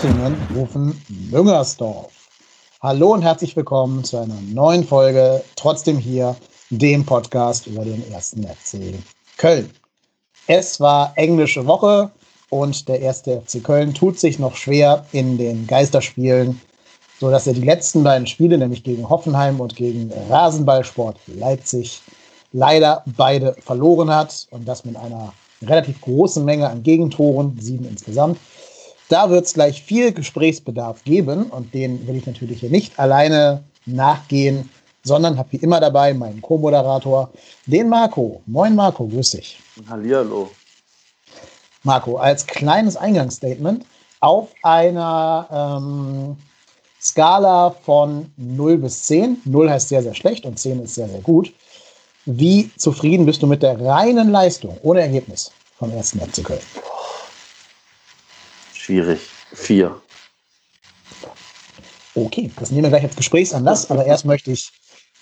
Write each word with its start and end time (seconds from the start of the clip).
Hattingen 0.00 0.34
rufen 0.56 0.98
Müngersdorf. 1.30 2.10
Hallo 2.80 3.12
und 3.12 3.20
herzlich 3.20 3.54
willkommen 3.54 4.02
zu 4.02 4.16
einer 4.16 4.38
neuen 4.48 4.82
Folge 4.82 5.44
Trotzdem 5.56 5.98
hier, 5.98 6.36
dem 6.70 7.04
Podcast 7.04 7.66
über 7.66 7.84
den 7.84 8.10
ersten 8.10 8.44
FC 8.44 8.94
Köln. 9.36 9.68
Es 10.46 10.80
war 10.80 11.12
englische 11.16 11.66
Woche 11.66 12.10
und 12.48 12.88
der 12.88 13.00
erste 13.00 13.42
FC 13.42 13.62
Köln 13.62 13.92
tut 13.92 14.18
sich 14.18 14.38
noch 14.38 14.56
schwer 14.56 15.04
in 15.12 15.36
den 15.36 15.66
Geisterspielen, 15.66 16.58
sodass 17.18 17.46
er 17.46 17.52
die 17.52 17.60
letzten 17.60 18.02
beiden 18.02 18.26
Spiele, 18.26 18.56
nämlich 18.56 18.82
gegen 18.82 19.06
Hoffenheim 19.06 19.60
und 19.60 19.76
gegen 19.76 20.10
Rasenballsport 20.30 21.18
Leipzig, 21.26 22.00
leider 22.52 23.04
beide 23.04 23.54
verloren 23.60 24.08
hat 24.08 24.48
und 24.50 24.66
das 24.66 24.86
mit 24.86 24.96
einer 24.96 25.34
relativ 25.60 26.00
großen 26.00 26.42
Menge 26.42 26.70
an 26.70 26.82
Gegentoren, 26.82 27.58
sieben 27.60 27.84
insgesamt. 27.84 28.38
Da 29.10 29.28
wird 29.28 29.44
es 29.44 29.54
gleich 29.54 29.82
viel 29.82 30.12
Gesprächsbedarf 30.12 31.02
geben 31.02 31.46
und 31.46 31.74
den 31.74 32.06
will 32.06 32.14
ich 32.14 32.26
natürlich 32.26 32.60
hier 32.60 32.70
nicht 32.70 32.96
alleine 32.96 33.64
nachgehen, 33.84 34.70
sondern 35.02 35.36
habe 35.36 35.50
wie 35.50 35.56
immer 35.56 35.80
dabei 35.80 36.14
meinen 36.14 36.40
Co-Moderator, 36.40 37.28
den 37.66 37.88
Marco. 37.88 38.40
Moin 38.46 38.76
Marco, 38.76 39.08
grüß 39.08 39.32
dich. 39.32 39.58
Hallihallo. 39.88 40.48
Marco, 41.82 42.18
als 42.18 42.46
kleines 42.46 42.96
Eingangsstatement 42.96 43.84
auf 44.20 44.50
einer 44.62 45.80
ähm, 45.82 46.36
Skala 47.02 47.70
von 47.82 48.32
0 48.36 48.78
bis 48.78 49.02
10, 49.04 49.38
0 49.44 49.70
heißt 49.70 49.88
sehr, 49.88 50.04
sehr 50.04 50.14
schlecht 50.14 50.44
und 50.44 50.56
10 50.56 50.84
ist 50.84 50.94
sehr, 50.94 51.08
sehr 51.08 51.20
gut. 51.20 51.52
Wie 52.26 52.70
zufrieden 52.76 53.26
bist 53.26 53.42
du 53.42 53.48
mit 53.48 53.64
der 53.64 53.80
reinen 53.80 54.30
Leistung, 54.30 54.78
ohne 54.82 55.00
Ergebnis 55.00 55.50
vom 55.76 55.90
ersten 55.90 56.20
FC 56.20 56.44
Köln? 56.44 56.60
Schwierig. 58.90 59.20
Vier. 59.52 59.94
Okay, 62.16 62.50
das 62.58 62.72
nehmen 62.72 62.82
wir 62.82 62.90
gleich 62.90 63.04
als 63.04 63.14
Gesprächsanlass, 63.14 63.88
aber 63.88 64.04
erst 64.04 64.24
möchte 64.24 64.50
ich, 64.50 64.72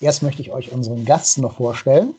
erst 0.01 0.23
möchte 0.23 0.41
ich 0.41 0.51
euch 0.53 0.73
unseren 0.73 1.05
Gast 1.05 1.37
noch 1.37 1.57
vorstellen. 1.57 2.15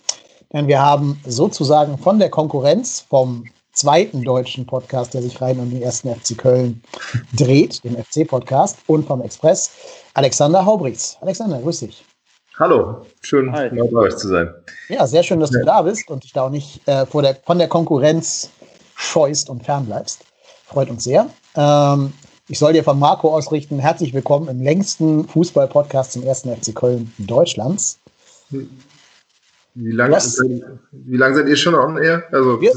Denn 0.54 0.68
wir 0.68 0.80
haben 0.80 1.20
sozusagen 1.26 1.98
von 1.98 2.20
der 2.20 2.30
Konkurrenz 2.30 3.04
vom 3.10 3.46
zweiten 3.74 4.24
deutschen 4.24 4.68
Podcast, 4.68 5.16
der 5.16 5.24
sich 5.24 5.42
rein 5.42 5.58
um 5.60 5.72
den 5.72 5.82
ersten 5.82 6.14
FC 6.14 6.38
Köln 6.38 6.84
dreht, 7.36 7.84
dem 7.84 7.98
FC-Podcast, 7.98 8.78
und 8.86 9.08
vom 9.08 9.24
Express, 9.24 9.72
Alexander 10.14 10.64
Haubrichs. 10.64 11.18
Alexander, 11.22 11.58
grüß 11.58 11.80
dich. 11.80 12.06
Hallo, 12.60 13.08
schön 13.22 13.52
Hi. 13.54 13.70
bei 13.70 14.00
euch 14.02 14.18
zu 14.18 14.28
sein. 14.28 14.54
Ja, 14.88 15.08
sehr 15.08 15.24
schön, 15.24 15.40
dass 15.40 15.50
ja. 15.50 15.62
du 15.62 15.66
da 15.66 15.82
bist 15.82 16.12
und 16.12 16.24
dich 16.24 16.32
da 16.32 16.44
auch 16.44 16.52
nicht 16.52 16.88
äh, 16.88 17.08
vor 17.08 17.24
der, 17.24 17.38
von 17.44 17.58
der 17.58 17.70
Konkurrenz 17.70 18.52
scheust 18.96 19.50
und 19.50 19.64
fernbleibst. 19.64 20.29
Freut 20.70 20.92
uns 20.92 21.04
sehr. 21.04 21.28
Ähm, 21.56 22.14
ich 22.48 22.60
soll 22.60 22.74
dir 22.74 22.84
von 22.84 23.00
Marco 23.00 23.34
ausrichten, 23.34 23.80
herzlich 23.80 24.14
willkommen 24.14 24.48
im 24.50 24.62
längsten 24.62 25.28
Fußball-Podcast 25.28 26.12
zum 26.12 26.22
ersten 26.22 26.56
FC 26.56 26.76
Köln 26.76 27.12
Deutschlands. 27.18 27.98
Wie 28.52 29.92
lange, 29.92 30.16
wie 30.92 31.18
lange 31.18 31.36
seid 31.36 31.48
ihr 31.48 31.56
schon 31.56 31.74
on 31.74 31.98
air? 31.98 32.24
Also, 32.32 32.62
wir, 32.62 32.72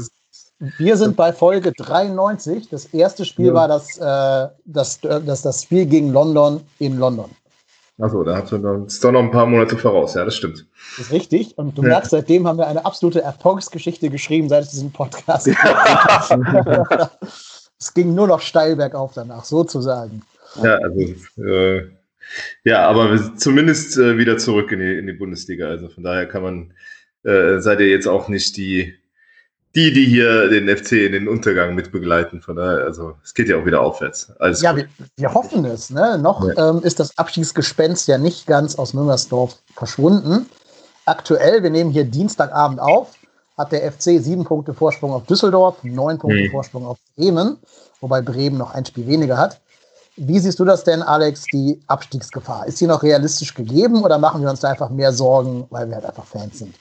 wir 0.79 0.97
sind 0.97 1.15
bei 1.15 1.31
Folge 1.31 1.71
93. 1.71 2.67
Das 2.69 2.85
erste 2.85 3.25
Spiel 3.25 3.47
ja. 3.47 3.53
war 3.53 3.67
das, 3.67 3.97
äh, 3.99 4.51
das, 4.65 4.99
das, 4.99 5.43
das 5.43 5.61
Spiel 5.61 5.85
gegen 5.85 6.11
London 6.11 6.61
in 6.79 6.97
London. 6.97 7.29
Achso, 8.01 8.23
da 8.23 8.39
noch, 8.39 8.87
ist 8.87 9.03
doch 9.03 9.11
noch 9.11 9.19
ein 9.19 9.29
paar 9.29 9.45
Monate 9.45 9.77
voraus, 9.77 10.15
ja, 10.15 10.25
das 10.25 10.35
stimmt. 10.35 10.65
Das 10.97 11.05
ist 11.05 11.11
richtig. 11.11 11.55
Und 11.59 11.77
du 11.77 11.83
ja. 11.83 11.89
merkst, 11.89 12.09
seitdem 12.09 12.47
haben 12.47 12.57
wir 12.57 12.65
eine 12.65 12.83
absolute 12.83 13.21
Erfolgsgeschichte 13.21 14.09
geschrieben, 14.09 14.49
seit 14.49 14.63
es 14.63 14.71
diesen 14.71 14.91
Podcast 14.91 15.47
es 17.83 17.93
ging 17.93 18.15
nur 18.15 18.27
noch 18.27 18.41
steil 18.41 18.75
bergauf 18.75 19.11
danach, 19.13 19.43
sozusagen. 19.43 20.21
Ja, 20.63 20.77
also 20.77 20.99
äh, 21.43 21.89
ja, 22.63 22.87
aber 22.87 23.35
zumindest 23.35 23.97
äh, 23.97 24.17
wieder 24.17 24.37
zurück 24.37 24.71
in 24.71 24.79
die, 24.79 24.97
in 24.97 25.07
die 25.07 25.13
Bundesliga. 25.13 25.67
Also 25.67 25.89
von 25.89 26.03
daher 26.03 26.27
kann 26.27 26.43
man, 26.43 26.73
äh, 27.23 27.59
seid 27.59 27.79
ihr 27.79 27.89
jetzt 27.89 28.07
auch 28.07 28.29
nicht 28.29 28.55
die, 28.57 28.93
die, 29.75 29.91
die 29.91 30.05
hier 30.05 30.49
den 30.49 30.69
FC 30.69 30.93
in 30.93 31.11
den 31.11 31.27
Untergang 31.27 31.75
mitbegleiten. 31.75 32.41
Von 32.41 32.55
daher, 32.55 32.85
also 32.85 33.15
es 33.23 33.33
geht 33.33 33.49
ja 33.49 33.57
auch 33.57 33.65
wieder 33.65 33.81
aufwärts. 33.81 34.31
Alles 34.39 34.61
ja, 34.61 34.75
wir, 34.75 34.87
wir, 35.17 35.33
hoffen 35.33 35.65
es. 35.65 35.89
Ne? 35.89 36.17
Noch 36.17 36.47
ja. 36.47 36.69
ähm, 36.69 36.83
ist 36.83 36.99
das 36.99 37.17
Abschiedsgespenst 37.17 38.07
ja 38.07 38.17
nicht 38.17 38.47
ganz 38.47 38.75
aus 38.75 38.93
Müngersdorf 38.93 39.57
verschwunden. 39.75 40.47
Aktuell, 41.05 41.63
wir 41.63 41.69
nehmen 41.69 41.91
hier 41.91 42.05
Dienstagabend 42.05 42.79
auf, 42.79 43.13
hat 43.57 43.71
der 43.71 43.91
FC 43.91 44.21
sieben 44.21 44.43
Punkte 44.43 44.73
Vorsprung 44.73 45.11
auf 45.11 45.25
Düsseldorf, 45.25 45.83
neun 45.83 46.17
Punkte 46.17 46.43
mhm. 46.43 46.51
Vorsprung 46.51 46.85
auf 46.85 46.97
Bremen, 47.15 47.57
wobei 48.01 48.21
Bremen 48.21 48.57
noch 48.57 48.73
ein 48.73 48.85
Spiel 48.85 49.07
weniger 49.07 49.37
hat. 49.37 49.59
Wie 50.15 50.37
siehst 50.37 50.59
du 50.59 50.65
das 50.65 50.83
denn, 50.83 51.01
Alex, 51.01 51.43
die 51.45 51.79
Abstiegsgefahr? 51.87 52.67
Ist 52.67 52.77
sie 52.77 52.87
noch 52.87 53.01
realistisch 53.01 53.53
gegeben 53.53 54.03
oder 54.03 54.19
machen 54.19 54.41
wir 54.41 54.49
uns 54.49 54.59
da 54.59 54.69
einfach 54.69 54.89
mehr 54.89 55.11
Sorgen, 55.11 55.65
weil 55.71 55.87
wir 55.87 55.95
halt 55.95 56.05
einfach 56.05 56.25
Fans 56.25 56.59
sind? 56.59 56.75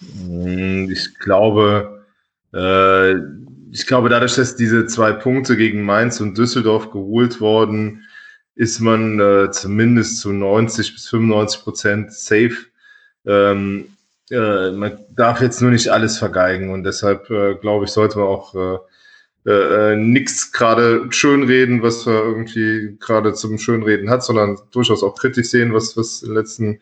Hm, 0.00 0.90
ich 0.90 1.18
glaube, 1.18 2.04
äh, 2.54 3.14
ich 3.72 3.86
glaube, 3.86 4.08
dadurch, 4.08 4.36
dass 4.36 4.56
diese 4.56 4.86
zwei 4.86 5.12
Punkte 5.12 5.56
gegen 5.56 5.84
Mainz 5.84 6.20
und 6.20 6.38
Düsseldorf 6.38 6.90
geholt 6.90 7.40
worden, 7.40 8.04
ist 8.54 8.80
man 8.80 9.20
äh, 9.20 9.50
zumindest 9.50 10.18
zu 10.18 10.32
90 10.32 10.94
bis 10.94 11.08
95 11.08 11.62
Prozent 11.62 12.12
safe. 12.12 12.56
Ähm, 13.26 13.95
äh, 14.30 14.70
man 14.70 14.98
darf 15.10 15.40
jetzt 15.40 15.60
nur 15.60 15.70
nicht 15.70 15.88
alles 15.88 16.18
vergeigen 16.18 16.70
und 16.70 16.84
deshalb 16.84 17.30
äh, 17.30 17.54
glaube 17.54 17.84
ich, 17.84 17.90
sollte 17.90 18.18
man 18.18 18.28
auch 18.28 18.54
äh, 18.54 18.78
äh, 19.46 19.96
nichts 19.96 20.50
gerade 20.52 21.06
schönreden, 21.10 21.82
was 21.82 22.06
er 22.06 22.24
irgendwie 22.24 22.96
gerade 22.98 23.34
zum 23.34 23.58
Schönreden 23.58 24.10
hat, 24.10 24.24
sondern 24.24 24.58
durchaus 24.72 25.02
auch 25.04 25.14
kritisch 25.14 25.50
sehen, 25.50 25.72
was, 25.72 25.96
was 25.96 26.22
in 26.22 26.30
den 26.30 26.36
letzten 26.36 26.80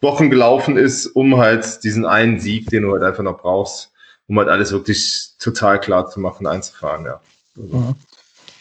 Wochen 0.00 0.30
gelaufen 0.30 0.76
ist, 0.76 1.06
um 1.06 1.36
halt 1.36 1.82
diesen 1.82 2.06
einen 2.06 2.38
Sieg, 2.38 2.68
den 2.70 2.84
du 2.84 2.92
halt 2.92 3.02
einfach 3.02 3.24
noch 3.24 3.38
brauchst, 3.38 3.90
um 4.28 4.38
halt 4.38 4.48
alles 4.48 4.70
wirklich 4.70 5.30
total 5.40 5.80
klar 5.80 6.08
zu 6.08 6.20
machen, 6.20 6.46
einzufahren, 6.46 7.04
ja. 7.04 7.20
Mhm. 7.56 7.94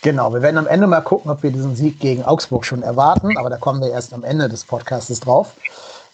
Genau, 0.02 0.34
wir 0.34 0.42
werden 0.42 0.58
am 0.58 0.68
Ende 0.68 0.86
mal 0.86 1.02
gucken, 1.02 1.32
ob 1.32 1.42
wir 1.42 1.52
diesen 1.52 1.76
Sieg 1.76 2.00
gegen 2.00 2.24
Augsburg 2.24 2.64
schon 2.64 2.84
erwarten, 2.84 3.38
aber 3.38 3.50
da 3.50 3.58
kommen 3.58 3.82
wir 3.82 3.90
erst 3.90 4.14
am 4.14 4.24
Ende 4.24 4.48
des 4.50 4.64
Podcasts 4.64 5.20
drauf. 5.20 5.54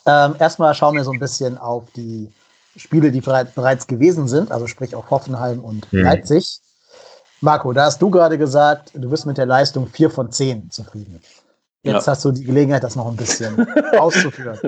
Ähm, 0.05 0.35
erstmal 0.39 0.73
schauen 0.73 0.95
wir 0.95 1.03
so 1.03 1.11
ein 1.11 1.19
bisschen 1.19 1.57
auf 1.57 1.83
die 1.95 2.31
Spiele, 2.75 3.11
die 3.11 3.21
bereits 3.21 3.87
gewesen 3.87 4.27
sind, 4.27 4.51
also 4.51 4.67
sprich 4.67 4.95
auf 4.95 5.09
Hoffenheim 5.09 5.59
und 5.59 5.91
mhm. 5.91 6.03
Leipzig. 6.03 6.61
Marco, 7.41 7.73
da 7.73 7.85
hast 7.85 8.01
du 8.01 8.09
gerade 8.09 8.37
gesagt, 8.37 8.91
du 8.93 9.09
bist 9.09 9.25
mit 9.25 9.37
der 9.37 9.47
Leistung 9.47 9.87
4 9.87 10.09
von 10.09 10.31
10 10.31 10.69
zufrieden. 10.69 11.19
Jetzt 11.83 12.05
ja. 12.05 12.11
hast 12.11 12.23
du 12.23 12.31
die 12.31 12.43
Gelegenheit, 12.43 12.83
das 12.83 12.95
noch 12.95 13.09
ein 13.09 13.15
bisschen 13.15 13.67
auszuführen. 13.97 14.59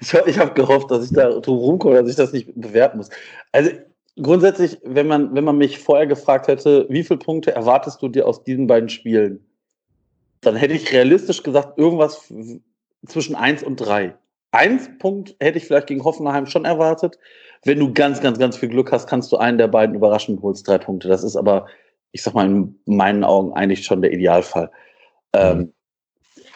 Ich, 0.00 0.12
ich 0.12 0.38
habe 0.38 0.52
gehofft, 0.52 0.90
dass 0.90 1.04
ich 1.04 1.12
da 1.12 1.30
drum 1.30 1.58
rumkomme, 1.58 2.02
dass 2.02 2.10
ich 2.10 2.16
das 2.16 2.32
nicht 2.32 2.52
bewerten 2.56 2.98
muss. 2.98 3.10
Also 3.52 3.70
grundsätzlich, 4.20 4.78
wenn 4.84 5.06
man, 5.06 5.32
wenn 5.34 5.44
man 5.44 5.56
mich 5.56 5.78
vorher 5.78 6.08
gefragt 6.08 6.48
hätte, 6.48 6.86
wie 6.88 7.04
viele 7.04 7.20
Punkte 7.20 7.54
erwartest 7.54 8.02
du 8.02 8.08
dir 8.08 8.26
aus 8.26 8.42
diesen 8.42 8.66
beiden 8.66 8.88
Spielen, 8.88 9.46
dann 10.40 10.56
hätte 10.56 10.74
ich 10.74 10.92
realistisch 10.92 11.44
gesagt, 11.44 11.78
irgendwas 11.78 12.32
zwischen 13.06 13.36
1 13.36 13.62
und 13.62 13.76
3. 13.76 14.16
Eins 14.52 14.88
Punkt 14.98 15.34
hätte 15.40 15.58
ich 15.58 15.66
vielleicht 15.66 15.88
gegen 15.88 16.04
Hoffenheim 16.04 16.46
schon 16.46 16.64
erwartet. 16.64 17.18
Wenn 17.64 17.78
du 17.78 17.92
ganz, 17.92 18.20
ganz, 18.20 18.38
ganz 18.38 18.56
viel 18.56 18.68
Glück 18.68 18.92
hast, 18.92 19.08
kannst 19.08 19.32
du 19.32 19.36
einen 19.36 19.58
der 19.58 19.68
beiden 19.68 19.94
überraschen 19.94 20.36
und 20.36 20.42
holst 20.42 20.66
drei 20.66 20.78
Punkte. 20.78 21.08
Das 21.08 21.24
ist 21.24 21.36
aber, 21.36 21.66
ich 22.12 22.22
sag 22.22 22.34
mal, 22.34 22.46
in 22.46 22.78
meinen 22.86 23.24
Augen 23.24 23.52
eigentlich 23.52 23.84
schon 23.84 24.02
der 24.02 24.12
Idealfall. 24.12 24.70
Ähm, 25.32 25.72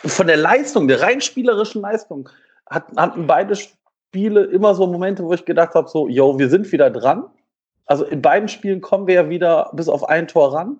von 0.05 0.27
der 0.27 0.37
Leistung, 0.37 0.89
der 0.89 1.03
rein 1.03 1.21
spielerischen 1.21 1.83
Leistung, 1.83 2.29
hat, 2.67 2.85
hatten 2.97 3.27
beide 3.27 3.55
Spiele 3.57 4.45
immer 4.45 4.75
so 4.75 4.87
Momente, 4.87 5.25
wo 5.25 5.33
ich 5.33 5.45
gedacht 5.45 5.75
habe, 5.75 5.89
so, 5.89 6.09
yo, 6.09 6.39
wir 6.39 6.49
sind 6.49 6.71
wieder 6.73 6.91
dran. 6.91 7.25
Also 7.87 8.05
in 8.05 8.23
beiden 8.23 8.49
Spielen 8.49 8.81
kommen 8.81 9.07
wir 9.07 9.15
ja 9.15 9.29
wieder 9.29 9.71
bis 9.75 9.89
auf 9.89 10.09
ein 10.09 10.29
Tor 10.29 10.55
ran. 10.55 10.79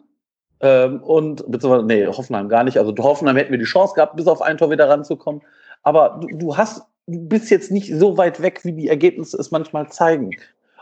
Ähm, 0.61 1.03
und, 1.03 1.45
beziehungsweise, 1.51 1.87
nee, 1.87 2.07
Hoffenheim 2.07 2.49
gar 2.49 2.65
nicht. 2.65 2.79
Also 2.79 2.95
Hoffenheim 2.99 3.37
hätten 3.37 3.51
wir 3.51 3.59
die 3.59 3.65
Chance 3.65 3.95
gehabt, 3.95 4.17
bis 4.17 4.27
auf 4.27 4.43
ein 4.43 4.59
Tor 4.59 4.71
wieder 4.71 4.89
ranzukommen. 4.89 5.43
Aber 5.83 6.21
du, 6.21 6.37
du 6.37 6.57
hast, 6.57 6.83
du 7.11 7.29
bist 7.29 7.51
jetzt 7.51 7.71
nicht 7.71 7.95
so 7.95 8.17
weit 8.17 8.43
weg, 8.43 8.61
wie 8.65 8.73
die 8.73 8.89
Ergebnisse 8.89 9.37
es 9.37 9.51
manchmal 9.51 9.91
zeigen. 9.91 10.31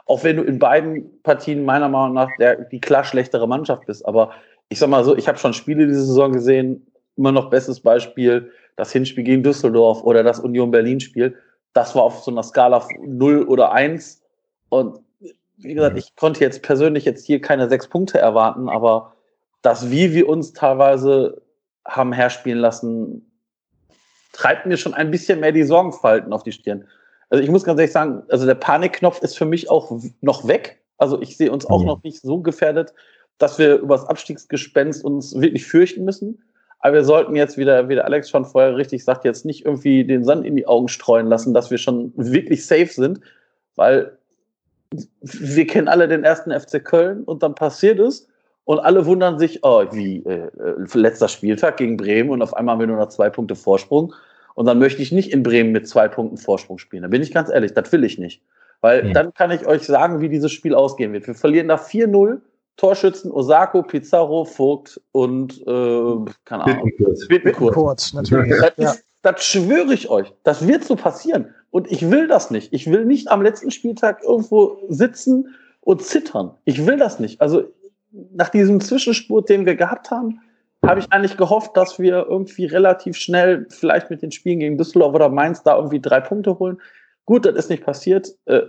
Auch 0.07 0.25
wenn 0.25 0.37
du 0.37 0.43
in 0.43 0.59
beiden 0.59 1.23
Partien 1.23 1.65
meiner 1.65 1.89
Meinung 1.89 2.15
nach 2.15 2.31
der, 2.39 2.65
die 2.65 2.81
klar 2.81 3.05
schlechtere 3.05 3.47
Mannschaft 3.47 3.87
bist. 3.87 4.07
Aber 4.07 4.33
ich 4.69 4.79
sag 4.79 4.89
mal 4.89 5.05
so, 5.05 5.17
ich 5.17 5.29
habe 5.29 5.39
schon 5.39 5.55
Spiele 5.55 5.87
diese 5.87 6.05
Saison 6.05 6.33
gesehen, 6.33 6.87
immer 7.17 7.33
noch 7.33 7.51
bestes 7.51 7.81
Beispiel, 7.81 8.51
das 8.77 8.93
Hinspiel 8.93 9.25
gegen 9.25 9.43
Düsseldorf 9.43 10.03
oder 10.03 10.23
das 10.23 10.41
Union 10.41 10.71
Berlin-Spiel. 10.71 11.37
Das 11.73 11.95
war 11.95 12.03
auf 12.03 12.21
so 12.21 12.31
einer 12.31 12.43
Skala 12.43 12.87
0 13.01 13.43
oder 13.43 13.73
1. 13.73 14.23
Und 14.69 15.01
wie 15.57 15.75
gesagt, 15.75 15.99
ich 15.99 16.15
konnte 16.17 16.41
jetzt 16.41 16.63
persönlich 16.63 17.05
jetzt 17.05 17.27
hier 17.27 17.41
keine 17.41 17.69
sechs 17.69 17.89
Punkte 17.89 18.19
erwarten, 18.19 18.69
aber 18.69 19.15
das, 19.63 19.91
wie 19.91 20.15
wir 20.15 20.29
uns 20.29 20.53
teilweise 20.53 21.43
haben 21.85 22.13
herspielen 22.13 22.61
lassen, 22.61 23.28
treibt 24.39 24.67
mir 24.67 24.77
schon 24.77 24.95
ein 24.95 25.11
bisschen 25.11 25.41
mehr 25.41 25.51
die 25.51 25.65
Sorgenfalten 25.65 26.33
auf 26.33 26.45
die 26.45 26.53
Stirn. 26.53 26.85
Also 27.29 27.43
ich 27.43 27.51
muss 27.51 27.65
ganz 27.65 27.81
ehrlich 27.81 27.93
sagen, 27.93 28.23
also 28.29 28.47
der 28.47 28.55
Panikknopf 28.55 29.21
ist 29.21 29.37
für 29.37 29.45
mich 29.45 29.69
auch 29.69 30.01
noch 30.21 30.47
weg. 30.47 30.81
Also 30.97 31.21
ich 31.21 31.37
sehe 31.37 31.51
uns 31.51 31.67
auch 31.67 31.81
mhm. 31.81 31.87
noch 31.87 32.03
nicht 32.05 32.21
so 32.21 32.41
gefährdet, 32.41 32.95
dass 33.39 33.59
wir 33.59 33.79
über 33.79 33.97
das 33.97 34.07
Abstiegsgespenst 34.07 35.05
uns 35.05 35.39
wirklich 35.41 35.67
fürchten 35.67 36.05
müssen. 36.05 36.41
Aber 36.79 36.95
wir 36.95 37.05
sollten 37.05 37.35
jetzt 37.35 37.59
wieder, 37.59 37.89
wie 37.89 37.97
der 37.97 38.05
Alex 38.05 38.31
schon 38.31 38.45
vorher 38.45 38.77
richtig 38.77 39.05
sagt, 39.05 39.25
jetzt 39.25 39.45
nicht 39.45 39.65
irgendwie 39.65 40.05
den 40.05 40.23
Sand 40.23 40.47
in 40.47 40.55
die 40.55 40.69
Augen 40.69 40.87
streuen 40.87 41.27
lassen, 41.27 41.53
dass 41.53 41.73
wir 41.73 41.79
schon 41.79 42.13
wirklich 42.15 42.65
safe 42.65 42.93
sind, 42.93 43.21
weil 43.75 44.17
wir 45.21 45.67
kennen 45.67 45.89
alle 45.89 46.07
den 46.07 46.23
ersten 46.23 46.53
FC 46.53 46.83
Köln 46.85 47.25
und 47.25 47.43
dann 47.43 47.57
passiert 47.57 47.99
es 47.99 48.29
und 48.65 48.79
alle 48.79 49.05
wundern 49.05 49.41
sich, 49.41 49.65
oh, 49.65 49.85
wie 49.91 50.23
äh, 50.25 50.47
äh, 50.47 50.87
letzter 50.95 51.27
Spieltag 51.27 51.79
gegen 51.79 51.97
Bremen 51.97 52.31
und 52.31 52.41
auf 52.41 52.55
einmal 52.55 52.75
haben 52.75 52.81
wir 52.81 52.87
nur 52.87 52.99
noch 52.99 53.09
zwei 53.09 53.29
Punkte 53.29 53.57
Vorsprung 53.57 54.15
und 54.59 54.67
dann 54.67 54.81
möchte 54.81 55.01
ich 55.03 55.13
nicht 55.13 55.33
in 55.33 55.45
Bremen 55.45 55.71
mit 55.71 55.87
zwei 55.87 56.09
Punkten 56.09 56.37
Vorsprung 56.37 56.79
spielen. 56.79 57.05
Da 57.05 57.09
bin 57.09 57.23
ich 57.23 57.33
ganz 57.33 57.49
ehrlich, 57.49 57.75
das 57.75 57.93
will 57.93 58.03
ich 58.03 58.19
nicht. 58.19 58.43
Weil 58.81 59.05
mhm. 59.05 59.13
dann 59.13 59.33
kann 59.33 59.53
ich 59.53 59.65
euch 59.69 59.83
sagen, 59.83 60.21
wie 60.21 60.29
dieses 60.29 60.51
Spiel 60.51 60.75
ausgehen 60.75 61.13
wird. 61.13 61.29
Wir 61.29 61.37
verlieren 61.37 61.69
da 61.69 61.77
4-0 61.77 62.41
Torschützen 62.77 63.31
Osako, 63.31 63.85
Pizarro, 63.85 64.45
Vogt 64.45 65.01
und 65.13 65.61
äh, 65.61 66.33
keine 66.45 66.65
Ahnung. 66.65 66.91
Bittenkurt. 67.29 67.73
Kurz, 67.73 68.13
natürlich. 68.13 68.53
Das, 68.61 68.73
ja. 68.79 68.95
das 69.23 69.45
schwöre 69.45 69.95
ich 69.95 70.11
euch. 70.11 70.35
Das 70.43 70.67
wird 70.67 70.83
so 70.83 70.97
passieren. 70.97 71.55
Und 71.71 71.89
ich 71.93 72.11
will 72.11 72.27
das 72.27 72.51
nicht. 72.51 72.73
Ich 72.73 72.91
will 72.91 73.05
nicht 73.05 73.31
am 73.31 73.43
letzten 73.43 73.71
Spieltag 73.71 74.25
irgendwo 74.25 74.79
sitzen 74.89 75.55
und 75.83 76.03
zittern. 76.03 76.57
Ich 76.65 76.85
will 76.85 76.97
das 76.97 77.21
nicht. 77.21 77.41
Also 77.41 77.63
nach 78.11 78.49
diesem 78.49 78.81
Zwischenspurt, 78.81 79.49
den 79.51 79.67
wir 79.67 79.77
gehabt 79.77 80.11
haben, 80.11 80.41
habe 80.87 81.01
ich 81.01 81.13
eigentlich 81.13 81.37
gehofft, 81.37 81.77
dass 81.77 81.99
wir 81.99 82.27
irgendwie 82.29 82.67
relativ 82.67 83.17
schnell 83.17 83.67
vielleicht 83.69 84.11
mit 84.11 84.23
den 84.23 84.31
Spielen 84.31 84.61
gegen 84.61 84.79
Düsseldorf 84.79 85.15
oder 85.15 85.29
Mainz 85.29 85.63
da 85.63 85.77
irgendwie 85.77 86.01
drei 86.01 86.21
Punkte 86.21 86.59
holen. 86.59 86.81
Gut, 87.27 87.45
das 87.45 87.57
ist 87.57 87.71
nicht 87.71 87.85
passiert. 87.85 88.29
Äh, 88.47 88.63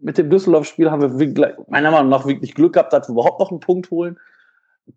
mit 0.00 0.16
dem 0.16 0.30
Düsseldorf-Spiel 0.30 0.90
haben 0.90 1.02
wir 1.02 1.18
wirklich, 1.18 1.54
meiner 1.68 1.90
Meinung 1.90 2.08
nach 2.08 2.26
wirklich 2.26 2.54
Glück 2.54 2.74
gehabt, 2.74 2.92
dass 2.92 3.08
wir 3.08 3.12
überhaupt 3.12 3.40
noch 3.40 3.50
einen 3.50 3.60
Punkt 3.60 3.90
holen. 3.90 4.18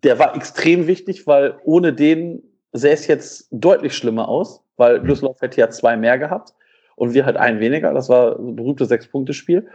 Der 0.04 0.18
war 0.18 0.34
extrem 0.36 0.86
wichtig, 0.86 1.26
weil 1.26 1.58
ohne 1.64 1.92
den 1.92 2.42
sähe 2.72 2.94
es 2.94 3.06
jetzt 3.08 3.48
deutlich 3.50 3.94
schlimmer 3.94 4.28
aus, 4.28 4.62
weil 4.76 5.00
mhm. 5.00 5.08
Düsseldorf 5.08 5.40
hätte 5.42 5.60
ja 5.60 5.68
zwei 5.70 5.96
mehr 5.96 6.18
gehabt 6.18 6.54
und 6.96 7.12
wir 7.12 7.26
halt 7.26 7.36
einen 7.36 7.60
weniger. 7.60 7.92
Das 7.92 8.08
war 8.08 8.38
ein 8.38 8.56
berühmtes 8.56 8.88
Sechs-Punkte-Spiel. 8.88 9.68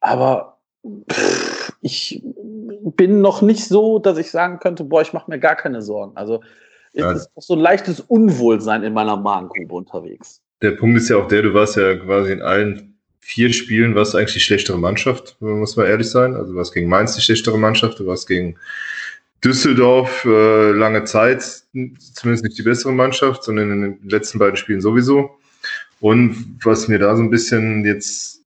Aber 0.00 0.58
pff, 1.10 1.57
ich 1.80 2.22
bin 2.96 3.20
noch 3.20 3.42
nicht 3.42 3.64
so, 3.66 3.98
dass 3.98 4.18
ich 4.18 4.30
sagen 4.30 4.58
könnte, 4.58 4.84
boah, 4.84 5.02
ich 5.02 5.12
mache 5.12 5.30
mir 5.30 5.38
gar 5.38 5.56
keine 5.56 5.82
Sorgen. 5.82 6.16
Also 6.16 6.42
ja. 6.92 7.12
es 7.12 7.28
ist 7.36 7.46
so 7.46 7.54
ein 7.54 7.60
leichtes 7.60 8.00
Unwohlsein 8.00 8.82
in 8.82 8.92
meiner 8.92 9.16
Magengrube 9.16 9.74
unterwegs 9.74 10.42
der 10.62 10.72
Punkt 10.72 10.96
ist 10.96 11.08
ja 11.08 11.16
auch 11.16 11.28
der, 11.28 11.42
du 11.42 11.54
warst 11.54 11.76
ja 11.76 11.96
quasi 11.96 12.32
in 12.32 12.42
allen 12.42 12.94
vier 13.20 13.52
Spielen 13.52 13.94
warst 13.94 14.14
du 14.14 14.18
eigentlich 14.18 14.34
die 14.34 14.40
schlechtere 14.40 14.78
Mannschaft, 14.78 15.36
muss 15.40 15.76
man 15.76 15.86
ehrlich 15.86 16.08
sein. 16.08 16.34
Also 16.34 16.52
du 16.52 16.58
warst 16.58 16.72
gegen 16.72 16.88
Mainz 16.88 17.14
die 17.14 17.20
schlechtere 17.20 17.58
Mannschaft, 17.58 17.98
du 17.98 18.06
warst 18.06 18.26
gegen 18.26 18.56
Düsseldorf 19.44 20.24
äh, 20.24 20.70
lange 20.70 21.04
Zeit 21.04 21.42
zumindest 21.42 22.44
nicht 22.44 22.58
die 22.58 22.62
bessere 22.62 22.92
Mannschaft, 22.92 23.44
sondern 23.44 23.70
in 23.70 23.82
den 23.82 24.08
letzten 24.08 24.38
beiden 24.38 24.56
Spielen 24.56 24.80
sowieso. 24.80 25.30
Und 26.00 26.58
was 26.64 26.88
mir 26.88 26.98
da 26.98 27.16
so 27.16 27.22
ein 27.22 27.30
bisschen 27.30 27.84
jetzt 27.84 28.42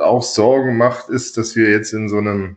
auch 0.00 0.22
Sorgen 0.22 0.76
macht, 0.76 1.08
ist, 1.08 1.38
dass 1.38 1.56
wir 1.56 1.70
jetzt 1.70 1.92
in 1.92 2.08
so 2.08 2.18
einem, 2.18 2.56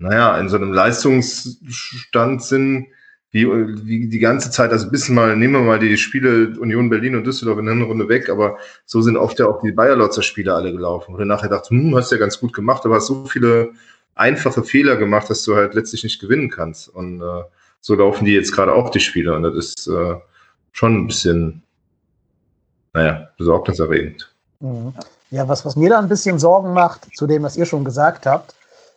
naja, 0.00 0.38
in 0.38 0.48
so 0.48 0.56
einem 0.56 0.72
Leistungsstand 0.72 2.42
sind, 2.42 2.88
wie, 3.32 3.46
wie 3.46 4.08
die 4.08 4.18
ganze 4.18 4.50
Zeit, 4.50 4.72
also 4.72 4.90
bis 4.90 5.08
mal, 5.08 5.36
nehmen 5.36 5.54
wir 5.54 5.60
mal 5.60 5.78
die 5.78 5.96
Spiele 5.98 6.58
Union 6.58 6.88
Berlin 6.90 7.14
und 7.14 7.24
Düsseldorf 7.24 7.58
in 7.58 7.66
der 7.66 7.76
Runde 7.76 8.08
weg, 8.08 8.28
aber 8.28 8.58
so 8.86 9.02
sind 9.02 9.16
oft 9.16 9.38
ja 9.38 9.46
auch 9.46 9.60
die 9.60 9.72
Bayer-Lotzer 9.72 10.22
Spiele 10.22 10.54
alle 10.54 10.72
gelaufen. 10.72 11.14
Und 11.14 11.28
nachher 11.28 11.48
dachte, 11.48 11.70
hm, 11.70 11.94
hast 11.94 12.10
ja 12.10 12.18
ganz 12.18 12.40
gut 12.40 12.52
gemacht, 12.54 12.84
aber 12.84 12.96
hast 12.96 13.06
so 13.06 13.26
viele 13.26 13.70
einfache 14.14 14.64
Fehler 14.64 14.96
gemacht, 14.96 15.30
dass 15.30 15.44
du 15.44 15.54
halt 15.54 15.74
letztlich 15.74 16.02
nicht 16.02 16.20
gewinnen 16.20 16.50
kannst. 16.50 16.88
Und 16.88 17.20
äh, 17.20 17.44
so 17.80 17.94
laufen 17.94 18.24
die 18.24 18.32
jetzt 18.32 18.52
gerade 18.52 18.72
auch 18.72 18.90
die 18.90 19.00
Spiele. 19.00 19.34
Und 19.34 19.42
das 19.42 19.54
ist 19.54 19.86
äh, 19.86 20.16
schon 20.72 20.96
ein 20.96 21.06
bisschen, 21.06 21.62
naja, 22.94 23.28
besorgniserregend. 23.36 24.32
Mhm. 24.60 24.94
Ja, 25.30 25.46
was, 25.46 25.64
was 25.64 25.76
mir 25.76 25.90
da 25.90 25.98
ein 25.98 26.08
bisschen 26.08 26.38
Sorgen 26.40 26.72
macht, 26.72 27.14
zu 27.14 27.26
dem, 27.26 27.44
was 27.44 27.56
ihr 27.56 27.66
schon 27.66 27.84
gesagt 27.84 28.26
habt, 28.26 28.54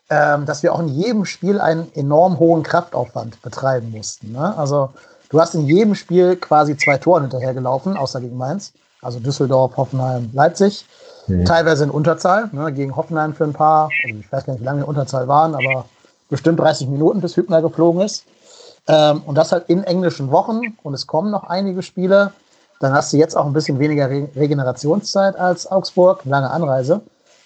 ähm, 0.10 0.46
dass 0.46 0.64
wir 0.64 0.74
auch 0.74 0.80
in 0.80 0.90
jedem 0.90 1.26
Spiel 1.26 1.60
einen 1.60 1.92
enorm 1.96 2.40
hohen 2.40 2.64
Kraftaufwand 2.64 3.42
betreiben 3.42 3.92
mussten. 3.92 4.34
Ne? 4.34 4.58
Also 4.58 4.90
du 5.30 5.40
hast 5.40 5.56
in 5.56 5.66
jedem 5.66 5.96
Spiel 5.96 6.36
quasi 6.36 6.78
zwei 6.78 6.98
Tore 6.98 7.22
hinterhergelaufen, 7.22 7.98
außer 7.98 8.22
gegen 8.22 8.38
Mainz. 8.38 8.74
Also 9.02 9.20
Düsseldorf, 9.20 9.76
Hoffenheim, 9.76 10.30
Leipzig. 10.34 10.86
Mhm. 11.28 11.46
Teilweise 11.46 11.86
in 11.86 11.90
Unterzahl, 11.90 12.50
ne? 12.52 12.72
gegen 12.72 12.96
Hoffenheim 12.96 13.34
für 13.34 13.46
ein 13.46 13.54
paar, 13.54 13.90
also 14.04 14.20
ich 14.20 14.32
weiß 14.32 14.46
gar 14.46 14.54
nicht, 14.54 14.62
wie 14.62 14.66
lange 14.66 14.82
in 14.82 14.86
Unterzahl 14.86 15.28
waren, 15.28 15.56
aber 15.56 15.86
bestimmt 16.30 16.60
30 16.60 16.88
Minuten, 16.88 17.22
bis 17.22 17.38
Hübner 17.38 17.62
geflogen 17.62 18.02
ist. 18.02 18.26
Ähm, 18.88 19.22
und 19.26 19.36
das 19.36 19.52
halt 19.52 19.70
in 19.70 19.84
englischen 19.84 20.32
Wochen 20.32 20.62
und 20.84 20.94
es 20.94 21.08
kommen 21.08 21.32
noch 21.32 21.46
einige 21.46 21.82
Spiele. 21.82 22.34
Dann 22.80 22.94
hast 22.94 23.14
du 23.14 23.18
jetzt 23.18 23.38
auch 23.38 23.46
ein 23.46 23.54
bisschen 23.54 23.80
weniger 23.80 24.10
Re 24.10 24.28
Regenerationszeit 24.36 25.38
als 25.38 25.72
Augsburg, 25.72 26.26
lange 26.26 26.52
Anreise. 26.52 27.02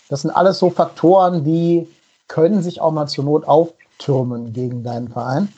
Das 0.10 0.24
sind 0.24 0.32
alles 0.32 0.58
so 0.58 0.72
Faktoren, 0.72 1.44
die 1.44 1.88
können 2.28 2.62
sich 2.62 2.82
auch 2.82 2.92
mal 2.92 3.08
zur 3.08 3.24
Not 3.24 3.48
auftürmen 3.48 4.54
gegen 4.54 4.84
deinen 4.84 5.10
Verein. 5.10 5.54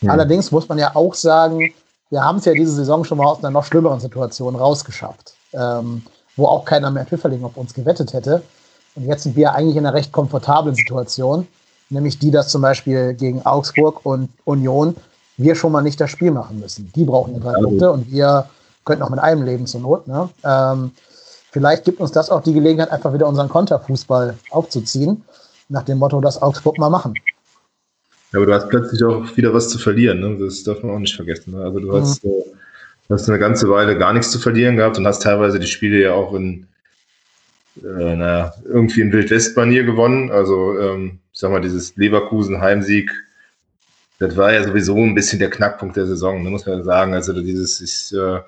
Mhm. 0.00 0.10
Allerdings 0.10 0.50
muss 0.50 0.68
man 0.68 0.78
ja 0.78 0.94
auch 0.94 1.14
sagen, 1.14 1.72
wir 2.10 2.24
haben 2.24 2.38
es 2.38 2.44
ja 2.44 2.52
diese 2.52 2.72
Saison 2.72 3.04
schon 3.04 3.18
mal 3.18 3.26
aus 3.26 3.38
einer 3.38 3.50
noch 3.50 3.64
schlimmeren 3.64 4.00
Situation 4.00 4.56
rausgeschafft, 4.56 5.34
ähm, 5.52 6.02
wo 6.36 6.46
auch 6.46 6.64
keiner 6.64 6.90
mehr 6.90 7.06
Pfifferling 7.06 7.44
auf 7.44 7.56
uns 7.56 7.72
gewettet 7.74 8.12
hätte. 8.12 8.42
Und 8.96 9.04
jetzt 9.06 9.22
sind 9.22 9.36
wir 9.36 9.54
eigentlich 9.54 9.76
in 9.76 9.86
einer 9.86 9.94
recht 9.94 10.10
komfortablen 10.10 10.74
Situation, 10.74 11.46
nämlich 11.90 12.18
die, 12.18 12.32
dass 12.32 12.48
zum 12.48 12.62
Beispiel 12.62 13.14
gegen 13.14 13.46
Augsburg 13.46 14.04
und 14.04 14.30
Union 14.44 14.96
wir 15.36 15.54
schon 15.54 15.72
mal 15.72 15.82
nicht 15.82 16.00
das 16.00 16.10
Spiel 16.10 16.32
machen 16.32 16.58
müssen. 16.58 16.90
Die 16.94 17.04
brauchen 17.04 17.34
ja 17.34 17.40
drei 17.40 17.52
ja, 17.52 17.64
Punkte 17.64 17.92
und 17.92 18.10
wir 18.10 18.46
könnten 18.84 19.02
auch 19.04 19.10
mit 19.10 19.20
einem 19.20 19.44
leben 19.44 19.66
zur 19.66 19.80
Not. 19.80 20.08
Ne? 20.08 20.28
Ähm, 20.44 20.90
vielleicht 21.52 21.84
gibt 21.84 22.00
uns 22.00 22.10
das 22.10 22.30
auch 22.30 22.42
die 22.42 22.52
Gelegenheit, 22.52 22.90
einfach 22.90 23.12
wieder 23.12 23.28
unseren 23.28 23.48
Konterfußball 23.48 24.36
aufzuziehen 24.50 25.24
nach 25.70 25.84
dem 25.84 25.98
Motto, 25.98 26.20
das 26.20 26.42
Augsburg 26.42 26.78
mal 26.78 26.90
machen. 26.90 27.14
Ja, 28.32 28.38
aber 28.38 28.46
du 28.46 28.54
hast 28.54 28.68
plötzlich 28.68 29.02
auch 29.02 29.36
wieder 29.36 29.54
was 29.54 29.68
zu 29.70 29.78
verlieren, 29.78 30.20
ne? 30.20 30.36
das 30.38 30.62
darf 30.62 30.82
man 30.82 30.92
auch 30.94 30.98
nicht 30.98 31.16
vergessen. 31.16 31.52
Ne? 31.52 31.64
Also 31.64 31.80
du 31.80 31.88
mhm. 31.88 32.00
hast, 32.00 32.24
äh, 32.24 32.44
hast 33.08 33.28
eine 33.28 33.38
ganze 33.38 33.68
Weile 33.68 33.96
gar 33.96 34.12
nichts 34.12 34.30
zu 34.30 34.38
verlieren 34.38 34.76
gehabt 34.76 34.98
und 34.98 35.06
hast 35.06 35.22
teilweise 35.22 35.58
die 35.58 35.66
Spiele 35.66 36.00
ja 36.00 36.12
auch 36.12 36.34
in, 36.34 36.66
äh, 37.82 38.16
naja, 38.16 38.52
irgendwie 38.64 39.00
in 39.00 39.12
Wildwest-Manier 39.12 39.84
gewonnen. 39.84 40.30
Also 40.30 40.78
ähm, 40.78 41.18
ich 41.32 41.40
sag 41.40 41.50
mal, 41.50 41.60
dieses 41.60 41.96
Leverkusen-Heimsieg, 41.96 43.10
das 44.18 44.36
war 44.36 44.52
ja 44.52 44.62
sowieso 44.62 44.96
ein 44.96 45.14
bisschen 45.14 45.38
der 45.38 45.50
Knackpunkt 45.50 45.96
der 45.96 46.06
Saison, 46.06 46.42
ne? 46.42 46.50
muss 46.50 46.66
man 46.66 46.84
sagen. 46.84 47.14
Also 47.14 47.32
dieses, 47.32 47.80
ich 47.80 48.16
äh, 48.16 48.40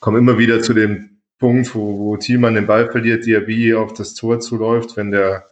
komme 0.00 0.18
immer 0.18 0.38
wieder 0.38 0.62
zu 0.62 0.72
dem 0.72 1.18
Punkt, 1.38 1.74
wo, 1.74 1.98
wo 1.98 2.16
Thielmann 2.16 2.54
den 2.54 2.66
Ball 2.66 2.90
verliert, 2.90 3.26
Diaby 3.26 3.74
auf 3.74 3.92
das 3.94 4.14
Tor 4.14 4.40
zuläuft, 4.40 4.96
wenn 4.96 5.10
der 5.10 5.47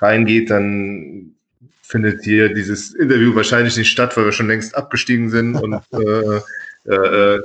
reingeht, 0.00 0.50
dann 0.50 1.34
findet 1.82 2.22
hier 2.22 2.54
dieses 2.54 2.94
Interview 2.94 3.34
wahrscheinlich 3.34 3.76
nicht 3.76 3.90
statt, 3.90 4.16
weil 4.16 4.24
wir 4.24 4.32
schon 4.32 4.48
längst 4.48 4.76
abgestiegen 4.76 5.30
sind 5.30 5.56
und 5.56 5.74
äh, 5.92 6.40
äh, 6.86 7.36
äh 7.36 7.40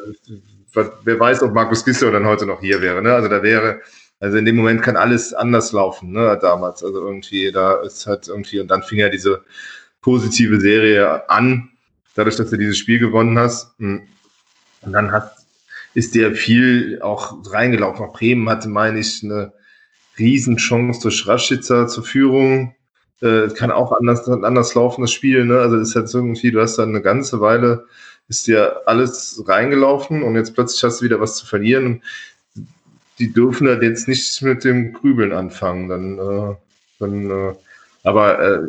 wer 1.04 1.20
weiß, 1.20 1.42
ob 1.44 1.54
Markus 1.54 1.86
Gisler 1.86 2.12
dann 2.12 2.26
heute 2.26 2.46
noch 2.46 2.60
hier 2.60 2.82
wäre. 2.82 3.02
Ne? 3.02 3.14
Also 3.14 3.30
da 3.30 3.42
wäre, 3.42 3.82
also 4.20 4.38
in 4.38 4.46
dem 4.46 4.56
Moment 4.56 4.82
kann 4.82 4.98
alles 4.98 5.34
anders 5.34 5.72
laufen, 5.72 6.12
ne, 6.12 6.38
damals. 6.42 6.84
Also 6.84 7.02
irgendwie, 7.02 7.52
da 7.52 7.82
ist 7.82 8.06
halt 8.08 8.28
irgendwie, 8.28 8.60
und 8.60 8.68
dann 8.68 8.84
fing 8.84 9.00
ja 9.00 9.10
diese 9.10 9.44
positive 10.02 10.60
Serie 10.60 11.30
an, 11.30 11.70
dadurch, 12.16 12.36
dass 12.36 12.50
du 12.50 12.58
dieses 12.58 12.78
Spiel 12.78 13.00
gewonnen 13.00 13.40
hast. 13.40 13.78
Und 13.80 14.08
dann 14.84 15.12
hat, 15.12 15.36
ist 15.94 16.14
dir 16.14 16.36
viel 16.36 17.00
auch 17.02 17.38
reingelaufen. 17.52 18.06
Auch 18.06 18.14
Bremen 18.14 18.50
hatte, 18.50 18.68
meine 18.68 19.00
ich, 19.00 19.24
eine 19.24 19.54
Riesenchance 20.18 21.02
durch 21.02 21.28
Raschitzer 21.28 21.88
zur 21.88 22.04
Führung. 22.04 22.76
Äh, 23.22 23.50
kann 23.50 23.72
auch 23.72 23.92
anders, 23.92 24.28
anders 24.28 24.76
laufen, 24.76 25.02
das 25.02 25.12
Spiel. 25.12 25.46
Ne? 25.46 25.60
Also 25.60 25.78
ist 25.78 25.96
jetzt 25.96 26.14
irgendwie, 26.14 26.52
du 26.52 26.62
hast 26.62 26.78
dann 26.78 26.90
eine 26.90 27.02
ganze 27.02 27.40
Weile, 27.40 27.86
ist 28.28 28.48
dir 28.48 28.82
alles 28.86 29.44
reingelaufen 29.46 30.24
und 30.24 30.36
jetzt 30.36 30.54
plötzlich 30.54 30.84
hast 30.84 31.02
du 31.02 31.06
wieder 31.06 31.20
was 31.20 31.36
zu 31.36 31.46
verlieren. 31.46 32.04
Die 33.20 33.32
dürfen 33.32 33.68
halt 33.68 33.82
jetzt 33.82 34.08
nicht 34.08 34.42
mit 34.42 34.64
dem 34.64 34.94
Grübeln 34.94 35.32
anfangen. 35.32 35.88
Dann, 35.90 36.20
äh, 36.20 36.56
dann 37.00 37.32
äh, 37.32 37.54
aber 38.04 38.40
äh, 38.40 38.60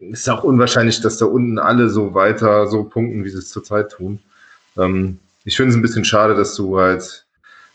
ist 0.00 0.28
auch 0.28 0.44
unwahrscheinlich, 0.44 1.00
dass 1.00 1.16
da 1.16 1.26
unten 1.26 1.58
alle 1.58 1.88
so 1.88 2.14
weiter 2.14 2.66
so 2.66 2.84
punkten, 2.84 3.24
wie 3.24 3.30
sie 3.30 3.38
es 3.38 3.48
zurzeit 3.48 3.92
tun. 3.92 4.18
Ähm, 4.76 5.18
ich 5.44 5.56
finde 5.56 5.70
es 5.70 5.76
ein 5.76 5.82
bisschen 5.82 6.04
schade, 6.04 6.34
dass 6.34 6.54
du 6.54 6.78
halt 6.78 7.24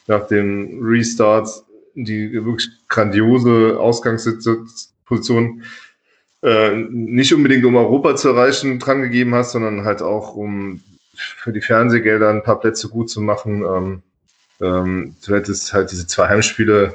nach 0.08 0.28
dem 0.28 0.80
Restart 0.84 1.50
die 2.06 2.34
wirklich 2.34 2.70
grandiose 2.88 3.78
Ausgangsposition 3.80 5.64
äh, 6.42 6.76
nicht 6.76 7.34
unbedingt 7.34 7.66
um 7.66 7.76
Europa 7.76 8.16
zu 8.16 8.30
erreichen 8.30 8.80
dran 8.80 9.02
gegeben 9.02 9.36
hast, 9.36 9.52
sondern 9.52 9.84
halt 9.84 10.02
auch 10.02 10.36
um 10.36 10.82
für 11.16 11.52
die 11.52 11.62
Fernsehgelder 11.62 12.30
ein 12.30 12.44
paar 12.44 12.60
Plätze 12.60 12.88
gut 12.88 13.10
zu 13.10 13.22
machen. 13.22 13.64
Ähm, 13.64 14.02
ähm, 14.62 15.16
du 15.26 15.36
hättest 15.36 15.74
halt 15.74 15.92
diese 15.92 16.08
zwei 16.08 16.30
Heimspiele 16.30 16.94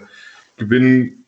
gewinnen 0.56 1.24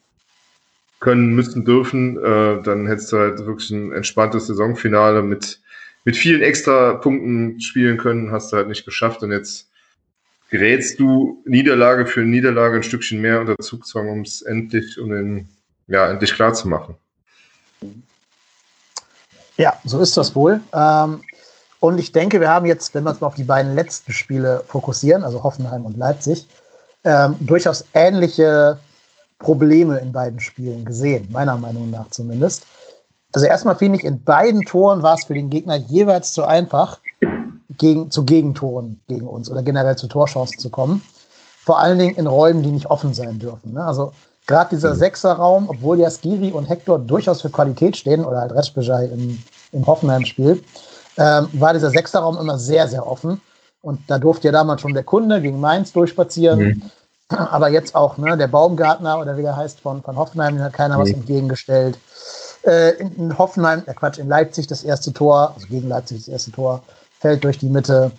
können, 1.00 1.34
müssen, 1.34 1.64
dürfen. 1.64 2.16
Äh, 2.16 2.62
dann 2.62 2.86
hättest 2.86 3.12
du 3.12 3.18
halt 3.18 3.44
wirklich 3.44 3.70
ein 3.70 3.92
entspanntes 3.92 4.46
Saisonfinale 4.46 5.22
mit 5.22 5.60
mit 6.06 6.16
vielen 6.16 6.40
extra 6.40 6.94
Punkten 6.94 7.60
spielen 7.60 7.98
können, 7.98 8.30
hast 8.30 8.52
du 8.52 8.56
halt 8.56 8.68
nicht 8.68 8.84
geschafft 8.84 9.24
und 9.24 9.32
jetzt 9.32 9.65
gerätst 10.50 10.98
du 11.00 11.42
Niederlage 11.44 12.06
für 12.06 12.20
Niederlage 12.20 12.76
ein 12.76 12.82
Stückchen 12.82 13.20
mehr 13.20 13.40
unter 13.40 13.56
Zugzwang, 13.58 14.08
um 14.08 14.20
es 14.20 14.42
endlich, 14.42 14.98
um 14.98 15.10
den, 15.10 15.48
ja, 15.86 16.08
endlich 16.10 16.34
klar 16.34 16.54
zu 16.54 16.68
machen. 16.68 16.96
Ja, 19.56 19.78
so 19.84 20.00
ist 20.00 20.16
das 20.16 20.34
wohl. 20.34 20.60
Ähm, 20.72 21.20
und 21.80 21.98
ich 21.98 22.12
denke, 22.12 22.40
wir 22.40 22.48
haben 22.48 22.66
jetzt, 22.66 22.94
wenn 22.94 23.04
wir 23.04 23.10
uns 23.10 23.20
mal 23.20 23.26
auf 23.28 23.34
die 23.34 23.44
beiden 23.44 23.74
letzten 23.74 24.12
Spiele 24.12 24.62
fokussieren, 24.66 25.24
also 25.24 25.42
Hoffenheim 25.42 25.84
und 25.84 25.96
Leipzig, 25.96 26.46
ähm, 27.04 27.36
durchaus 27.40 27.84
ähnliche 27.94 28.78
Probleme 29.38 29.98
in 29.98 30.12
beiden 30.12 30.40
Spielen 30.40 30.84
gesehen, 30.84 31.28
meiner 31.30 31.56
Meinung 31.56 31.90
nach 31.90 32.08
zumindest. 32.10 32.66
Also 33.32 33.46
erstmal 33.46 33.76
finde 33.76 33.98
ich, 33.98 34.04
in 34.04 34.22
beiden 34.22 34.62
Toren 34.62 35.02
war 35.02 35.14
es 35.14 35.24
für 35.24 35.34
den 35.34 35.50
Gegner 35.50 35.76
jeweils 35.76 36.32
zu 36.32 36.44
einfach, 36.44 37.00
gegen, 37.70 38.10
zu 38.10 38.24
Gegentoren 38.24 39.00
gegen 39.08 39.26
uns 39.26 39.50
oder 39.50 39.62
generell 39.62 39.96
zu 39.96 40.06
Torchancen 40.06 40.58
zu 40.58 40.70
kommen. 40.70 41.02
Vor 41.64 41.78
allen 41.80 41.98
Dingen 41.98 42.16
in 42.16 42.26
Räumen, 42.26 42.62
die 42.62 42.70
nicht 42.70 42.86
offen 42.86 43.12
sein 43.12 43.38
dürfen. 43.38 43.72
Ne? 43.74 43.84
Also 43.84 44.12
gerade 44.46 44.74
dieser 44.74 44.94
mhm. 44.94 44.98
Sechserraum, 44.98 45.68
obwohl 45.68 45.98
ja 45.98 46.10
Skiri 46.10 46.52
und 46.52 46.68
Hector 46.68 46.98
durchaus 46.98 47.42
für 47.42 47.50
Qualität 47.50 47.96
stehen, 47.96 48.24
oder 48.24 48.40
halt 48.40 48.52
Reschbejai 48.52 49.06
im, 49.06 49.42
im 49.72 49.86
Hoffenheim-Spiel, 49.86 50.62
ähm, 51.18 51.48
war 51.52 51.72
dieser 51.72 51.90
Sechserraum 51.90 52.38
immer 52.38 52.58
sehr, 52.58 52.86
sehr 52.88 53.06
offen. 53.06 53.40
Und 53.80 54.00
da 54.08 54.18
durfte 54.18 54.48
ja 54.48 54.52
damals 54.52 54.80
schon 54.80 54.94
der 54.94 55.04
Kunde 55.04 55.40
gegen 55.40 55.60
Mainz 55.60 55.92
durchspazieren. 55.92 56.58
Mhm. 56.58 56.82
Aber 57.28 57.68
jetzt 57.68 57.96
auch 57.96 58.18
ne, 58.18 58.36
der 58.36 58.46
Baumgartner 58.46 59.18
oder 59.18 59.36
wie 59.36 59.42
der 59.42 59.56
heißt 59.56 59.80
von, 59.80 60.02
von 60.02 60.16
Hoffenheim, 60.16 60.54
den 60.54 60.62
hat 60.62 60.72
keiner 60.72 60.96
mhm. 60.96 61.02
was 61.02 61.10
entgegengestellt. 61.10 61.98
Äh, 62.64 62.90
in, 62.98 63.16
in, 63.16 63.38
Hoffenheim, 63.38 63.82
äh 63.86 63.94
Quatsch, 63.94 64.18
in 64.18 64.28
Leipzig 64.28 64.66
das 64.66 64.84
erste 64.84 65.12
Tor, 65.12 65.52
also 65.54 65.66
gegen 65.66 65.88
Leipzig 65.88 66.18
das 66.18 66.28
erste 66.28 66.52
Tor, 66.52 66.82
fällt 67.26 67.42
durch 67.42 67.58
die 67.58 67.68
Mitte. 67.68 68.12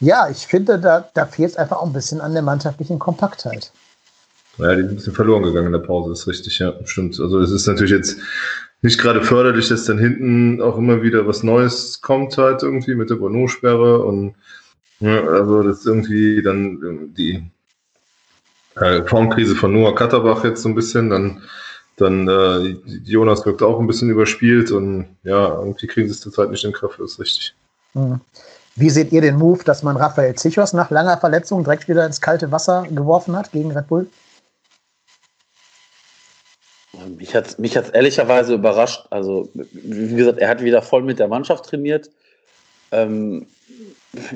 Ja, 0.00 0.28
ich 0.28 0.48
finde, 0.48 0.80
da, 0.80 1.08
da 1.14 1.26
fehlt 1.26 1.50
es 1.50 1.56
einfach 1.56 1.76
auch 1.76 1.86
ein 1.86 1.92
bisschen 1.92 2.20
an 2.20 2.32
der 2.32 2.42
mannschaftlichen 2.42 2.98
Kompaktheit. 2.98 3.70
Ja, 4.58 4.74
die 4.74 4.82
sind 4.82 4.90
ein 4.90 4.96
bisschen 4.96 5.14
verloren 5.14 5.44
gegangen 5.44 5.66
in 5.66 5.72
der 5.72 5.78
Pause, 5.78 6.12
ist 6.12 6.26
richtig, 6.26 6.58
ja, 6.58 6.72
stimmt. 6.84 7.20
Also 7.20 7.38
es 7.38 7.52
ist 7.52 7.68
natürlich 7.68 7.92
jetzt 7.92 8.18
nicht 8.82 9.00
gerade 9.00 9.22
förderlich, 9.22 9.68
dass 9.68 9.84
dann 9.84 9.98
hinten 9.98 10.60
auch 10.60 10.76
immer 10.76 11.02
wieder 11.02 11.24
was 11.28 11.44
Neues 11.44 12.00
kommt 12.00 12.36
halt 12.36 12.64
irgendwie 12.64 12.96
mit 12.96 13.10
der 13.10 13.14
Bono-Sperre 13.14 14.02
und 14.02 14.34
ja, 14.98 15.22
also 15.22 15.62
das 15.62 15.86
irgendwie 15.86 16.42
dann 16.42 17.14
die 17.16 17.44
äh, 18.74 19.04
Formkrise 19.04 19.54
von 19.54 19.72
Noah 19.72 19.94
Katterbach 19.94 20.44
jetzt 20.44 20.62
so 20.62 20.68
ein 20.68 20.74
bisschen, 20.74 21.10
dann 21.10 21.42
dann 21.96 22.26
äh, 22.26 22.76
Jonas 23.04 23.46
wirkt 23.46 23.62
auch 23.62 23.78
ein 23.78 23.86
bisschen 23.86 24.10
überspielt 24.10 24.72
und 24.72 25.16
ja, 25.22 25.60
irgendwie 25.60 25.86
kriegen 25.86 26.08
sie 26.08 26.14
es 26.14 26.20
zurzeit 26.20 26.50
nicht 26.50 26.64
in 26.64 26.70
den 26.70 26.76
Griff, 26.76 26.98
ist 26.98 27.20
richtig. 27.20 27.54
Mhm. 27.94 28.20
Wie 28.74 28.90
seht 28.90 29.12
ihr 29.12 29.20
den 29.20 29.36
Move, 29.36 29.64
dass 29.64 29.82
man 29.82 29.96
Raphael 29.96 30.34
Zichos 30.34 30.72
nach 30.72 30.90
langer 30.90 31.18
Verletzung 31.18 31.62
direkt 31.62 31.88
wieder 31.88 32.06
ins 32.06 32.20
kalte 32.20 32.50
Wasser 32.50 32.86
geworfen 32.90 33.36
hat 33.36 33.52
gegen 33.52 33.70
Red 33.72 33.88
Bull? 33.88 34.08
Mich 37.18 37.34
hat 37.34 37.58
mich 37.58 37.76
hat's 37.76 37.90
ehrlicherweise 37.90 38.54
überrascht. 38.54 39.06
Also, 39.10 39.48
wie 39.54 40.14
gesagt, 40.14 40.38
er 40.38 40.48
hat 40.48 40.62
wieder 40.62 40.82
voll 40.82 41.02
mit 41.02 41.18
der 41.18 41.28
Mannschaft 41.28 41.66
trainiert. 41.66 42.10
Ähm, 42.92 43.46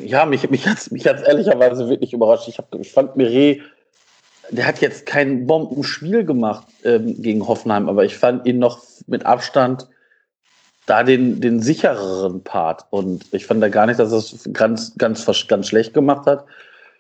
ja, 0.03 0.27
mich, 0.27 0.49
mich 0.51 0.67
hat 0.67 0.79
es 0.79 0.91
mich 0.91 1.07
hat's 1.07 1.23
ehrlicherweise 1.23 1.89
wirklich 1.89 2.13
überrascht. 2.13 2.49
Ich, 2.49 2.59
hab, 2.59 2.75
ich 2.75 2.93
fand 2.93 3.17
Mire, 3.17 3.61
der 4.51 4.67
hat 4.67 4.81
jetzt 4.81 5.07
kein 5.07 5.47
Bombenspiel 5.47 6.25
gemacht 6.25 6.67
ähm, 6.85 7.21
gegen 7.21 7.47
Hoffenheim, 7.47 7.89
aber 7.89 8.05
ich 8.05 8.17
fand 8.17 8.47
ihn 8.47 8.59
noch 8.59 8.83
mit 9.07 9.25
Abstand 9.27 9.87
da 10.87 11.03
den, 11.03 11.41
den 11.41 11.61
sichereren 11.61 12.43
Part. 12.43 12.87
Und 12.91 13.27
ich 13.33 13.47
fand 13.47 13.63
da 13.63 13.69
gar 13.69 13.87
nicht, 13.87 13.99
dass 13.99 14.13
es 14.13 14.49
ganz, 14.53 14.97
ganz, 14.97 15.27
ganz 15.49 15.69
schlecht 15.69 15.93
gemacht 15.95 16.27
hat. 16.27 16.45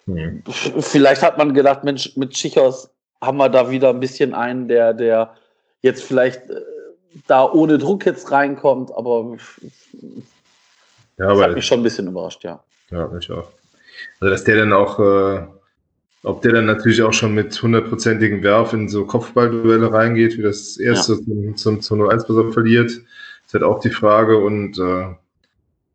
Mhm. 0.07 0.43
Vielleicht 0.47 1.23
hat 1.23 1.38
man 1.38 1.55
gedacht, 1.55 1.85
Mensch, 1.85 2.16
mit 2.16 2.37
Schichos 2.37 2.90
haben 3.21 3.38
wir 3.38 3.49
da 3.49 3.71
wieder 3.71 3.90
ein 3.90 4.00
bisschen 4.00 4.35
einen, 4.35 4.69
der, 4.69 4.93
der 4.93 5.35
jetzt 5.83 6.02
vielleicht 6.02 6.50
äh, 6.50 6.61
da 7.26 7.50
ohne 7.50 7.78
Druck 7.78 8.05
jetzt 8.07 8.31
reinkommt, 8.31 8.93
aber 8.95 9.37
ja, 11.19 11.28
das 11.28 11.40
hat 11.40 11.55
mich 11.55 11.66
schon 11.66 11.81
ein 11.81 11.83
bisschen 11.83 12.09
überrascht, 12.09 12.45
ja. 12.45 12.62
Ja, 12.90 13.09
mich 13.09 13.31
auch. 13.31 13.49
Also, 14.21 14.31
dass 14.31 14.45
der 14.45 14.57
dann 14.57 14.73
auch, 14.73 14.99
äh, 15.00 15.47
ob 16.23 16.43
der 16.43 16.52
dann 16.52 16.66
natürlich 16.66 17.02
auch 17.02 17.12
schon 17.12 17.35
mit 17.35 17.61
hundertprozentigem 17.61 18.43
Werf 18.43 18.73
in 18.73 18.88
so 18.88 19.07
Kopfballduelle 19.07 19.93
reingeht, 19.93 20.37
wie 20.37 20.43
das 20.43 20.76
erste 20.76 21.14
ja. 21.14 21.55
zum, 21.57 21.81
zum 21.81 22.02
0-1 22.02 22.52
verliert, 22.52 23.00
halt 23.60 23.64
auch 23.64 23.80
die 23.80 23.90
Frage. 23.90 24.38
Und 24.38 24.78
äh, 24.78 25.06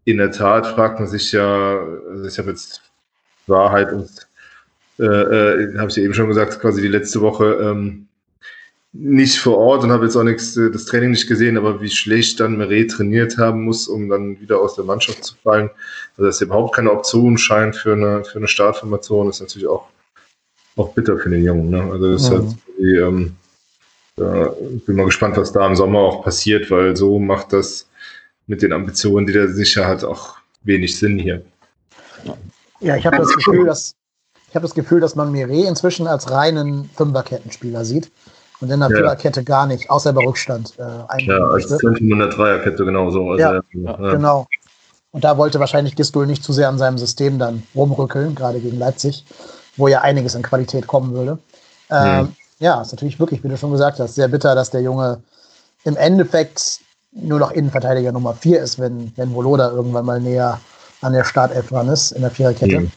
in 0.06 0.18
der 0.18 0.32
Tat 0.32 0.68
fragt 0.68 1.00
man 1.00 1.08
sich 1.08 1.32
ja, 1.32 1.80
also 2.10 2.26
ich 2.26 2.38
habe 2.38 2.50
jetzt 2.50 2.82
Wahrheit 3.48 3.92
und 3.92 4.10
äh, 5.00 5.06
äh, 5.06 5.78
habe 5.78 5.90
ich 5.90 5.96
ja 5.96 6.04
eben 6.04 6.14
schon 6.14 6.28
gesagt, 6.28 6.60
quasi 6.60 6.82
die 6.82 6.88
letzte 6.88 7.22
Woche, 7.22 7.54
ähm, 7.62 8.08
nicht 8.94 9.40
vor 9.40 9.58
Ort 9.58 9.84
und 9.84 9.92
habe 9.92 10.06
jetzt 10.06 10.16
auch 10.16 10.24
nichts, 10.24 10.58
äh, 10.58 10.70
das 10.70 10.86
Training 10.86 11.12
nicht 11.12 11.28
gesehen, 11.28 11.58
aber 11.58 11.82
wie 11.82 11.90
schlecht 11.90 12.40
dann 12.40 12.58
Meret 12.58 12.92
trainiert 12.92 13.38
haben 13.38 13.64
muss, 13.64 13.88
um 13.88 14.10
dann 14.10 14.40
wieder 14.42 14.60
aus 14.60 14.76
der 14.76 14.84
Mannschaft 14.84 15.24
zu 15.24 15.36
fallen. 15.36 15.70
Also 16.18 16.26
dass 16.26 16.42
überhaupt 16.42 16.76
keine 16.76 16.92
Option 16.92 17.38
scheint 17.38 17.76
für 17.76 17.94
eine, 17.94 18.24
für 18.26 18.38
eine 18.38 18.48
Startformation, 18.48 19.30
ist 19.30 19.40
natürlich 19.40 19.68
auch, 19.68 19.88
auch 20.76 20.94
bitter 20.94 21.18
für 21.18 21.30
den 21.30 21.44
Jungen. 21.44 21.70
Ne? 21.70 21.84
Also 21.92 22.12
das 22.12 22.30
mhm. 22.30 22.36
ist 22.36 22.42
halt 22.42 22.56
die, 22.78 22.96
ähm, 22.98 23.36
da 24.16 24.54
bin 24.86 24.96
mal 24.96 25.06
gespannt, 25.06 25.38
was 25.38 25.52
da 25.52 25.66
im 25.66 25.76
Sommer 25.76 26.00
auch 26.00 26.24
passiert, 26.24 26.70
weil 26.70 26.96
so 26.96 27.20
macht 27.20 27.54
das 27.54 27.88
mit 28.48 28.62
den 28.62 28.74
Ambitionen, 28.74 29.26
die 29.26 29.34
der 29.34 29.50
sicher 29.50 29.88
hat, 29.88 30.04
auch 30.04 30.36
wenig 30.64 30.98
Sinn 30.98 31.18
hier. 31.18 31.42
Ja, 32.80 32.96
ich 32.96 33.06
habe 33.06 33.18
das 33.18 33.34
Gefühl, 33.34 33.66
dass 33.66 33.96
ich 34.50 34.56
habe 34.56 34.66
das 34.66 34.76
Gefühl, 34.76 35.00
dass 35.00 35.16
man 35.16 35.32
Mire 35.32 35.66
inzwischen 35.66 36.08
als 36.08 36.30
reinen 36.30 36.90
Fünferkettenspieler 36.96 37.86
sieht 37.86 38.12
und 38.60 38.70
in 38.70 38.82
der 38.82 38.90
ja. 38.90 38.98
Viererkette 38.98 39.46
gar 39.46 39.66
nicht, 39.66 39.90
außer 39.90 40.12
bei 40.12 40.26
Rückstand. 40.26 40.74
Äh, 40.78 41.24
ja, 41.26 41.38
als 41.38 41.70
Zentrum 41.70 42.12
in 42.12 42.20
der 42.20 42.28
Dreierkette 42.28 42.84
genauso. 42.84 43.30
Also, 43.30 43.42
ja, 43.42 43.62
ja, 43.72 44.12
genau. 44.12 44.48
Und 45.12 45.24
da 45.24 45.38
wollte 45.38 45.60
wahrscheinlich 45.62 45.96
Gistol 45.96 46.28
nicht 46.28 46.44
zu 46.44 46.52
sehr 46.52 46.68
an 46.68 46.78
seinem 46.78 46.98
System 46.98 47.40
dann 47.40 47.64
rumrückeln, 47.76 48.36
gerade 48.36 48.60
gegen 48.60 48.78
Leipzig, 48.78 49.26
wo 49.78 49.88
ja 49.88 50.02
einiges 50.02 50.36
an 50.36 50.42
Qualität 50.42 50.86
kommen 50.86 51.14
würde. 51.14 51.40
Ähm. 51.90 52.36
Ja, 52.62 52.80
ist 52.82 52.92
natürlich 52.92 53.20
wirklich, 53.20 53.44
wie 53.44 53.48
du 53.48 53.58
schon 53.58 53.72
gesagt 53.72 54.00
hast, 54.00 54.14
sehr 54.16 54.28
bitter, 54.28 54.54
dass 54.54 54.70
der 54.70 54.82
Junge 54.82 55.22
im 55.84 55.98
Endeffekt 55.98 56.80
nur 57.12 57.40
noch 57.40 57.52
Innenverteidiger 57.52 58.12
Nummer 58.12 58.36
4 58.36 58.62
ist, 58.62 58.78
wenn, 58.78 59.12
wenn 59.18 59.34
Voloda 59.34 59.72
irgendwann 59.72 60.06
mal 60.06 60.22
näher 60.22 60.62
an 61.02 61.14
der 61.14 61.24
Startelf 61.24 61.70
dran 61.70 61.90
ist, 61.90 62.12
in 62.12 62.22
der 62.22 62.30
Viererkette. 62.30 62.82
Mhm. 62.82 62.92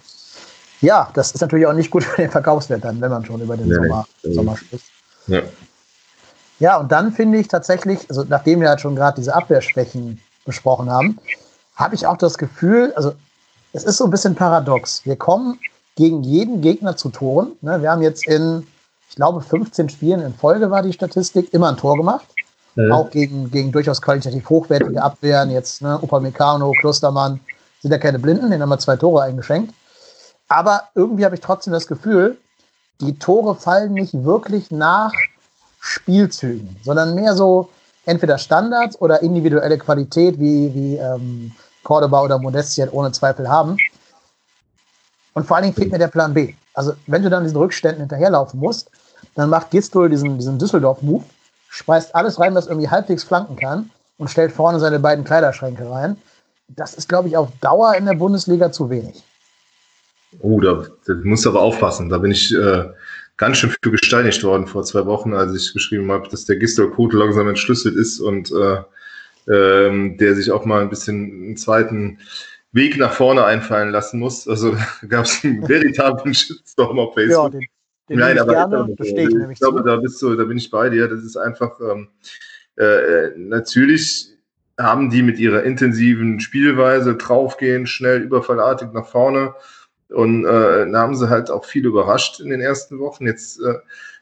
Ja, 0.82 1.10
das 1.14 1.32
ist 1.32 1.40
natürlich 1.40 1.66
auch 1.66 1.72
nicht 1.72 1.90
gut 1.90 2.04
für 2.04 2.20
den 2.20 2.30
Verkaufswert 2.30 2.84
dann, 2.84 3.00
wenn 3.00 3.10
man 3.10 3.24
schon 3.24 3.40
über 3.40 3.56
den 3.56 3.68
nee, 3.68 3.74
Sommer. 3.74 4.06
Sommer 4.22 4.56
spricht. 4.56 4.84
Ja. 5.28 5.40
Ja, 6.60 6.76
und 6.76 6.92
dann 6.92 7.12
finde 7.12 7.38
ich 7.38 7.48
tatsächlich, 7.48 8.00
also 8.10 8.24
nachdem 8.28 8.60
wir 8.60 8.68
halt 8.68 8.82
schon 8.82 8.94
gerade 8.94 9.16
diese 9.16 9.34
Abwehrschwächen 9.34 10.20
besprochen 10.44 10.90
haben, 10.90 11.18
habe 11.74 11.94
ich 11.94 12.06
auch 12.06 12.18
das 12.18 12.36
Gefühl, 12.36 12.92
also 12.96 13.14
es 13.72 13.82
ist 13.82 13.96
so 13.96 14.04
ein 14.04 14.10
bisschen 14.10 14.34
paradox. 14.34 15.04
Wir 15.04 15.16
kommen 15.16 15.58
gegen 15.96 16.22
jeden 16.22 16.60
Gegner 16.60 16.96
zu 16.96 17.08
Toren. 17.08 17.52
Ne? 17.62 17.80
Wir 17.82 17.90
haben 17.90 18.02
jetzt 18.02 18.28
in, 18.28 18.66
ich 19.14 19.16
glaube, 19.16 19.42
15 19.42 19.90
Spielen 19.90 20.22
in 20.22 20.34
Folge 20.34 20.72
war 20.72 20.82
die 20.82 20.92
Statistik, 20.92 21.54
immer 21.54 21.68
ein 21.68 21.76
Tor 21.76 21.96
gemacht. 21.96 22.26
Mhm. 22.74 22.90
Auch 22.90 23.10
gegen, 23.10 23.48
gegen 23.48 23.70
durchaus 23.70 24.02
qualitativ 24.02 24.50
hochwertige 24.50 25.00
Abwehren. 25.00 25.52
Jetzt 25.52 25.82
ne, 25.82 26.00
Upamecano, 26.02 26.72
Klostermann, 26.72 27.38
sind 27.80 27.92
ja 27.92 27.98
keine 27.98 28.18
Blinden, 28.18 28.50
denen 28.50 28.60
haben 28.60 28.70
wir 28.70 28.78
zwei 28.80 28.96
Tore 28.96 29.22
eingeschenkt. 29.22 29.72
Aber 30.48 30.88
irgendwie 30.96 31.24
habe 31.24 31.36
ich 31.36 31.40
trotzdem 31.40 31.72
das 31.72 31.86
Gefühl, 31.86 32.38
die 33.00 33.16
Tore 33.16 33.54
fallen 33.54 33.92
nicht 33.92 34.24
wirklich 34.24 34.72
nach 34.72 35.12
Spielzügen, 35.78 36.76
sondern 36.82 37.14
mehr 37.14 37.36
so 37.36 37.68
entweder 38.06 38.36
Standards 38.36 39.00
oder 39.00 39.22
individuelle 39.22 39.78
Qualität, 39.78 40.40
wie, 40.40 40.74
wie 40.74 40.96
ähm, 40.96 41.52
Cordoba 41.84 42.20
oder 42.20 42.40
Modesti 42.40 42.80
halt 42.80 42.92
ohne 42.92 43.12
Zweifel 43.12 43.48
haben. 43.48 43.76
Und 45.34 45.46
vor 45.46 45.56
allen 45.56 45.66
Dingen 45.66 45.76
fehlt 45.76 45.92
mir 45.92 45.98
der 45.98 46.08
Plan 46.08 46.34
B. 46.34 46.54
Also, 46.74 46.94
wenn 47.06 47.22
du 47.22 47.30
dann 47.30 47.44
diesen 47.44 47.58
Rückständen 47.58 48.00
hinterherlaufen 48.00 48.58
musst, 48.58 48.90
dann 49.34 49.50
macht 49.50 49.70
Gistol 49.70 50.08
diesen, 50.08 50.38
diesen 50.38 50.58
Düsseldorf-Move, 50.58 51.24
speist 51.68 52.14
alles 52.14 52.38
rein, 52.38 52.54
was 52.54 52.66
irgendwie 52.66 52.88
halbwegs 52.88 53.24
flanken 53.24 53.56
kann 53.56 53.90
und 54.18 54.28
stellt 54.28 54.52
vorne 54.52 54.78
seine 54.80 54.98
beiden 54.98 55.24
Kleiderschränke 55.24 55.90
rein. 55.90 56.16
Das 56.68 56.94
ist, 56.94 57.08
glaube 57.08 57.28
ich, 57.28 57.36
auf 57.36 57.48
Dauer 57.60 57.94
in 57.94 58.06
der 58.06 58.14
Bundesliga 58.14 58.72
zu 58.72 58.88
wenig. 58.90 59.22
Oh, 60.40 60.60
da, 60.60 60.84
da 61.06 61.14
musst 61.22 61.44
du 61.44 61.50
aber 61.50 61.60
aufpassen. 61.60 62.08
Da 62.08 62.18
bin 62.18 62.30
ich 62.30 62.54
äh, 62.54 62.84
ganz 63.36 63.58
schön 63.58 63.70
für 63.82 63.90
gesteinigt 63.90 64.42
worden 64.44 64.66
vor 64.66 64.84
zwei 64.84 65.04
Wochen, 65.06 65.34
als 65.34 65.54
ich 65.54 65.72
geschrieben 65.72 66.10
habe, 66.10 66.28
dass 66.28 66.44
der 66.44 66.56
Gistol-Code 66.56 67.16
langsam 67.16 67.48
entschlüsselt 67.48 67.96
ist 67.96 68.20
und 68.20 68.50
äh, 68.52 68.82
ähm, 69.46 70.16
der 70.16 70.34
sich 70.34 70.50
auch 70.50 70.64
mal 70.64 70.80
ein 70.80 70.90
bisschen 70.90 71.44
einen 71.44 71.56
zweiten 71.56 72.18
Weg 72.72 72.96
nach 72.98 73.12
vorne 73.12 73.44
einfallen 73.44 73.90
lassen 73.90 74.18
muss. 74.18 74.48
Also 74.48 74.76
gab 75.08 75.26
es 75.26 75.44
einen 75.44 75.66
veritablen 75.68 76.34
Shitstorm 76.34 76.98
auf 76.98 77.14
Facebook. 77.14 77.52
Ja, 77.52 77.60
den, 77.60 77.68
den 78.08 78.18
Nein, 78.18 78.38
aber 78.38 78.52
gerne, 78.52 78.94
ich, 78.98 79.16
ich, 79.16 79.34
ich 79.50 79.58
glaube, 79.58 79.82
da 79.82 79.96
bist 79.96 80.20
du, 80.20 80.34
da 80.34 80.44
bin 80.44 80.58
ich 80.58 80.70
bei 80.70 80.90
dir. 80.90 81.08
Das 81.08 81.22
ist 81.22 81.36
einfach 81.36 81.80
ähm, 81.80 82.08
äh, 82.76 83.30
natürlich 83.36 84.30
haben 84.78 85.10
die 85.10 85.22
mit 85.22 85.38
ihrer 85.38 85.62
intensiven 85.62 86.40
Spielweise 86.40 87.14
draufgehen, 87.14 87.86
schnell 87.86 88.22
überfallartig 88.22 88.88
nach 88.92 89.06
vorne 89.06 89.54
und 90.08 90.44
äh, 90.44 90.90
da 90.90 90.98
haben 90.98 91.14
sie 91.14 91.28
halt 91.28 91.50
auch 91.50 91.64
viel 91.64 91.86
überrascht 91.86 92.40
in 92.40 92.50
den 92.50 92.60
ersten 92.60 92.98
Wochen. 92.98 93.26
Jetzt 93.26 93.60
äh, 93.60 93.74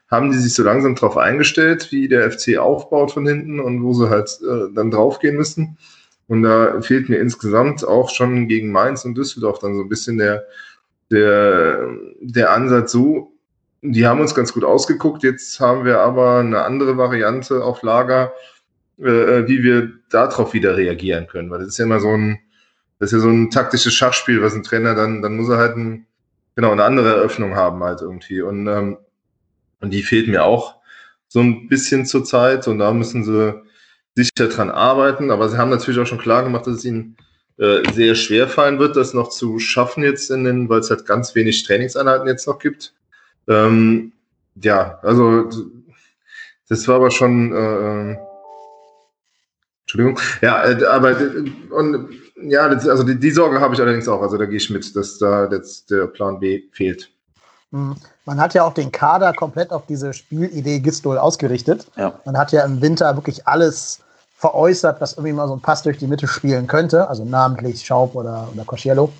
haben 0.09 0.31
die 0.31 0.37
sich 0.37 0.53
so 0.53 0.63
langsam 0.63 0.95
darauf 0.95 1.17
eingestellt, 1.17 1.91
wie 1.91 2.07
der 2.07 2.31
FC 2.31 2.57
aufbaut 2.57 3.11
von 3.11 3.25
hinten 3.25 3.59
und 3.59 3.83
wo 3.83 3.93
sie 3.93 4.09
halt 4.09 4.39
äh, 4.41 4.73
dann 4.73 4.91
draufgehen 4.91 5.35
müssen. 5.35 5.77
Und 6.27 6.43
da 6.43 6.81
fehlt 6.81 7.09
mir 7.09 7.17
insgesamt 7.17 7.85
auch 7.85 8.09
schon 8.09 8.47
gegen 8.47 8.71
Mainz 8.71 9.05
und 9.05 9.15
Düsseldorf 9.15 9.59
dann 9.59 9.75
so 9.75 9.81
ein 9.81 9.89
bisschen 9.89 10.17
der, 10.17 10.45
der, 11.11 11.89
der 12.21 12.51
Ansatz 12.51 12.91
so, 12.91 13.32
die 13.83 14.07
haben 14.07 14.21
uns 14.21 14.33
ganz 14.33 14.53
gut 14.53 14.63
ausgeguckt. 14.63 15.23
Jetzt 15.23 15.59
haben 15.59 15.83
wir 15.83 15.99
aber 15.99 16.39
eine 16.39 16.63
andere 16.63 16.97
Variante 16.97 17.63
auf 17.63 17.83
Lager, 17.83 18.33
äh, 18.97 19.45
wie 19.47 19.61
wir 19.61 19.91
darauf 20.09 20.53
wieder 20.53 20.77
reagieren 20.77 21.27
können. 21.27 21.51
Weil 21.51 21.59
das 21.59 21.69
ist 21.69 21.77
ja 21.79 21.85
immer 21.85 21.99
so 21.99 22.09
ein, 22.09 22.39
das 22.99 23.11
ist 23.11 23.17
ja 23.17 23.19
so 23.19 23.29
ein 23.29 23.51
taktisches 23.51 23.93
Schachspiel, 23.93 24.41
was 24.41 24.55
ein 24.55 24.63
Trainer 24.63 24.95
dann, 24.95 25.21
dann 25.21 25.35
muss 25.35 25.49
er 25.49 25.57
halt 25.57 25.75
ein, 25.75 26.07
genau, 26.55 26.71
eine 26.71 26.85
andere 26.85 27.09
Eröffnung 27.09 27.55
haben 27.55 27.83
halt 27.83 28.01
irgendwie. 28.01 28.41
Und, 28.41 28.67
ähm, 28.67 28.97
und 29.81 29.91
die 29.91 30.03
fehlt 30.03 30.29
mir 30.29 30.45
auch 30.45 30.75
so 31.27 31.41
ein 31.41 31.67
bisschen 31.67 32.05
zur 32.05 32.23
Zeit 32.23 32.67
und 32.69 32.79
da 32.79 32.93
müssen 32.93 33.25
sie 33.25 33.61
sicher 34.15 34.47
dran 34.47 34.69
arbeiten. 34.71 35.29
Aber 35.29 35.49
sie 35.49 35.57
haben 35.57 35.71
natürlich 35.71 35.99
auch 35.99 36.07
schon 36.07 36.19
klar 36.19 36.43
gemacht, 36.43 36.67
dass 36.67 36.75
es 36.75 36.85
ihnen 36.85 37.17
äh, 37.57 37.81
sehr 37.91 38.15
schwer 38.15 38.47
fallen 38.47 38.79
wird, 38.79 38.95
das 38.95 39.13
noch 39.13 39.27
zu 39.27 39.59
schaffen 39.59 40.03
jetzt 40.03 40.31
in 40.31 40.45
den, 40.45 40.69
weil 40.69 40.79
es 40.79 40.89
halt 40.89 41.05
ganz 41.05 41.35
wenig 41.35 41.63
Trainingseinheiten 41.63 42.27
jetzt 42.27 42.47
noch 42.47 42.59
gibt. 42.59 42.93
Ähm, 43.47 44.11
ja, 44.55 44.99
also 45.01 45.49
das 46.69 46.87
war 46.87 46.95
aber 46.95 47.11
schon 47.11 47.51
äh, 47.53 48.17
Entschuldigung. 49.83 50.19
Ja, 50.41 50.63
äh, 50.65 50.85
aber 50.85 51.15
und 51.71 52.09
ja, 52.41 52.61
also 52.63 53.03
die, 53.03 53.19
die 53.19 53.31
Sorge 53.31 53.59
habe 53.59 53.73
ich 53.73 53.81
allerdings 53.81 54.07
auch. 54.07 54.21
Also 54.21 54.37
da 54.37 54.45
gehe 54.45 54.57
ich 54.57 54.69
mit, 54.69 54.95
dass 54.95 55.17
da 55.17 55.47
jetzt 55.49 55.91
der 55.91 56.07
Plan 56.07 56.39
B 56.39 56.63
fehlt. 56.71 57.09
Mhm. 57.71 57.95
Man 58.25 58.39
hat 58.39 58.53
ja 58.53 58.63
auch 58.63 58.73
den 58.73 58.91
Kader 58.91 59.33
komplett 59.33 59.71
auf 59.71 59.85
diese 59.85 60.13
Spielidee 60.13 60.79
Gistol 60.79 61.17
ausgerichtet. 61.17 61.87
Ja. 61.97 62.19
Man 62.25 62.37
hat 62.37 62.51
ja 62.51 62.63
im 62.63 62.81
Winter 62.81 63.15
wirklich 63.15 63.45
alles 63.47 63.99
veräußert, 64.37 64.99
was 65.01 65.13
irgendwie 65.13 65.33
mal 65.33 65.47
so 65.47 65.55
ein 65.55 65.61
Pass 65.61 65.83
durch 65.83 65.97
die 65.97 66.07
Mitte 66.07 66.27
spielen 66.27 66.67
könnte, 66.67 67.07
also 67.07 67.23
namentlich 67.23 67.85
Schaub 67.85 68.15
oder, 68.15 68.47
oder 68.53 68.65
Cosciello. 68.65 69.11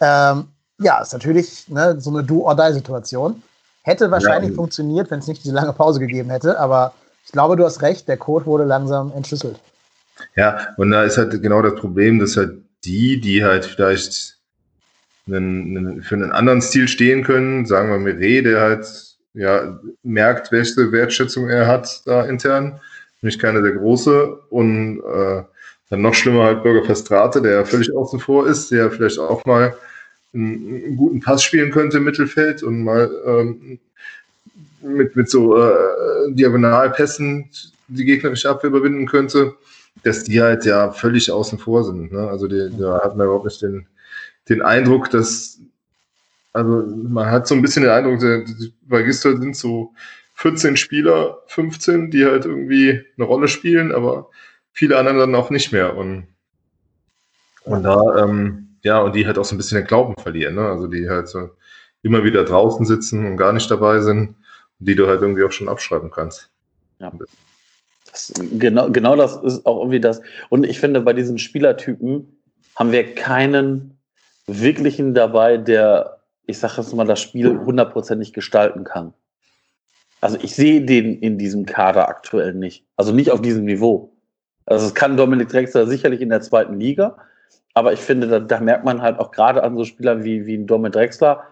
Ähm, 0.00 0.48
ja, 0.80 1.00
ist 1.00 1.12
natürlich 1.12 1.68
ne, 1.68 2.00
so 2.00 2.10
eine 2.10 2.24
Do-or-Die-Situation. 2.24 3.42
Hätte 3.88 4.10
wahrscheinlich 4.10 4.50
ja. 4.50 4.56
funktioniert, 4.56 5.10
wenn 5.10 5.20
es 5.20 5.28
nicht 5.28 5.42
diese 5.42 5.54
lange 5.54 5.72
Pause 5.72 5.98
gegeben 5.98 6.28
hätte, 6.28 6.60
aber 6.60 6.92
ich 7.24 7.32
glaube, 7.32 7.56
du 7.56 7.64
hast 7.64 7.80
recht, 7.80 8.06
der 8.06 8.18
Code 8.18 8.44
wurde 8.44 8.64
langsam 8.64 9.12
entschlüsselt. 9.16 9.58
Ja, 10.36 10.74
und 10.76 10.90
da 10.90 11.04
ist 11.04 11.16
halt 11.16 11.30
genau 11.40 11.62
das 11.62 11.74
Problem, 11.74 12.18
dass 12.18 12.36
halt 12.36 12.58
die, 12.84 13.18
die 13.18 13.42
halt 13.42 13.64
vielleicht 13.64 14.36
einen, 15.26 15.74
einen, 15.74 16.02
für 16.02 16.16
einen 16.16 16.32
anderen 16.32 16.60
Stil 16.60 16.86
stehen 16.86 17.24
können, 17.24 17.64
sagen 17.64 17.88
wir 17.88 17.98
Mire, 17.98 18.42
der 18.42 18.60
halt 18.60 18.86
ja 19.32 19.80
merkt, 20.02 20.52
welche 20.52 20.92
Wertschätzung 20.92 21.48
er 21.48 21.66
hat 21.66 22.02
da 22.04 22.26
intern, 22.26 22.80
nicht 23.22 23.40
keiner 23.40 23.62
der 23.62 23.72
große 23.72 24.38
und 24.50 25.00
äh, 25.00 25.44
dann 25.88 26.02
noch 26.02 26.12
schlimmer 26.12 26.44
halt 26.44 26.62
Bürger 26.62 26.84
Festrate, 26.84 27.40
der 27.40 27.64
völlig 27.64 27.90
außen 27.96 28.20
vor 28.20 28.46
ist, 28.46 28.70
der 28.70 28.90
vielleicht 28.90 29.18
auch 29.18 29.46
mal 29.46 29.74
einen, 30.34 30.84
einen 30.84 30.96
guten 30.96 31.20
Pass 31.20 31.42
spielen 31.42 31.70
könnte 31.70 31.98
im 31.98 32.04
Mittelfeld 32.04 32.62
und 32.62 32.84
mal 32.84 33.10
ähm, 33.26 33.78
mit, 34.82 35.16
mit 35.16 35.30
so 35.30 35.56
äh, 35.56 35.72
Diagonalpässen 36.30 37.50
die 37.88 38.04
gegnerische 38.04 38.50
Abwehr 38.50 38.70
überwinden 38.70 39.06
könnte 39.06 39.54
dass 40.02 40.24
die 40.24 40.40
halt 40.40 40.64
ja 40.64 40.90
völlig 40.90 41.30
außen 41.30 41.58
vor 41.58 41.84
sind. 41.84 42.12
Ne? 42.12 42.28
Also 42.28 42.46
die, 42.46 42.70
da 42.78 43.00
hat 43.02 43.16
man 43.16 43.26
überhaupt 43.26 43.46
nicht 43.46 43.62
den, 43.62 43.86
den 44.48 44.62
Eindruck, 44.62 45.10
dass, 45.10 45.58
also 46.52 46.84
man 46.86 47.30
hat 47.30 47.46
so 47.46 47.54
ein 47.54 47.62
bisschen 47.62 47.82
den 47.82 47.92
Eindruck, 47.92 48.20
bei 48.82 49.02
Gistol 49.02 49.40
sind 49.40 49.56
so 49.56 49.92
14 50.34 50.76
Spieler, 50.76 51.38
15, 51.46 52.10
die 52.10 52.24
halt 52.24 52.46
irgendwie 52.46 53.04
eine 53.16 53.26
Rolle 53.26 53.48
spielen, 53.48 53.92
aber 53.92 54.30
viele 54.72 54.96
andere 54.96 55.18
dann 55.18 55.34
auch 55.34 55.50
nicht 55.50 55.72
mehr. 55.72 55.96
Und, 55.96 56.28
und 57.64 57.82
da, 57.82 58.24
ähm, 58.24 58.67
ja, 58.82 59.00
und 59.00 59.14
die 59.14 59.26
halt 59.26 59.38
auch 59.38 59.44
so 59.44 59.54
ein 59.54 59.58
bisschen 59.58 59.78
den 59.78 59.86
Glauben 59.86 60.14
verlieren. 60.20 60.54
Ne? 60.54 60.68
Also 60.68 60.86
die 60.86 61.08
halt 61.08 61.28
so 61.28 61.50
immer 62.02 62.24
wieder 62.24 62.44
draußen 62.44 62.86
sitzen 62.86 63.26
und 63.26 63.36
gar 63.36 63.52
nicht 63.52 63.70
dabei 63.70 64.00
sind, 64.00 64.34
die 64.78 64.94
du 64.94 65.06
halt 65.06 65.20
irgendwie 65.20 65.44
auch 65.44 65.52
schon 65.52 65.68
abschreiben 65.68 66.10
kannst. 66.10 66.50
Ja. 67.00 67.12
Das, 68.10 68.32
genau, 68.52 68.90
genau 68.90 69.16
das 69.16 69.36
ist 69.36 69.66
auch 69.66 69.78
irgendwie 69.78 70.00
das. 70.00 70.22
Und 70.48 70.64
ich 70.64 70.80
finde, 70.80 71.00
bei 71.00 71.12
diesen 71.12 71.38
Spielertypen 71.38 72.40
haben 72.76 72.92
wir 72.92 73.14
keinen 73.14 73.98
wirklichen 74.46 75.14
dabei, 75.14 75.56
der, 75.56 76.20
ich 76.46 76.58
sage 76.58 76.74
jetzt 76.78 76.94
mal, 76.94 77.06
das 77.06 77.20
Spiel 77.20 77.58
hundertprozentig 77.58 78.32
gestalten 78.32 78.84
kann. 78.84 79.12
Also 80.20 80.38
ich 80.40 80.54
sehe 80.54 80.84
den 80.84 81.18
in 81.18 81.38
diesem 81.38 81.66
Kader 81.66 82.08
aktuell 82.08 82.54
nicht. 82.54 82.84
Also 82.96 83.12
nicht 83.12 83.30
auf 83.30 83.42
diesem 83.42 83.64
Niveau. 83.64 84.12
Also 84.66 84.86
es 84.86 84.94
kann 84.94 85.16
Dominik 85.16 85.48
Drexler 85.48 85.86
sicherlich 85.86 86.20
in 86.20 86.30
der 86.30 86.40
zweiten 86.40 86.78
Liga, 86.80 87.16
aber 87.78 87.92
ich 87.92 88.00
finde, 88.00 88.26
da, 88.26 88.40
da 88.40 88.58
merkt 88.58 88.84
man 88.84 89.00
halt 89.00 89.20
auch 89.20 89.30
gerade 89.30 89.62
an 89.62 89.76
so 89.76 89.84
Spielern 89.84 90.24
wie, 90.24 90.46
wie 90.46 90.58
Dominik 90.58 90.94
Drexler, 90.94 91.44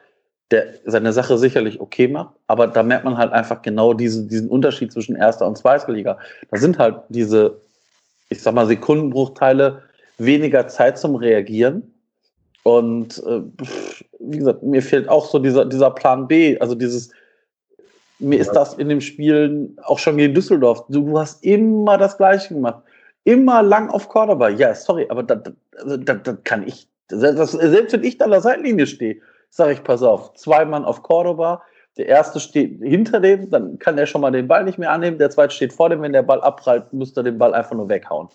der 0.50 0.74
seine 0.84 1.12
Sache 1.12 1.38
sicherlich 1.38 1.80
okay 1.80 2.08
macht, 2.08 2.34
aber 2.48 2.66
da 2.66 2.82
merkt 2.82 3.04
man 3.04 3.16
halt 3.16 3.32
einfach 3.32 3.62
genau 3.62 3.94
diesen, 3.94 4.28
diesen 4.28 4.48
Unterschied 4.48 4.92
zwischen 4.92 5.14
erster 5.14 5.46
und 5.46 5.56
zweiter 5.56 5.92
Liga. 5.92 6.18
Da 6.50 6.58
sind 6.58 6.78
halt 6.78 6.96
diese, 7.10 7.60
ich 8.28 8.42
sag 8.42 8.54
mal, 8.54 8.66
Sekundenbruchteile 8.66 9.82
weniger 10.18 10.66
Zeit 10.66 10.98
zum 10.98 11.14
Reagieren. 11.14 11.94
Und 12.64 13.22
äh, 13.24 13.42
wie 14.18 14.38
gesagt, 14.38 14.64
mir 14.64 14.82
fehlt 14.82 15.08
auch 15.08 15.26
so 15.26 15.38
dieser, 15.38 15.64
dieser 15.64 15.92
Plan 15.92 16.26
B, 16.26 16.58
also 16.58 16.74
dieses, 16.74 17.10
mir 18.18 18.40
ist 18.40 18.50
das 18.50 18.74
in 18.74 18.88
dem 18.88 19.00
Spielen 19.00 19.78
auch 19.84 20.00
schon 20.00 20.16
gegen 20.16 20.34
Düsseldorf. 20.34 20.86
Du, 20.88 21.02
du 21.02 21.18
hast 21.20 21.44
immer 21.44 21.98
das 21.98 22.16
Gleiche 22.16 22.54
gemacht. 22.54 22.82
Immer 23.26 23.60
lang 23.60 23.90
auf 23.90 24.08
Cordoba. 24.08 24.50
Ja, 24.50 24.72
sorry, 24.72 25.06
aber 25.08 25.24
das, 25.24 25.40
das, 25.84 26.18
das 26.22 26.36
kann 26.44 26.64
ich, 26.64 26.86
das, 27.08 27.50
selbst 27.50 27.92
wenn 27.92 28.04
ich 28.04 28.18
da 28.18 28.26
an 28.26 28.30
der 28.30 28.40
Seitenlinie 28.40 28.86
stehe, 28.86 29.16
sage 29.50 29.72
ich, 29.72 29.82
pass 29.82 30.00
auf, 30.04 30.34
zwei 30.34 30.64
Mann 30.64 30.84
auf 30.84 31.02
Cordoba, 31.02 31.60
der 31.96 32.06
erste 32.06 32.38
steht 32.38 32.80
hinter 32.80 33.18
dem, 33.18 33.50
dann 33.50 33.80
kann 33.80 33.98
er 33.98 34.06
schon 34.06 34.20
mal 34.20 34.30
den 34.30 34.46
Ball 34.46 34.62
nicht 34.62 34.78
mehr 34.78 34.92
annehmen, 34.92 35.18
der 35.18 35.30
zweite 35.30 35.52
steht 35.52 35.72
vor 35.72 35.88
dem, 35.88 36.02
wenn 36.02 36.12
der 36.12 36.22
Ball 36.22 36.40
abprallt, 36.40 36.92
müsste 36.92 37.20
er 37.20 37.24
den 37.24 37.36
Ball 37.36 37.52
einfach 37.52 37.74
nur 37.74 37.88
weghauen. 37.88 38.28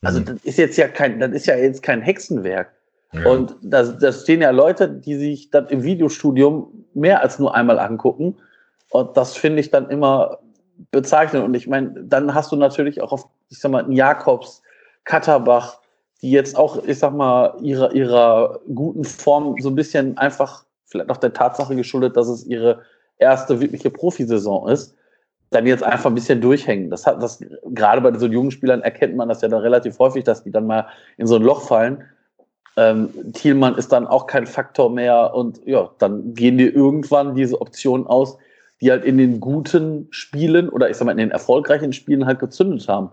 Also 0.00 0.20
mhm. 0.20 0.24
das 0.24 0.36
ist 0.44 0.56
jetzt 0.56 0.78
ja 0.78 0.88
kein, 0.88 1.20
das 1.20 1.32
ist 1.32 1.44
ja 1.44 1.56
jetzt 1.56 1.82
kein 1.82 2.00
Hexenwerk. 2.00 2.72
Ja. 3.12 3.30
Und 3.30 3.56
da, 3.60 3.82
da 3.82 4.10
stehen 4.10 4.40
ja 4.40 4.50
Leute, 4.52 4.88
die 4.88 5.16
sich 5.16 5.50
das 5.50 5.70
im 5.70 5.82
Videostudium 5.82 6.86
mehr 6.94 7.22
als 7.22 7.38
nur 7.38 7.54
einmal 7.54 7.78
angucken. 7.78 8.38
Und 8.88 9.18
das 9.18 9.36
finde 9.36 9.60
ich 9.60 9.70
dann 9.70 9.90
immer 9.90 10.38
bezeichnend. 10.90 11.44
Und 11.44 11.54
ich 11.54 11.66
meine, 11.66 11.92
dann 12.02 12.34
hast 12.34 12.52
du 12.52 12.56
natürlich 12.56 13.00
auch 13.00 13.12
auf, 13.12 13.28
ich 13.48 13.58
sag 13.58 13.70
mal, 13.70 13.92
Jakobs, 13.92 14.62
Katterbach, 15.04 15.78
die 16.22 16.30
jetzt 16.30 16.56
auch, 16.56 16.82
ich 16.84 16.98
sag 16.98 17.14
mal, 17.14 17.54
ihrer, 17.60 17.92
ihrer 17.92 18.60
guten 18.74 19.04
Form 19.04 19.56
so 19.60 19.68
ein 19.68 19.74
bisschen 19.74 20.16
einfach, 20.18 20.64
vielleicht 20.86 21.10
auch 21.10 21.18
der 21.18 21.32
Tatsache 21.32 21.76
geschuldet, 21.76 22.16
dass 22.16 22.28
es 22.28 22.46
ihre 22.46 22.82
erste 23.18 23.60
wirkliche 23.60 23.90
Profisaison 23.90 24.68
ist, 24.68 24.94
dann 25.50 25.66
jetzt 25.66 25.84
einfach 25.84 26.10
ein 26.10 26.14
bisschen 26.14 26.40
durchhängen. 26.40 26.90
Das 26.90 27.06
hat 27.06 27.22
das, 27.22 27.44
gerade 27.66 28.00
bei 28.00 28.16
so 28.18 28.26
jungen 28.26 28.50
Spielern 28.50 28.82
erkennt 28.82 29.16
man 29.16 29.28
das 29.28 29.40
ja 29.42 29.48
dann 29.48 29.60
relativ 29.60 29.98
häufig, 29.98 30.24
dass 30.24 30.42
die 30.42 30.50
dann 30.50 30.66
mal 30.66 30.86
in 31.16 31.26
so 31.26 31.36
ein 31.36 31.42
Loch 31.42 31.62
fallen. 31.62 32.02
Ähm, 32.76 33.10
Thielmann 33.32 33.76
ist 33.76 33.92
dann 33.92 34.06
auch 34.06 34.26
kein 34.26 34.46
Faktor 34.46 34.90
mehr 34.90 35.32
und 35.34 35.64
ja, 35.64 35.90
dann 35.98 36.34
gehen 36.34 36.58
dir 36.58 36.74
irgendwann 36.74 37.36
diese 37.36 37.60
Optionen 37.60 38.06
aus, 38.06 38.36
die 38.84 38.90
halt 38.90 39.04
in 39.04 39.16
den 39.16 39.40
guten 39.40 40.08
Spielen 40.10 40.68
oder 40.68 40.90
ich 40.90 40.98
sag 40.98 41.06
mal 41.06 41.12
in 41.12 41.18
den 41.18 41.30
erfolgreichen 41.30 41.94
Spielen 41.94 42.26
halt 42.26 42.38
gezündet 42.38 42.86
haben. 42.86 43.10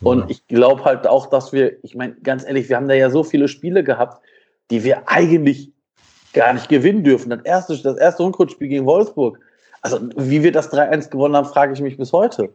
Und 0.00 0.30
ich 0.30 0.46
glaube 0.48 0.84
halt 0.84 1.06
auch, 1.06 1.26
dass 1.26 1.52
wir, 1.52 1.84
ich 1.84 1.94
meine, 1.94 2.14
ganz 2.14 2.44
ehrlich, 2.44 2.68
wir 2.70 2.76
haben 2.76 2.88
da 2.88 2.94
ja 2.94 3.10
so 3.10 3.22
viele 3.22 3.46
Spiele 3.46 3.84
gehabt, 3.84 4.24
die 4.70 4.82
wir 4.84 5.08
eigentlich 5.08 5.70
gar 6.32 6.54
nicht 6.54 6.70
gewinnen 6.70 7.04
dürfen. 7.04 7.28
Das 7.28 7.42
erste, 7.42 7.76
das 7.76 7.98
erste 7.98 8.22
Rundkurzspiel 8.22 8.68
gegen 8.68 8.86
Wolfsburg. 8.86 9.38
Also, 9.82 10.00
wie 10.16 10.42
wir 10.42 10.50
das 10.50 10.72
3-1 10.72 11.10
gewonnen 11.10 11.36
haben, 11.36 11.46
frage 11.46 11.74
ich 11.74 11.80
mich 11.82 11.98
bis 11.98 12.12
heute. 12.12 12.48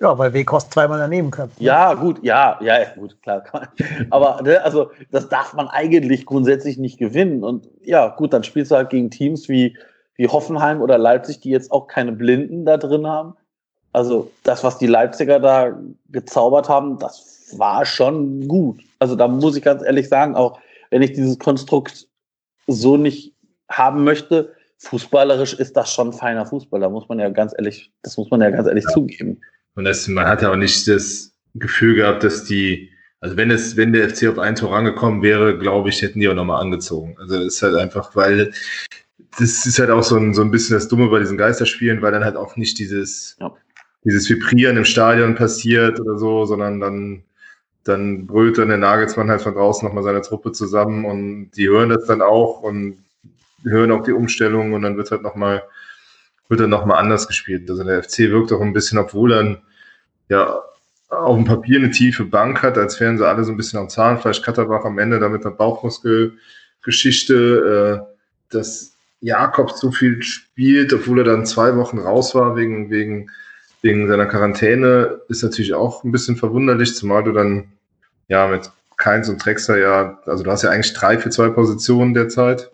Ja, 0.00 0.18
weil 0.18 0.34
W-Kost 0.34 0.72
zweimal 0.72 0.98
daneben 0.98 1.30
köpft. 1.30 1.60
Ne? 1.60 1.66
Ja, 1.66 1.94
gut, 1.94 2.22
ja, 2.22 2.58
ja, 2.60 2.84
gut, 2.96 3.22
klar. 3.22 3.44
Aber 4.10 4.42
ne, 4.42 4.62
also 4.62 4.90
das 5.12 5.28
darf 5.28 5.54
man 5.54 5.68
eigentlich 5.68 6.26
grundsätzlich 6.26 6.76
nicht 6.76 6.98
gewinnen. 6.98 7.44
Und 7.44 7.68
ja, 7.82 8.08
gut, 8.08 8.32
dann 8.32 8.42
spielst 8.42 8.72
du 8.72 8.76
halt 8.76 8.90
gegen 8.90 9.10
Teams 9.10 9.48
wie, 9.48 9.76
wie 10.16 10.28
Hoffenheim 10.28 10.80
oder 10.80 10.98
Leipzig, 10.98 11.40
die 11.40 11.50
jetzt 11.50 11.70
auch 11.70 11.86
keine 11.86 12.12
Blinden 12.12 12.64
da 12.64 12.76
drin 12.76 13.06
haben. 13.06 13.34
Also 13.92 14.30
das, 14.42 14.62
was 14.64 14.78
die 14.78 14.86
Leipziger 14.86 15.40
da 15.40 15.78
gezaubert 16.08 16.68
haben, 16.68 16.98
das 16.98 17.54
war 17.56 17.84
schon 17.84 18.46
gut. 18.48 18.80
Also 18.98 19.14
da 19.14 19.28
muss 19.28 19.56
ich 19.56 19.62
ganz 19.62 19.82
ehrlich 19.82 20.08
sagen, 20.08 20.34
auch 20.34 20.58
wenn 20.90 21.02
ich 21.02 21.12
dieses 21.12 21.38
Konstrukt 21.38 22.06
so 22.66 22.96
nicht 22.96 23.34
haben 23.68 24.04
möchte, 24.04 24.52
fußballerisch 24.78 25.54
ist 25.54 25.76
das 25.76 25.92
schon 25.92 26.12
feiner 26.12 26.46
Fußball. 26.46 26.80
Da 26.80 26.88
muss 26.88 27.08
man 27.08 27.18
ja 27.18 27.30
ganz 27.30 27.54
ehrlich, 27.56 27.90
das 28.02 28.16
muss 28.16 28.30
man 28.30 28.40
ja 28.40 28.50
ganz 28.50 28.68
ehrlich 28.68 28.84
ja. 28.84 28.90
zugeben. 28.90 29.40
Und 29.74 29.84
das, 29.84 30.06
man 30.08 30.26
hat 30.26 30.42
ja 30.42 30.50
auch 30.50 30.56
nicht 30.56 30.86
das, 30.88 31.36
Gefühl 31.58 31.94
gehabt, 31.94 32.24
dass 32.24 32.44
die, 32.44 32.90
also 33.20 33.36
wenn 33.36 33.50
es, 33.50 33.76
wenn 33.76 33.92
der 33.92 34.08
FC 34.10 34.28
auf 34.28 34.38
ein 34.38 34.54
Tor 34.54 34.72
rangekommen 34.72 35.22
wäre, 35.22 35.58
glaube 35.58 35.88
ich, 35.88 36.02
hätten 36.02 36.20
die 36.20 36.28
auch 36.28 36.34
nochmal 36.34 36.60
angezogen. 36.60 37.16
Also 37.18 37.40
ist 37.40 37.62
halt 37.62 37.74
einfach, 37.74 38.14
weil 38.14 38.52
das 39.38 39.66
ist 39.66 39.78
halt 39.78 39.90
auch 39.90 40.02
so 40.02 40.16
ein, 40.16 40.34
so 40.34 40.42
ein 40.42 40.50
bisschen 40.50 40.74
das 40.76 40.88
Dumme 40.88 41.08
bei 41.08 41.18
diesen 41.18 41.36
Geisterspielen, 41.36 42.00
weil 42.02 42.12
dann 42.12 42.24
halt 42.24 42.36
auch 42.36 42.56
nicht 42.56 42.78
dieses, 42.78 43.36
ja. 43.40 43.52
dieses 44.04 44.28
Vibrieren 44.30 44.76
im 44.76 44.84
Stadion 44.84 45.34
passiert 45.34 46.00
oder 46.00 46.18
so, 46.18 46.44
sondern 46.46 46.80
dann, 46.80 47.22
dann 47.84 48.26
brüllt 48.26 48.58
dann 48.58 48.68
der 48.68 48.78
Nagelsmann 48.78 49.30
halt 49.30 49.42
von 49.42 49.54
draußen 49.54 49.86
nochmal 49.86 50.04
seine 50.04 50.22
Truppe 50.22 50.52
zusammen 50.52 51.04
und 51.04 51.50
die 51.52 51.68
hören 51.68 51.90
das 51.90 52.06
dann 52.06 52.22
auch 52.22 52.62
und 52.62 52.98
hören 53.64 53.92
auch 53.92 54.02
die 54.02 54.12
Umstellung 54.12 54.72
und 54.72 54.82
dann 54.82 54.96
wird 54.96 55.10
halt 55.10 55.22
nochmal, 55.22 55.64
wird 56.48 56.60
dann 56.60 56.70
nochmal 56.70 56.98
anders 56.98 57.28
gespielt. 57.28 57.68
Also 57.68 57.84
der 57.84 58.02
FC 58.02 58.30
wirkt 58.30 58.52
auch 58.52 58.60
ein 58.60 58.72
bisschen, 58.72 58.98
obwohl 58.98 59.30
dann 59.30 59.58
ja 60.28 60.60
auf 61.08 61.36
dem 61.36 61.44
Papier 61.44 61.78
eine 61.78 61.90
tiefe 61.90 62.24
Bank 62.24 62.62
hat, 62.62 62.78
als 62.78 62.98
wären 63.00 63.18
sie 63.18 63.26
alle 63.26 63.44
so 63.44 63.52
ein 63.52 63.56
bisschen 63.56 63.78
am 63.78 63.88
Zahnfleisch. 63.88 64.42
Katterbach 64.42 64.84
am 64.84 64.98
Ende 64.98 65.20
damit 65.20 65.46
eine 65.46 65.54
Bauchmuskelgeschichte, 65.54 67.34
äh, 67.34 68.00
dass 68.50 68.95
Jakobs 69.20 69.80
so 69.80 69.90
viel 69.90 70.22
spielt, 70.22 70.92
obwohl 70.92 71.18
er 71.18 71.24
dann 71.24 71.46
zwei 71.46 71.76
Wochen 71.76 71.98
raus 71.98 72.34
war 72.34 72.56
wegen, 72.56 72.90
wegen, 72.90 73.30
wegen 73.82 74.08
seiner 74.08 74.26
Quarantäne, 74.26 75.20
ist 75.28 75.42
natürlich 75.42 75.74
auch 75.74 76.04
ein 76.04 76.12
bisschen 76.12 76.36
verwunderlich, 76.36 76.94
zumal 76.94 77.24
du 77.24 77.32
dann 77.32 77.72
ja 78.28 78.46
mit 78.46 78.70
Keins 78.96 79.28
und 79.28 79.44
Drexler 79.44 79.78
ja, 79.78 80.18
also 80.26 80.42
du 80.42 80.50
hast 80.50 80.62
ja 80.62 80.70
eigentlich 80.70 80.94
drei 80.94 81.18
für 81.18 81.30
zwei 81.30 81.50
Positionen 81.50 82.14
derzeit. 82.14 82.70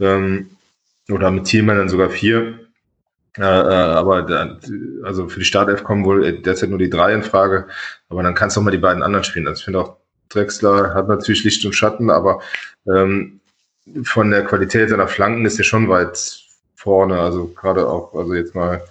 Ähm, 0.00 0.50
oder 1.10 1.30
mit 1.30 1.44
Thielmann 1.44 1.78
dann 1.78 1.88
sogar 1.88 2.10
vier. 2.10 2.60
Äh, 3.36 3.42
äh, 3.42 3.44
aber 3.44 4.22
da, 4.22 4.58
also 5.04 5.28
für 5.28 5.38
die 5.38 5.44
Startelf 5.44 5.84
kommen 5.84 6.04
wohl 6.04 6.40
derzeit 6.42 6.70
nur 6.70 6.78
die 6.78 6.90
drei 6.90 7.14
in 7.14 7.22
Frage. 7.22 7.66
Aber 8.08 8.22
dann 8.22 8.34
kannst 8.34 8.56
du 8.56 8.60
auch 8.60 8.64
mal 8.64 8.70
die 8.70 8.78
beiden 8.78 9.02
anderen 9.02 9.24
spielen. 9.24 9.46
Also 9.46 9.60
ich 9.60 9.64
finde 9.64 9.80
auch, 9.80 9.96
Drexler 10.28 10.92
hat 10.94 11.08
natürlich 11.08 11.44
Licht 11.44 11.64
und 11.64 11.74
Schatten, 11.74 12.10
aber 12.10 12.42
ähm, 12.86 13.37
von 14.04 14.30
der 14.30 14.44
Qualität 14.44 14.90
seiner 14.90 15.08
Flanken 15.08 15.44
ist 15.44 15.58
er 15.58 15.64
schon 15.64 15.88
weit 15.88 16.42
vorne. 16.74 17.20
Also 17.20 17.46
gerade 17.48 17.88
auch, 17.88 18.14
also 18.14 18.34
jetzt 18.34 18.54
mal 18.54 18.82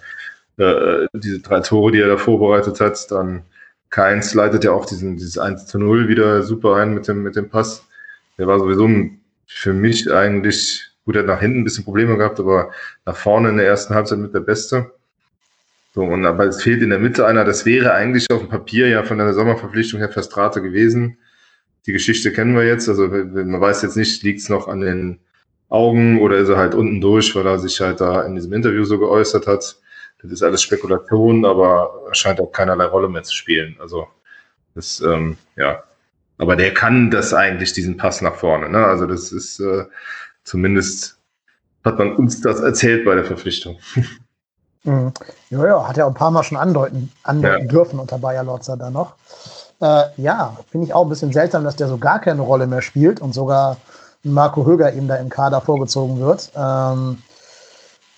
äh, 0.58 1.06
diese 1.12 1.40
drei 1.40 1.60
Tore, 1.60 1.92
die 1.92 2.00
er 2.00 2.08
da 2.08 2.16
vorbereitet 2.16 2.80
hat, 2.80 3.10
dann 3.10 3.42
Keins 3.90 4.34
leitet 4.34 4.64
ja 4.64 4.72
auch 4.72 4.84
diesen, 4.84 5.16
dieses 5.16 5.38
1 5.38 5.66
zu 5.66 5.78
0 5.78 6.08
wieder 6.08 6.42
super 6.42 6.76
ein 6.76 6.94
mit 6.94 7.08
dem, 7.08 7.22
mit 7.22 7.36
dem 7.36 7.48
Pass. 7.48 7.84
Der 8.36 8.46
war 8.46 8.58
sowieso 8.58 8.88
für 9.46 9.72
mich 9.72 10.12
eigentlich 10.12 10.88
Gut, 11.08 11.16
er 11.16 11.20
hat 11.20 11.26
nach 11.26 11.40
hinten 11.40 11.60
ein 11.60 11.64
bisschen 11.64 11.84
Probleme 11.84 12.18
gehabt, 12.18 12.38
aber 12.38 12.70
nach 13.06 13.16
vorne 13.16 13.48
in 13.48 13.56
der 13.56 13.66
ersten 13.66 13.94
Halbzeit 13.94 14.18
mit 14.18 14.34
der 14.34 14.40
Beste. 14.40 14.92
So, 15.94 16.02
und 16.02 16.26
aber 16.26 16.44
es 16.44 16.62
fehlt 16.62 16.82
in 16.82 16.90
der 16.90 16.98
Mitte 16.98 17.24
einer. 17.24 17.46
Das 17.46 17.64
wäre 17.64 17.94
eigentlich 17.94 18.26
auf 18.30 18.40
dem 18.40 18.50
Papier 18.50 18.88
ja 18.88 19.02
von 19.02 19.16
der 19.16 19.32
Sommerverpflichtung 19.32 20.00
her 20.00 20.10
Verstrate 20.10 20.60
gewesen. 20.60 21.16
Die 21.86 21.92
Geschichte 21.92 22.32
kennen 22.32 22.54
wir 22.54 22.66
jetzt. 22.66 22.88
Also 22.88 23.08
man 23.08 23.60
weiß 23.60 23.82
jetzt 23.82 23.96
nicht, 23.96 24.22
liegt 24.22 24.40
es 24.40 24.48
noch 24.48 24.68
an 24.68 24.80
den 24.80 25.20
Augen 25.68 26.20
oder 26.20 26.36
ist 26.36 26.48
er 26.48 26.56
halt 26.56 26.74
unten 26.74 27.00
durch, 27.00 27.34
weil 27.34 27.46
er 27.46 27.58
sich 27.58 27.80
halt 27.80 28.00
da 28.00 28.22
in 28.22 28.34
diesem 28.34 28.52
Interview 28.52 28.84
so 28.84 28.98
geäußert 28.98 29.46
hat. 29.46 29.78
Das 30.20 30.30
ist 30.32 30.42
alles 30.42 30.62
Spekulation, 30.62 31.44
aber 31.44 32.04
er 32.08 32.14
scheint 32.14 32.40
auch 32.40 32.50
keinerlei 32.50 32.86
Rolle 32.86 33.08
mehr 33.08 33.22
zu 33.22 33.34
spielen. 33.34 33.76
Also 33.80 34.08
das, 34.74 35.00
ähm, 35.00 35.36
ja. 35.56 35.82
Aber 36.38 36.56
der 36.56 36.72
kann 36.72 37.10
das 37.10 37.34
eigentlich, 37.34 37.72
diesen 37.72 37.96
Pass 37.96 38.20
nach 38.22 38.36
vorne. 38.36 38.68
Ne? 38.68 38.84
Also 38.84 39.06
das 39.06 39.32
ist, 39.32 39.60
äh, 39.60 39.84
Zumindest 40.48 41.18
hat 41.84 41.98
man 41.98 42.16
uns 42.16 42.40
das 42.40 42.60
erzählt 42.60 43.04
bei 43.04 43.14
der 43.14 43.24
Verpflichtung. 43.24 43.78
Mhm. 44.84 45.12
Ja, 45.50 45.66
ja, 45.66 45.88
hat 45.88 45.96
ja 45.96 46.04
auch 46.04 46.10
ein 46.10 46.14
paar 46.14 46.30
Mal 46.30 46.44
schon 46.44 46.56
andeuten, 46.56 47.12
andeuten 47.24 47.66
ja. 47.66 47.68
dürfen 47.68 47.98
unter 47.98 48.16
Bayer 48.16 48.44
Lotzer 48.44 48.76
da 48.76 48.90
noch. 48.90 49.16
Äh, 49.80 50.04
ja, 50.16 50.56
finde 50.70 50.86
ich 50.86 50.94
auch 50.94 51.04
ein 51.04 51.08
bisschen 51.08 51.32
seltsam, 51.32 51.64
dass 51.64 51.76
der 51.76 51.88
so 51.88 51.98
gar 51.98 52.20
keine 52.20 52.42
Rolle 52.42 52.66
mehr 52.66 52.82
spielt 52.82 53.20
und 53.20 53.34
sogar 53.34 53.76
Marco 54.24 54.66
Höger 54.66 54.92
ihm 54.92 55.08
da 55.08 55.16
im 55.16 55.28
Kader 55.28 55.60
vorgezogen 55.60 56.20
wird. 56.20 56.50
Ähm, 56.56 57.18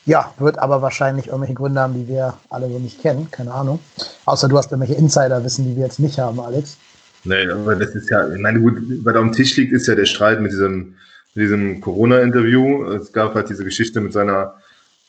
ja, 0.07 0.33
wird 0.39 0.59
aber 0.59 0.81
wahrscheinlich 0.81 1.27
irgendwelche 1.27 1.55
Gründe 1.55 1.81
haben, 1.81 1.95
die 1.95 2.09
wir 2.09 2.35
alle 2.49 2.69
so 2.69 2.79
nicht 2.79 3.03
kennen. 3.03 3.31
Keine 3.31 3.53
Ahnung. 3.53 3.81
Außer 4.25 4.49
du 4.49 4.57
hast 4.57 4.73
irgendwelche 4.73 4.99
Insider-Wissen, 4.99 5.67
die 5.67 5.77
wir 5.77 5.85
jetzt 5.85 6.01
nicht 6.01 6.19
haben, 6.19 6.41
Alex. 6.41 6.79
Nee, 7.25 7.51
aber 7.51 7.77
das 7.77 7.91
ist 7.91 8.09
ja, 8.09 8.27
ich 8.29 8.41
meine, 8.41 8.61
gut, 8.61 8.79
was 9.05 9.15
auf 9.15 9.23
dem 9.23 9.33
Tisch 9.33 9.57
liegt, 9.57 9.73
ist 9.73 9.87
ja 9.87 9.95
der 9.95 10.07
Streit 10.07 10.41
mit 10.41 10.53
diesem 10.53 10.95
in 11.35 11.43
diesem 11.43 11.81
Corona-Interview. 11.81 12.85
Es 12.93 13.13
gab 13.13 13.35
halt 13.35 13.49
diese 13.49 13.65
Geschichte 13.65 14.01
mit 14.01 14.13
seiner, 14.13 14.55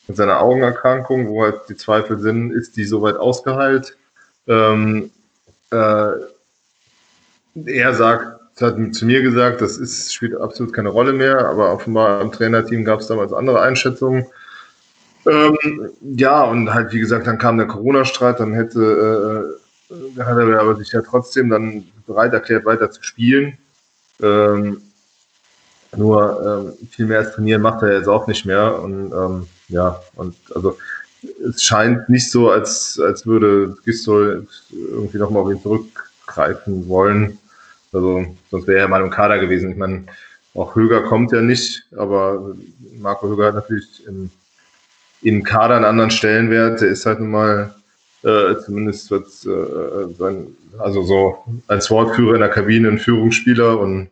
mit 0.06 0.16
seiner 0.16 0.40
Augenerkrankung, 0.40 1.28
wo 1.28 1.42
halt 1.42 1.60
die 1.68 1.76
Zweifel 1.76 2.18
sind, 2.18 2.52
ist 2.52 2.76
die 2.76 2.84
soweit 2.84 3.16
ausgeheilt? 3.16 3.96
Ähm, 4.46 5.10
äh, 5.70 6.10
er 7.54 7.94
sagt, 7.94 8.40
hat 8.60 8.76
zu 8.94 9.06
mir 9.06 9.22
gesagt, 9.22 9.60
das 9.60 9.76
ist, 9.76 10.14
spielt 10.14 10.36
absolut 10.36 10.72
keine 10.72 10.90
Rolle 10.90 11.12
mehr, 11.12 11.48
aber 11.48 11.72
offenbar 11.72 12.20
im 12.20 12.30
Trainerteam 12.30 12.84
gab 12.84 13.00
es 13.00 13.08
damals 13.08 13.32
andere 13.32 13.60
Einschätzungen. 13.60 14.26
Ähm, 15.26 15.56
ja, 16.00 16.42
und 16.44 16.72
halt, 16.72 16.92
wie 16.92 17.00
gesagt, 17.00 17.26
dann 17.26 17.38
kam 17.38 17.56
der 17.56 17.66
Corona-Streit, 17.66 18.40
dann 18.40 18.54
hätte, 18.54 19.56
äh, 19.90 20.22
hat 20.22 20.38
er 20.38 20.60
aber 20.60 20.76
sich 20.76 20.92
ja 20.92 21.02
trotzdem 21.02 21.48
dann 21.48 21.84
bereit 22.06 22.32
erklärt, 22.32 22.64
weiter 22.64 22.90
zu 22.90 23.02
spielen. 23.02 23.58
Ähm, 24.20 24.82
nur 25.96 26.72
ähm, 26.80 26.88
viel 26.88 27.06
mehr 27.06 27.18
als 27.18 27.34
trainieren 27.34 27.62
macht 27.62 27.82
er 27.82 27.96
jetzt 27.96 28.08
auch 28.08 28.26
nicht 28.26 28.46
mehr. 28.46 28.80
Und 28.80 29.12
ähm, 29.12 29.46
ja, 29.68 30.00
und 30.14 30.34
also 30.54 30.78
es 31.48 31.62
scheint 31.62 32.08
nicht 32.08 32.30
so, 32.30 32.50
als, 32.50 32.98
als 32.98 33.26
würde 33.26 33.76
Gistol 33.84 34.46
irgendwie 34.70 35.18
nochmal 35.18 35.42
auf 35.42 35.50
ihn 35.50 35.62
zurückgreifen 35.62 36.88
wollen. 36.88 37.38
Also 37.92 38.26
sonst 38.50 38.66
wäre 38.66 38.80
er 38.80 38.88
mal 38.88 39.02
im 39.02 39.10
Kader 39.10 39.38
gewesen. 39.38 39.70
Ich 39.70 39.76
meine, 39.76 40.04
auch 40.54 40.74
Höger 40.74 41.02
kommt 41.02 41.32
ja 41.32 41.40
nicht, 41.40 41.84
aber 41.96 42.54
Marco 42.98 43.28
Höger 43.28 43.46
hat 43.46 43.54
natürlich 43.54 44.06
im, 44.06 44.30
im 45.22 45.42
Kader 45.42 45.76
einen 45.76 45.84
anderen 45.84 46.10
Stellenwert. 46.10 46.80
Der 46.80 46.88
ist 46.88 47.06
halt 47.06 47.20
nun 47.20 47.30
mal 47.30 47.74
äh, 48.22 48.56
zumindest 48.64 49.10
wird 49.10 49.26
äh, 49.46 50.14
sein, 50.14 50.46
also 50.78 51.02
so 51.02 51.44
als 51.66 51.90
Wortführer 51.90 52.34
in 52.34 52.40
der 52.40 52.50
Kabine 52.50 52.88
ein 52.88 52.98
Führungsspieler 52.98 53.78
und 53.78 54.10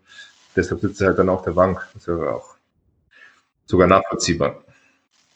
deshalb 0.56 0.80
sitzt 0.80 1.00
er 1.00 1.08
halt 1.08 1.18
dann 1.18 1.28
auf 1.28 1.42
der 1.42 1.52
Bank. 1.52 1.86
Das 1.94 2.06
ja 2.06 2.14
auch 2.14 2.56
sogar 3.66 3.86
nachvollziehbar. 3.86 4.56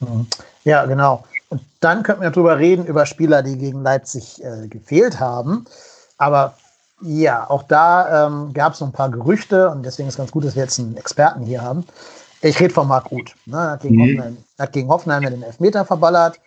Mhm. 0.00 0.26
Ja, 0.64 0.86
genau. 0.86 1.24
Und 1.50 1.62
dann 1.80 2.02
könnten 2.02 2.22
wir 2.22 2.30
darüber 2.30 2.58
reden, 2.58 2.86
über 2.86 3.06
Spieler, 3.06 3.42
die 3.42 3.56
gegen 3.56 3.82
Leipzig 3.82 4.42
äh, 4.42 4.66
gefehlt 4.66 5.20
haben. 5.20 5.66
Aber 6.18 6.56
ja, 7.04 7.48
auch 7.48 7.64
da 7.64 8.26
ähm, 8.26 8.52
gab 8.54 8.72
es 8.72 8.80
noch 8.80 8.88
ein 8.88 8.92
paar 8.92 9.10
Gerüchte 9.10 9.68
und 9.68 9.84
deswegen 9.84 10.08
ist 10.08 10.14
es 10.14 10.18
ganz 10.18 10.30
gut, 10.30 10.44
dass 10.44 10.56
wir 10.56 10.62
jetzt 10.62 10.78
einen 10.78 10.96
Experten 10.96 11.44
hier 11.44 11.60
haben. 11.60 11.84
Ich 12.40 12.58
rede 12.58 12.72
von 12.72 12.88
Marc 12.88 13.12
Uth. 13.12 13.34
Ne? 13.44 13.58
Hat, 13.58 13.82
gegen 13.82 13.96
mhm. 13.96 14.00
Hoffenheim, 14.00 14.36
hat 14.58 14.72
gegen 14.72 14.88
Hoffenheim 14.88 15.22
den 15.22 15.42
Elfmeter 15.42 15.84
verballert. 15.84 16.40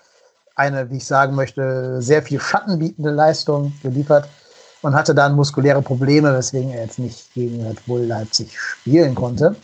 Eine, 0.55 0.89
wie 0.89 0.97
ich 0.97 1.05
sagen 1.05 1.35
möchte, 1.35 2.01
sehr 2.01 2.23
viel 2.23 2.39
schattenbietende 2.39 3.11
Leistung 3.11 3.73
geliefert 3.83 4.27
und 4.81 4.95
hatte 4.95 5.13
dann 5.13 5.35
muskuläre 5.35 5.81
Probleme, 5.83 6.33
weswegen 6.33 6.71
er 6.71 6.83
jetzt 6.83 6.97
nicht 6.97 7.31
gegen 7.35 7.65
Red 7.65 7.85
Bull 7.85 8.01
Leipzig 8.01 8.59
spielen 8.59 9.13
konnte. 9.13 9.55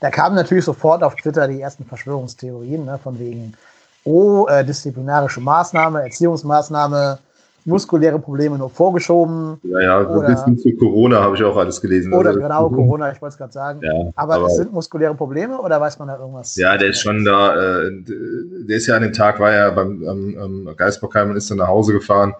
Da 0.00 0.10
kamen 0.10 0.34
natürlich 0.34 0.64
sofort 0.64 1.04
auf 1.04 1.14
Twitter 1.14 1.46
die 1.46 1.60
ersten 1.60 1.84
Verschwörungstheorien, 1.84 2.84
ne, 2.84 2.98
von 2.98 3.18
wegen, 3.20 3.54
oh, 4.02 4.46
äh, 4.48 4.64
disziplinarische 4.64 5.40
Maßnahme, 5.40 6.02
Erziehungsmaßnahme, 6.02 7.18
muskuläre 7.64 8.18
Probleme 8.18 8.58
nur 8.58 8.70
vorgeschoben. 8.70 9.58
Ja, 9.62 9.80
ja, 9.80 10.12
so 10.12 10.20
ein 10.20 10.34
bisschen 10.34 10.58
zu 10.58 10.76
Corona 10.76 11.20
habe 11.20 11.36
ich 11.36 11.44
auch 11.44 11.56
alles 11.56 11.80
gelesen. 11.80 12.12
Oder 12.12 12.30
also, 12.30 12.40
genau, 12.40 12.68
Corona, 12.70 13.12
ich 13.12 13.20
wollte 13.20 13.32
es 13.32 13.38
gerade 13.38 13.52
sagen. 13.52 13.80
Ja, 13.82 14.10
aber, 14.16 14.34
aber 14.34 14.50
sind 14.50 14.72
muskuläre 14.72 15.14
Probleme 15.14 15.60
oder 15.60 15.80
weiß 15.80 15.98
man 15.98 16.08
da 16.08 16.18
irgendwas? 16.18 16.56
Ja, 16.56 16.76
der 16.76 16.90
ist 16.90 17.00
schon 17.00 17.24
da, 17.24 17.82
äh, 17.84 17.90
der 18.04 18.76
ist 18.76 18.86
ja 18.86 18.96
an 18.96 19.02
dem 19.02 19.12
Tag, 19.12 19.40
war 19.40 19.52
ja 19.52 19.70
beim 19.70 20.02
ähm, 20.02 20.70
Geisbockheim 20.76 21.30
und 21.30 21.36
ist 21.36 21.50
dann 21.50 21.58
nach 21.58 21.68
Hause 21.68 21.92
gefahren. 21.92 22.34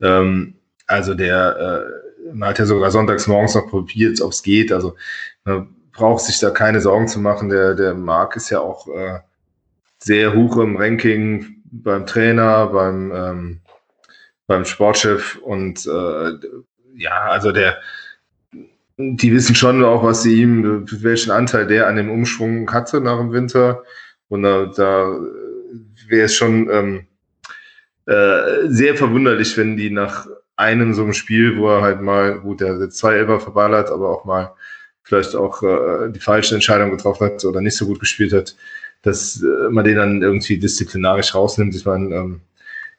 Ähm, 0.00 0.54
also 0.86 1.14
der 1.14 1.56
äh, 1.56 2.04
man 2.32 2.48
hat 2.48 2.58
ja 2.58 2.66
sogar 2.66 2.90
sonntags 2.90 3.26
morgens 3.26 3.54
noch 3.54 3.68
probiert, 3.68 4.20
ob 4.20 4.32
es 4.32 4.42
geht. 4.42 4.72
Also 4.72 4.94
man 5.44 5.68
braucht 5.92 6.22
sich 6.22 6.38
da 6.40 6.50
keine 6.50 6.80
Sorgen 6.80 7.08
zu 7.08 7.20
machen. 7.20 7.48
Der, 7.48 7.74
der 7.74 7.94
Marc 7.94 8.36
ist 8.36 8.50
ja 8.50 8.60
auch 8.60 8.88
äh, 8.88 9.20
sehr 9.98 10.34
hoch 10.34 10.56
im 10.58 10.76
Ranking 10.76 11.62
beim 11.70 12.06
Trainer, 12.06 12.66
beim, 12.68 13.12
ähm, 13.12 13.60
beim 14.46 14.64
Sportchef 14.64 15.36
und 15.36 15.86
äh, 15.86 16.32
ja, 16.96 17.24
also 17.28 17.52
der 17.52 17.78
die 18.96 19.32
wissen 19.32 19.54
schon 19.54 19.84
auch, 19.84 20.04
was 20.04 20.22
sie 20.22 20.40
ihm, 20.40 20.86
welchen 21.02 21.32
Anteil 21.32 21.66
der 21.66 21.88
an 21.88 21.96
dem 21.96 22.10
Umschwung 22.10 22.70
hatte 22.72 23.00
nach 23.00 23.18
dem 23.18 23.32
Winter. 23.32 23.82
Und 24.28 24.42
da, 24.42 24.66
da 24.66 25.18
wäre 26.08 26.26
es 26.26 26.34
schon 26.34 26.70
ähm, 26.70 27.06
äh, 28.06 28.68
sehr 28.68 28.94
verwunderlich, 28.94 29.56
wenn 29.56 29.76
die 29.76 29.90
nach 29.90 30.26
einem 30.56 30.94
so 30.94 31.02
einem 31.02 31.12
Spiel, 31.12 31.58
wo 31.58 31.68
er 31.68 31.82
halt 31.82 32.00
mal, 32.02 32.38
gut, 32.38 32.60
der 32.60 32.78
hat 32.78 32.92
zwei 32.92 33.14
Elber 33.14 33.40
verballert, 33.40 33.90
aber 33.90 34.10
auch 34.10 34.24
mal 34.24 34.52
vielleicht 35.02 35.34
auch 35.34 35.62
äh, 35.62 36.10
die 36.10 36.20
falsche 36.20 36.54
Entscheidung 36.54 36.90
getroffen 36.90 37.26
hat 37.26 37.44
oder 37.44 37.60
nicht 37.60 37.76
so 37.76 37.86
gut 37.86 37.98
gespielt 37.98 38.32
hat, 38.32 38.56
dass 39.02 39.42
äh, 39.42 39.70
man 39.70 39.84
den 39.84 39.96
dann 39.96 40.22
irgendwie 40.22 40.58
disziplinarisch 40.58 41.34
rausnimmt. 41.34 41.74
Ich 41.74 41.84
meine, 41.84 42.14
ähm, 42.14 42.40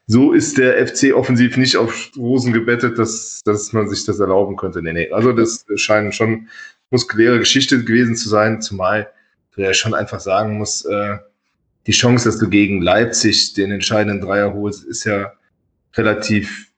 so 0.07 0.33
ist 0.33 0.57
der 0.57 0.85
FC 0.87 1.13
offensiv 1.13 1.57
nicht 1.57 1.77
auf 1.77 2.11
Rosen 2.17 2.53
gebettet, 2.53 2.99
dass, 2.99 3.41
dass 3.43 3.73
man 3.73 3.89
sich 3.89 4.05
das 4.05 4.19
erlauben 4.19 4.55
könnte. 4.55 4.81
Nee, 4.81 4.93
nee. 4.93 5.11
Also 5.11 5.31
das 5.31 5.65
scheint 5.75 6.13
schon 6.13 6.47
muskuläre 6.91 7.39
Geschichte 7.39 7.83
gewesen 7.83 8.15
zu 8.15 8.29
sein, 8.29 8.61
zumal 8.61 9.09
du 9.55 9.61
ja 9.61 9.73
schon 9.73 9.93
einfach 9.93 10.19
sagen 10.19 10.57
musst, 10.57 10.85
äh, 10.85 11.17
die 11.87 11.91
Chance, 11.91 12.25
dass 12.25 12.37
du 12.37 12.49
gegen 12.49 12.81
Leipzig 12.81 13.53
den 13.53 13.71
entscheidenden 13.71 14.21
Dreier 14.21 14.53
holst, 14.53 14.83
ist 14.85 15.05
ja 15.05 15.33
relativ 15.95 16.71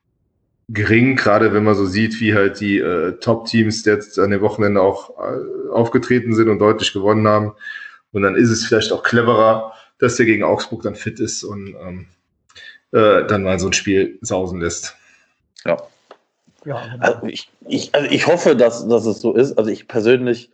gering, 0.70 1.16
gerade 1.16 1.54
wenn 1.54 1.64
man 1.64 1.76
so 1.76 1.86
sieht, 1.86 2.20
wie 2.20 2.34
halt 2.34 2.60
die 2.60 2.78
äh, 2.78 3.14
Top-Teams 3.20 3.86
jetzt 3.86 4.20
an 4.20 4.32
den 4.32 4.42
Wochenende 4.42 4.82
auch 4.82 5.12
äh, 5.18 5.70
aufgetreten 5.72 6.36
sind 6.36 6.50
und 6.50 6.60
deutlich 6.60 6.92
gewonnen 6.94 7.28
haben. 7.28 7.54
Und 8.12 8.24
dann 8.24 8.36
ist 8.36 8.50
es 8.50 8.66
vielleicht 8.66 8.92
auch 8.92 9.04
cleverer, 9.04 9.74
dass 9.98 10.18
der 10.18 10.26
gegen 10.26 10.44
Augsburg 10.44 10.84
dann 10.84 10.96
fit 10.96 11.20
ist 11.20 11.44
und 11.44 11.76
ähm, 11.82 12.08
äh, 12.94 13.26
dann 13.26 13.44
mal 13.44 13.60
so 13.60 13.68
ein 13.68 13.74
Spiel 13.74 14.18
sausen 14.22 14.62
lässt. 14.62 14.96
Ja. 15.66 15.78
ja 16.66 16.88
genau. 16.88 17.06
also 17.06 17.28
ich, 17.28 17.50
ich, 17.68 17.94
also 17.94 18.10
ich 18.10 18.28
hoffe, 18.28 18.56
dass, 18.56 18.88
dass 18.88 19.06
es 19.06 19.22
so 19.22 19.34
ist. 19.34 19.58
Also 19.58 19.70
ich 19.70 19.88
persönlich 19.88 20.50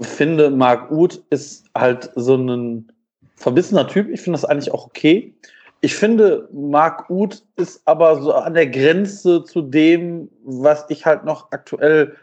finde, 0.00 0.50
Marc 0.50 0.90
Uth 0.90 1.22
ist 1.30 1.66
halt 1.74 2.10
so 2.14 2.36
ein 2.36 2.90
verbissener 3.36 3.86
Typ. 3.86 4.08
Ich 4.10 4.20
finde 4.20 4.38
das 4.38 4.44
eigentlich 4.44 4.72
auch 4.72 4.86
okay. 4.86 5.34
Ich 5.82 5.94
finde, 5.94 6.48
Marc 6.52 7.08
Uth 7.08 7.42
ist 7.56 7.80
aber 7.86 8.20
so 8.20 8.32
an 8.32 8.54
der 8.54 8.66
Grenze 8.66 9.44
zu 9.44 9.62
dem, 9.62 10.28
was 10.44 10.84
ich 10.90 11.06
halt 11.06 11.24
noch 11.24 11.52
aktuell 11.52 12.14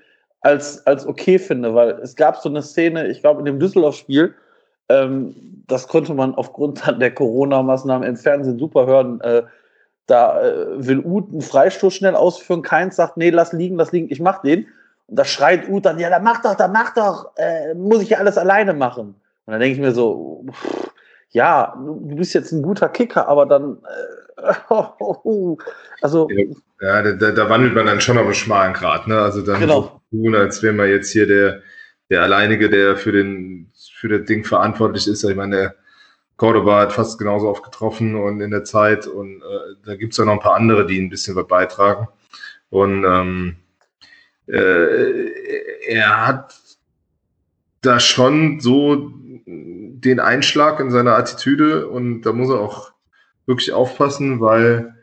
als, 0.41 0.85
als 0.85 1.05
okay 1.07 1.39
finde, 1.39 1.73
weil 1.73 1.91
es 2.01 2.15
gab 2.15 2.37
so 2.37 2.49
eine 2.49 2.61
Szene, 2.61 3.07
ich 3.07 3.21
glaube, 3.21 3.39
in 3.39 3.45
dem 3.45 3.59
Düsseldorf-Spiel, 3.59 4.35
ähm, 4.89 5.35
das 5.67 5.87
konnte 5.87 6.13
man 6.13 6.35
aufgrund 6.35 6.81
der 6.99 7.13
Corona-Maßnahmen 7.13 8.07
im 8.07 8.17
Fernsehen 8.17 8.59
super 8.59 8.85
hören. 8.85 9.21
Äh, 9.21 9.43
da 10.07 10.41
äh, 10.41 10.87
will 10.87 10.99
Uth 10.99 11.31
einen 11.31 11.41
Freistoß 11.41 11.93
schnell 11.93 12.15
ausführen, 12.15 12.61
keins 12.61 12.95
sagt, 12.95 13.17
nee, 13.17 13.29
lass 13.29 13.51
liegen, 13.51 13.75
lass 13.75 13.91
liegen, 13.91 14.07
ich 14.09 14.21
mach 14.21 14.41
den. 14.41 14.67
Und 15.07 15.19
da 15.19 15.25
schreit 15.25 15.69
Uth 15.69 15.85
dann, 15.85 15.99
ja, 15.99 16.09
da 16.09 16.19
mach 16.19 16.41
doch, 16.41 16.55
da 16.55 16.67
mach 16.67 16.93
doch, 16.93 17.31
äh, 17.35 17.73
muss 17.73 18.01
ich 18.01 18.09
ja 18.09 18.17
alles 18.17 18.37
alleine 18.37 18.73
machen. 18.73 19.15
Und 19.45 19.51
dann 19.51 19.59
denke 19.59 19.75
ich 19.75 19.81
mir 19.81 19.91
so, 19.91 20.45
pff, 20.49 20.91
ja, 21.31 21.73
du 21.77 22.15
bist 22.15 22.33
jetzt 22.33 22.51
ein 22.51 22.61
guter 22.61 22.89
Kicker, 22.89 23.27
aber 23.27 23.45
dann, 23.45 23.77
äh, 24.37 24.53
oh, 24.69 24.85
oh, 24.99 25.15
oh. 25.23 25.57
also. 26.01 26.27
Ja, 26.79 27.01
da, 27.01 27.31
da, 27.31 27.49
wandelt 27.49 27.73
man 27.73 27.87
dann 27.87 28.01
schon 28.01 28.17
auf 28.17 28.25
einen 28.25 28.33
schmalen 28.33 28.73
Grad, 28.73 29.07
ne? 29.07 29.19
Also 29.19 29.41
dann 29.41 29.59
genau. 29.59 30.01
so 30.11 30.17
tun, 30.17 30.35
als 30.35 30.61
wäre 30.61 30.73
man 30.73 30.87
jetzt 30.87 31.11
hier 31.11 31.25
der, 31.25 31.61
der 32.09 32.21
Alleinige, 32.21 32.69
der 32.69 32.95
für 32.97 33.11
den, 33.11 33.71
für 33.97 34.09
das 34.09 34.25
Ding 34.25 34.43
verantwortlich 34.43 35.07
ist. 35.07 35.23
Ich 35.23 35.35
meine, 35.35 35.73
Cordoba 36.37 36.81
hat 36.81 36.93
fast 36.93 37.17
genauso 37.17 37.49
oft 37.49 37.63
getroffen 37.63 38.15
und 38.15 38.41
in 38.41 38.51
der 38.51 38.63
Zeit 38.63 39.07
und 39.07 39.41
äh, 39.41 39.75
da 39.83 39.95
gibt 39.95 40.13
es 40.13 40.17
ja 40.17 40.25
noch 40.25 40.33
ein 40.33 40.39
paar 40.39 40.55
andere, 40.55 40.85
die 40.85 40.99
ein 40.99 41.09
bisschen 41.09 41.35
was 41.35 41.47
beitragen. 41.47 42.07
Und 42.69 43.03
ähm, 43.03 43.55
äh, 44.45 45.31
er 45.87 46.27
hat 46.27 46.55
da 47.81 47.99
schon 47.99 48.59
so 48.59 49.13
den 49.47 50.19
Einschlag 50.19 50.79
in 50.79 50.91
seiner 50.91 51.17
Attitüde 51.17 51.87
und 51.87 52.21
da 52.21 52.33
muss 52.33 52.49
er 52.49 52.59
auch 52.59 52.91
wirklich 53.47 53.71
aufpassen, 53.73 54.39
weil, 54.39 54.93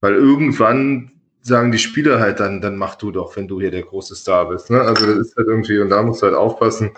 weil 0.00 0.14
irgendwann 0.14 1.10
sagen 1.42 1.70
die 1.70 1.78
Spieler 1.78 2.18
halt 2.18 2.40
dann, 2.40 2.62
dann 2.62 2.78
mach 2.78 2.94
du 2.94 3.10
doch, 3.10 3.36
wenn 3.36 3.46
du 3.46 3.60
hier 3.60 3.70
der 3.70 3.82
große 3.82 4.14
Star 4.16 4.48
bist. 4.48 4.70
Ne? 4.70 4.80
Also 4.80 5.04
das 5.04 5.18
ist 5.18 5.36
halt 5.36 5.48
irgendwie, 5.48 5.80
und 5.80 5.90
da 5.90 6.02
musst 6.02 6.22
du 6.22 6.26
halt 6.26 6.36
aufpassen, 6.36 6.92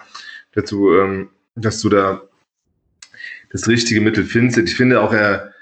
dass 0.53 0.71
du, 0.71 0.95
ähm, 0.95 1.31
dass 1.55 1.81
du 1.81 1.89
da 1.89 2.23
das 3.53 3.69
richtige 3.69 4.01
Mittel 4.01 4.25
findest. 4.25 4.59
Ich 4.59 4.77
finde 4.77 5.01
auch, 5.01 5.13
er, 5.13 5.53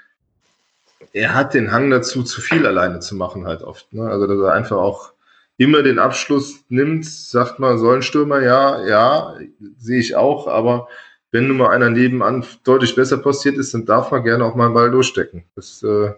er 1.13 1.33
hat 1.33 1.53
den 1.53 1.71
Hang 1.71 1.89
dazu, 1.89 2.23
zu 2.23 2.41
viel 2.41 2.65
alleine 2.65 2.99
zu 2.99 3.15
machen 3.15 3.47
halt 3.47 3.61
oft. 3.61 3.91
Ne? 3.93 4.07
Also 4.07 4.27
dass 4.27 4.39
er 4.39 4.53
einfach 4.53 4.77
auch 4.77 5.13
immer 5.57 5.83
den 5.83 5.99
Abschluss 5.99 6.63
nimmt, 6.69 7.05
sagt 7.05 7.59
mal, 7.59 7.77
soll 7.77 7.97
ein 7.97 8.01
Stürmer, 8.01 8.41
ja, 8.41 8.85
ja, 8.87 9.35
sehe 9.77 9.99
ich 9.99 10.15
auch, 10.15 10.47
aber 10.47 10.87
wenn 11.31 11.47
nun 11.47 11.57
mal 11.57 11.69
einer 11.69 11.89
nebenan 11.89 12.45
deutlich 12.63 12.95
besser 12.95 13.17
passiert 13.17 13.57
ist, 13.57 13.73
dann 13.73 13.85
darf 13.85 14.11
man 14.11 14.23
gerne 14.23 14.45
auch 14.45 14.55
mal 14.55 14.65
einen 14.65 14.73
Ball 14.73 14.89
durchstecken. 14.89 15.43
Das 15.55 15.83
äh, 15.83 16.11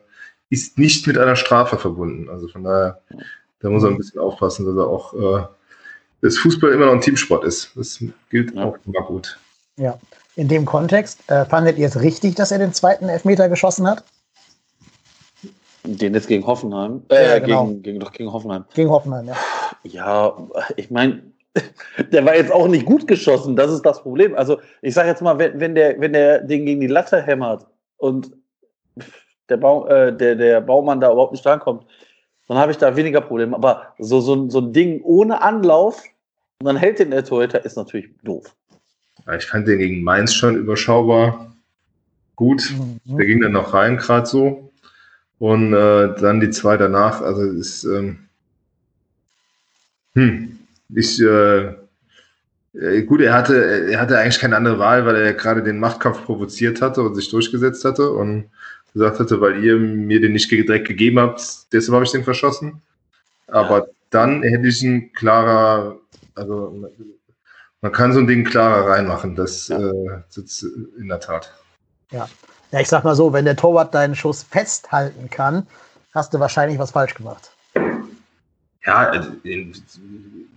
ist 0.49 0.77
nicht 0.77 1.07
mit 1.07 1.17
einer 1.17 1.35
Strafe 1.35 1.77
verbunden. 1.77 2.29
Also 2.29 2.47
von 2.47 2.63
daher, 2.63 3.01
da 3.59 3.69
muss 3.69 3.83
er 3.83 3.89
ein 3.89 3.97
bisschen 3.97 4.21
aufpassen, 4.21 4.65
dass 4.65 4.75
er 4.75 4.87
auch, 4.87 5.13
äh, 5.13 5.47
dass 6.21 6.37
Fußball 6.37 6.71
immer 6.71 6.85
noch 6.85 6.93
ein 6.93 7.01
Teamsport 7.01 7.43
ist. 7.43 7.71
Das 7.75 8.01
gilt 8.29 8.55
auch 8.57 8.77
immer 8.85 9.01
gut. 9.01 9.39
Ja, 9.81 9.97
in 10.35 10.47
dem 10.47 10.65
Kontext, 10.65 11.19
äh, 11.27 11.43
fandet 11.45 11.79
ihr 11.79 11.87
es 11.87 11.99
richtig, 11.99 12.35
dass 12.35 12.51
er 12.51 12.59
den 12.59 12.71
zweiten 12.71 13.09
Elfmeter 13.09 13.49
geschossen 13.49 13.87
hat? 13.87 14.03
Den 15.83 16.13
jetzt 16.13 16.27
gegen 16.27 16.45
Hoffenheim? 16.45 17.01
Äh, 17.09 17.29
ja, 17.29 17.39
genau. 17.39 17.65
gegen, 17.65 17.81
gegen, 17.81 17.99
doch 17.99 18.11
gegen 18.11 18.31
Hoffenheim. 18.31 18.65
Gegen 18.75 18.91
Hoffenheim, 18.91 19.27
ja. 19.27 19.35
Ja, 19.81 20.37
ich 20.77 20.91
meine, 20.91 21.23
der 22.11 22.23
war 22.23 22.35
jetzt 22.35 22.51
auch 22.51 22.67
nicht 22.67 22.85
gut 22.85 23.07
geschossen, 23.07 23.55
das 23.55 23.71
ist 23.71 23.83
das 23.83 24.03
Problem. 24.03 24.35
Also 24.35 24.59
ich 24.83 24.93
sage 24.93 25.09
jetzt 25.09 25.23
mal, 25.23 25.39
wenn, 25.39 25.59
wenn, 25.59 25.73
der, 25.73 25.99
wenn 25.99 26.13
der 26.13 26.41
den 26.41 26.67
gegen 26.67 26.81
die 26.81 26.87
Latte 26.87 27.19
hämmert 27.19 27.65
und 27.97 28.31
der, 29.49 29.57
Bau, 29.57 29.87
äh, 29.87 30.15
der, 30.15 30.35
der 30.35 30.61
Baumann 30.61 31.01
da 31.01 31.11
überhaupt 31.11 31.31
nicht 31.31 31.45
rankommt, 31.47 31.87
dann 32.47 32.59
habe 32.59 32.71
ich 32.71 32.77
da 32.77 32.95
weniger 32.95 33.21
Probleme. 33.21 33.55
Aber 33.55 33.95
so, 33.97 34.21
so, 34.21 34.47
so 34.47 34.59
ein 34.59 34.73
Ding 34.73 35.01
ohne 35.03 35.41
Anlauf 35.41 36.03
und 36.59 36.67
dann 36.67 36.77
hält 36.77 36.99
den 36.99 37.09
der 37.09 37.25
Torhüter, 37.25 37.65
ist 37.65 37.77
natürlich 37.77 38.11
doof. 38.21 38.55
Ich 39.37 39.45
fand 39.45 39.67
den 39.67 39.79
gegen 39.79 40.03
Mainz 40.03 40.33
schon 40.33 40.55
überschaubar 40.55 41.51
gut. 42.35 42.73
Mhm. 43.05 43.17
Der 43.17 43.25
ging 43.25 43.41
dann 43.41 43.51
noch 43.51 43.73
rein, 43.73 43.97
gerade 43.97 44.25
so. 44.25 44.71
Und 45.37 45.73
äh, 45.73 46.15
dann 46.19 46.39
die 46.39 46.49
zwei 46.49 46.77
danach, 46.77 47.21
also 47.21 47.41
ist, 47.43 47.83
ähm, 47.83 48.17
hm, 50.13 50.59
ich, 50.89 51.21
äh, 51.21 51.73
äh, 52.73 53.03
gut, 53.03 53.21
er 53.21 53.33
hatte, 53.33 53.89
er 53.89 53.99
hatte 53.99 54.17
eigentlich 54.17 54.39
keine 54.39 54.57
andere 54.57 54.79
Wahl, 54.79 55.05
weil 55.05 55.15
er 55.15 55.33
gerade 55.33 55.63
den 55.63 55.79
Machtkampf 55.79 56.25
provoziert 56.25 56.81
hatte 56.81 57.01
und 57.01 57.15
sich 57.15 57.29
durchgesetzt 57.29 57.85
hatte 57.85 58.11
und 58.11 58.49
gesagt 58.93 59.19
hatte, 59.19 59.39
weil 59.39 59.63
ihr 59.63 59.77
mir 59.77 60.19
den 60.19 60.33
nicht 60.33 60.51
direkt 60.51 60.87
gegeben 60.87 61.19
habt, 61.19 61.41
deshalb 61.71 61.93
habe 61.93 62.05
ich 62.05 62.11
den 62.11 62.23
verschossen. 62.23 62.81
Aber 63.47 63.79
ja. 63.79 63.85
dann 64.09 64.43
hätte 64.43 64.67
ich 64.67 64.83
ihn 64.83 65.13
klarer, 65.13 65.97
also 66.35 66.89
man 67.81 67.91
kann 67.91 68.13
so 68.13 68.19
ein 68.19 68.27
Ding 68.27 68.43
klarer 68.45 68.89
reinmachen, 68.89 69.35
das, 69.35 69.67
ja. 69.67 69.79
äh, 69.79 70.21
das 70.35 70.63
in 70.97 71.07
der 71.07 71.19
Tat. 71.19 71.53
Ja. 72.11 72.29
ja, 72.71 72.79
ich 72.79 72.87
sag 72.87 73.03
mal 73.03 73.15
so, 73.15 73.33
wenn 73.33 73.45
der 73.45 73.55
Torwart 73.55 73.93
deinen 73.93 74.15
Schuss 74.15 74.43
festhalten 74.43 75.29
kann, 75.29 75.67
hast 76.13 76.33
du 76.33 76.39
wahrscheinlich 76.39 76.77
was 76.77 76.91
falsch 76.91 77.15
gemacht. 77.15 77.51
Ja, 78.85 79.13
äh, 79.13 79.71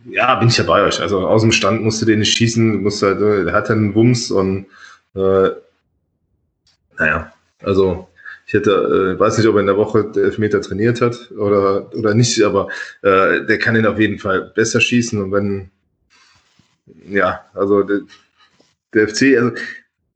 ja, 0.07 0.35
bin 0.37 0.49
ich 0.49 0.57
ja 0.57 0.65
bei 0.65 0.83
euch. 0.83 1.01
Also 1.01 1.27
aus 1.27 1.43
dem 1.43 1.53
Stand 1.53 1.83
musst 1.83 2.01
du 2.01 2.07
den 2.07 2.21
nicht 2.21 2.37
schießen, 2.37 2.83
musst 2.83 3.03
halt, 3.03 3.21
äh, 3.21 3.45
der 3.45 3.55
hat 3.55 3.71
einen 3.71 3.95
Wumms 3.95 4.31
und 4.31 4.67
äh, 5.15 5.51
naja, 6.99 7.33
also 7.63 8.09
ich 8.47 8.55
hätte, 8.55 9.17
äh, 9.17 9.19
weiß 9.19 9.39
nicht, 9.39 9.47
ob 9.47 9.55
er 9.55 9.61
in 9.61 9.67
der 9.67 9.77
Woche 9.77 10.11
Elfmeter 10.15 10.61
trainiert 10.61 11.01
hat 11.01 11.31
oder, 11.33 11.95
oder 11.95 12.15
nicht, 12.15 12.43
aber 12.43 12.69
äh, 13.03 13.45
der 13.45 13.59
kann 13.59 13.77
ihn 13.77 13.87
auf 13.87 13.99
jeden 13.99 14.19
Fall 14.19 14.53
besser 14.55 14.81
schießen 14.81 15.23
und 15.23 15.33
wenn, 15.33 15.71
ja, 17.09 17.44
also 17.55 17.83
der, 17.83 18.01
der 18.92 19.09
FC, 19.09 19.37
also 19.37 19.53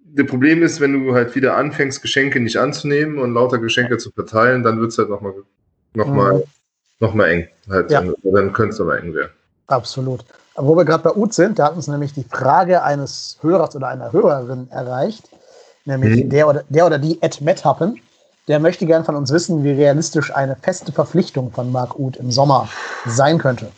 der 0.01 0.25
Problem 0.25 0.63
ist, 0.63 0.81
wenn 0.81 0.93
du 0.93 1.15
halt 1.15 1.35
wieder 1.35 1.57
anfängst, 1.57 2.03
Geschenke 2.03 2.41
nicht 2.41 2.57
anzunehmen 2.57 3.19
und 3.19 3.35
lauter 3.35 3.59
Geschenke 3.59 3.99
zu 3.99 4.11
verteilen, 4.11 4.63
dann 4.63 4.81
wird 4.81 4.93
es 4.93 4.99
halt 4.99 5.11
nochmal 5.11 5.35
noch 5.95 6.09
mal, 6.09 6.35
mhm 6.35 6.43
noch 7.01 7.15
mal 7.15 7.29
eng. 7.29 7.49
Halt, 7.69 7.91
ja. 7.91 8.03
Dann 8.23 8.53
könnte 8.53 8.75
es 8.75 8.81
aber 8.81 8.99
eng 8.99 9.15
werden. 9.15 9.33
Absolut. 9.67 10.25
Aber 10.55 10.69
wo 10.69 10.77
wir 10.77 10.85
gerade 10.85 11.05
bei 11.05 11.15
Ut 11.15 11.35
sind, 11.35 11.59
da 11.59 11.67
hat 11.67 11.77
uns 11.77 11.87
nämlich 11.87 12.13
die 12.15 12.25
Frage 12.25 12.83
eines 12.83 13.39
Hörers 13.43 13.77
oder 13.77 13.89
einer 13.89 14.13
Hörerin 14.13 14.69
erreicht, 14.71 15.29
nämlich 15.85 16.25
mhm. 16.25 16.31
der, 16.31 16.49
oder, 16.49 16.65
der 16.69 16.87
oder 16.87 16.99
die 16.99 17.23
Ed 17.23 17.41
Methappen. 17.41 18.01
Der 18.49 18.59
möchte 18.59 18.87
gern 18.87 19.05
von 19.05 19.15
uns 19.15 19.31
wissen, 19.31 19.63
wie 19.63 19.73
realistisch 19.73 20.35
eine 20.35 20.57
feste 20.57 20.91
Verpflichtung 20.91 21.53
von 21.53 21.71
Marc 21.71 21.99
Uth 21.99 22.17
im 22.17 22.31
Sommer 22.31 22.69
sein 23.07 23.37
könnte. 23.37 23.71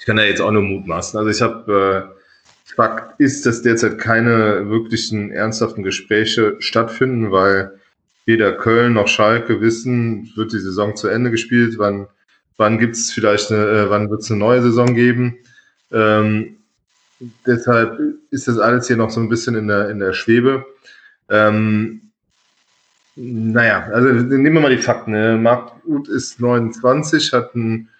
Ich 0.00 0.06
kann 0.06 0.16
da 0.16 0.24
jetzt 0.24 0.40
auch 0.40 0.50
nur 0.50 0.62
mutmaßen. 0.62 1.18
Also 1.18 1.30
ich 1.30 1.42
habe 1.42 2.08
äh, 2.08 2.74
Fakt 2.74 3.20
ist, 3.20 3.44
dass 3.44 3.60
derzeit 3.60 3.98
keine 3.98 4.70
wirklichen 4.70 5.30
ernsthaften 5.30 5.82
Gespräche 5.82 6.56
stattfinden, 6.58 7.30
weil 7.30 7.78
weder 8.24 8.52
Köln 8.52 8.94
noch 8.94 9.08
Schalke 9.08 9.60
wissen, 9.60 10.32
wird 10.36 10.54
die 10.54 10.58
Saison 10.58 10.96
zu 10.96 11.08
Ende 11.08 11.30
gespielt, 11.30 11.74
wann, 11.76 12.06
wann 12.56 12.78
gibt 12.78 12.96
es 12.96 13.12
vielleicht 13.12 13.52
eine, 13.52 13.62
äh, 13.62 13.90
wann 13.90 14.08
wird 14.08 14.22
es 14.22 14.30
eine 14.30 14.40
neue 14.40 14.62
Saison 14.62 14.94
geben. 14.94 15.36
Ähm, 15.92 16.56
deshalb 17.44 18.00
ist 18.30 18.48
das 18.48 18.58
alles 18.58 18.86
hier 18.86 18.96
noch 18.96 19.10
so 19.10 19.20
ein 19.20 19.28
bisschen 19.28 19.54
in 19.54 19.68
der, 19.68 19.90
in 19.90 19.98
der 19.98 20.14
Schwebe. 20.14 20.64
Ähm, 21.28 22.00
naja, 23.16 23.86
also 23.92 24.08
nehmen 24.08 24.54
wir 24.54 24.62
mal 24.62 24.74
die 24.74 24.82
Fakten. 24.82 25.10
Ne? 25.10 25.36
Marc 25.36 25.72
Uth 25.84 26.08
ist 26.08 26.40
29, 26.40 27.34
hat 27.34 27.54
ein, 27.54 27.90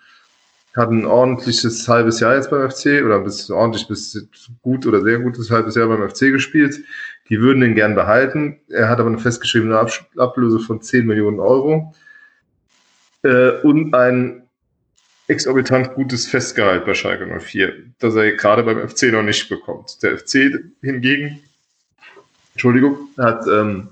hat 0.76 0.90
ein 0.90 1.04
ordentliches 1.04 1.88
halbes 1.88 2.20
Jahr 2.20 2.36
jetzt 2.36 2.50
beim 2.50 2.70
FC 2.70 3.02
oder 3.04 3.20
bis 3.20 3.50
ordentlich 3.50 3.88
bis 3.88 4.28
gut 4.62 4.86
oder 4.86 5.02
sehr 5.02 5.18
gutes 5.18 5.50
halbes 5.50 5.74
Jahr 5.74 5.88
beim 5.88 6.08
FC 6.08 6.30
gespielt. 6.30 6.80
Die 7.28 7.40
würden 7.40 7.62
ihn 7.62 7.74
gern 7.74 7.94
behalten. 7.94 8.60
Er 8.68 8.88
hat 8.88 9.00
aber 9.00 9.08
eine 9.08 9.18
festgeschriebene 9.18 9.78
Ablöse 10.16 10.60
von 10.60 10.80
10 10.80 11.06
Millionen 11.06 11.40
Euro 11.40 11.94
äh, 13.22 13.60
und 13.62 13.94
ein 13.94 14.48
exorbitant 15.26 15.94
gutes 15.94 16.26
Festgehalt 16.26 16.84
bei 16.84 16.94
Schalke 16.94 17.26
04, 17.26 17.72
das 18.00 18.16
er 18.16 18.32
gerade 18.32 18.64
beim 18.64 18.88
FC 18.88 19.04
noch 19.12 19.22
nicht 19.22 19.48
bekommt. 19.48 20.02
Der 20.02 20.18
FC 20.18 20.60
hingegen, 20.82 21.40
Entschuldigung, 22.54 23.08
hat, 23.16 23.46
ähm, 23.46 23.90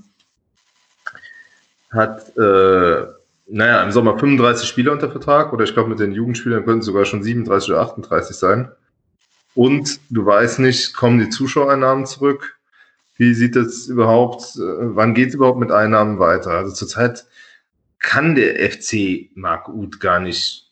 hat 1.90 2.36
äh, 2.36 3.17
naja, 3.50 3.82
im 3.82 3.92
Sommer 3.92 4.18
35 4.18 4.68
Spieler 4.68 4.92
unter 4.92 5.10
Vertrag 5.10 5.52
oder 5.52 5.64
ich 5.64 5.72
glaube 5.72 5.88
mit 5.88 5.98
den 5.98 6.12
Jugendspielern 6.12 6.64
könnten 6.64 6.80
es 6.80 6.86
sogar 6.86 7.04
schon 7.06 7.22
37 7.22 7.70
oder 7.70 7.80
38 7.80 8.36
sein. 8.36 8.70
Und 9.54 10.00
du 10.10 10.24
weißt 10.24 10.60
nicht, 10.60 10.94
kommen 10.94 11.18
die 11.18 11.30
Zuschauereinnahmen 11.30 12.06
zurück? 12.06 12.58
Wie 13.16 13.34
sieht 13.34 13.56
das 13.56 13.86
überhaupt, 13.86 14.56
äh, 14.56 14.60
wann 14.60 15.14
geht 15.14 15.30
es 15.30 15.34
überhaupt 15.34 15.58
mit 15.58 15.72
Einnahmen 15.72 16.18
weiter? 16.18 16.52
Also 16.52 16.74
zurzeit 16.74 17.26
kann 17.98 18.34
der 18.34 18.70
FC 18.70 19.30
Marc 19.34 19.68
Uth 19.68 19.98
gar 19.98 20.20
nicht 20.20 20.70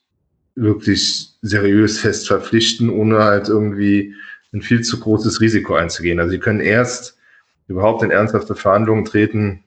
wirklich 0.55 1.31
seriös 1.43 1.99
fest 1.99 2.29
verpflichten, 2.29 2.91
ohne 2.91 3.25
halt 3.25 3.49
irgendwie 3.49 4.15
ein 4.53 4.63
viel 4.63 4.83
zu 4.83 5.01
großes 5.01 5.41
Risiko 5.41 5.75
einzugehen. 5.75 6.21
Also 6.21 6.31
sie 6.31 6.39
können 6.39 6.61
erst 6.61 7.19
überhaupt 7.69 8.03
in 8.03 8.11
ernsthafte 8.11 8.55
Verhandlungen 8.55 9.05
treten, 9.05 9.65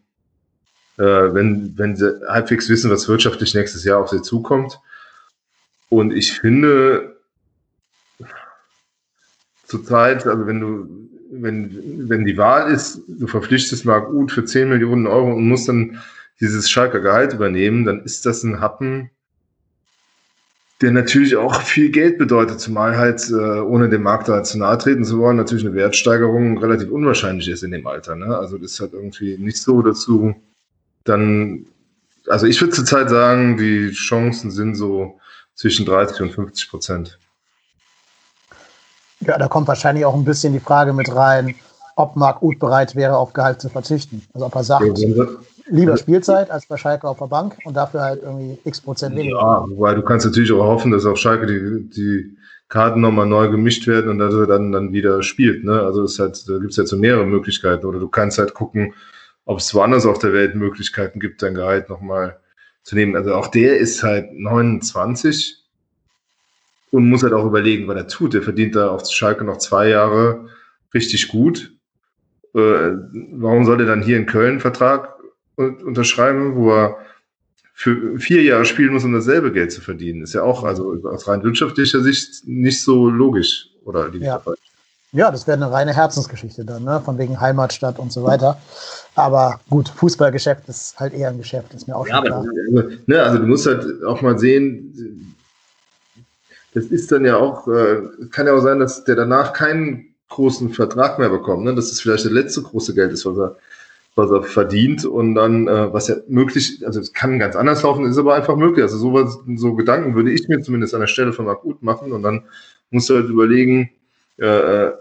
äh, 0.99 1.33
wenn, 1.33 1.77
wenn 1.77 1.95
sie 1.95 2.21
halbwegs 2.27 2.67
wissen, 2.67 2.91
was 2.91 3.07
wirtschaftlich 3.07 3.55
nächstes 3.55 3.85
Jahr 3.85 3.99
auf 3.99 4.09
sie 4.09 4.21
zukommt. 4.21 4.79
Und 5.87 6.13
ich 6.13 6.33
finde, 6.33 7.15
zurzeit, 9.65 10.27
also 10.27 10.45
wenn 10.45 10.59
du, 10.59 11.09
wenn, 11.31 12.09
wenn 12.09 12.25
die 12.25 12.37
Wahl 12.37 12.69
ist, 12.69 13.01
du 13.07 13.27
verpflichtest 13.27 13.85
Marc 13.85 14.09
Uth 14.11 14.31
für 14.31 14.43
10 14.43 14.67
Millionen 14.67 15.07
Euro 15.07 15.33
und 15.33 15.47
musst 15.47 15.69
dann 15.69 15.99
dieses 16.41 16.69
Schalker 16.69 16.99
Gehalt 16.99 17.33
übernehmen, 17.33 17.85
dann 17.85 18.03
ist 18.03 18.25
das 18.25 18.43
ein 18.43 18.59
Happen, 18.59 19.09
der 20.81 20.91
natürlich 20.91 21.37
auch 21.37 21.61
viel 21.61 21.91
Geld 21.91 22.17
bedeutet, 22.17 22.59
zumal 22.59 22.97
halt, 22.97 23.29
äh, 23.29 23.33
ohne 23.33 23.89
dem 23.89 24.03
Markt 24.03 24.27
da 24.27 24.43
zu 24.43 24.57
nahe 24.57 24.77
treten 24.77 25.05
zu 25.05 25.19
wollen, 25.19 25.37
natürlich 25.37 25.65
eine 25.65 25.75
Wertsteigerung 25.75 26.57
relativ 26.57 26.89
unwahrscheinlich 26.89 27.47
ist 27.49 27.63
in 27.63 27.71
dem 27.71 27.87
Alter. 27.87 28.15
Ne? 28.15 28.37
Also 28.37 28.57
das 28.57 28.73
ist 28.73 28.79
halt 28.79 28.93
irgendwie 28.93 29.37
nicht 29.37 29.57
so 29.57 29.81
dazu, 29.81 30.35
dann, 31.03 31.65
also 32.27 32.45
ich 32.45 32.59
würde 32.61 32.73
zurzeit 32.73 33.09
sagen, 33.09 33.57
die 33.57 33.91
Chancen 33.91 34.51
sind 34.51 34.75
so 34.75 35.19
zwischen 35.55 35.85
30 35.85 36.21
und 36.21 36.31
50 36.31 36.69
Prozent. 36.69 37.19
Ja, 39.21 39.37
da 39.37 39.47
kommt 39.47 39.67
wahrscheinlich 39.67 40.05
auch 40.05 40.15
ein 40.15 40.23
bisschen 40.23 40.53
die 40.53 40.59
Frage 40.59 40.93
mit 40.93 41.13
rein, 41.13 41.55
ob 41.95 42.15
Marc 42.15 42.41
Uth 42.41 42.59
bereit 42.59 42.95
wäre, 42.95 43.17
auf 43.17 43.33
Gehalt 43.33 43.59
zu 43.59 43.69
verzichten. 43.69 44.21
Also 44.33 44.45
ob 44.45 44.55
er 44.55 44.63
sagt, 44.63 44.97
ja, 44.97 45.25
lieber 45.67 45.97
Spielzeit 45.97 46.49
als 46.49 46.65
bei 46.65 46.77
Schalke 46.77 47.07
auf 47.07 47.19
der 47.19 47.27
Bank 47.27 47.57
und 47.65 47.75
dafür 47.75 48.01
halt 48.01 48.23
irgendwie 48.23 48.57
x 48.63 48.79
Prozent 48.79 49.15
weniger. 49.15 49.37
Ja, 49.37 49.65
wobei 49.67 49.93
du 49.93 50.01
kannst 50.01 50.25
natürlich 50.25 50.51
auch 50.51 50.65
hoffen, 50.65 50.91
dass 50.91 51.05
auf 51.05 51.17
Schalke 51.17 51.45
die, 51.45 51.89
die 51.89 52.37
Karten 52.69 53.01
nochmal 53.01 53.25
neu 53.25 53.49
gemischt 53.49 53.87
werden 53.87 54.09
und 54.09 54.19
dass 54.19 54.33
er 54.33 54.47
dann, 54.47 54.71
dann 54.71 54.93
wieder 54.93 55.21
spielt. 55.23 55.63
Ne? 55.63 55.81
Also 55.81 56.03
das 56.03 56.19
halt, 56.19 56.47
da 56.47 56.57
gibt 56.59 56.71
es 56.71 56.77
halt 56.77 56.87
so 56.87 56.97
mehrere 56.97 57.25
Möglichkeiten. 57.25 57.85
Oder 57.85 57.99
du 57.99 58.07
kannst 58.07 58.37
halt 58.37 58.53
gucken, 58.53 58.93
ob 59.49 59.57
es 59.57 59.73
woanders 59.73 60.05
auf 60.05 60.19
der 60.19 60.31
Welt 60.31 60.53
Möglichkeiten 60.53 61.19
gibt, 61.19 61.41
dein 61.41 61.55
Gehalt 61.55 61.89
nochmal 61.89 62.39
zu 62.83 62.93
nehmen. 62.93 63.15
Also 63.15 63.33
auch 63.33 63.47
der 63.47 63.79
ist 63.79 64.03
halt 64.03 64.31
29 64.31 65.63
und 66.91 67.09
muss 67.09 67.23
halt 67.23 67.33
auch 67.33 67.47
überlegen, 67.47 67.87
was 67.87 67.95
er 67.95 68.07
tut. 68.07 68.35
Der 68.35 68.43
verdient 68.43 68.75
da 68.75 68.89
auf 68.89 69.09
Schalke 69.09 69.43
noch 69.43 69.57
zwei 69.57 69.89
Jahre 69.89 70.49
richtig 70.93 71.29
gut. 71.29 71.73
Äh, 72.53 72.59
warum 72.59 73.65
soll 73.65 73.81
er 73.81 73.87
dann 73.87 74.03
hier 74.03 74.17
in 74.17 74.27
Köln 74.27 74.51
einen 74.51 74.59
Vertrag 74.59 75.15
unterschreiben, 75.55 76.55
wo 76.55 76.71
er 76.71 76.97
für 77.73 78.19
vier 78.19 78.43
Jahre 78.43 78.65
spielen 78.65 78.93
muss, 78.93 79.03
um 79.03 79.13
dasselbe 79.13 79.51
Geld 79.51 79.71
zu 79.71 79.81
verdienen. 79.81 80.21
Ist 80.21 80.35
ja 80.35 80.43
auch 80.43 80.63
also 80.63 80.95
aus 81.05 81.27
rein 81.27 81.41
wirtschaftlicher 81.41 82.01
Sicht 82.01 82.47
nicht 82.47 82.83
so 82.83 83.09
logisch, 83.09 83.69
oder 83.83 84.13
ja. 84.13 84.39
Ja, 85.11 85.31
das 85.31 85.47
wäre 85.47 85.57
eine 85.57 85.71
reine 85.71 85.95
Herzensgeschichte 85.95 86.65
dann, 86.65 86.83
ne? 86.83 87.01
von 87.03 87.17
wegen 87.17 87.39
Heimatstadt 87.41 87.97
und 87.97 88.13
so 88.13 88.23
weiter. 88.23 88.61
Aber 89.19 89.59
gut, 89.69 89.89
Fußballgeschäft 89.89 90.67
ist 90.69 90.99
halt 90.99 91.13
eher 91.13 91.29
ein 91.29 91.37
Geschäft, 91.37 91.73
ist 91.73 91.87
mir 91.87 91.95
auch 91.95 92.07
ja, 92.07 92.15
schon 92.15 92.25
klar. 92.25 92.45
Also, 92.73 92.89
ne, 93.05 93.23
also 93.23 93.37
du 93.37 93.47
musst 93.47 93.65
halt 93.65 94.03
auch 94.03 94.21
mal 94.21 94.37
sehen, 94.37 95.35
das 96.73 96.85
ist 96.85 97.11
dann 97.11 97.25
ja 97.25 97.37
auch, 97.37 97.67
äh, 97.67 98.01
kann 98.31 98.47
ja 98.47 98.53
auch 98.53 98.61
sein, 98.61 98.79
dass 98.79 99.03
der 99.03 99.15
danach 99.15 99.53
keinen 99.53 100.15
großen 100.29 100.73
Vertrag 100.73 101.17
mehr 101.19 101.29
bekommt, 101.29 101.65
ne? 101.65 101.73
dass 101.73 101.89
das 101.89 102.01
vielleicht 102.01 102.25
das 102.25 102.31
letzte 102.31 102.61
große 102.61 102.93
Geld 102.93 103.11
ist, 103.11 103.25
was 103.25 103.37
er 103.37 103.55
was 104.19 104.31
er 104.31 104.43
verdient 104.43 105.05
und 105.05 105.35
dann, 105.35 105.67
äh, 105.67 105.93
was 105.93 106.09
ja 106.09 106.15
möglich, 106.27 106.85
also 106.85 106.99
es 106.99 107.13
kann 107.13 107.39
ganz 107.39 107.55
anders 107.55 107.83
laufen, 107.83 108.05
ist 108.05 108.17
aber 108.17 108.35
einfach 108.35 108.55
möglich. 108.55 108.83
Also 108.83 108.97
sowas, 108.97 109.39
so 109.55 109.75
Gedanken 109.75 110.13
würde 110.13 110.31
ich 110.31 110.47
mir 110.47 110.61
zumindest 110.61 110.93
an 110.93 110.99
der 110.99 111.07
Stelle 111.07 111.33
von 111.33 111.45
Marc 111.45 111.63
Uth 111.63 111.81
machen 111.81 112.11
und 112.11 112.21
dann 112.23 112.43
musst 112.91 113.09
du 113.09 113.15
halt 113.15 113.29
überlegen, 113.29 113.89
äh, 114.37 114.45
äh 114.45 114.93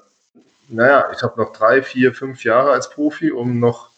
naja, 0.70 1.07
ich 1.16 1.22
habe 1.22 1.40
noch 1.40 1.52
drei, 1.54 1.83
vier, 1.83 2.12
fünf 2.12 2.44
Jahre 2.44 2.72
als 2.72 2.90
Profi, 2.90 3.31
um 3.31 3.59
noch 3.59 3.88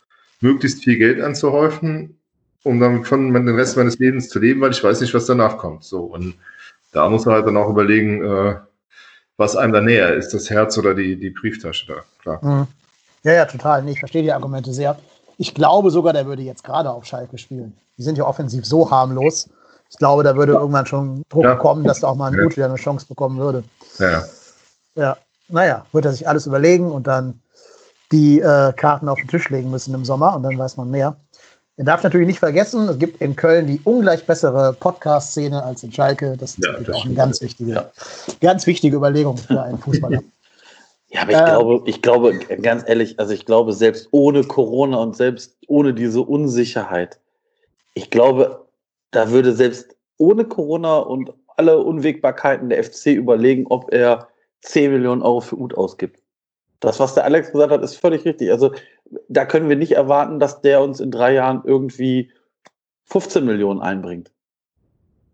möglichst 0.41 0.83
viel 0.83 0.97
Geld 0.97 1.21
anzuhäufen, 1.21 2.19
um 2.63 2.81
dann 2.81 3.05
von 3.05 3.33
den 3.33 3.49
Rest 3.49 3.77
meines 3.77 3.99
Lebens 3.99 4.29
zu 4.29 4.39
leben, 4.39 4.61
weil 4.61 4.73
ich 4.73 4.83
weiß 4.83 5.01
nicht, 5.01 5.15
was 5.15 5.27
danach 5.27 5.59
kommt. 5.59 5.85
So 5.85 6.01
und 6.01 6.35
da 6.93 7.09
muss 7.09 7.25
man 7.25 7.37
halt 7.37 7.47
dann 7.47 7.57
auch 7.57 7.69
überlegen, 7.69 8.25
äh, 8.25 8.57
was 9.37 9.57
einem 9.57 9.73
da 9.73 9.81
näher 9.81 10.15
ist, 10.15 10.35
das 10.35 10.51
Herz 10.51 10.77
oder 10.77 10.95
die, 10.95 11.17
die 11.17 11.31
Brieftasche 11.31 11.87
da, 11.87 12.03
klar. 12.21 12.45
Mhm. 12.45 12.67
Ja, 13.23 13.33
ja, 13.33 13.45
total. 13.45 13.87
Ich 13.89 13.99
verstehe 13.99 14.23
die 14.23 14.33
Argumente 14.33 14.73
sehr. 14.73 14.99
Ich 15.39 15.55
glaube 15.55 15.91
sogar, 15.91 16.13
der 16.13 16.27
würde 16.27 16.43
jetzt 16.43 16.65
gerade 16.65 16.91
auf 16.91 17.05
Schalke 17.05 17.39
spielen. 17.39 17.77
Die 17.99 18.03
sind 18.03 18.17
ja 18.19 18.25
offensiv 18.25 18.65
so 18.65 18.91
harmlos. 18.91 19.49
Ich 19.91 19.97
glaube, 19.97 20.23
da 20.23 20.37
würde 20.37 20.53
irgendwann 20.53 20.87
schon 20.87 21.23
Druck 21.29 21.45
ja. 21.45 21.57
kommen, 21.57 21.85
dass 21.85 22.01
da 22.01 22.09
auch 22.09 22.15
mal 22.15 22.33
ein 22.33 22.41
Mut 22.41 22.57
wieder 22.57 22.67
eine 22.67 22.77
Chance 22.77 23.07
bekommen 23.07 23.39
würde. 23.39 23.65
Ja. 23.99 24.25
Ja, 24.95 25.17
naja, 25.49 25.87
wird 25.93 26.05
er 26.05 26.13
sich 26.13 26.29
alles 26.29 26.47
überlegen 26.47 26.91
und 26.91 27.07
dann 27.07 27.41
die 28.13 28.41
äh, 28.41 28.73
Karten 28.73 29.09
auf 29.09 29.19
den 29.19 29.29
Tisch 29.29 29.49
legen 29.51 29.71
müssen 29.71 29.95
im 29.95 30.05
Sommer 30.05 30.35
und 30.37 30.43
dann 30.43 30.59
weiß 30.59 30.77
man 30.77 30.91
mehr. 30.91 31.17
Er 31.77 31.85
darf 31.85 32.03
natürlich 32.03 32.27
nicht 32.27 32.41
vergessen, 32.41 32.89
es 32.89 32.99
gibt 32.99 33.23
in 33.23 33.37
Köln 33.37 33.67
die 33.67 33.81
ungleich 33.85 34.27
bessere 34.27 34.75
Podcast-Szene 34.75 35.63
als 35.63 35.83
in 35.83 35.93
Schalke. 35.93 36.37
Das 36.37 36.59
ist 36.59 36.67
ja, 36.67 36.79
das 36.79 36.95
auch 36.95 37.07
eine 37.07 37.15
ganz 37.15 37.41
wichtige, 37.41 37.73
ja. 37.73 37.91
ganz 38.41 38.67
wichtige 38.67 38.97
Überlegung 38.97 39.37
für 39.39 39.63
einen 39.63 39.79
Fußballer. 39.79 40.21
Ja, 41.13 41.23
aber 41.23 41.33
ich 41.33 41.39
äh, 41.39 41.45
glaube, 41.45 41.83
ich 41.87 42.03
glaube, 42.03 42.39
ganz 42.63 42.85
ehrlich, 42.87 43.19
also 43.19 43.35
ich 43.35 43.45
glaube, 43.45 43.73
selbst 43.73 44.07
ohne 44.13 44.45
Corona 44.45 44.99
und 44.99 45.17
selbst 45.17 45.57
ohne 45.67 45.93
diese 45.93 46.21
Unsicherheit, 46.21 47.19
ich 47.95 48.11
glaube, 48.11 48.65
da 49.11 49.31
würde 49.31 49.53
selbst 49.53 49.97
ohne 50.19 50.45
Corona 50.45 50.99
und 50.99 51.33
alle 51.57 51.79
Unwägbarkeiten 51.79 52.69
der 52.69 52.85
FC 52.85 53.07
überlegen, 53.07 53.67
ob 53.69 53.93
er 53.93 54.29
10 54.63 54.93
Millionen 54.93 55.23
Euro 55.23 55.41
für 55.41 55.59
Ut 55.59 55.75
ausgibt. 55.75 56.20
Das, 56.81 56.99
was 56.99 57.15
der 57.15 57.25
Alex 57.25 57.53
gesagt 57.53 57.73
hat, 57.73 57.83
ist 57.83 57.97
völlig 57.97 58.25
richtig. 58.25 58.51
Also 58.51 58.73
da 59.29 59.45
können 59.45 59.69
wir 59.69 59.77
nicht 59.77 59.93
erwarten, 59.93 60.41
dass 60.41 60.63
der 60.63 60.81
uns 60.81 61.01
in 61.01 61.11
drei 61.11 61.35
Jahren 61.35 61.63
irgendwie 61.65 62.31
15 63.05 63.45
Millionen 63.45 63.81
einbringt. 63.81 64.33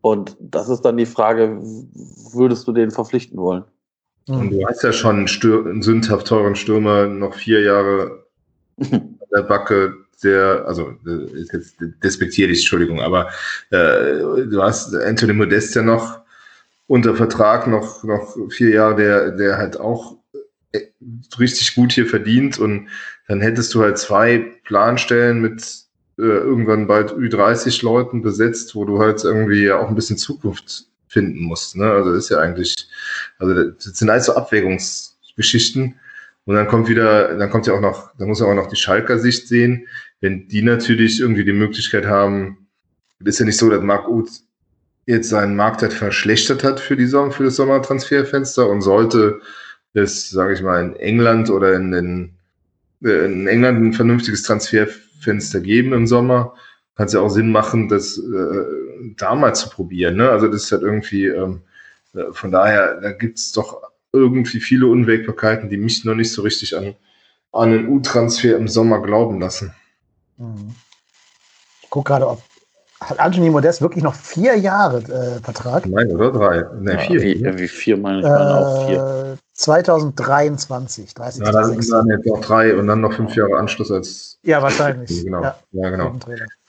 Und 0.01 0.37
das 0.41 0.69
ist 0.69 0.83
dann 0.83 0.97
die 0.97 1.07
Frage, 1.07 1.61
würdest 1.63 2.67
du 2.69 2.73
den 2.73 2.91
verpflichten 2.91 3.39
wollen? 3.39 3.65
Und 4.29 4.51
du 4.51 4.67
hast 4.67 4.83
ja 4.83 4.93
schon 4.93 5.17
einen, 5.17 5.29
Stür 5.29 5.65
einen 5.67 5.83
sündhaft 5.83 6.27
teuren 6.27 6.57
Stürmer 6.57 7.07
noch 7.07 7.35
vier 7.35 7.63
Jahre 7.63 8.25
an 8.79 9.19
der 9.35 9.43
Backe, 9.43 9.95
der, 10.23 10.65
also 10.67 10.93
ist 11.35 11.53
jetzt 11.53 11.77
despektierlich, 12.03 12.59
Entschuldigung, 12.61 13.01
aber 13.01 13.29
äh, 13.71 14.47
du 14.47 14.63
hast 14.63 14.95
Anthony 14.95 15.35
Modest 15.35 15.75
ja 15.75 15.83
noch 15.83 16.21
unter 16.87 17.15
Vertrag 17.15 17.67
noch, 17.67 18.03
noch 18.05 18.37
vier 18.49 18.71
Jahre, 18.71 18.97
der, 18.97 19.31
der 19.33 19.59
halt 19.59 19.79
auch 19.79 20.13
äh, 20.13 20.17
richtig 21.39 21.75
gut 21.75 21.93
hier 21.93 22.07
verdient 22.07 22.59
und 22.59 22.89
dann 23.29 23.41
hättest 23.41 23.75
du 23.75 23.83
halt 23.83 23.99
zwei 23.99 24.39
Planstellen 24.65 25.41
mit 25.41 25.63
äh, 26.19 26.23
irgendwann 26.23 26.87
bald 26.87 27.13
Ü30 27.13 27.85
Leuten 27.85 28.23
besetzt, 28.23 28.75
wo 28.75 28.85
du 28.85 28.99
halt 28.99 29.23
irgendwie 29.25 29.71
auch 29.71 29.89
ein 29.89 29.95
bisschen 29.95 30.17
Zukunft 30.17 30.87
finden 31.09 31.43
musst. 31.43 31.77
Ne? 31.77 31.91
Also 31.91 32.13
ist 32.13 32.31
ja 32.31 32.39
eigentlich, 32.39 32.75
also 33.39 33.71
das 33.71 33.85
sind 33.85 34.11
alles 34.11 34.27
so 34.27 34.35
Abwägungsgeschichten. 34.35 35.95
Und 36.45 36.55
dann 36.55 36.69
kommt 36.69 36.89
wieder, 36.89 37.37
dann 37.37 37.51
kommt 37.51 37.67
ja 37.67 37.75
auch 37.75 37.81
noch, 37.81 38.13
da 38.17 38.25
muss 38.25 38.41
ja 38.41 38.47
auch 38.47 38.55
noch 38.55 38.69
die 38.69 38.77
Schalker 38.77 39.19
Sicht 39.19 39.49
sehen. 39.49 39.89
Wenn 40.21 40.47
die 40.49 40.63
natürlich 40.63 41.21
irgendwie 41.21 41.45
die 41.45 41.53
Möglichkeit 41.53 42.07
haben, 42.07 42.69
ist 43.25 43.41
ja 43.41 43.45
nicht 43.45 43.59
so, 43.59 43.69
dass 43.69 43.83
Marc 43.83 44.09
Uth 44.09 44.31
jetzt 45.07 45.29
seinen 45.29 45.57
Marktwert 45.57 45.93
verschlechtert 45.93 46.65
hat 46.65 46.81
für 46.81 46.97
die 46.97 47.07
Sommer, 47.07 47.33
für 47.33 47.45
das 47.45 47.57
Sommertransferfenster 47.57 48.69
und 48.69 48.83
sollte 48.83 49.41
es, 49.93 50.31
sage 50.31 50.55
ich 50.55 50.63
mal, 50.63 50.83
in 50.83 50.97
England 50.97 51.51
oder 51.51 51.75
in, 51.75 51.91
den, 51.91 52.35
äh, 53.03 53.27
in 53.27 53.47
England 53.47 53.81
ein 53.81 53.93
vernünftiges 53.93 54.43
Transferfenster 54.43 55.61
geben 55.61 55.93
im 55.93 56.07
Sommer, 56.07 56.55
kann 56.97 57.07
es 57.07 57.13
ja 57.13 57.21
auch 57.21 57.29
Sinn 57.29 57.53
machen, 57.53 57.89
das 57.89 58.19
äh, 58.19 58.65
da 59.17 59.35
mal 59.35 59.55
zu 59.55 59.69
probieren. 59.71 60.17
Ne? 60.17 60.31
Also 60.31 60.49
das 60.49 60.65
ist 60.65 60.73
halt 60.73 60.83
irgendwie, 60.83 61.27
ähm, 61.27 61.63
äh, 62.15 62.33
von 62.33 62.51
daher, 62.51 63.01
da 63.01 63.13
gibt 63.13 63.39
es 63.39 63.53
doch 63.53 63.83
irgendwie 64.13 64.61
viele 64.61 64.87
Unwägbarkeiten, 64.87 65.69
die 65.69 65.77
mich 65.77 66.05
noch 66.05 66.15
nicht 66.15 66.33
so 66.33 66.43
richtig 66.43 66.77
an, 66.77 66.95
an 67.53 67.73
den 67.73 67.89
U-Transfer 67.89 68.57
im 68.57 68.69
Sommer 68.69 69.03
glauben 69.03 69.41
lassen. 69.41 69.75
Mhm. 70.39 70.75
Ich 71.83 71.91
gucke 71.91 72.09
gerade, 72.09 72.29
ob 72.29 72.43
hat 73.01 73.21
Anthony 73.21 73.51
Modest 73.51 73.83
wirklich 73.83 74.03
noch 74.03 74.15
vier 74.15 74.57
Jahre 74.57 74.99
äh, 74.99 75.43
Vertrag? 75.43 75.87
Nein, 75.87 76.11
oder 76.13 76.33
drei? 76.33 76.65
Ne, 76.81 76.93
ja, 76.93 76.99
vier. 76.99 77.23
Wie, 77.23 77.33
irgendwie 77.33 77.69
vier, 77.69 77.97
meine 77.99 78.21
ich, 78.21 78.25
meine 78.25 78.57
auch 78.57 78.87
vier. 78.87 79.39
2023, 79.57 81.15
30. 81.15 81.43
Ja, 81.43 81.51
dann 81.51 81.81
sind 81.81 81.91
dann 81.91 82.09
jetzt 82.09 82.27
noch 82.27 82.41
drei 82.43 82.77
und 82.77 82.87
dann 82.87 83.01
noch 83.01 83.15
fünf 83.15 83.35
Jahre 83.35 83.57
Anschluss 83.57 83.91
als. 83.91 84.39
Ja, 84.43 84.63
wahrscheinlich. 84.63 85.07
Genau. 85.25 85.43
Ja, 85.43 85.57
ja 85.73 85.91
genau. 85.91 86.19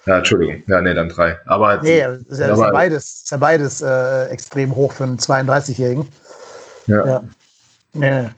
Ja, 0.06 0.18
Entschuldigung. 0.20 0.64
Ja, 0.68 0.82
nee, 0.82 0.94
dann 0.94 1.10
drei. 1.10 1.38
Aber, 1.46 1.82
nee, 1.82 2.02
das 2.02 2.22
ist 2.22 2.40
ja, 2.40 2.54
aber, 2.54 2.72
beides, 2.72 3.04
ist 3.24 3.32
ja 3.32 3.38
beides 3.38 3.82
äh, 3.82 4.28
extrem 4.28 4.74
hoch 4.74 4.94
für 4.94 5.04
einen 5.04 5.18
32-Jährigen. 5.18 6.08
Ja. 6.88 7.06
ja. 7.06 7.24
Nee. 7.94 8.30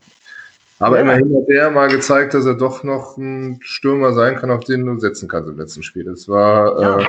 Aber 0.80 0.96
ja. 0.96 1.04
immerhin 1.04 1.36
hat 1.36 1.48
er 1.50 1.70
mal 1.70 1.90
gezeigt, 1.90 2.34
dass 2.34 2.46
er 2.46 2.56
doch 2.56 2.84
noch 2.84 3.18
ein 3.18 3.60
Stürmer 3.62 4.14
sein 4.14 4.36
kann, 4.36 4.50
auf 4.50 4.64
den 4.64 4.86
du 4.86 4.98
setzen 5.00 5.30
kannst 5.30 5.50
im 5.50 5.60
letzten 5.60 5.84
Spiel. 5.84 6.06
Das 6.06 6.28
war, 6.28 6.82
ja. 6.82 7.00
äh, 7.02 7.08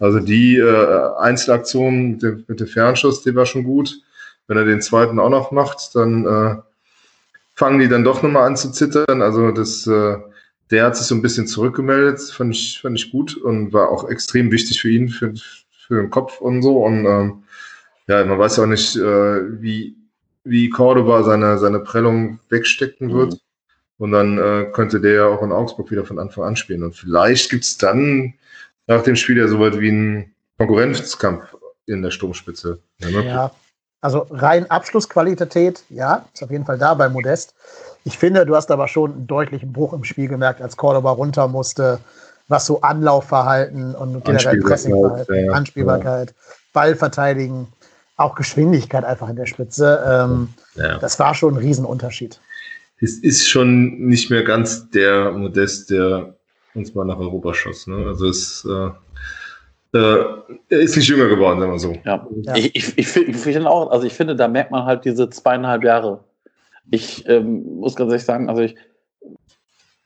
also 0.00 0.20
die 0.20 0.58
äh, 0.58 1.16
Einzelaktion 1.18 2.10
mit 2.10 2.22
dem, 2.22 2.44
mit 2.46 2.60
dem 2.60 2.66
Fernschuss, 2.66 3.22
die 3.22 3.34
war 3.34 3.46
schon 3.46 3.64
gut. 3.64 4.00
Wenn 4.46 4.58
er 4.58 4.66
den 4.66 4.82
zweiten 4.82 5.18
auch 5.18 5.30
noch 5.30 5.50
macht, 5.50 5.94
dann 5.94 6.26
äh, 6.26 6.56
fangen 7.54 7.78
die 7.78 7.88
dann 7.88 8.04
doch 8.04 8.22
nochmal 8.22 8.46
an 8.46 8.56
zu 8.56 8.70
zittern. 8.70 9.22
Also 9.22 9.50
das, 9.50 9.86
äh, 9.86 10.16
der 10.70 10.84
hat 10.84 10.96
sich 10.96 11.06
so 11.06 11.14
ein 11.14 11.22
bisschen 11.22 11.46
zurückgemeldet, 11.46 12.20
fand 12.20 12.54
ich, 12.54 12.80
fand 12.80 12.98
ich 12.98 13.10
gut 13.10 13.36
und 13.36 13.72
war 13.72 13.90
auch 13.90 14.08
extrem 14.08 14.50
wichtig 14.50 14.80
für 14.80 14.90
ihn, 14.90 15.08
für, 15.08 15.32
für 15.70 16.02
den 16.02 16.10
Kopf 16.10 16.40
und 16.40 16.62
so. 16.62 16.84
Und 16.84 17.06
ähm, 17.06 17.44
ja, 18.08 18.24
man 18.24 18.38
weiß 18.38 18.56
ja 18.56 18.64
auch 18.64 18.68
nicht, 18.68 18.96
äh, 18.96 19.62
wie, 19.62 19.96
wie 20.44 20.68
Cordoba 20.68 21.22
seine, 21.22 21.58
seine 21.58 21.80
Prellung 21.80 22.40
wegstecken 22.48 23.12
wird. 23.12 23.34
Mhm. 23.34 23.38
Und 23.96 24.10
dann 24.10 24.38
äh, 24.38 24.70
könnte 24.72 25.00
der 25.00 25.12
ja 25.12 25.26
auch 25.26 25.42
in 25.42 25.52
Augsburg 25.52 25.90
wieder 25.90 26.04
von 26.04 26.18
Anfang 26.18 26.44
an 26.44 26.56
spielen. 26.56 26.82
Und 26.82 26.96
vielleicht 26.96 27.50
gibt 27.50 27.64
es 27.64 27.78
dann 27.78 28.34
nach 28.86 29.02
dem 29.02 29.16
Spiel 29.16 29.38
ja 29.38 29.46
so 29.46 29.60
weit 29.60 29.78
wie 29.78 29.90
ein 29.90 30.34
Konkurrenzkampf 30.58 31.56
in 31.86 32.02
der 32.02 32.10
Sturmspitze. 32.10 32.80
Ja, 32.98 33.10
ne? 33.10 33.26
ja, 33.26 33.50
also 34.04 34.26
rein 34.30 34.70
Abschlussqualität, 34.70 35.82
ja, 35.88 36.26
ist 36.34 36.42
auf 36.42 36.50
jeden 36.50 36.66
Fall 36.66 36.76
da 36.76 36.92
bei 36.92 37.08
Modest. 37.08 37.54
Ich 38.04 38.18
finde, 38.18 38.44
du 38.44 38.54
hast 38.54 38.70
aber 38.70 38.86
schon 38.86 39.12
einen 39.12 39.26
deutlichen 39.26 39.72
Bruch 39.72 39.94
im 39.94 40.04
Spiel 40.04 40.28
gemerkt, 40.28 40.60
als 40.60 40.76
Cordoba 40.76 41.10
runter 41.12 41.48
musste, 41.48 42.00
was 42.48 42.66
so 42.66 42.82
Anlaufverhalten 42.82 43.94
und 43.94 44.22
generell 44.22 44.60
Pressingverhalten, 44.60 45.46
ja, 45.46 45.52
Anspielbarkeit, 45.52 46.28
ja. 46.28 46.54
Ballverteidigen, 46.74 47.68
auch 48.18 48.34
Geschwindigkeit 48.34 49.06
einfach 49.06 49.30
in 49.30 49.36
der 49.36 49.46
Spitze. 49.46 50.04
Ähm, 50.06 50.50
ja. 50.74 50.98
Das 50.98 51.18
war 51.18 51.34
schon 51.34 51.54
ein 51.54 51.58
Riesenunterschied. 51.60 52.38
Es 53.00 53.16
ist 53.16 53.48
schon 53.48 54.06
nicht 54.06 54.28
mehr 54.28 54.44
ganz 54.44 54.90
der 54.90 55.32
Modest, 55.32 55.88
der 55.88 56.34
uns 56.74 56.94
mal 56.94 57.06
nach 57.06 57.18
Europa 57.18 57.54
schoss. 57.54 57.86
Ne? 57.86 58.04
Also 58.06 58.28
es 58.28 58.66
äh, 58.66 58.90
er 59.94 60.44
ist 60.80 60.96
nicht 60.96 61.08
jünger 61.08 61.28
geworden, 61.28 61.60
sagen 61.60 61.72
wir 61.72 61.78
so. 61.78 61.92
Ja, 62.04 62.26
ja. 62.42 62.56
Ich, 62.56 62.74
ich, 62.74 62.98
ich, 62.98 63.16
ich 63.16 63.36
finde 63.36 63.70
auch, 63.70 63.90
also 63.90 64.06
ich 64.06 64.12
finde, 64.12 64.34
da 64.34 64.48
merkt 64.48 64.70
man 64.70 64.84
halt 64.84 65.04
diese 65.04 65.30
zweieinhalb 65.30 65.84
Jahre. 65.84 66.24
Ich 66.90 67.28
ähm, 67.28 67.76
muss 67.76 67.96
ganz 67.96 68.10
ehrlich 68.10 68.24
sagen, 68.24 68.48
also 68.48 68.62
ich, 68.62 68.76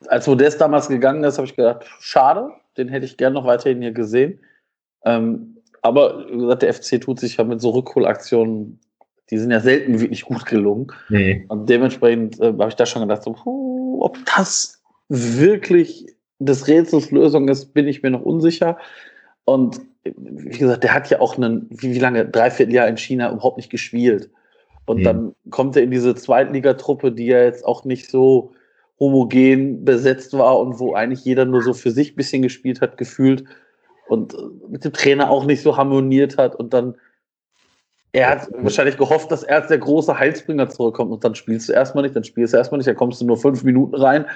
als 0.06 0.26
Modest 0.26 0.60
damals 0.60 0.88
gegangen 0.88 1.24
ist, 1.24 1.38
habe 1.38 1.46
ich 1.46 1.56
gedacht, 1.56 1.86
schade, 2.00 2.50
den 2.76 2.88
hätte 2.88 3.06
ich 3.06 3.16
gerne 3.16 3.34
noch 3.34 3.46
weiterhin 3.46 3.82
hier 3.82 3.92
gesehen. 3.92 4.40
Ähm, 5.04 5.56
aber 5.82 6.26
wie 6.30 6.38
gesagt, 6.38 6.62
der 6.62 6.74
FC 6.74 7.00
tut 7.00 7.18
sich 7.18 7.36
ja 7.36 7.44
mit 7.44 7.60
so 7.60 7.70
Rückholaktionen, 7.70 8.78
die 9.30 9.38
sind 9.38 9.50
ja 9.50 9.60
selten 9.60 10.00
wirklich 10.00 10.22
gut 10.22 10.46
gelungen. 10.46 10.92
Nee. 11.08 11.44
Und 11.48 11.68
dementsprechend 11.68 12.40
äh, 12.40 12.46
habe 12.46 12.68
ich 12.68 12.76
da 12.76 12.86
schon 12.86 13.02
gedacht, 13.02 13.22
so, 13.22 13.36
huh, 13.44 14.00
ob 14.02 14.18
das 14.36 14.82
wirklich 15.08 16.06
des 16.38 16.68
Rätsels 16.68 17.10
Lösung 17.10 17.48
ist, 17.48 17.74
bin 17.74 17.88
ich 17.88 18.02
mir 18.02 18.10
noch 18.10 18.22
unsicher. 18.22 18.78
Und 19.48 19.80
wie 20.04 20.58
gesagt, 20.58 20.84
der 20.84 20.92
hat 20.92 21.08
ja 21.08 21.20
auch 21.20 21.36
einen, 21.36 21.66
wie, 21.70 21.94
wie 21.94 21.98
lange, 21.98 22.26
dreiviertel 22.26 22.74
Jahr 22.74 22.86
in 22.86 22.98
China 22.98 23.32
überhaupt 23.32 23.56
nicht 23.56 23.70
gespielt. 23.70 24.30
Und 24.84 25.00
mhm. 25.00 25.04
dann 25.04 25.34
kommt 25.50 25.74
er 25.76 25.82
in 25.82 25.90
diese 25.90 26.14
Zweitligatruppe, 26.14 27.12
die 27.12 27.26
ja 27.26 27.42
jetzt 27.42 27.64
auch 27.64 27.84
nicht 27.84 28.10
so 28.10 28.52
homogen 29.00 29.84
besetzt 29.84 30.36
war 30.36 30.58
und 30.58 30.78
wo 30.80 30.94
eigentlich 30.94 31.24
jeder 31.24 31.46
nur 31.46 31.62
so 31.62 31.72
für 31.72 31.90
sich 31.90 32.12
ein 32.12 32.16
bisschen 32.16 32.42
gespielt 32.42 32.82
hat, 32.82 32.98
gefühlt 32.98 33.44
und 34.08 34.34
mit 34.68 34.84
dem 34.84 34.92
Trainer 34.92 35.30
auch 35.30 35.46
nicht 35.46 35.62
so 35.62 35.76
harmoniert 35.76 36.36
hat 36.36 36.56
und 36.56 36.74
dann 36.74 36.96
er 38.12 38.30
hat 38.30 38.48
wahrscheinlich 38.52 38.96
gehofft, 38.96 39.30
dass 39.30 39.44
er 39.44 39.56
als 39.56 39.68
der 39.68 39.78
große 39.78 40.18
Heilsbringer 40.18 40.68
zurückkommt 40.68 41.12
und 41.12 41.22
dann 41.22 41.34
spielst 41.34 41.68
du 41.68 41.74
erstmal 41.74 42.02
nicht, 42.02 42.16
dann 42.16 42.24
spielst 42.24 42.54
du 42.54 42.56
erstmal 42.56 42.78
nicht, 42.78 42.88
dann 42.88 42.96
kommst 42.96 43.20
du 43.20 43.26
nur 43.26 43.36
fünf 43.36 43.62
Minuten 43.62 43.94
rein, 43.94 44.26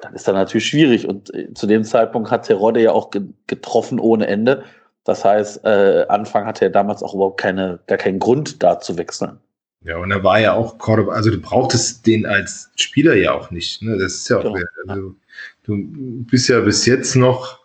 dann 0.00 0.14
ist 0.14 0.26
das 0.26 0.34
natürlich 0.34 0.66
schwierig. 0.66 1.08
Und 1.08 1.34
äh, 1.34 1.52
zu 1.54 1.66
dem 1.66 1.84
Zeitpunkt 1.84 2.30
hat 2.30 2.46
Terodde 2.46 2.80
ja 2.80 2.92
auch 2.92 3.10
getroffen 3.46 3.98
ohne 3.98 4.26
Ende. 4.26 4.64
Das 5.04 5.24
heißt, 5.24 5.64
äh, 5.64 6.06
Anfang 6.08 6.46
hatte 6.46 6.66
er 6.66 6.70
damals 6.70 7.02
auch 7.02 7.14
überhaupt 7.14 7.40
keine, 7.40 7.78
gar 7.86 7.98
keinen 7.98 8.18
Grund, 8.18 8.62
da 8.62 8.80
zu 8.80 8.96
wechseln. 8.98 9.38
Ja, 9.84 9.98
und 9.98 10.10
er 10.10 10.24
war 10.24 10.40
ja 10.40 10.52
auch 10.52 10.78
Cordoba, 10.78 11.12
also 11.12 11.30
du 11.30 11.40
brauchtest 11.40 12.06
den 12.06 12.26
als 12.26 12.70
Spieler 12.74 13.14
ja 13.14 13.32
auch 13.32 13.52
nicht. 13.52 13.82
Ne? 13.82 13.96
Das 13.98 14.14
ist 14.14 14.28
ja 14.28 14.38
auch, 14.38 14.42
genau. 14.42 14.64
also, 14.88 15.14
du 15.62 15.76
bist 16.24 16.48
ja 16.48 16.58
bis 16.60 16.86
jetzt 16.86 17.14
noch, 17.14 17.60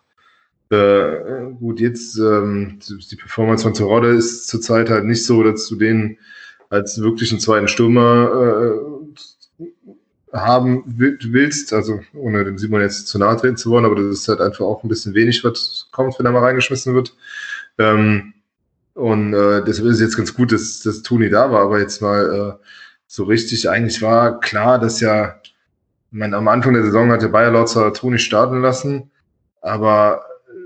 äh, 0.69 1.51
gut, 1.59 1.79
jetzt 1.79 2.17
ähm, 2.19 2.79
die 2.87 3.15
Performance 3.15 3.63
von 3.63 3.73
Terodde 3.73 4.09
ist 4.09 4.47
zurzeit 4.47 4.91
halt 4.91 5.05
nicht 5.05 5.25
so, 5.25 5.41
dass 5.41 5.67
du 5.67 5.75
den 5.75 6.19
als 6.69 7.01
wirklichen 7.01 7.39
zweiten 7.39 7.67
Stürmer 7.67 8.29
äh, 8.31 9.00
haben 10.33 10.83
willst, 10.85 11.73
also 11.73 11.99
ohne 12.13 12.45
dem 12.45 12.57
Simon 12.57 12.81
jetzt 12.81 13.07
zu 13.07 13.19
nahe 13.19 13.35
treten 13.37 13.57
zu 13.57 13.69
wollen, 13.71 13.85
aber 13.85 13.95
das 13.95 14.05
ist 14.05 14.27
halt 14.27 14.39
einfach 14.39 14.65
auch 14.65 14.83
ein 14.83 14.89
bisschen 14.89 15.13
wenig, 15.13 15.43
was 15.43 15.87
kommt, 15.91 16.17
wenn 16.17 16.25
er 16.25 16.31
mal 16.31 16.43
reingeschmissen 16.43 16.93
wird. 16.95 17.15
Ähm, 17.77 18.33
und 18.93 19.33
äh, 19.33 19.63
deshalb 19.63 19.87
ist 19.87 19.95
es 19.95 20.01
jetzt 20.01 20.17
ganz 20.17 20.33
gut, 20.33 20.51
dass, 20.51 20.81
dass 20.81 21.01
Toni 21.01 21.29
da 21.29 21.51
war, 21.51 21.61
aber 21.61 21.79
jetzt 21.79 22.01
mal 22.01 22.57
äh, 22.59 22.65
so 23.07 23.25
richtig, 23.25 23.69
eigentlich 23.69 24.01
war 24.01 24.39
klar, 24.39 24.79
dass 24.79 25.01
ja, 25.01 25.41
meine, 26.11 26.37
am 26.37 26.47
Anfang 26.47 26.73
der 26.73 26.83
Saison 26.83 27.11
hat 27.11 27.21
der 27.21 27.29
Bayer 27.29 27.51
laut 27.51 27.69
zwar 27.69 27.93
Toni 27.93 28.19
starten 28.19 28.61
lassen, 28.61 29.11
aber 29.61 30.23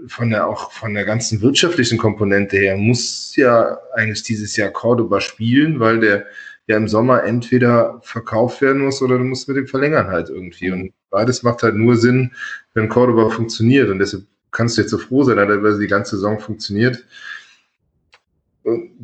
von 0.07 0.30
der 0.30 0.47
auch 0.47 0.72
von 0.72 0.93
der 0.93 1.05
ganzen 1.05 1.41
wirtschaftlichen 1.41 1.97
Komponente 1.97 2.57
her 2.57 2.78
muss 2.78 3.36
ja 3.36 3.80
eigentlich 3.93 4.24
dieses 4.24 4.55
Jahr 4.55 4.70
Cordoba 4.70 5.22
spielen, 5.22 5.80
weil 5.80 5.99
der 5.99 6.26
ja 6.68 6.78
im 6.78 6.88
Sommer 6.88 7.24
entweder 7.24 7.99
verkauft 8.01 8.61
werden 8.61 8.84
muss 8.84 9.01
oder 9.01 9.18
du 9.18 9.24
musst 9.24 9.47
mit 9.47 9.57
dem 9.57 9.68
verlängern 9.68 10.07
halt 10.07 10.30
irgendwie. 10.30 10.72
Und 10.72 10.93
beides 11.09 11.43
macht 11.43 11.63
halt 11.63 11.76
nur 11.76 11.95
Sinn, 11.95 12.32
wenn 12.74 12.89
Cordoba 12.89 13.30
funktioniert. 13.30 13.89
Und 13.89 13.99
deshalb 13.99 14.24
kannst 14.51 14.78
du 14.78 14.82
jetzt 14.82 14.91
so 14.91 14.97
froh 14.97 15.24
sein, 15.24 15.38
weil 15.38 15.80
die 15.80 15.88
ganze 15.88 16.16
Saison 16.16 16.39
funktioniert. 16.39 17.05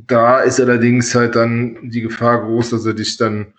Da 0.07 0.41
ist 0.41 0.59
allerdings 0.59 1.13
halt 1.13 1.35
dann 1.35 1.89
die 1.89 2.01
Gefahr 2.01 2.43
groß, 2.43 2.71
dass 2.71 2.85
er 2.85 2.95
dich 2.95 3.17
dann 3.17 3.53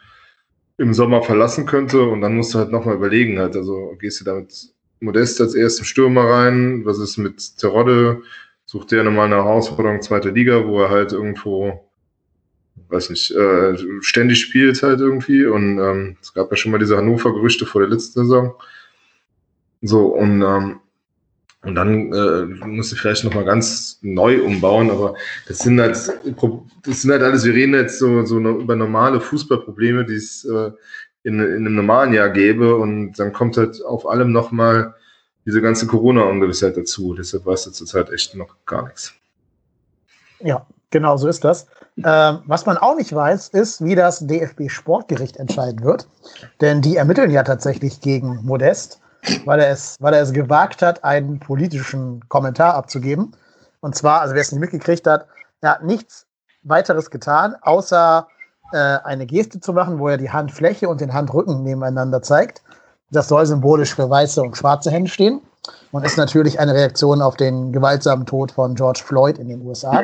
im 0.78 0.94
Sommer 0.94 1.22
verlassen 1.22 1.66
könnte 1.66 2.02
und 2.02 2.22
dann 2.22 2.34
musst 2.34 2.54
du 2.54 2.58
halt 2.58 2.72
nochmal 2.72 2.96
überlegen 2.96 3.38
halt, 3.38 3.54
also 3.54 3.94
gehst 4.00 4.20
du 4.20 4.24
damit 4.24 4.72
Modest 5.00 5.40
als 5.40 5.54
ersten 5.54 5.84
Stürmer 5.84 6.24
rein, 6.24 6.84
was 6.84 6.98
ist 6.98 7.18
mit 7.18 7.58
Terodde, 7.58 8.22
sucht 8.66 8.90
der 8.90 9.04
nochmal 9.04 9.26
eine 9.26 9.36
Herausforderung 9.36 10.00
zweite 10.00 10.30
Liga, 10.30 10.66
wo 10.66 10.80
er 10.80 10.90
halt 10.90 11.12
irgendwo 11.12 11.88
weiß 12.92 13.10
nicht, 13.10 13.30
äh, 13.30 13.76
ständig 14.00 14.40
spielt 14.40 14.82
halt 14.82 15.00
irgendwie. 15.00 15.46
Und 15.46 15.78
ähm, 15.78 16.16
es 16.20 16.34
gab 16.34 16.50
ja 16.50 16.56
schon 16.56 16.72
mal 16.72 16.78
diese 16.78 16.96
Hannover-Gerüchte 16.96 17.66
vor 17.66 17.80
der 17.80 17.90
letzten 17.90 18.20
Saison. 18.20 18.54
So, 19.80 20.06
und, 20.06 20.42
ähm, 20.42 20.80
und 21.62 21.74
dann 21.74 22.12
äh, 22.12 22.76
du 22.76 22.82
vielleicht 22.82 23.24
nochmal 23.24 23.44
ganz 23.44 23.98
neu 24.02 24.42
umbauen, 24.42 24.90
aber 24.90 25.14
das 25.46 25.60
sind 25.60 25.80
halt, 25.80 25.92
das 25.92 27.02
sind 27.02 27.10
halt 27.10 27.22
alles, 27.22 27.44
wir 27.44 27.54
reden 27.54 27.74
jetzt 27.74 27.98
so, 27.98 28.24
so 28.24 28.38
über 28.38 28.76
normale 28.76 29.20
Fußballprobleme, 29.20 30.04
die 30.04 30.14
es 30.14 30.44
äh, 30.44 30.70
in, 31.22 31.38
in 31.38 31.66
einem 31.66 31.76
normalen 31.76 32.12
Jahr 32.12 32.30
gäbe 32.30 32.76
und 32.76 33.14
dann 33.14 33.32
kommt 33.32 33.56
halt 33.56 33.82
auf 33.84 34.08
allem 34.08 34.32
nochmal 34.32 34.94
diese 35.44 35.60
ganze 35.60 35.86
Corona-Ungewissheit 35.86 36.76
dazu. 36.76 37.14
Deshalb 37.14 37.46
weißt 37.46 37.66
du 37.66 37.70
zurzeit 37.70 38.10
echt 38.10 38.34
noch 38.34 38.56
gar 38.66 38.84
nichts. 38.84 39.14
Ja, 40.40 40.66
genau 40.90 41.16
so 41.16 41.28
ist 41.28 41.44
das. 41.44 41.66
Ähm, 41.98 42.42
was 42.46 42.64
man 42.64 42.78
auch 42.78 42.96
nicht 42.96 43.14
weiß, 43.14 43.48
ist, 43.48 43.84
wie 43.84 43.94
das 43.94 44.26
DFB-Sportgericht 44.26 45.36
entscheiden 45.36 45.84
wird. 45.84 46.08
Denn 46.60 46.80
die 46.80 46.96
ermitteln 46.96 47.30
ja 47.30 47.42
tatsächlich 47.42 48.00
gegen 48.00 48.40
Modest, 48.44 49.00
weil 49.44 49.60
er 49.60 49.70
es, 49.70 49.96
weil 50.00 50.14
er 50.14 50.22
es 50.22 50.32
gewagt 50.32 50.80
hat, 50.80 51.04
einen 51.04 51.38
politischen 51.38 52.26
Kommentar 52.28 52.74
abzugeben. 52.74 53.36
Und 53.80 53.94
zwar, 53.94 54.22
also 54.22 54.34
wer 54.34 54.40
es 54.40 54.52
nicht 54.52 54.60
mitgekriegt 54.60 55.06
hat, 55.06 55.26
er 55.60 55.72
hat 55.72 55.84
nichts 55.84 56.26
weiteres 56.62 57.10
getan, 57.10 57.56
außer 57.60 58.26
äh, 58.72 58.76
eine 58.76 59.26
Geste 59.26 59.60
zu 59.60 59.72
machen, 59.72 59.98
wo 59.98 60.08
er 60.08 60.16
die 60.16 60.30
Handfläche 60.30 60.88
und 60.88 61.00
den 61.00 61.12
Handrücken 61.12 61.62
nebeneinander 61.62 62.22
zeigt. 62.22 62.62
Das 63.10 63.28
soll 63.28 63.44
symbolisch 63.44 63.94
für 63.94 64.08
weiße 64.08 64.40
und 64.40 64.56
schwarze 64.56 64.90
Hände 64.90 65.10
stehen 65.10 65.42
und 65.90 66.06
ist 66.06 66.16
natürlich 66.16 66.58
eine 66.58 66.72
Reaktion 66.72 67.20
auf 67.20 67.36
den 67.36 67.72
gewaltsamen 67.72 68.24
Tod 68.24 68.52
von 68.52 68.74
George 68.74 69.02
Floyd 69.04 69.38
in 69.38 69.48
den 69.48 69.60
USA. 69.66 70.00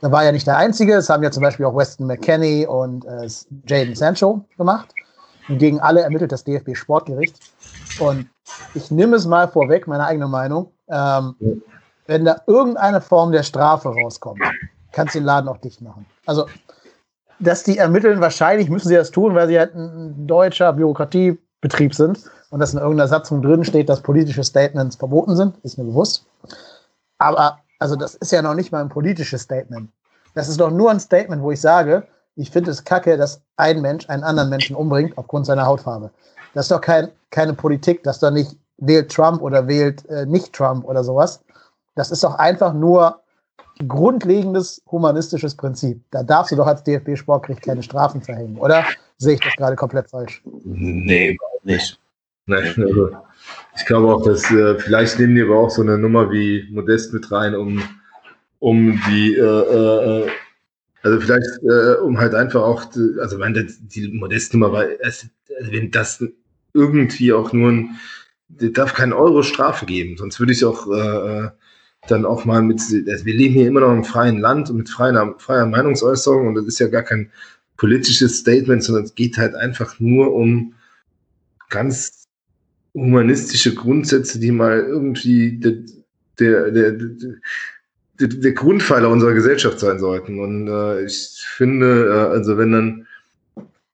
Da 0.00 0.10
war 0.10 0.24
ja 0.24 0.32
nicht 0.32 0.46
der 0.46 0.56
Einzige. 0.56 0.94
Es 0.94 1.08
haben 1.08 1.22
ja 1.22 1.30
zum 1.30 1.42
Beispiel 1.42 1.66
auch 1.66 1.76
Weston 1.76 2.06
McKenney 2.06 2.66
und 2.66 3.04
äh, 3.04 3.28
Jaden 3.66 3.94
Sancho 3.94 4.44
gemacht. 4.56 4.94
Und 5.48 5.58
gegen 5.58 5.80
alle 5.80 6.00
ermittelt 6.00 6.32
das 6.32 6.44
DFB-Sportgericht. 6.44 7.36
Und 8.00 8.28
ich 8.74 8.90
nehme 8.90 9.16
es 9.16 9.26
mal 9.26 9.48
vorweg, 9.48 9.86
meine 9.86 10.04
eigene 10.04 10.28
Meinung. 10.28 10.70
Ähm, 10.88 11.34
wenn 12.06 12.24
da 12.24 12.40
irgendeine 12.46 13.00
Form 13.00 13.32
der 13.32 13.42
Strafe 13.42 13.88
rauskommt, 13.88 14.40
kannst 14.92 15.14
du 15.14 15.20
den 15.20 15.26
Laden 15.26 15.48
auch 15.48 15.58
dicht 15.58 15.80
machen. 15.80 16.06
Also, 16.26 16.46
dass 17.40 17.62
die 17.62 17.78
ermitteln, 17.78 18.20
wahrscheinlich 18.20 18.68
müssen 18.70 18.88
sie 18.88 18.94
das 18.94 19.10
tun, 19.10 19.34
weil 19.34 19.48
sie 19.48 19.58
halt 19.58 19.74
ein 19.74 20.26
deutscher 20.26 20.72
Bürokratiebetrieb 20.72 21.94
sind 21.94 22.20
und 22.50 22.60
dass 22.60 22.72
in 22.72 22.78
irgendeiner 22.78 23.08
Satzung 23.08 23.42
drin 23.42 23.64
steht, 23.64 23.88
dass 23.88 24.00
politische 24.00 24.44
Statements 24.44 24.96
verboten 24.96 25.36
sind, 25.36 25.56
ist 25.62 25.78
mir 25.78 25.84
bewusst. 25.84 26.24
Aber, 27.18 27.58
also, 27.84 27.96
das 27.96 28.14
ist 28.14 28.32
ja 28.32 28.40
noch 28.40 28.54
nicht 28.54 28.72
mal 28.72 28.80
ein 28.80 28.88
politisches 28.88 29.42
Statement. 29.42 29.90
Das 30.32 30.48
ist 30.48 30.58
doch 30.58 30.70
nur 30.70 30.90
ein 30.90 31.00
Statement, 31.00 31.42
wo 31.42 31.50
ich 31.50 31.60
sage, 31.60 32.06
ich 32.34 32.50
finde 32.50 32.70
es 32.70 32.82
kacke, 32.82 33.18
dass 33.18 33.42
ein 33.58 33.82
Mensch 33.82 34.08
einen 34.08 34.24
anderen 34.24 34.48
Menschen 34.48 34.74
umbringt 34.74 35.18
aufgrund 35.18 35.44
seiner 35.44 35.66
Hautfarbe. 35.66 36.10
Das 36.54 36.64
ist 36.64 36.70
doch 36.70 36.80
kein, 36.80 37.10
keine 37.28 37.52
Politik, 37.52 38.02
dass 38.02 38.20
doch 38.20 38.30
nicht 38.30 38.56
wählt 38.78 39.12
Trump 39.12 39.42
oder 39.42 39.68
wählt 39.68 40.08
äh, 40.08 40.24
nicht 40.24 40.54
Trump 40.54 40.86
oder 40.86 41.04
sowas. 41.04 41.44
Das 41.94 42.10
ist 42.10 42.24
doch 42.24 42.36
einfach 42.36 42.72
nur 42.72 43.20
grundlegendes 43.86 44.80
humanistisches 44.90 45.54
Prinzip. 45.54 46.02
Da 46.10 46.22
darfst 46.22 46.52
du 46.52 46.56
doch 46.56 46.66
als 46.66 46.82
DFB-Sportgericht 46.84 47.60
keine 47.60 47.82
Strafen 47.82 48.22
verhängen, 48.22 48.56
oder? 48.56 48.82
Sehe 49.18 49.34
ich 49.34 49.40
das 49.40 49.52
gerade 49.56 49.76
komplett 49.76 50.08
falsch? 50.08 50.42
Nee, 50.64 51.32
überhaupt 51.32 51.66
nicht. 51.66 52.00
Nein, 52.46 52.74
also 52.76 53.10
ich 53.76 53.86
glaube 53.86 54.12
auch, 54.12 54.24
dass 54.24 54.50
äh, 54.50 54.78
vielleicht 54.78 55.18
nehmen 55.18 55.34
die 55.34 55.42
aber 55.42 55.56
auch 55.56 55.70
so 55.70 55.82
eine 55.82 55.98
Nummer 55.98 56.30
wie 56.30 56.68
Modest 56.70 57.12
mit 57.12 57.30
rein, 57.32 57.54
um, 57.54 57.82
um 58.58 59.00
die, 59.08 59.34
äh, 59.34 59.40
äh, 59.40 60.30
also 61.02 61.20
vielleicht, 61.20 61.62
äh, 61.62 62.00
um 62.02 62.18
halt 62.18 62.34
einfach 62.34 62.62
auch, 62.62 62.84
also 63.20 63.38
wenn 63.40 63.54
die 63.80 64.08
Modestnummer 64.12 64.72
war, 64.72 64.84
also 65.02 65.26
wenn 65.60 65.90
das 65.90 66.22
irgendwie 66.74 67.32
auch 67.32 67.52
nur 67.52 67.72
ein, 67.72 67.90
darf 68.48 68.94
keinen 68.94 69.12
Euro 69.12 69.42
Strafe 69.42 69.86
geben, 69.86 70.16
sonst 70.16 70.38
würde 70.38 70.52
ich 70.52 70.64
auch 70.64 70.86
äh, 70.90 71.46
äh 71.46 71.50
dann 72.06 72.26
auch 72.26 72.44
mal 72.44 72.60
mit, 72.60 72.80
also 72.80 73.24
wir 73.24 73.34
leben 73.34 73.54
hier 73.54 73.66
immer 73.66 73.80
noch 73.80 73.92
im 73.92 74.04
freien 74.04 74.38
Land 74.38 74.68
und 74.68 74.76
mit 74.76 74.90
freier, 74.90 75.34
freier 75.38 75.64
Meinungsäußerung 75.64 76.48
und 76.48 76.54
das 76.54 76.66
ist 76.66 76.78
ja 76.78 76.88
gar 76.88 77.02
kein 77.02 77.30
politisches 77.78 78.38
Statement, 78.40 78.84
sondern 78.84 79.04
es 79.04 79.14
geht 79.14 79.38
halt 79.38 79.54
einfach 79.54 79.98
nur 80.00 80.34
um 80.34 80.74
ganz 81.70 82.23
humanistische 82.94 83.74
Grundsätze, 83.74 84.38
die 84.38 84.52
mal 84.52 84.78
irgendwie 84.80 85.58
der, 85.58 85.74
der, 86.38 86.70
der, 86.70 86.92
der, 88.20 88.52
Grundpfeiler 88.52 89.10
unserer 89.10 89.34
Gesellschaft 89.34 89.80
sein 89.80 89.98
sollten. 89.98 90.38
Und 90.38 90.68
äh, 90.68 91.04
ich 91.04 91.44
finde, 91.56 92.06
äh, 92.06 92.32
also 92.32 92.56
wenn 92.56 92.72
dann 92.72 93.06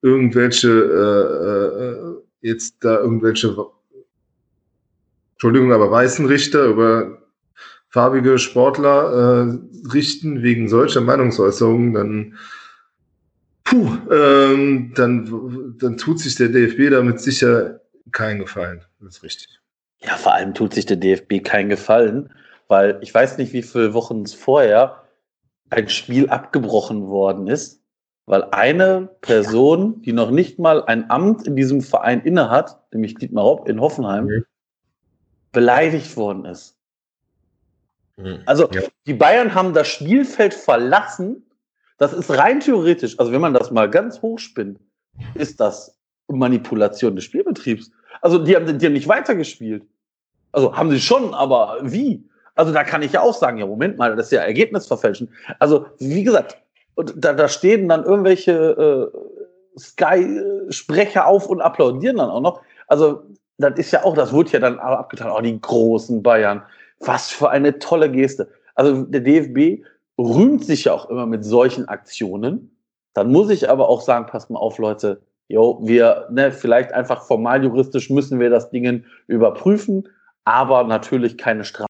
irgendwelche 0.03 0.68
äh, 0.68 1.84
äh, 1.84 2.48
jetzt 2.48 2.76
da 2.80 2.98
irgendwelche 3.01 3.57
Entschuldigung, 5.32 5.72
aber 5.72 5.90
weißen 5.90 6.26
Richter 6.26 6.66
über 6.66 7.18
farbige 7.88 8.38
Sportler 8.38 9.48
äh, 9.48 9.88
richten 9.92 10.42
wegen 10.42 10.68
solcher 10.68 11.01
Meinungsäußerungen, 11.01 11.94
dann, 11.94 12.38
puh, 13.64 13.96
ähm, 14.11 14.92
dann, 14.94 15.76
dann 15.78 15.96
tut 15.96 16.20
sich 16.20 16.36
der 16.36 16.48
DFB 16.48 16.90
damit 16.90 17.20
sicher 17.20 17.80
keinen 18.12 18.40
Gefallen. 18.40 18.82
Das 19.01 19.16
ist 19.16 19.22
richtig. 19.22 19.61
Ja, 20.03 20.16
vor 20.16 20.34
allem 20.34 20.55
tut 20.55 20.74
sich 20.74 20.86
der 20.86 20.96
DFB 20.96 21.42
keinen 21.42 21.68
Gefallen, 21.68 22.32
weil 22.68 22.98
ich 23.03 23.12
weiß 23.12 23.38
nicht, 23.38 23.53
wie 23.53 23.62
viele 23.62 23.94
Wochen 23.94 24.26
vorher 24.26 25.05
ein 25.70 25.88
Spiel 25.88 26.28
abgebrochen 26.28 27.07
worden 27.09 27.46
ist, 27.46 27.82
weil 28.26 28.44
eine 28.44 29.09
Person, 29.20 30.03
die 30.03 30.12
noch 30.12 30.30
nicht 30.30 30.59
mal 30.59 30.84
ein 30.84 31.11
Amt 31.11 31.46
in 31.46 31.57
diesem 31.57 31.80
Verein 31.82 32.22
innehat, 32.22 32.78
nämlich 32.92 33.16
Dietmar 33.16 33.44
Hopp 33.44 33.68
in 33.68 33.80
Hoffenheim, 33.80 34.24
mhm. 34.26 34.44
beleidigt 35.53 36.16
worden 36.16 36.44
ist. 36.44 36.76
Mhm. 38.16 38.42
Also 38.46 38.70
ja. 38.70 38.82
die 39.07 39.14
Bayern 39.14 39.55
haben 39.55 39.74
das 39.74 39.88
Spielfeld 39.88 40.55
verlassen. 40.55 41.46
Das 41.98 42.12
ist 42.12 42.30
rein 42.30 42.61
theoretisch, 42.61 43.18
also 43.18 43.32
wenn 43.32 43.40
man 43.40 43.55
das 43.55 43.70
mal 43.70 43.90
ganz 43.90 44.22
hoch 44.22 44.38
spinnt, 44.38 44.80
ist 45.34 45.61
das 45.61 45.98
Manipulation 46.28 47.16
des 47.16 47.24
Spielbetriebs. 47.24 47.90
Also 48.20 48.38
die 48.38 48.54
haben, 48.54 48.78
die 48.78 48.86
haben 48.86 48.92
nicht 48.92 49.08
weitergespielt. 49.08 49.84
Also 50.52 50.76
haben 50.76 50.90
sie 50.90 51.00
schon, 51.00 51.34
aber 51.34 51.78
wie? 51.82 52.24
Also 52.54 52.72
da 52.72 52.84
kann 52.84 53.02
ich 53.02 53.12
ja 53.12 53.22
auch 53.22 53.34
sagen, 53.34 53.58
ja, 53.58 53.66
Moment 53.66 53.96
mal, 53.98 54.16
das 54.16 54.26
ist 54.26 54.32
ja 54.32 54.40
Ergebnisverfälschen. 54.40 55.30
Also, 55.58 55.86
wie 55.98 56.24
gesagt, 56.24 56.58
da, 56.96 57.32
da 57.32 57.48
stehen 57.48 57.88
dann 57.88 58.04
irgendwelche 58.04 59.12
äh, 59.14 59.78
Sky-Sprecher 59.78 61.26
auf 61.26 61.48
und 61.48 61.60
applaudieren 61.60 62.18
dann 62.18 62.30
auch 62.30 62.40
noch. 62.40 62.60
Also, 62.86 63.22
das 63.58 63.78
ist 63.78 63.92
ja 63.92 64.04
auch, 64.04 64.14
das 64.14 64.32
wurde 64.32 64.50
ja 64.50 64.58
dann 64.58 64.78
abgetan, 64.78 65.30
oh, 65.30 65.40
die 65.40 65.60
großen 65.60 66.22
Bayern. 66.22 66.62
Was 66.98 67.30
für 67.30 67.50
eine 67.50 67.78
tolle 67.78 68.10
Geste. 68.10 68.48
Also 68.74 69.02
der 69.04 69.20
DFB 69.20 69.84
rühmt 70.18 70.64
sich 70.64 70.84
ja 70.84 70.92
auch 70.92 71.08
immer 71.08 71.26
mit 71.26 71.44
solchen 71.44 71.88
Aktionen. 71.88 72.76
Dann 73.14 73.30
muss 73.30 73.50
ich 73.50 73.68
aber 73.68 73.88
auch 73.88 74.00
sagen, 74.00 74.26
passt 74.26 74.50
mal 74.50 74.58
auf, 74.58 74.78
Leute, 74.78 75.20
jo, 75.51 75.80
wir, 75.82 76.28
ne, 76.30 76.53
vielleicht 76.53 76.92
einfach 76.92 77.24
formal 77.24 77.64
juristisch 77.64 78.09
müssen 78.09 78.38
wir 78.38 78.51
das 78.51 78.70
Ding 78.70 79.05
überprüfen, 79.26 80.09
aber 80.44 80.84
natürlich 80.84 81.36
keine 81.38 81.64
Strafe. 81.64 81.88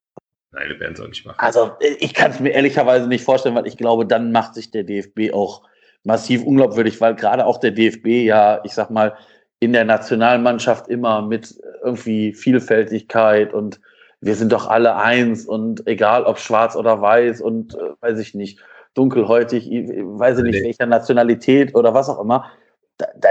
Nein, 0.53 0.71
wir 0.71 0.81
werden 0.81 0.95
es 0.95 1.01
auch 1.01 1.09
nicht 1.09 1.27
machen. 1.27 1.37
Also 1.39 1.73
ich 1.99 2.15
kann 2.15 2.31
es 2.31 2.41
mir 2.41 2.51
ehrlicherweise 2.51 3.07
nicht 3.07 3.23
vorstellen, 3.23 3.55
weil 3.55 3.67
ich 3.67 3.77
glaube, 3.77 4.07
dann 4.07 4.33
macht 4.33 4.55
sich 4.55 4.71
der 4.71 4.85
DFB 4.85 5.35
auch 5.35 5.63
massiv 6.05 6.43
unglaubwürdig, 6.43 7.03
weil 7.03 7.15
gerade 7.15 7.45
auch 7.45 7.59
der 7.59 7.73
DFB 7.73 8.07
ja, 8.25 8.61
ich 8.65 8.73
sag 8.73 8.89
mal, 8.91 9.15
in 9.59 9.75
der 9.75 9.85
Nationalmannschaft 9.85 10.89
immer 10.89 11.21
mit 11.21 11.55
irgendwie 11.85 12.33
Vielfältigkeit 12.33 13.53
und 13.53 13.79
wir 14.23 14.37
sind 14.37 14.53
doch 14.53 14.69
alle 14.69 14.97
eins 14.97 15.45
und 15.45 15.87
egal 15.87 16.25
ob 16.25 16.39
schwarz 16.39 16.77
oder 16.77 17.03
weiß 17.03 17.43
und 17.43 17.75
äh, 17.75 17.91
weiß 18.01 18.19
ich 18.21 18.35
nicht, 18.35 18.59
dunkelhäutig, 18.95 19.67
weiß 19.67 20.39
ich 20.39 20.45
nicht, 20.45 20.61
nee. 20.61 20.65
welcher 20.65 20.87
Nationalität 20.87 21.75
oder 21.75 21.93
was 21.93 22.09
auch 22.09 22.21
immer, 22.21 22.51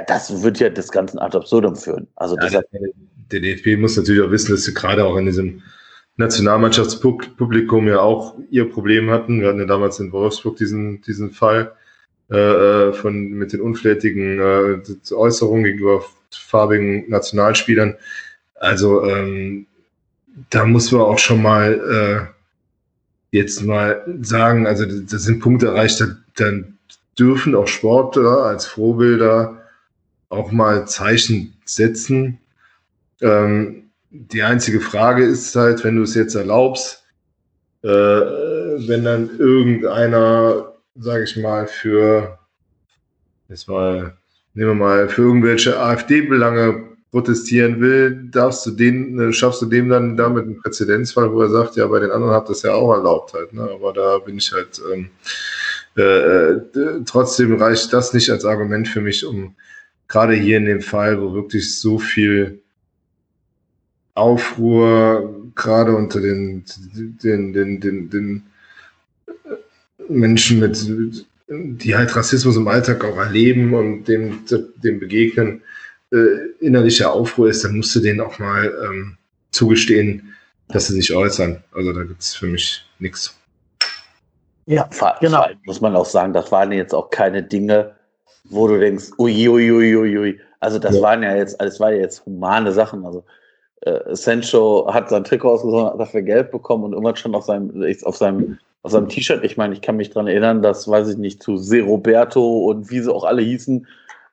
das 0.07 0.43
wird 0.43 0.59
ja 0.59 0.69
das 0.69 0.91
Ganze 0.91 1.21
ad 1.21 1.37
absurdum 1.37 1.75
führen. 1.75 2.07
Also 2.15 2.35
ja, 2.37 2.61
der, 3.31 3.39
DFB 3.39 3.79
muss 3.79 3.97
natürlich 3.97 4.21
auch 4.21 4.31
wissen, 4.31 4.51
dass 4.51 4.63
sie 4.63 4.73
gerade 4.73 5.05
auch 5.05 5.15
in 5.17 5.25
diesem 5.25 5.61
Nationalmannschaftspublikum 6.17 7.87
ja 7.87 7.99
auch 7.99 8.35
ihr 8.49 8.69
Problem 8.69 9.09
hatten. 9.09 9.41
Wir 9.41 9.49
hatten 9.49 9.59
ja 9.59 9.65
damals 9.65 9.99
in 9.99 10.11
Wolfsburg 10.11 10.57
diesen, 10.57 11.01
diesen 11.01 11.31
Fall 11.31 11.73
äh, 12.29 12.37
äh 12.37 12.93
von 12.93 13.31
mit 13.31 13.53
den 13.53 13.61
unflätigen 13.61 14.39
äh, 14.39 15.13
Äußerungen 15.13 15.63
gegenüber 15.63 16.03
farbigen 16.31 17.09
Nationalspielern. 17.09 17.95
Also 18.55 19.05
ähm, 19.05 19.67
da 20.49 20.65
muss 20.65 20.91
man 20.91 21.01
auch 21.01 21.19
schon 21.19 21.41
mal 21.41 22.29
äh, 23.31 23.37
jetzt 23.37 23.63
mal 23.63 24.03
sagen, 24.21 24.67
also 24.67 24.85
das 24.85 25.23
sind 25.23 25.39
Punkte 25.39 25.67
erreicht, 25.67 26.03
dann 26.37 26.77
dürfen 27.17 27.55
auch 27.55 27.67
Sportler 27.67 28.43
als 28.43 28.65
Vorbilder 28.65 29.58
auch 30.29 30.51
mal 30.51 30.87
Zeichen 30.87 31.53
setzen. 31.65 32.39
Ähm, 33.21 33.89
die 34.11 34.43
einzige 34.43 34.79
Frage 34.79 35.25
ist 35.25 35.55
halt, 35.55 35.83
wenn 35.83 35.95
du 35.95 36.03
es 36.03 36.15
jetzt 36.15 36.35
erlaubst, 36.35 37.03
äh, 37.83 37.87
wenn 37.89 39.03
dann 39.03 39.37
irgendeiner, 39.37 40.73
sage 40.95 41.23
ich 41.23 41.37
mal, 41.37 41.67
für 41.67 42.39
jetzt 43.49 43.67
mal, 43.67 44.17
nehmen 44.53 44.71
wir 44.71 44.75
mal, 44.75 45.09
für 45.09 45.23
irgendwelche 45.23 45.79
AfD-Belange 45.79 46.89
protestieren 47.11 47.81
will, 47.81 48.29
darfst 48.29 48.65
du 48.65 48.71
den, 48.71 49.19
äh, 49.19 49.33
schaffst 49.33 49.61
du 49.61 49.65
dem 49.65 49.89
dann 49.89 50.15
damit 50.15 50.45
einen 50.45 50.61
Präzedenzfall, 50.61 51.31
wo 51.31 51.41
er 51.41 51.49
sagt, 51.49 51.75
ja, 51.75 51.87
bei 51.87 51.99
den 51.99 52.11
anderen 52.11 52.33
habt 52.33 52.49
das 52.49 52.61
ja 52.61 52.73
auch 52.73 52.93
erlaubt 52.93 53.33
halt, 53.33 53.53
ne? 53.53 53.63
Aber 53.63 53.93
da 53.93 54.19
bin 54.19 54.37
ich 54.37 54.51
halt 54.51 54.79
ähm, 54.93 55.09
äh, 55.97 56.51
äh, 56.51 56.61
trotzdem 57.05 57.55
reicht 57.55 57.91
das 57.93 58.13
nicht 58.13 58.29
als 58.29 58.45
Argument 58.45 58.87
für 58.87 59.01
mich, 59.01 59.25
um 59.25 59.55
gerade 60.09 60.33
hier 60.33 60.57
in 60.57 60.65
dem 60.65 60.81
Fall, 60.81 61.21
wo 61.21 61.33
wirklich 61.33 61.79
so 61.79 61.97
viel 61.97 62.61
Aufruhr 64.15 65.33
gerade 65.55 65.95
unter 65.95 66.19
den, 66.19 66.65
den, 67.23 67.53
den, 67.53 67.79
den, 67.79 68.09
den 68.09 68.43
Menschen 70.09 70.59
mit, 70.59 70.77
die 71.47 71.95
halt 71.95 72.15
Rassismus 72.15 72.57
im 72.57 72.67
Alltag 72.67 73.05
auch 73.05 73.17
erleben 73.17 73.73
und 73.73 74.05
dem, 74.05 74.39
dem 74.83 74.99
begegnen, 74.99 75.61
äh, 76.11 76.49
innerlicher 76.59 77.13
Aufruhr 77.13 77.49
ist, 77.49 77.63
dann 77.63 77.77
musst 77.77 77.95
du 77.95 77.99
denen 77.99 78.19
auch 78.19 78.39
mal 78.39 78.73
ähm, 78.83 79.17
zugestehen, 79.51 80.35
dass 80.69 80.87
sie 80.87 80.95
sich 80.95 81.13
äußern. 81.13 81.63
Also 81.71 81.93
da 81.93 82.03
gibt 82.03 82.21
es 82.21 82.33
für 82.33 82.47
mich 82.47 82.83
nichts. 82.97 83.35
Ja, 84.65 84.87
vor, 84.91 85.15
genau. 85.19 85.47
Muss 85.65 85.81
man 85.81 85.95
auch 85.95 86.05
sagen, 86.05 86.33
das 86.33 86.51
waren 86.51 86.71
jetzt 86.71 86.93
auch 86.93 87.09
keine 87.09 87.43
Dinge, 87.43 87.95
wo 88.49 88.67
du 88.67 88.79
denkst, 88.79 89.11
uiuiuiui. 89.17 89.95
Ui, 89.95 90.17
ui. 90.17 90.39
Also 90.59 90.79
das 90.79 90.95
ja. 90.95 91.01
waren 91.01 91.23
ja 91.23 91.35
jetzt, 91.35 91.61
das 91.61 91.79
war 91.79 91.91
ja 91.91 91.99
jetzt 91.99 92.25
humane 92.25 92.71
Sachen. 92.71 93.05
Also 93.05 93.23
äh, 93.81 94.15
Sancho 94.15 94.91
hat 94.91 95.09
sein 95.09 95.23
Trikot 95.23 95.49
ausgesucht, 95.49 95.93
hat 95.93 95.99
dafür 95.99 96.21
Geld 96.21 96.51
bekommen 96.51 96.83
und 96.83 96.93
immer 96.93 97.15
schon 97.15 97.35
auf 97.35 97.45
seinem, 97.45 97.83
auf 98.03 98.17
seinem, 98.17 98.57
auf 98.83 98.91
seinem 98.91 99.09
T-Shirt, 99.09 99.43
ich 99.43 99.57
meine, 99.57 99.73
ich 99.73 99.81
kann 99.81 99.97
mich 99.97 100.09
daran 100.09 100.27
erinnern, 100.27 100.61
dass, 100.61 100.87
weiß 100.87 101.09
ich 101.09 101.17
nicht, 101.17 101.41
zu 101.41 101.57
Se 101.57 101.81
Roberto 101.81 102.65
und 102.65 102.89
wie 102.89 102.99
sie 102.99 103.13
auch 103.13 103.23
alle 103.23 103.41
hießen, 103.41 103.87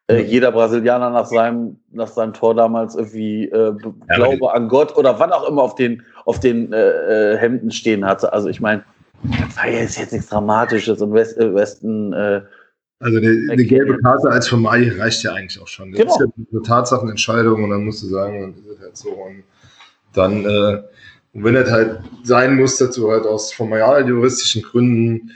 äh, 0.09 0.23
jeder 0.23 0.53
Brasilianer 0.53 1.11
nach 1.11 1.27
seinem, 1.27 1.79
nach 1.93 2.09
seinem 2.09 2.33
Tor 2.33 2.55
damals 2.55 2.95
irgendwie 2.95 3.45
äh, 3.47 3.73
Glaube 4.15 4.39
ja, 4.41 4.49
an 4.51 4.69
Gott 4.69 4.97
oder 4.97 5.19
wann 5.19 5.33
auch 5.33 5.49
immer 5.49 5.63
auf 5.63 5.75
den, 5.75 6.03
auf 6.25 6.39
den 6.39 6.73
äh, 6.73 7.35
äh 7.35 7.37
Hemden 7.39 7.71
stehen 7.71 8.05
hatte. 8.05 8.33
Also 8.33 8.49
ich 8.49 8.61
meine, 8.61 8.85
das 9.23 9.57
war 9.57 9.69
jetzt, 9.69 9.99
jetzt 9.99 10.13
nichts 10.13 10.29
Dramatisches 10.29 11.01
und 11.03 11.13
West, 11.13 11.39
äh, 11.39 11.53
Westen. 11.55 12.13
Also 12.99 13.19
eine, 13.19 13.53
eine 13.53 13.65
gelbe 13.65 13.99
Karte 13.99 14.31
als 14.31 14.49
Formalie 14.49 14.99
reicht 14.99 15.23
ja 15.23 15.35
eigentlich 15.35 15.61
auch 15.61 15.69
schon. 15.69 15.93
Das 15.93 16.01
genau. 16.01 16.15
ist 16.15 16.21
ja 16.21 16.27
eine 16.53 16.63
Tatsachenentscheidung 16.63 17.65
und 17.65 17.71
dann 17.71 17.85
musst 17.85 18.03
du 18.03 18.07
sagen, 18.07 18.43
und 18.43 18.67
ist 18.67 18.81
halt 18.81 18.97
so. 18.97 19.11
Und 19.11 19.45
dann, 20.15 20.45
äh, 20.45 20.83
und 21.35 21.45
wenn 21.45 21.57
es 21.57 21.71
halt 21.71 22.01
sein 22.23 22.57
muss, 22.57 22.79
dass 22.79 22.95
du 22.95 23.11
halt 23.11 23.27
aus 23.27 23.53
formal-juristischen 23.53 24.63
Gründen 24.63 25.33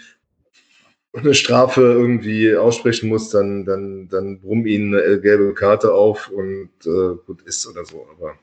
eine 1.13 1.35
Strafe 1.35 1.83
irgendwie 1.83 2.57
aussprechen 2.57 3.09
muss, 3.09 3.31
dann, 3.31 3.65
dann, 3.65 4.09
dann 4.09 4.41
brumm 4.41 4.65
ihnen 4.67 4.95
eine 4.95 5.21
gelbe 5.21 5.53
Karte 5.53 5.93
auf 5.93 6.31
und 6.31 6.71
äh, 6.87 7.17
gut 7.27 7.43
ist 7.43 7.67
oder 7.67 7.85
so. 7.85 8.07
Aber 8.17 8.37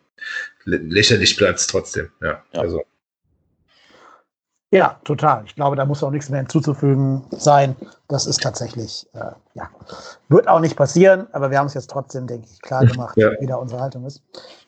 lächerlich 0.65 1.36
bleibt 1.38 1.59
es 1.59 1.68
trotzdem. 1.68 2.09
Ja, 2.22 2.43
ja. 2.51 2.59
Also. 2.59 2.84
Ja, 4.70 4.97
total. 5.05 5.43
Ich 5.45 5.55
glaube, 5.55 5.78
da 5.78 5.86
muss 5.86 6.03
auch 6.03 6.11
nichts 6.11 6.30
mehr 6.30 6.39
hinzuzufügen 6.39 7.24
sein. 7.32 7.76
Das 8.09 8.26
ist 8.26 8.41
tatsächlich, 8.41 9.07
äh, 9.13 9.32
ja, 9.53 9.70
wird 10.28 10.49
auch 10.49 10.59
nicht 10.59 10.76
passieren, 10.76 11.28
aber 11.32 11.51
wir 11.51 11.59
haben 11.59 11.68
es 11.68 11.74
jetzt 11.74 11.89
trotzdem, 11.89 12.28
denke 12.28 12.47
ich, 12.51 12.61
klar 12.61 12.86
gemacht, 12.86 13.15
ja. 13.15 13.32
wie 13.39 13.45
da 13.45 13.55
unsere 13.55 13.82
Haltung 13.82 14.05
ist. 14.05 14.22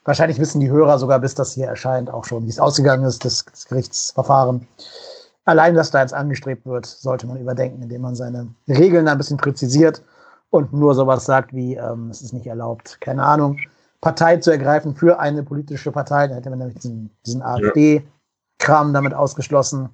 Wahrscheinlich 0.05 0.39
wissen 0.39 0.61
die 0.61 0.69
Hörer 0.69 0.99
sogar, 0.99 1.19
bis 1.19 1.35
das 1.35 1.53
hier 1.53 1.67
erscheint, 1.67 2.09
auch 2.09 2.23
schon, 2.23 2.45
wie 2.45 2.49
es 2.49 2.59
ausgegangen 2.59 3.03
ist, 3.03 3.25
das, 3.25 3.43
das 3.43 3.65
Gerichtsverfahren 3.67 4.67
allein, 5.49 5.75
dass 5.75 5.91
da 5.91 6.01
jetzt 6.01 6.13
angestrebt 6.13 6.65
wird, 6.65 6.85
sollte 6.85 7.27
man 7.27 7.37
überdenken, 7.37 7.81
indem 7.81 8.01
man 8.01 8.15
seine 8.15 8.47
Regeln 8.67 9.07
ein 9.07 9.17
bisschen 9.17 9.37
präzisiert 9.37 10.03
und 10.51 10.71
nur 10.71 10.93
sowas 10.93 11.25
sagt 11.25 11.53
wie, 11.53 11.75
ähm, 11.75 12.09
es 12.09 12.21
ist 12.21 12.33
nicht 12.33 12.47
erlaubt, 12.47 13.01
keine 13.01 13.23
Ahnung, 13.23 13.57
Partei 13.99 14.37
zu 14.37 14.51
ergreifen 14.51 14.95
für 14.95 15.19
eine 15.19 15.43
politische 15.43 15.91
Partei. 15.91 16.27
Da 16.27 16.35
hätte 16.35 16.49
man 16.49 16.59
nämlich 16.59 16.77
diesen, 16.77 17.09
diesen 17.25 17.41
AfD-Kram 18.59 18.93
damit 18.93 19.13
ausgeschlossen. 19.13 19.89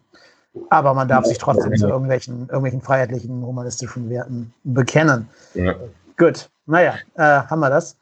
Aber 0.69 0.93
man 0.93 1.07
darf 1.07 1.25
sich 1.25 1.37
trotzdem 1.37 1.75
zu 1.75 1.87
irgendwelchen, 1.87 2.41
irgendwelchen 2.47 2.81
freiheitlichen, 2.81 3.45
humanistischen 3.45 4.09
Werten 4.09 4.53
bekennen. 4.63 5.27
Ja. 5.53 5.75
Gut, 6.17 6.49
naja, 6.65 6.93
äh, 7.15 7.21
haben 7.21 7.59
wir 7.59 7.69
das. 7.69 7.97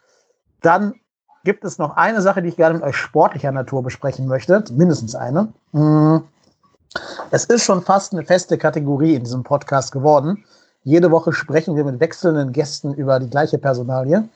Dann 0.61 0.93
gibt 1.43 1.65
es 1.65 1.79
noch 1.79 1.97
eine 1.97 2.21
Sache, 2.21 2.41
die 2.41 2.49
ich 2.49 2.55
gerne 2.55 2.75
mit 2.75 2.83
euch 2.83 2.95
sportlicher 2.95 3.51
Natur 3.51 3.81
besprechen 3.81 4.27
möchte, 4.27 4.63
mindestens 4.71 5.15
eine. 5.15 5.51
Hm. 5.71 6.23
Es 7.31 7.45
ist 7.45 7.63
schon 7.63 7.81
fast 7.81 8.13
eine 8.13 8.23
feste 8.23 8.59
Kategorie 8.59 9.15
in 9.15 9.23
diesem 9.23 9.43
Podcast 9.43 9.91
geworden. 9.91 10.45
Jede 10.83 11.09
Woche 11.09 11.33
sprechen 11.33 11.75
wir 11.75 11.83
mit 11.85 11.99
wechselnden 11.99 12.51
Gästen 12.51 12.93
über 12.93 13.19
die 13.19 13.29
gleiche 13.29 13.57
Personalie. 13.57 14.29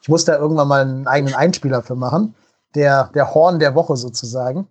Ich 0.00 0.08
muss 0.08 0.24
da 0.24 0.38
irgendwann 0.38 0.68
mal 0.68 0.82
einen 0.82 1.08
eigenen 1.08 1.34
Einspieler 1.34 1.82
für 1.82 1.96
machen. 1.96 2.36
Der, 2.76 3.10
der 3.14 3.34
Horn 3.34 3.58
der 3.58 3.74
Woche 3.74 3.96
sozusagen. 3.96 4.68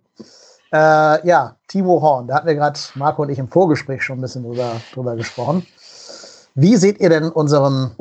Äh, 0.74 1.24
ja, 1.28 1.54
Timo 1.68 2.02
Horn, 2.02 2.26
da 2.26 2.34
hatten 2.34 2.48
wir 2.48 2.56
gerade 2.56 2.80
Marco 2.96 3.22
und 3.22 3.28
ich 3.28 3.38
im 3.38 3.46
Vorgespräch 3.46 4.02
schon 4.02 4.18
ein 4.18 4.22
bisschen 4.22 4.42
drüber, 4.42 4.72
drüber 4.92 5.14
gesprochen. 5.14 5.64
Wie 6.56 6.74
seht 6.74 6.98
ihr 6.98 7.10
denn 7.10 7.28
unseren 7.30 7.92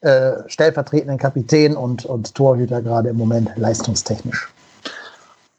äh, 0.00 0.34
stellvertretenden 0.46 1.18
Kapitän 1.18 1.76
und, 1.76 2.04
und 2.06 2.32
Torhüter 2.36 2.82
gerade 2.82 3.08
im 3.08 3.16
Moment 3.16 3.50
leistungstechnisch? 3.56 4.48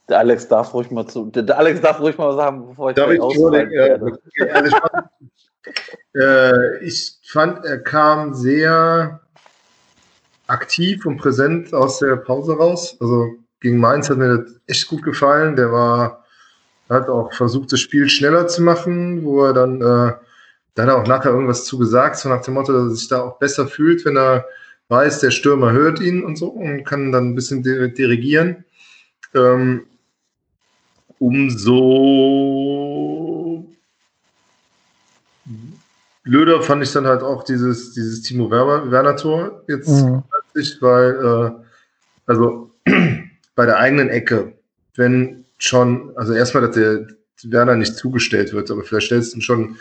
Der 0.07 0.19
Alex 0.19 0.47
darf 0.47 0.73
ruhig 0.73 0.89
mal 0.91 1.05
zu. 1.07 1.25
Der 1.25 1.57
Alex 1.57 1.81
darf 1.81 1.99
ruhig 1.99 2.17
mal 2.17 2.33
sagen, 2.37 2.65
bevor 2.69 2.91
ich 2.91 2.95
darf 2.95 3.11
ich 3.11 3.19
nur 3.19 3.51
den, 3.51 3.69
äh, 3.71 3.99
also 4.53 4.77
äh, 6.15 6.77
ich 6.85 7.19
fand, 7.25 7.65
er 7.65 7.79
kam 7.79 8.33
sehr 8.33 9.19
aktiv 10.47 11.05
und 11.05 11.17
präsent 11.17 11.73
aus 11.73 11.99
der 11.99 12.15
Pause 12.15 12.55
raus. 12.55 12.95
Also 13.01 13.27
gegen 13.59 13.77
Mainz 13.77 14.09
hat 14.09 14.17
mir 14.17 14.37
das 14.37 14.55
echt 14.67 14.87
gut 14.87 15.03
gefallen. 15.03 15.57
Der 15.57 15.69
war, 15.69 16.20
hat 16.91 17.09
auch 17.09 17.33
versucht, 17.33 17.71
das 17.71 17.79
Spiel 17.79 18.09
schneller 18.09 18.47
zu 18.47 18.61
machen, 18.61 19.23
wo 19.23 19.45
er 19.45 19.53
dann, 19.53 19.81
äh, 19.81 20.13
dann 20.75 20.89
auch 20.89 21.07
nachher 21.07 21.31
irgendwas 21.31 21.65
zugesagt, 21.65 22.17
so 22.17 22.29
nach 22.29 22.41
dem 22.41 22.53
Motto, 22.53 22.73
dass 22.73 22.83
er 22.83 22.95
sich 22.95 23.07
da 23.07 23.21
auch 23.21 23.39
besser 23.39 23.67
fühlt, 23.67 24.05
wenn 24.05 24.17
er 24.17 24.45
weiß, 24.89 25.19
der 25.19 25.31
Stürmer 25.31 25.71
hört 25.71 26.01
ihn 26.01 26.23
und 26.23 26.37
so 26.37 26.47
und 26.47 26.83
kann 26.83 27.11
dann 27.11 27.29
ein 27.29 27.35
bisschen 27.35 27.63
dirigieren. 27.63 28.65
Ähm, 29.33 29.85
umso 31.19 32.51
blöder 36.23 36.61
fand 36.61 36.83
ich 36.83 36.91
dann 36.91 37.07
halt 37.07 37.23
auch 37.23 37.43
dieses, 37.43 37.93
dieses 37.93 38.21
Timo 38.21 38.51
Werner-Tor 38.51 39.63
jetzt 39.67 39.89
mhm. 39.89 40.23
weil, 40.81 41.25
äh, 41.25 41.51
also 42.25 42.71
bei 43.55 43.65
der 43.65 43.77
eigenen 43.77 44.09
Ecke, 44.09 44.53
wenn 44.95 45.40
schon, 45.63 46.11
also 46.15 46.33
erstmal, 46.33 46.67
dass 46.67 46.75
der 46.75 47.07
Werner 47.43 47.75
nicht 47.75 47.95
zugestellt 47.95 48.53
wird, 48.53 48.69
aber 48.71 48.83
vielleicht 48.83 49.07
stellst 49.07 49.33
du 49.33 49.37
ihn 49.37 49.41
schon 49.41 49.77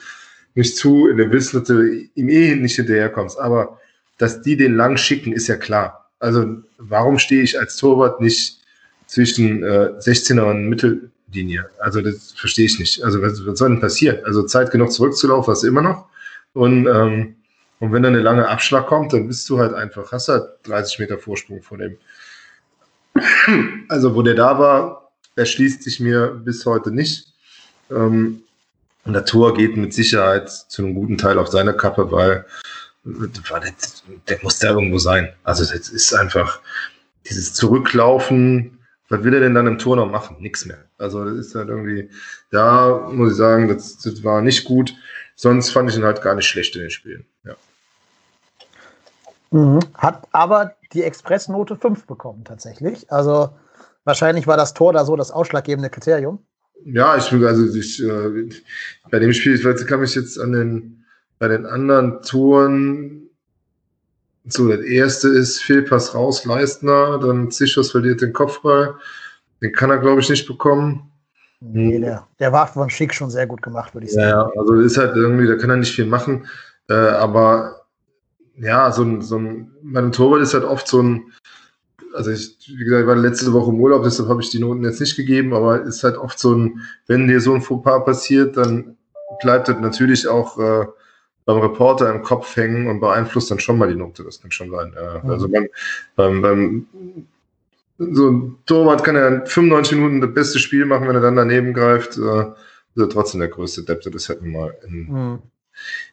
nicht 0.55 0.77
zu, 0.77 1.09
in 1.09 1.17
dem 1.17 1.31
Wissen, 1.31 1.59
dass 1.59 1.69
du 1.69 2.09
ihm 2.15 2.29
eh 2.29 2.55
nicht 2.57 2.77
hinterherkommst. 2.77 3.39
Aber 3.39 3.79
dass 4.19 4.43
die 4.43 4.57
den 4.57 4.77
lang 4.77 4.97
schicken, 4.97 5.33
ist 5.33 5.49
ja 5.49 5.57
klar. 5.57 6.11
Also 6.19 6.57
warum 6.79 7.19
stehe 7.19 7.43
ich 7.43 7.59
als 7.59 7.77
Torwart 7.77 8.21
nicht 8.21 8.59
zwischen 9.07 9.63
äh, 9.63 9.93
16er 9.99 10.43
und 10.43 10.69
Mittel, 10.69 11.11
Linie. 11.33 11.69
Also 11.79 12.01
das 12.01 12.33
verstehe 12.33 12.67
ich 12.67 12.79
nicht. 12.79 13.03
Also 13.03 13.23
was, 13.23 13.45
was 13.47 13.59
soll 13.59 13.71
denn 13.71 13.81
passieren? 13.81 14.19
Also 14.25 14.43
Zeit 14.45 14.71
genug 14.71 14.93
zurückzulaufen 14.93 15.53
hast 15.53 15.63
du 15.63 15.69
immer 15.69 15.83
noch. 15.83 16.07
Und, 16.53 16.87
ähm, 16.87 17.37
und 17.79 17.93
wenn 17.93 18.03
dann 18.03 18.15
eine 18.15 18.23
lange 18.23 18.49
Abschlag 18.49 18.87
kommt, 18.87 19.13
dann 19.13 19.27
bist 19.27 19.49
du 19.49 19.59
halt 19.59 19.73
einfach, 19.75 20.13
hast 20.13 20.29
halt 20.29 20.45
30 20.65 20.99
Meter 20.99 21.19
Vorsprung 21.19 21.63
vor 21.63 21.79
dem. 21.79 21.97
Also 23.89 24.15
wo 24.15 24.23
der 24.23 24.35
da 24.35 24.59
war, 24.59 25.00
erschließt 25.41 25.83
sich 25.83 25.99
mir 25.99 26.29
bis 26.29 26.65
heute 26.67 26.93
nicht. 26.93 27.33
Ähm, 27.91 28.43
und 29.05 29.13
der 29.15 29.25
Tor 29.25 29.55
geht 29.55 29.77
mit 29.77 29.93
Sicherheit 29.95 30.51
zu 30.51 30.83
einem 30.83 30.95
guten 30.95 31.19
Teil 31.19 31.39
auf 31.39 31.49
seine 31.49 31.75
Kappe, 31.75 32.13
weil 32.13 32.45
der, 33.05 33.73
der 34.29 34.39
muss 34.43 34.59
da 34.59 34.69
irgendwo 34.69 34.99
sein. 34.99 35.33
Also 35.43 35.65
das 35.65 35.89
ist 35.89 36.13
einfach 36.13 36.61
dieses 37.29 37.55
Zurücklaufen, 37.55 38.79
was 39.09 39.25
will 39.25 39.35
er 39.35 39.41
denn 39.41 39.55
dann 39.55 39.67
im 39.67 39.79
Tor 39.79 39.97
noch 39.97 40.11
machen? 40.11 40.37
Nix 40.41 40.67
mehr. 40.67 40.85
Also 40.99 41.25
das 41.25 41.35
ist 41.35 41.55
halt 41.55 41.69
irgendwie, 41.69 42.11
da 42.51 43.09
muss 43.11 43.33
ich 43.33 43.37
sagen, 43.39 43.69
das, 43.69 43.99
das 43.99 44.23
war 44.23 44.43
nicht 44.43 44.65
gut. 44.65 44.95
Sonst 45.35 45.71
fand 45.71 45.91
ich 45.91 45.97
ihn 45.97 46.05
halt 46.05 46.23
gar 46.23 46.35
nicht 46.35 46.47
schlecht 46.47 46.77
in 46.77 46.83
den 46.83 46.91
Spielen. 46.91 47.25
Ja. 47.45 47.55
Mhm. 49.51 49.81
Hat 49.95 50.29
aber 50.33 50.75
die 50.93 51.03
Expressnote 51.03 51.77
5 51.77 52.07
bekommen 52.07 52.45
tatsächlich. 52.45 53.11
Also 53.11 53.51
wahrscheinlich 54.11 54.47
war 54.47 54.57
das 54.57 54.75
Tor 54.75 54.93
da 54.93 55.05
so 55.05 55.15
das 55.17 55.31
ausschlaggebende 55.31 55.89
Kriterium. 55.89 56.41
Ja, 56.85 57.17
ich 57.17 57.33
also 57.33 57.75
ich, 57.77 58.03
äh, 58.03 58.49
bei 59.11 59.19
dem 59.19 59.33
Spiel, 59.33 59.55
ich 59.55 59.65
weiß, 59.65 59.87
kann 59.87 60.01
mich 60.01 60.15
jetzt 60.15 60.39
an 60.41 60.53
den 60.53 61.05
bei 61.39 61.49
den 61.49 61.65
anderen 61.65 62.21
Toren 62.23 63.31
so, 64.45 64.69
das 64.69 64.81
erste 64.81 65.29
ist 65.29 65.63
Fehlpass 65.63 66.15
raus, 66.15 66.45
Leistner, 66.45 67.19
dann 67.19 67.51
Zichos 67.51 67.91
verliert 67.91 68.21
den 68.21 68.33
Kopfball. 68.33 68.97
Den 69.63 69.73
kann 69.73 69.91
er, 69.91 69.99
glaube 69.99 70.21
ich, 70.21 70.31
nicht 70.31 70.47
bekommen. 70.47 71.13
Nee, 71.61 72.01
der, 72.01 72.27
der 72.39 72.53
war 72.53 72.67
von 72.67 72.89
Schick 72.89 73.15
schon 73.15 73.31
sehr 73.31 73.47
gut 73.47 73.61
gemacht, 73.63 73.95
würde 73.95 74.07
ich 74.07 74.15
sagen. 74.15 74.29
Ja, 74.29 74.51
also 74.59 74.75
ist 74.77 74.97
halt 74.97 75.15
irgendwie, 75.15 75.47
da 75.47 75.57
kann 75.57 75.71
er 75.71 75.77
nicht 75.77 75.95
viel 75.95 76.07
machen. 76.07 76.47
Äh, 76.89 76.95
aber 76.95 77.83
ja, 78.57 78.91
so 78.91 79.03
ein, 79.03 79.21
so 79.21 79.39
ein, 79.39 79.71
mein 79.83 80.11
Torwart 80.11 80.41
ist 80.41 80.55
halt 80.55 80.65
oft 80.65 80.89
so 80.89 81.03
ein, 81.03 81.33
also 82.15 82.31
ich, 82.31 82.57
wie 82.67 82.85
gesagt, 82.85 83.03
ich 83.03 83.07
war 83.07 83.17
letzte 83.17 83.53
Woche 83.53 83.71
im 83.71 83.81
Urlaub, 83.81 84.03
deshalb 84.03 84.29
habe 84.29 84.43
ich 84.43 84.51
die 84.51 84.59
Noten 84.59 84.85
jetzt 84.85 85.01
nicht 85.01 85.17
gegeben, 85.17 85.55
aber 85.55 85.83
ist 85.83 86.05
halt 86.05 86.17
oft 86.17 86.39
so 86.39 86.55
ein, 86.55 86.81
wenn 87.07 87.29
dir 87.29 87.41
so 87.41 87.55
ein 87.55 87.63
Fauxpas 87.63 88.05
passiert, 88.05 88.57
dann 88.57 88.97
bleibt 89.41 89.69
das 89.69 89.79
natürlich 89.81 90.29
auch 90.29 90.59
äh, 90.59 90.87
beim 91.45 91.59
Reporter 91.59 92.13
im 92.13 92.23
Kopf 92.23 92.55
hängen 92.57 92.87
und 92.89 93.01
beeinflusst 93.01 93.51
dann 93.51 93.61
schon 93.61 93.79
mal 93.79 93.89
die 93.89 93.97
Note. 93.97 94.25
Das 94.25 94.41
kann 94.41 94.51
schon 94.51 94.71
sein. 94.71 94.93
Ja. 94.95 95.21
Mhm. 95.23 95.31
Also 95.31 95.49
beim, 95.49 95.69
beim, 96.17 96.43
beim 96.43 96.87
so 97.99 98.31
ein 98.31 98.57
Torwart 98.67 99.05
kann 99.05 99.17
ja 99.17 99.45
95 99.45 99.97
Minuten 99.97 100.21
das 100.21 100.33
beste 100.33 100.59
Spiel 100.59 100.87
machen, 100.87 101.07
wenn 101.07 101.17
er 101.17 101.21
dann 101.21 101.37
daneben 101.37 101.75
greift. 101.75 102.17
Äh, 102.17 102.53
ist 102.95 103.03
er 103.03 103.09
trotzdem 103.09 103.41
der 103.41 103.49
größte 103.49 103.83
Depp. 103.85 104.03
Das 104.03 104.29
hätten 104.29 104.47
wir 104.47 104.59
mal 104.61 104.75
in 104.87 105.13
mhm. 105.13 105.39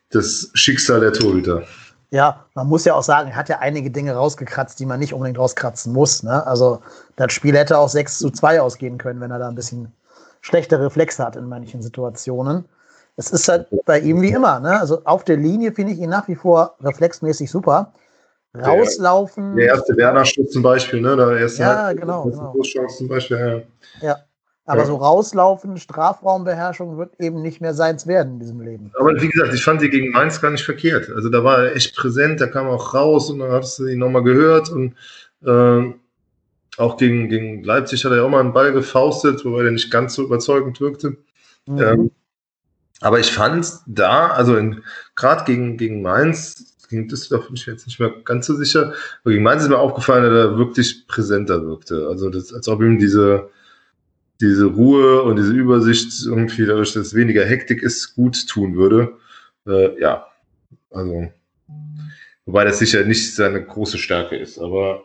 das 0.09 0.51
Schicksal 0.53 0.99
der 0.99 1.13
Torhüter. 1.13 1.65
Ja, 2.09 2.45
man 2.53 2.67
muss 2.67 2.85
ja 2.85 2.93
auch 2.93 3.03
sagen, 3.03 3.31
er 3.31 3.35
hat 3.35 3.49
ja 3.49 3.59
einige 3.59 3.91
Dinge 3.91 4.13
rausgekratzt, 4.13 4.79
die 4.79 4.85
man 4.85 4.99
nicht 4.99 5.13
unbedingt 5.13 5.37
rauskratzen 5.37 5.91
muss. 5.91 6.23
Ne? 6.23 6.45
Also 6.47 6.81
das 7.17 7.33
Spiel 7.33 7.55
hätte 7.57 7.77
auch 7.77 7.89
6 7.89 8.19
zu 8.19 8.29
2 8.29 8.61
ausgehen 8.61 8.97
können, 8.97 9.19
wenn 9.19 9.31
er 9.31 9.39
da 9.39 9.49
ein 9.49 9.55
bisschen 9.55 9.91
schlechte 10.39 10.79
Reflexe 10.79 11.25
hat 11.25 11.35
in 11.35 11.49
manchen 11.49 11.81
Situationen. 11.81 12.65
Es 13.17 13.31
ist 13.31 13.47
halt 13.49 13.67
bei 13.85 13.99
ihm 13.99 14.21
wie 14.21 14.31
immer. 14.31 14.59
Ne? 14.59 14.79
Also 14.79 15.01
auf 15.03 15.25
der 15.25 15.37
Linie 15.37 15.73
finde 15.73 15.93
ich 15.93 15.99
ihn 15.99 16.09
nach 16.09 16.27
wie 16.27 16.35
vor 16.35 16.75
reflexmäßig 16.81 17.51
super. 17.51 17.91
Rauslaufen. 18.55 19.55
Der, 19.55 19.65
der 19.65 19.75
erste 19.75 19.97
Werner-Schuss 19.97 20.51
zum 20.51 20.63
Beispiel, 20.63 21.01
ne? 21.01 21.15
Der 21.15 21.37
erste 21.37 21.61
ja, 21.61 21.93
genau. 21.93 22.23
genau. 22.23 22.55
zum 22.61 23.07
Beispiel, 23.07 23.65
ja. 24.01 24.07
ja. 24.07 24.17
Aber 24.67 24.81
ja. 24.81 24.85
so 24.85 24.95
rauslaufen, 24.95 25.77
Strafraumbeherrschung 25.77 26.97
wird 26.97 27.19
eben 27.19 27.41
nicht 27.41 27.61
mehr 27.61 27.73
seins 27.73 28.05
werden 28.05 28.33
in 28.33 28.39
diesem 28.41 28.59
Leben. 28.59 28.91
Aber 28.99 29.19
wie 29.21 29.29
gesagt, 29.29 29.53
ich 29.53 29.63
fand 29.63 29.81
die 29.81 29.89
gegen 29.89 30.11
Mainz 30.11 30.41
gar 30.41 30.51
nicht 30.51 30.65
verkehrt. 30.65 31.09
Also 31.09 31.29
da 31.29 31.41
war 31.45 31.63
er 31.63 31.75
echt 31.77 31.95
präsent, 31.95 32.41
da 32.41 32.47
kam 32.47 32.67
auch 32.67 32.93
raus 32.93 33.29
und 33.29 33.39
dann 33.39 33.49
hast 33.49 33.79
du 33.79 33.87
ihn 33.87 33.99
nochmal 33.99 34.23
gehört 34.23 34.69
und 34.69 34.93
äh, 35.45 35.93
auch 36.77 36.97
gegen, 36.97 37.29
gegen 37.29 37.63
Leipzig 37.63 38.03
hat 38.03 38.11
er 38.11 38.17
ja 38.17 38.23
auch 38.23 38.29
mal 38.29 38.41
einen 38.41 38.51
Ball 38.51 38.73
gefaustet, 38.73 39.45
wobei 39.45 39.63
der 39.63 39.71
nicht 39.71 39.89
ganz 39.89 40.15
so 40.15 40.23
überzeugend 40.23 40.81
wirkte. 40.81 41.15
Mhm. 41.65 41.81
Ähm, 41.81 42.11
aber 42.99 43.19
ich 43.19 43.31
fand 43.31 43.71
da, 43.85 44.27
also 44.27 44.59
gerade 45.15 45.45
gegen, 45.45 45.77
gegen 45.77 46.01
Mainz, 46.01 46.75
gegen 46.89 47.07
Düsseldorf 47.07 47.47
bin 47.47 47.55
ich 47.55 47.67
mir 47.67 47.73
jetzt 47.73 47.87
nicht 47.87 48.01
mehr 48.01 48.11
ganz 48.25 48.45
so 48.47 48.55
sicher, 48.55 48.93
aber 49.23 49.31
gegen 49.31 49.43
Mainz 49.43 49.63
ist 49.63 49.69
mir 49.69 49.79
aufgefallen, 49.79 50.23
dass 50.23 50.33
er 50.33 50.57
wirklich 50.57 51.07
präsenter 51.07 51.65
wirkte. 51.65 52.07
Also 52.09 52.29
das, 52.29 52.53
als 52.53 52.67
ob 52.67 52.81
ihm 52.81 52.99
diese 52.99 53.49
diese 54.41 54.65
Ruhe 54.65 55.23
und 55.23 55.37
diese 55.37 55.53
Übersicht 55.53 56.25
irgendwie 56.25 56.65
dadurch, 56.65 56.93
dass 56.93 57.07
es 57.07 57.13
weniger 57.15 57.45
Hektik 57.45 57.81
ist, 57.81 58.15
gut 58.15 58.47
tun 58.47 58.75
würde. 58.75 59.17
Äh, 59.65 59.99
ja, 59.99 60.27
also, 60.91 61.31
wobei 62.45 62.63
das 62.63 62.79
sicher 62.79 63.03
nicht 63.03 63.35
seine 63.35 63.63
große 63.63 63.97
Stärke 63.97 64.35
ist, 64.35 64.59
aber 64.59 65.03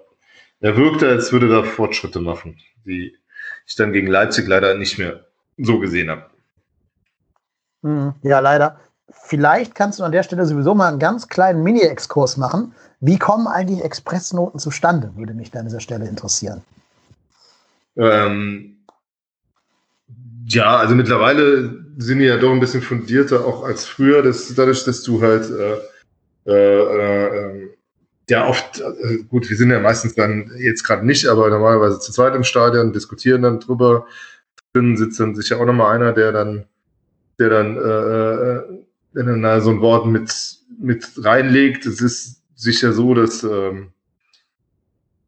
er 0.61 0.77
wirkte, 0.77 1.09
als 1.09 1.33
würde 1.33 1.53
er 1.53 1.65
Fortschritte 1.65 2.21
machen, 2.21 2.57
die 2.85 3.17
ich 3.67 3.77
dann 3.77 3.93
gegen 3.93 4.07
Leipzig 4.07 4.47
leider 4.47 4.75
nicht 4.77 4.99
mehr 4.99 5.25
so 5.59 5.79
gesehen 5.79 6.11
habe. 6.11 6.27
Hm, 7.83 8.15
ja, 8.23 8.39
leider. 8.41 8.79
Vielleicht 9.11 9.75
kannst 9.75 9.99
du 9.99 10.05
an 10.05 10.13
der 10.13 10.23
Stelle 10.23 10.47
sowieso 10.47 10.75
mal 10.75 10.89
einen 10.89 10.99
ganz 10.99 11.29
kleinen 11.29 11.63
Mini-Exkurs 11.63 12.37
machen. 12.37 12.75
Wie 13.01 13.19
kommen 13.19 13.47
eigentlich 13.47 13.83
Expressnoten 13.83 14.61
zustande? 14.61 15.13
Würde 15.17 15.35
mich 15.35 15.51
da 15.51 15.61
an 15.61 15.67
dieser 15.67 15.81
Stelle 15.81 16.09
interessieren. 16.09 16.63
Ähm, 17.97 18.77
ja, 20.55 20.77
also 20.77 20.95
mittlerweile 20.95 21.85
sind 21.99 22.19
die 22.19 22.27
ja 22.27 22.37
doch 22.37 22.53
ein 22.53 22.61
bisschen 22.61 22.83
fundierter 22.83 23.45
auch 23.45 23.65
als 23.65 23.87
früher, 23.87 24.23
dass, 24.23 24.55
dadurch, 24.55 24.85
dass 24.85 25.03
du 25.03 25.21
halt 25.23 25.51
äh, 25.51 25.79
äh, 26.47 26.53
äh, 26.53 27.69
ja 28.29 28.47
oft, 28.47 28.81
äh, 28.81 29.23
gut, 29.29 29.49
wir 29.49 29.57
sind 29.57 29.71
ja 29.71 29.81
meistens 29.81 30.15
dann 30.15 30.51
jetzt 30.59 30.85
gerade 30.85 31.07
nicht, 31.07 31.27
aber 31.27 31.49
normalerweise 31.49 32.01
zu 32.01 32.13
zweit 32.13 32.35
im 32.35 32.45
Stadion, 32.45 32.93
diskutieren 32.93 33.43
dann 33.43 33.61
drüber. 33.61 34.07
Drin 34.73 34.97
sitzt 34.97 35.21
dann 35.21 35.35
sicher 35.35 35.61
auch 35.61 35.67
nochmal 35.67 35.95
einer, 35.95 36.13
der 36.13 36.33
dann, 36.33 36.65
der 37.39 37.49
dann, 37.51 37.77
äh, 37.77 37.81
äh 37.81 38.63
der 39.15 39.25
dann 39.25 39.61
so 39.61 39.71
ein 39.71 39.81
Wort 39.81 40.07
mit, 40.07 40.33
mit 40.81 41.07
reinlegt. 41.19 41.85
Es 41.85 42.01
ist 42.01 42.43
sicher 42.55 42.93
so, 42.93 43.15
dass 43.15 43.43
ähm, 43.43 43.93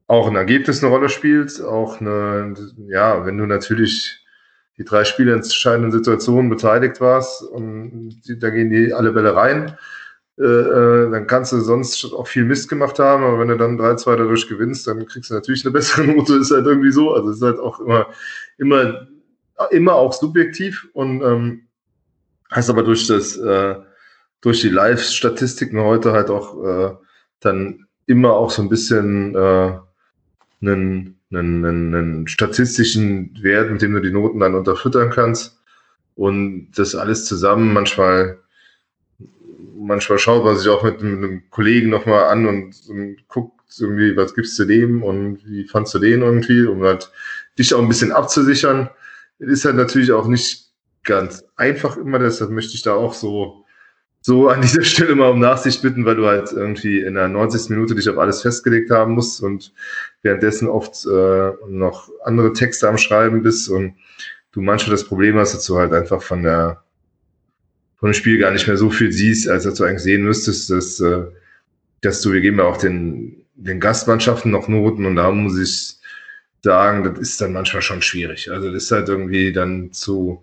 auch 0.07 0.29
ein 0.29 0.37
Ergebnis 0.37 0.83
eine 0.83 0.93
Rolle 0.93 1.09
spielt, 1.09 1.63
auch 1.63 2.01
eine, 2.01 2.55
ja, 2.89 3.27
wenn 3.27 3.37
du 3.39 3.47
natürlich 3.47 4.24
die 4.77 4.85
drei 4.85 5.05
Spiele 5.05 5.33
in 5.33 5.39
entscheidenden 5.39 5.93
Situationen 5.93 6.51
beteiligt 6.51 7.01
warst 7.01 7.43
und 7.43 8.23
die, 8.27 8.39
da 8.39 8.51
gehen 8.51 8.71
die 8.71 8.93
alle 8.93 9.13
Bälle 9.13 9.35
rein. 9.37 9.77
Äh, 10.37 10.43
äh, 10.43 11.11
dann 11.11 11.29
kannst 11.29 11.53
du 11.53 11.61
sonst 11.61 12.05
auch 12.13 12.27
viel 12.27 12.45
Mist 12.45 12.69
gemacht 12.69 12.99
haben, 12.99 13.23
aber 13.23 13.39
wenn 13.39 13.49
du 13.49 13.57
dann 13.57 13.79
3-2 13.79 14.17
dadurch 14.17 14.49
gewinnst, 14.49 14.87
dann 14.87 15.07
kriegst 15.07 15.31
du 15.31 15.35
natürlich 15.35 15.65
eine 15.65 15.73
bessere 15.73 16.07
Note, 16.07 16.35
ist 16.35 16.51
halt 16.51 16.67
irgendwie 16.67 16.91
so. 16.91 17.15
Also 17.15 17.31
ist 17.31 17.43
halt 17.43 17.61
auch 17.61 17.79
immer, 17.79 18.09
immer, 18.59 19.07
immer 19.71 19.95
auch 19.95 20.13
subjektiv 20.13 20.89
und 20.93 21.23
ähm, 21.23 21.63
heißt 22.53 22.69
aber 22.69 22.83
durch 22.83 23.07
das, 23.07 23.37
äh, 23.37 23.77
durch 24.41 24.61
die 24.61 24.71
Live-Statistiken 24.71 25.81
heute 25.81 26.13
halt 26.13 26.31
auch 26.31 26.65
äh, 26.65 26.95
dann 27.39 27.87
immer 28.07 28.33
auch 28.33 28.51
so 28.51 28.61
ein 28.61 28.69
bisschen 28.69 29.37
äh, 29.37 29.79
einen 30.61 31.21
einen, 31.37 31.65
einen, 31.95 32.29
statistischen 32.29 33.37
Wert, 33.43 33.71
mit 33.71 33.83
dem 33.83 33.95
du 33.95 34.01
die 34.01 34.13
Noten 34.13 34.41
dann 34.41 34.55
unterfüttern 34.55 35.11
kannst. 35.11 35.59
Und 36.15 36.71
das 36.77 36.95
alles 36.95 37.25
zusammen 37.25 37.73
manchmal, 37.73 38.39
manchmal 39.77 40.19
schaut 40.19 40.45
man 40.45 40.57
sich 40.57 40.69
auch 40.69 40.83
mit 40.85 41.01
einem 41.01 41.43
Kollegen 41.51 41.91
nochmal 41.91 42.25
an 42.25 42.47
und, 42.47 42.75
und 42.89 43.29
guckt 43.29 43.53
irgendwie, 43.79 44.17
was 44.17 44.35
gibst 44.35 44.59
du 44.59 44.65
dem 44.65 45.03
und 45.03 45.41
wie 45.47 45.67
fandst 45.67 45.95
du 45.95 45.99
den 45.99 46.23
irgendwie, 46.23 46.67
um 46.67 46.83
halt 46.83 47.11
dich 47.59 47.75
auch 47.75 47.81
ein 47.81 47.89
bisschen 47.89 48.13
abzusichern. 48.13 48.91
Ist 49.39 49.65
halt 49.65 49.77
natürlich 49.77 50.13
auch 50.13 50.29
nicht 50.29 50.71
ganz 51.03 51.45
einfach 51.57 51.97
immer, 51.97 52.19
deshalb 52.19 52.51
möchte 52.51 52.75
ich 52.75 52.83
da 52.83 52.95
auch 52.95 53.15
so 53.15 53.64
so 54.27 54.49
an 54.49 54.63
dieser 54.63 54.83
Stelle 54.85 55.15
mal 55.15 55.31
um 55.31 55.39
Nachsicht 55.39 55.83
bitten, 55.83 56.07
weil 56.07 56.17
du 56.17 56.27
halt 56.27 56.51
irgendwie 56.51 57.01
in 57.01 57.15
der 57.15 57.29
90. 57.29 57.69
Minute 57.69 57.95
dich 57.95 58.09
auf 58.09 58.17
alles 58.17 58.41
festgelegt 58.41 58.91
haben 58.91 59.13
musst 59.13 59.43
und 59.43 59.75
währenddessen 60.23 60.67
oft 60.67 61.05
äh, 61.05 61.53
noch 61.69 62.09
andere 62.25 62.55
Texte 62.55 62.89
am 62.89 62.97
Schreiben 62.97 63.43
bist 63.43 63.69
und 63.69 63.95
du 64.53 64.63
manchmal 64.63 64.93
das 64.93 65.05
Problem 65.05 65.37
hast, 65.37 65.55
dass 65.55 65.67
du 65.67 65.77
halt 65.77 65.93
einfach 65.93 66.23
von 66.23 66.43
der 66.43 66.83
von 67.97 68.11
dem 68.11 68.15
Spiel 68.15 68.39
gar 68.39 68.51
nicht 68.51 68.67
mehr 68.67 68.79
so 68.79 68.91
viel 68.91 69.13
siehst, 69.13 69.49
als 69.49 69.65
dass 69.65 69.75
du 69.75 69.85
eigentlich 69.85 70.03
sehen 70.03 70.25
müsstest, 70.25 70.71
dass, 70.71 71.01
äh, 71.01 71.25
dass 72.01 72.23
du, 72.23 72.33
wir 72.33 72.41
geben 72.41 72.59
ja 72.59 72.65
auch 72.65 72.79
den, 72.79 73.45
den 73.55 73.79
Gastmannschaften 73.79 74.51
noch 74.51 74.69
Noten 74.69 75.05
und 75.05 75.17
da 75.17 75.31
muss 75.31 75.59
ich 75.59 75.97
sagen, 76.63 77.05
das 77.05 77.19
ist 77.19 77.41
dann 77.43 77.53
manchmal 77.53 77.83
schon 77.83 78.01
schwierig. 78.01 78.51
Also 78.51 78.73
das 78.73 78.85
ist 78.85 78.91
halt 78.91 79.09
irgendwie 79.11 79.53
dann 79.53 79.93
zu, 79.93 80.43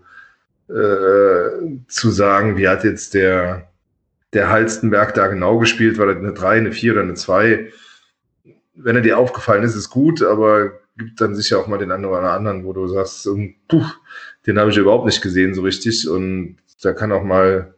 äh, 0.70 1.80
zu 1.88 2.12
sagen, 2.12 2.58
wie 2.58 2.68
hat 2.68 2.84
jetzt 2.84 3.16
der, 3.16 3.71
der 4.34 4.50
Halstenberg 4.50 5.14
da 5.14 5.28
genau 5.28 5.60
gespielt, 5.60 5.98
war 5.98 6.08
das 6.08 6.18
eine 6.18 6.34
3, 6.34 6.58
eine 6.58 6.72
4 6.72 6.94
oder 6.94 7.02
eine 7.02 7.16
2. 7.16 7.72
Wenn 8.76 8.96
er 8.96 9.02
dir 9.02 9.18
aufgefallen 9.18 9.64
ist, 9.64 9.76
ist 9.76 9.90
gut, 9.90 10.24
aber 10.24 10.80
gibt 10.98 11.20
dann 11.20 11.36
sicher 11.36 11.60
auch 11.60 11.68
mal 11.68 11.78
den 11.78 11.92
einen 11.92 12.06
oder 12.06 12.32
anderen, 12.32 12.64
wo 12.64 12.74
du 12.74 12.88
sagst, 12.88 13.28
puh, 13.68 13.86
den 14.46 14.60
habe 14.60 14.72
ich 14.72 14.78
überhaupt 14.78 15.06
nicht 15.06 15.22
gesehen 15.22 15.54
so 15.54 15.62
richtig 15.62 16.08
und 16.08 16.58
da 16.82 16.94
kann 16.94 17.12
auch 17.12 17.24
mal 17.24 17.74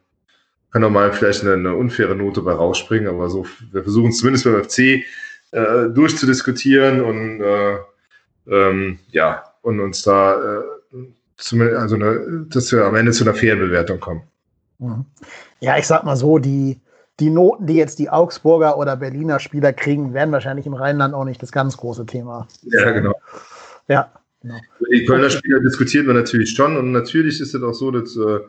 kann 0.72 0.84
auch 0.84 0.90
mal 0.90 1.14
vielleicht 1.14 1.44
eine, 1.44 1.54
eine 1.54 1.76
unfaire 1.76 2.16
Note 2.16 2.42
bei 2.42 2.52
rausspringen, 2.52 3.08
aber 3.08 3.30
so, 3.30 3.46
wir 3.72 3.84
versuchen 3.84 4.10
es 4.10 4.18
zumindest 4.18 4.46
beim 4.46 4.64
FC 4.64 5.06
äh, 5.52 5.90
durchzudiskutieren 5.94 7.02
und 7.02 7.42
äh, 7.42 7.78
ähm, 8.48 8.98
ja, 9.12 9.44
und 9.62 9.80
uns 9.80 10.02
da 10.02 10.62
äh, 10.62 10.64
zumindest, 11.38 11.80
also 11.80 11.96
eine, 11.96 12.46
dass 12.50 12.72
wir 12.72 12.86
am 12.86 12.96
Ende 12.96 13.12
zu 13.12 13.24
einer 13.24 13.36
fairen 13.36 13.60
Bewertung 13.60 14.00
kommen. 14.00 14.24
Mhm. 14.84 15.06
Ja, 15.62 15.78
ich 15.78 15.88
sag 15.88 16.04
mal 16.04 16.16
so, 16.16 16.38
die, 16.38 16.80
die 17.20 17.30
Noten, 17.30 17.66
die 17.66 17.76
jetzt 17.76 18.00
die 18.00 18.10
Augsburger 18.10 18.78
oder 18.78 18.98
Berliner 18.98 19.40
Spieler 19.40 19.74
kriegen, 19.74 20.14
werden 20.14 20.32
wahrscheinlich 20.32 20.66
im 20.66 20.74
Rheinland 20.74 21.14
auch 21.14 21.26
nicht 21.26 21.42
das 21.42 21.52
ganz 21.52 21.78
große 21.78 22.06
Thema. 22.06 22.48
Ja, 22.64 22.92
genau. 22.92 23.14
Ja, 23.88 24.12
genau. 24.42 24.56
Die 24.92 25.06
Kölner 25.06 25.30
Spieler 25.30 25.60
diskutieren 25.62 26.08
wir 26.08 26.14
natürlich 26.14 26.52
schon 26.52 26.78
und 26.78 26.92
natürlich 26.92 27.40
ist 27.40 27.56
es 27.56 27.64
auch 27.64 27.74
so, 27.74 27.92
dass, 27.92 28.16
äh, 28.18 28.40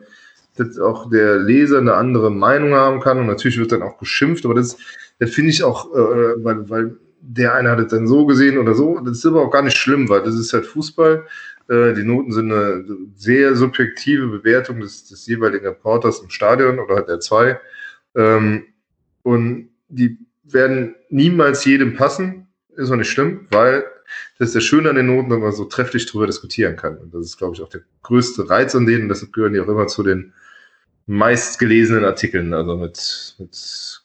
dass 0.57 0.77
auch 0.79 1.09
der 1.09 1.37
Leser 1.37 1.79
eine 1.79 1.93
andere 1.93 2.31
Meinung 2.31 2.73
haben 2.73 2.99
kann 2.99 3.19
und 3.19 3.27
natürlich 3.27 3.57
wird 3.57 3.71
dann 3.71 3.83
auch 3.83 3.97
geschimpft, 3.97 4.45
aber 4.45 4.55
das, 4.55 4.77
das 5.19 5.29
finde 5.29 5.51
ich 5.51 5.63
auch, 5.63 5.93
äh, 5.93 6.43
weil, 6.43 6.69
weil 6.69 6.97
der 7.21 7.55
eine 7.55 7.71
hat 7.71 7.79
es 7.79 7.87
dann 7.87 8.07
so 8.07 8.25
gesehen 8.25 8.57
oder 8.57 8.75
so, 8.75 8.99
das 8.99 9.17
ist 9.17 9.25
aber 9.25 9.41
auch 9.41 9.51
gar 9.51 9.63
nicht 9.63 9.77
schlimm, 9.77 10.09
weil 10.09 10.23
das 10.23 10.35
ist 10.35 10.53
halt 10.53 10.65
Fußball 10.65 11.25
die 11.67 12.03
Noten 12.03 12.31
sind 12.31 12.51
eine 12.51 12.85
sehr 13.15 13.55
subjektive 13.55 14.27
Bewertung 14.27 14.81
des, 14.81 15.07
des 15.07 15.25
jeweiligen 15.25 15.65
Reporters 15.65 16.19
im 16.19 16.29
Stadion 16.29 16.79
oder 16.79 17.01
der 17.01 17.19
zwei. 17.19 17.59
Ähm, 18.15 18.65
und 19.23 19.69
die 19.87 20.19
werden 20.43 20.95
niemals 21.09 21.65
jedem 21.65 21.95
passen, 21.95 22.47
ist 22.75 22.91
auch 22.91 22.95
nicht 22.95 23.09
schlimm, 23.09 23.47
weil 23.49 23.83
das 24.37 24.49
ist 24.49 24.55
der 24.55 24.61
Schöne 24.61 24.89
an 24.89 24.95
den 24.95 25.07
Noten, 25.07 25.29
dass 25.29 25.39
man 25.39 25.51
so 25.51 25.65
trefflich 25.65 26.05
drüber 26.05 26.27
diskutieren 26.27 26.75
kann. 26.75 26.97
Und 26.97 27.13
das 27.13 27.25
ist, 27.25 27.37
glaube 27.37 27.55
ich, 27.55 27.61
auch 27.61 27.69
der 27.69 27.81
größte 28.03 28.49
Reiz 28.49 28.75
an 28.75 28.85
denen. 28.85 29.09
Deshalb 29.09 29.33
gehören 29.33 29.53
die 29.53 29.59
auch 29.59 29.67
immer 29.67 29.87
zu 29.87 30.03
den 30.03 30.33
meistgelesenen 31.07 32.05
Artikeln, 32.05 32.53
also 32.53 32.75
mit, 32.77 33.35
mit 33.39 34.01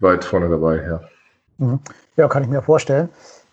weit 0.00 0.24
vorne 0.24 0.48
dabei, 0.48 0.76
ja. 0.76 1.00
Mhm. 1.58 1.80
Ja, 2.16 2.28
kann 2.28 2.42
ich 2.42 2.48
mir 2.48 2.62
vorstellen. 2.62 3.08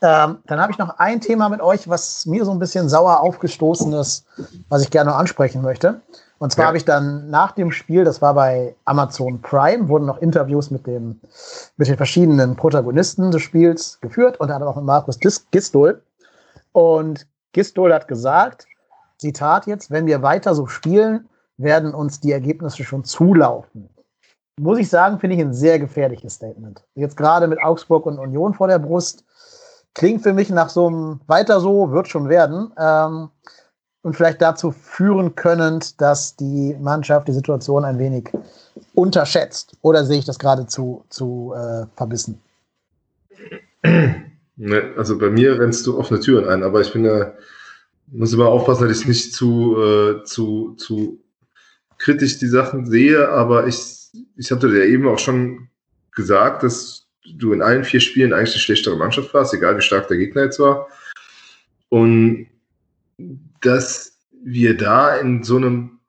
Ähm, 0.06 0.38
dann 0.45 0.60
habe 0.60 0.72
ich 0.72 0.78
noch 0.78 0.99
ein 0.99 1.20
Thema 1.20 1.49
mit 1.49 1.62
euch, 1.62 1.89
was 1.89 2.28
mir 2.28 2.45
so 2.45 2.51
ein 2.51 2.60
bisschen 2.60 2.89
sauer 2.89 3.22
aufgestoßen 3.22 3.91
ist, 3.93 4.28
was 4.70 4.84
ich 4.84 4.91
gerne 4.91 5.16
ansprechen 5.16 5.64
möchte. 5.64 5.99
Und 6.38 6.51
zwar 6.51 6.66
ja. 6.66 6.68
habe 6.68 6.78
ich 6.78 6.86
dann 6.86 7.32
nach 7.32 7.53
dem 7.53 7.72
Spiel, 7.72 8.03
das 8.03 8.22
war 8.22 8.36
bei 8.36 8.76
Amazon 8.86 9.41
Prime, 9.41 9.89
wurden 9.89 10.06
noch 10.06 10.20
Interviews 10.20 10.70
mit, 10.70 10.86
dem, 10.86 11.20
mit 11.78 11.88
den 11.88 11.97
verschiedenen 11.97 12.56
Protagonisten 12.56 13.32
des 13.32 13.41
Spiels 13.41 13.99
geführt, 13.99 14.39
unter 14.39 14.53
anderem 14.53 14.74
auch 14.74 14.76
mit 14.76 14.86
Markus 14.86 15.18
Gistol. 15.49 16.03
Und 16.72 17.26
Gistol 17.53 17.91
hat 17.91 18.08
gesagt, 18.08 18.68
Zitat 19.18 19.66
jetzt, 19.66 19.89
wenn 19.89 20.06
wir 20.06 20.22
weiter 20.22 20.53
so 20.53 20.68
spielen, 20.68 21.28
werden 21.58 21.95
uns 21.95 22.20
die 22.20 22.32
Ergebnisse 22.34 22.84
schon 22.84 23.06
zulaufen. 23.06 23.89
Muss 24.60 24.78
ich 24.78 24.89
sagen, 24.89 25.20
finde 25.20 25.38
ich 25.38 25.41
ein 25.41 25.53
sehr 25.53 25.80
gefährliches 25.80 26.36
Statement. 26.36 26.84
Jetzt 26.93 27.18
gerade 27.18 27.47
mit 27.47 27.60
Augsburg 27.60 28.06
und 28.06 28.20
Union 28.20 28.53
vor 28.53 28.68
der 28.68 28.80
Brust 28.80 29.26
klingt 29.96 30.22
für 30.22 30.34
mich 30.34 30.50
nach 30.50 30.70
so 30.70 30.88
einem 30.88 31.20
weiter 31.26 31.60
so, 31.60 31.91
wird 31.91 32.08
schon 32.08 32.30
werden. 32.30 32.72
Ähm, 32.78 33.30
und 34.04 34.16
vielleicht 34.16 34.39
dazu 34.39 34.70
führen 34.70 35.34
können, 35.34 35.80
dass 35.98 36.36
die 36.36 36.78
Mannschaft 36.80 37.28
die 37.28 37.34
Situation 37.34 37.84
ein 37.86 37.98
wenig 37.98 38.30
unterschätzt. 38.93 39.76
Oder 39.82 40.06
sehe 40.06 40.20
ich 40.20 40.26
das 40.26 40.38
gerade 40.38 40.68
zu, 40.68 41.04
zu 41.10 41.56
äh, 41.58 41.88
verbissen? 41.96 42.39
Ne, 44.58 44.93
also 44.96 45.18
bei 45.18 45.30
mir 45.30 45.60
rennst 45.60 45.86
du 45.88 45.98
offene 45.98 46.20
Türen 46.20 46.48
ein, 46.48 46.64
aber 46.64 46.82
ich 46.82 46.93
bin 46.93 47.04
da 47.04 47.34
muss 48.08 48.34
immer 48.34 48.48
aufpassen, 48.48 48.88
dass 48.88 49.02
ich 49.02 49.08
nicht 49.08 49.34
zu, 49.34 49.76
äh, 49.82 50.24
zu, 50.24 50.76
zu 50.78 51.20
kritisch 51.98 52.38
die 52.38 52.48
Sachen 52.48 52.86
sehe, 52.86 53.30
aber 53.30 53.68
ich, 53.68 54.12
ich 54.36 54.52
hatte 54.52 54.68
ja 54.68 54.86
eben 54.86 55.08
auch 55.08 55.20
schon 55.20 55.70
gesagt, 56.12 56.64
dass 56.64 57.05
du 57.34 57.53
in 57.53 57.61
allen 57.61 57.84
vier 57.84 57.99
Spielen 57.99 58.34
eigentlich 58.34 58.53
eine 58.53 58.61
schlechtere 58.61 58.97
Mannschaft 58.97 59.34
warst, 59.34 59.53
egal 59.53 59.78
wie 59.78 59.82
stark 59.82 60.07
der 60.07 60.17
Gegner 60.17 60.43
jetzt 60.43 60.59
war. 60.59 60.88
Und 61.89 62.47
dass 63.61 64.17
wir 64.43 64.78
da 64.78 65.15
in 65.17 65.43
so 65.43 65.57
einem, 65.57 65.99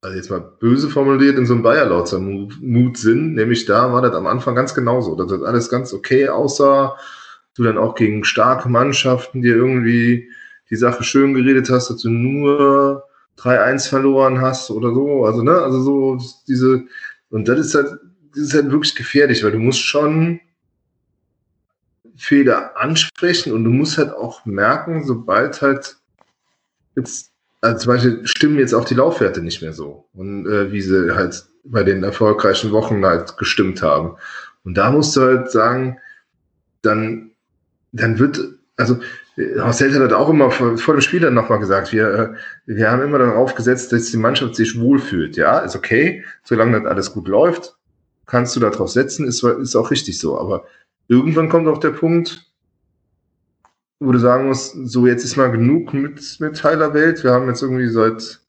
also 0.00 0.16
jetzt 0.16 0.30
mal 0.30 0.40
böse 0.60 0.88
formuliert, 0.88 1.36
in 1.36 1.46
so 1.46 1.54
einem 1.54 1.62
Bayerlautzer-Mut 1.62 2.96
sind, 2.96 3.34
nämlich 3.34 3.66
da 3.66 3.92
war 3.92 4.02
das 4.02 4.14
am 4.14 4.26
Anfang 4.26 4.54
ganz 4.54 4.74
genauso, 4.74 5.14
dass 5.14 5.28
das 5.28 5.42
alles 5.42 5.68
ganz 5.68 5.92
okay 5.92 6.28
aussah, 6.28 6.96
du 7.54 7.64
dann 7.64 7.78
auch 7.78 7.94
gegen 7.94 8.24
starke 8.24 8.68
Mannschaften 8.68 9.42
dir 9.42 9.56
irgendwie 9.56 10.30
die 10.70 10.76
Sache 10.76 11.02
schön 11.02 11.34
geredet 11.34 11.68
hast, 11.68 11.90
dass 11.90 12.02
du 12.02 12.08
nur 12.08 13.02
3-1 13.38 13.88
verloren 13.88 14.40
hast 14.40 14.70
oder 14.70 14.94
so. 14.94 15.24
Also, 15.24 15.42
ne, 15.42 15.52
also 15.52 15.80
so 15.80 16.18
diese, 16.46 16.84
und 17.30 17.48
das 17.48 17.58
ist 17.58 17.74
halt, 17.74 17.98
ist 18.34 18.54
halt 18.54 18.70
wirklich 18.70 18.94
gefährlich, 18.94 19.42
weil 19.42 19.52
du 19.52 19.58
musst 19.58 19.80
schon 19.80 20.40
Fehler 22.16 22.76
ansprechen 22.76 23.52
und 23.52 23.64
du 23.64 23.70
musst 23.70 23.98
halt 23.98 24.12
auch 24.12 24.44
merken, 24.44 25.04
sobald 25.04 25.62
halt 25.62 25.96
jetzt, 26.94 27.30
also 27.60 27.78
zum 27.78 27.92
Beispiel 27.92 28.26
stimmen 28.26 28.58
jetzt 28.58 28.74
auch 28.74 28.84
die 28.84 28.94
Laufwerte 28.94 29.42
nicht 29.42 29.62
mehr 29.62 29.72
so 29.72 30.06
und 30.12 30.46
äh, 30.46 30.70
wie 30.70 30.82
sie 30.82 31.14
halt 31.14 31.46
bei 31.64 31.82
den 31.82 32.02
erfolgreichen 32.02 32.72
Wochen 32.72 33.04
halt 33.04 33.36
gestimmt 33.38 33.82
haben. 33.82 34.16
Und 34.64 34.76
da 34.76 34.90
musst 34.90 35.16
du 35.16 35.22
halt 35.22 35.50
sagen, 35.50 35.98
dann, 36.82 37.30
dann 37.92 38.18
wird, 38.18 38.40
also 38.76 39.00
Horst 39.58 39.80
Held 39.80 39.94
hat 39.94 40.12
auch 40.12 40.28
immer 40.28 40.50
vor, 40.50 40.76
vor 40.76 40.94
dem 40.94 41.00
Spiel 41.00 41.20
dann 41.20 41.34
nochmal 41.34 41.58
gesagt, 41.58 41.92
wir, 41.92 42.08
äh, 42.14 42.28
wir 42.66 42.90
haben 42.90 43.02
immer 43.02 43.18
darauf 43.18 43.54
gesetzt, 43.54 43.92
dass 43.92 44.10
die 44.10 44.16
Mannschaft 44.16 44.56
sich 44.56 44.78
wohlfühlt. 44.78 45.36
Ja, 45.36 45.60
ist 45.60 45.76
okay, 45.76 46.24
solange 46.44 46.80
das 46.80 46.90
alles 46.90 47.12
gut 47.12 47.28
läuft, 47.28 47.76
kannst 48.30 48.54
du 48.54 48.60
darauf 48.60 48.90
setzen, 48.90 49.26
ist, 49.26 49.42
ist 49.42 49.76
auch 49.76 49.90
richtig 49.90 50.18
so. 50.18 50.38
Aber 50.38 50.64
irgendwann 51.08 51.48
kommt 51.48 51.66
auch 51.68 51.78
der 51.78 51.90
Punkt, 51.90 52.46
wo 53.98 54.12
du 54.12 54.18
sagen 54.18 54.46
musst, 54.46 54.76
so 54.84 55.06
jetzt 55.06 55.24
ist 55.24 55.36
mal 55.36 55.50
genug 55.50 55.92
mit, 55.92 56.38
mit 56.38 56.62
Heiler 56.64 56.94
Welt. 56.94 57.22
Wir 57.24 57.32
haben 57.32 57.48
jetzt 57.48 57.62
irgendwie 57.62 57.88
seit 57.88 58.40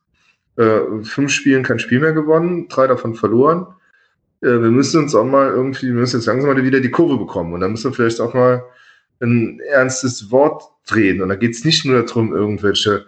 äh, 0.57 1.03
fünf 1.03 1.31
Spielen 1.31 1.63
kein 1.63 1.79
Spiel 1.79 1.99
mehr 1.99 2.13
gewonnen, 2.13 2.67
drei 2.69 2.87
davon 2.87 3.15
verloren. 3.15 3.65
Äh, 4.41 4.61
wir 4.61 4.71
müssen 4.71 5.03
uns 5.03 5.15
auch 5.15 5.25
mal 5.25 5.49
irgendwie, 5.49 5.87
wir 5.87 5.93
müssen 5.93 6.17
jetzt 6.17 6.27
langsam 6.27 6.53
mal 6.53 6.63
wieder 6.63 6.79
die 6.79 6.91
Kurve 6.91 7.17
bekommen. 7.17 7.53
Und 7.53 7.61
dann 7.61 7.71
müssen 7.71 7.91
wir 7.91 7.95
vielleicht 7.95 8.21
auch 8.21 8.33
mal 8.33 8.63
ein 9.19 9.59
ernstes 9.71 10.31
Wort 10.31 10.63
drehen. 10.87 11.21
Und 11.21 11.29
da 11.29 11.35
geht 11.35 11.51
es 11.51 11.65
nicht 11.65 11.85
nur 11.85 12.01
darum, 12.03 12.33
irgendwelche 12.33 13.05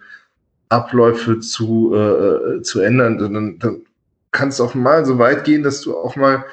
Abläufe 0.70 1.40
zu, 1.40 1.96
äh, 1.96 2.62
zu 2.64 2.82
ändern, 2.82 3.20
sondern 3.20 3.60
dann 3.60 3.82
kann 4.34 4.50
es 4.50 4.60
auch 4.60 4.74
mal 4.74 5.06
so 5.06 5.18
weit 5.18 5.46
gehen, 5.46 5.64
dass 5.64 5.82
du 5.82 5.96
auch 5.96 6.18
mal 6.18 6.46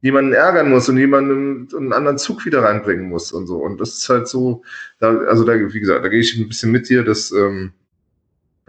jemanden 0.00 0.32
ärgern 0.32 0.70
musst 0.70 0.88
und 0.88 0.96
jemanden 0.96 1.68
einen 1.76 1.92
anderen 1.92 2.18
Zug 2.18 2.46
wieder 2.46 2.62
reinbringen 2.62 3.08
musst 3.08 3.32
und 3.32 3.46
so. 3.46 3.58
Und 3.58 3.80
das 3.80 3.98
ist 3.98 4.08
halt 4.08 4.28
so, 4.28 4.62
da, 5.00 5.18
also 5.18 5.44
da, 5.44 5.54
wie 5.54 5.80
gesagt, 5.80 6.04
da 6.04 6.08
gehe 6.08 6.20
ich 6.20 6.38
ein 6.38 6.48
bisschen 6.48 6.70
mit 6.70 6.88
dir, 6.88 7.04
dass, 7.04 7.32
ähm, 7.32 7.72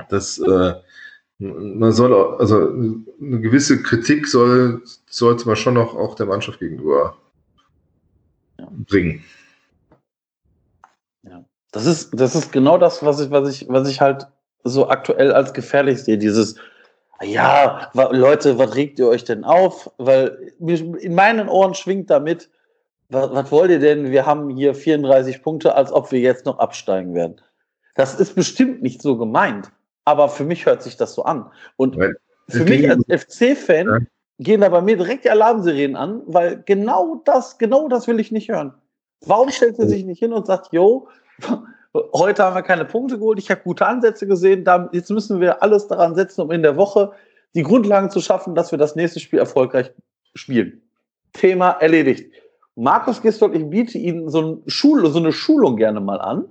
dass 0.09 0.39
äh, 0.39 0.73
man 1.37 1.91
soll, 1.93 2.13
also 2.39 2.69
eine 2.69 3.39
gewisse 3.39 3.81
Kritik 3.81 4.27
soll, 4.27 4.81
sollte 5.09 5.45
man 5.47 5.55
schon 5.55 5.75
noch 5.75 5.95
auch 5.95 6.15
der 6.15 6.25
Mannschaft 6.25 6.59
gegenüber 6.59 7.15
bringen. 8.87 9.23
Das 11.71 11.85
ist, 11.85 12.19
das 12.19 12.35
ist 12.35 12.51
genau 12.51 12.79
das, 12.79 13.03
was 13.03 13.19
ich, 13.19 13.29
was 13.29 13.47
ich, 13.47 13.69
was 13.69 13.87
ich 13.87 14.01
halt 14.01 14.27
so 14.63 14.89
aktuell 14.89 15.31
als 15.31 15.53
gefährlich 15.53 16.03
sehe. 16.03 16.17
Dieses, 16.17 16.55
ja, 17.23 17.89
Leute, 17.93 18.57
was 18.57 18.75
regt 18.75 18.99
ihr 18.99 19.07
euch 19.07 19.23
denn 19.23 19.43
auf? 19.43 19.91
Weil 19.97 20.53
in 20.59 21.15
meinen 21.15 21.49
Ohren 21.49 21.73
schwingt 21.73 22.09
damit, 22.09 22.49
was, 23.09 23.31
was 23.31 23.51
wollt 23.51 23.71
ihr 23.71 23.79
denn? 23.79 24.11
Wir 24.11 24.25
haben 24.25 24.49
hier 24.49 24.73
34 24.73 25.41
Punkte, 25.41 25.75
als 25.75 25.91
ob 25.91 26.11
wir 26.11 26.19
jetzt 26.19 26.45
noch 26.45 26.59
absteigen 26.59 27.13
werden. 27.13 27.41
Das 27.95 28.19
ist 28.19 28.35
bestimmt 28.35 28.81
nicht 28.81 29.01
so 29.01 29.17
gemeint, 29.17 29.71
aber 30.05 30.29
für 30.29 30.45
mich 30.45 30.65
hört 30.65 30.81
sich 30.83 30.95
das 30.95 31.13
so 31.13 31.23
an. 31.23 31.51
Und 31.75 31.97
für 32.47 32.63
mich 32.63 32.89
als 32.89 33.03
FC-Fan 33.07 33.87
ja. 33.87 33.97
gehen 34.37 34.61
da 34.61 34.69
bei 34.69 34.81
mir 34.81 34.95
direkt 34.95 35.25
die 35.25 35.29
Alarmserien 35.29 35.95
an, 35.95 36.21
weil 36.25 36.63
genau 36.65 37.21
das, 37.25 37.57
genau 37.57 37.89
das 37.89 38.07
will 38.07 38.19
ich 38.19 38.31
nicht 38.31 38.49
hören. 38.49 38.73
Warum 39.25 39.49
stellt 39.49 39.75
sie 39.75 39.87
sich 39.87 40.05
nicht 40.05 40.19
hin 40.19 40.31
und 40.31 40.47
sagt, 40.47 40.71
yo, 40.71 41.09
Heute 42.13 42.43
haben 42.43 42.55
wir 42.55 42.61
keine 42.61 42.85
Punkte 42.85 43.17
geholt. 43.17 43.39
Ich 43.39 43.49
habe 43.49 43.61
gute 43.63 43.85
Ansätze 43.85 44.27
gesehen. 44.27 44.65
jetzt 44.91 45.09
müssen 45.09 45.39
wir 45.39 45.63
alles 45.63 45.87
daran 45.87 46.15
setzen, 46.15 46.41
um 46.41 46.51
in 46.51 46.63
der 46.63 46.77
Woche 46.77 47.11
die 47.55 47.63
Grundlagen 47.63 48.09
zu 48.09 48.21
schaffen, 48.21 48.55
dass 48.55 48.71
wir 48.71 48.77
das 48.77 48.95
nächste 48.95 49.19
Spiel 49.19 49.39
erfolgreich 49.39 49.91
spielen. 50.35 50.81
Thema 51.33 51.71
erledigt. 51.71 52.31
Markus 52.75 53.21
Gistol, 53.21 53.55
ich 53.55 53.69
biete 53.69 53.97
Ihnen 53.97 54.29
so, 54.29 54.41
ein 54.41 54.61
Schul 54.67 55.05
so 55.09 55.19
eine 55.19 55.33
Schulung 55.33 55.75
gerne 55.75 55.99
mal 55.99 56.21
an. 56.21 56.45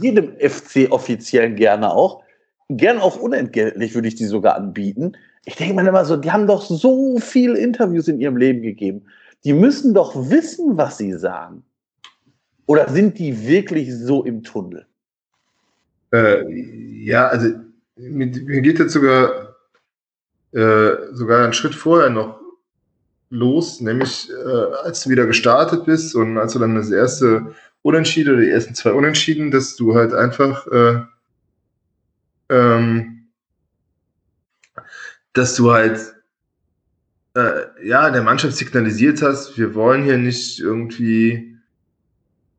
Jedem 0.00 0.36
FC-Offiziellen 0.38 1.56
gerne 1.56 1.92
auch. 1.92 2.22
Gern 2.68 2.98
auch 2.98 3.16
unentgeltlich 3.16 3.94
würde 3.94 4.08
ich 4.08 4.14
die 4.14 4.26
sogar 4.26 4.56
anbieten. 4.56 5.16
Ich 5.46 5.56
denke 5.56 5.74
mir 5.74 5.86
immer 5.88 6.04
so, 6.04 6.16
die 6.16 6.30
haben 6.30 6.46
doch 6.46 6.62
so 6.62 7.18
viele 7.18 7.58
Interviews 7.58 8.08
in 8.08 8.20
ihrem 8.20 8.36
Leben 8.36 8.62
gegeben. 8.62 9.06
Die 9.44 9.52
müssen 9.52 9.92
doch 9.92 10.14
wissen, 10.30 10.76
was 10.76 10.96
sie 10.96 11.12
sagen. 11.12 11.64
Oder 12.66 12.88
sind 12.88 13.18
die 13.18 13.46
wirklich 13.46 13.94
so 13.94 14.24
im 14.24 14.42
Tunnel? 14.42 14.86
Äh, 16.12 16.44
ja, 17.04 17.28
also 17.28 17.48
mir, 17.96 18.28
geht 18.28 18.78
jetzt 18.78 18.92
sogar, 18.92 19.56
äh, 20.52 20.92
sogar 21.12 21.44
einen 21.44 21.52
Schritt 21.52 21.74
vorher 21.74 22.10
noch 22.10 22.40
los, 23.30 23.80
nämlich 23.80 24.30
äh, 24.30 24.74
als 24.84 25.02
du 25.02 25.10
wieder 25.10 25.26
gestartet 25.26 25.84
bist 25.84 26.14
und 26.14 26.38
als 26.38 26.52
du 26.52 26.58
dann 26.58 26.74
das 26.74 26.90
erste 26.90 27.54
Unentschieden 27.82 28.34
oder 28.34 28.42
die 28.42 28.50
ersten 28.50 28.74
zwei 28.74 28.92
Unentschieden, 28.92 29.50
dass 29.50 29.76
du 29.76 29.94
halt 29.94 30.14
einfach 30.14 30.66
äh, 30.68 31.02
ähm, 32.48 33.28
dass 35.32 35.56
du 35.56 35.72
halt 35.72 36.14
äh, 37.34 37.86
ja 37.86 38.10
der 38.10 38.22
Mannschaft 38.22 38.56
signalisiert 38.56 39.20
hast, 39.22 39.58
wir 39.58 39.74
wollen 39.74 40.04
hier 40.04 40.18
nicht 40.18 40.60
irgendwie 40.60 41.53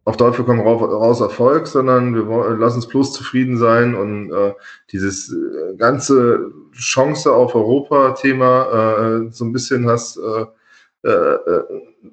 auf 0.05 0.17
Teufel 0.17 0.45
komm 0.45 0.61
raus 0.61 1.19
Erfolg, 1.19 1.65
sondern 1.65 2.13
wir 2.13 2.27
wollen, 2.27 2.59
lassen 2.59 2.77
uns 2.77 2.87
bloß 2.87 3.11
zufrieden 3.11 3.57
sein 3.57 3.95
und 3.95 4.31
äh, 4.31 4.53
dieses 4.91 5.33
äh, 5.33 5.75
ganze 5.77 6.51
Chance 6.73 7.33
auf 7.33 7.55
Europa-Thema 7.55 9.25
äh, 9.25 9.31
so 9.31 9.45
ein 9.45 9.51
bisschen 9.51 9.89
hast 9.89 10.17
äh, 10.17 11.09
äh, 11.09 11.63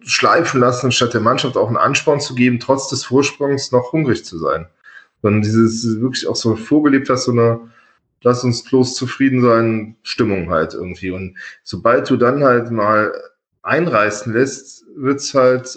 schleifen 0.01 0.61
lassen, 0.61 0.90
statt 0.90 1.12
der 1.12 1.20
Mannschaft 1.20 1.57
auch 1.57 1.68
einen 1.68 1.76
Ansporn 1.76 2.20
zu 2.20 2.34
geben, 2.34 2.61
trotz 2.61 2.88
des 2.88 3.05
Vorsprungs 3.05 3.72
noch 3.72 3.93
hungrig 3.93 4.24
zu 4.24 4.38
sein. 4.38 4.66
Und 5.20 5.43
dieses 5.43 6.01
wirklich 6.01 6.26
auch 6.26 6.36
so 6.36 6.57
vorgelebt 6.57 7.11
hast, 7.11 7.24
so 7.24 7.32
eine 7.32 7.61
lass 8.22 8.45
uns 8.45 8.64
bloß 8.64 8.95
zufrieden 8.95 9.43
sein, 9.43 9.97
Stimmung 10.03 10.51
halt 10.51 10.74
irgendwie. 10.74 11.11
Und 11.11 11.36
sobald 11.62 12.09
du 12.09 12.16
dann 12.16 12.43
halt 12.43 12.70
mal 12.70 13.12
einreißen 13.62 14.32
lässt, 14.32 14.84
wird's 14.97 15.34
halt 15.34 15.76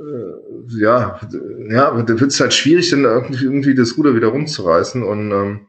äh, 0.00 0.78
ja, 0.78 1.20
ja, 1.68 2.02
da 2.02 2.20
wird 2.20 2.32
es 2.32 2.40
halt 2.40 2.52
schwierig, 2.52 2.90
dann 2.90 3.04
irgendwie, 3.04 3.44
irgendwie 3.44 3.74
das 3.74 3.96
Ruder 3.96 4.14
wieder 4.14 4.28
rumzureißen. 4.28 5.02
Und 5.02 5.32
ähm, 5.32 5.66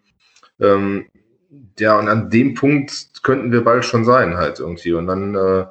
ähm, 0.60 1.06
ja, 1.80 1.98
und 1.98 2.08
an 2.10 2.30
dem 2.30 2.54
Punkt 2.54 3.10
könnten 3.24 3.52
wir 3.52 3.64
bald 3.64 3.86
schon 3.86 4.06
sein, 4.06 4.38
halt 4.38 4.60
irgendwie. 4.60 4.94
Und 4.94 5.08
dann, 5.08 5.36
äh, 5.36 5.62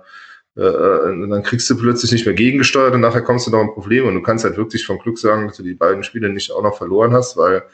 äh, 0.61 1.29
dann 1.29 1.43
kriegst 1.43 1.69
du 1.69 1.77
plötzlich 1.77 2.13
nicht 2.13 2.27
mehr 2.27 2.35
gegengesteuert 2.35 2.95
und 2.95 3.01
nachher 3.01 3.23
kommst 3.23 3.47
du 3.47 3.51
noch 3.51 3.61
ein 3.61 3.73
Problem. 3.73 4.07
Und 4.07 4.15
du 4.15 4.23
kannst 4.23 4.45
halt 4.45 4.57
wirklich 4.57 4.87
vom 4.87 4.99
Glück 4.99 5.19
sagen, 5.19 5.49
dass 5.49 5.57
du 5.57 5.63
die 5.63 5.75
beiden 5.75 6.03
Spiele 6.03 6.29
nicht 6.29 6.51
auch 6.51 6.63
noch 6.63 6.77
verloren 6.77 7.13
hast, 7.13 7.37
weil 7.37 7.65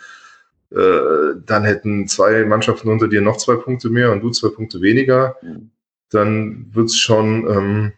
äh, 0.71 1.37
dann 1.45 1.65
hätten 1.65 2.09
zwei 2.09 2.45
Mannschaften 2.45 2.89
unter 2.89 3.09
dir 3.09 3.21
noch 3.21 3.37
zwei 3.37 3.57
Punkte 3.57 3.91
mehr 3.91 4.11
und 4.11 4.21
du 4.21 4.31
zwei 4.31 4.49
Punkte 4.49 4.81
weniger. 4.81 5.37
Mhm. 5.43 5.71
Dann 6.11 6.67
wird 6.73 6.87
es 6.87 6.97
schon 6.97 7.47
ähm, 7.49 7.93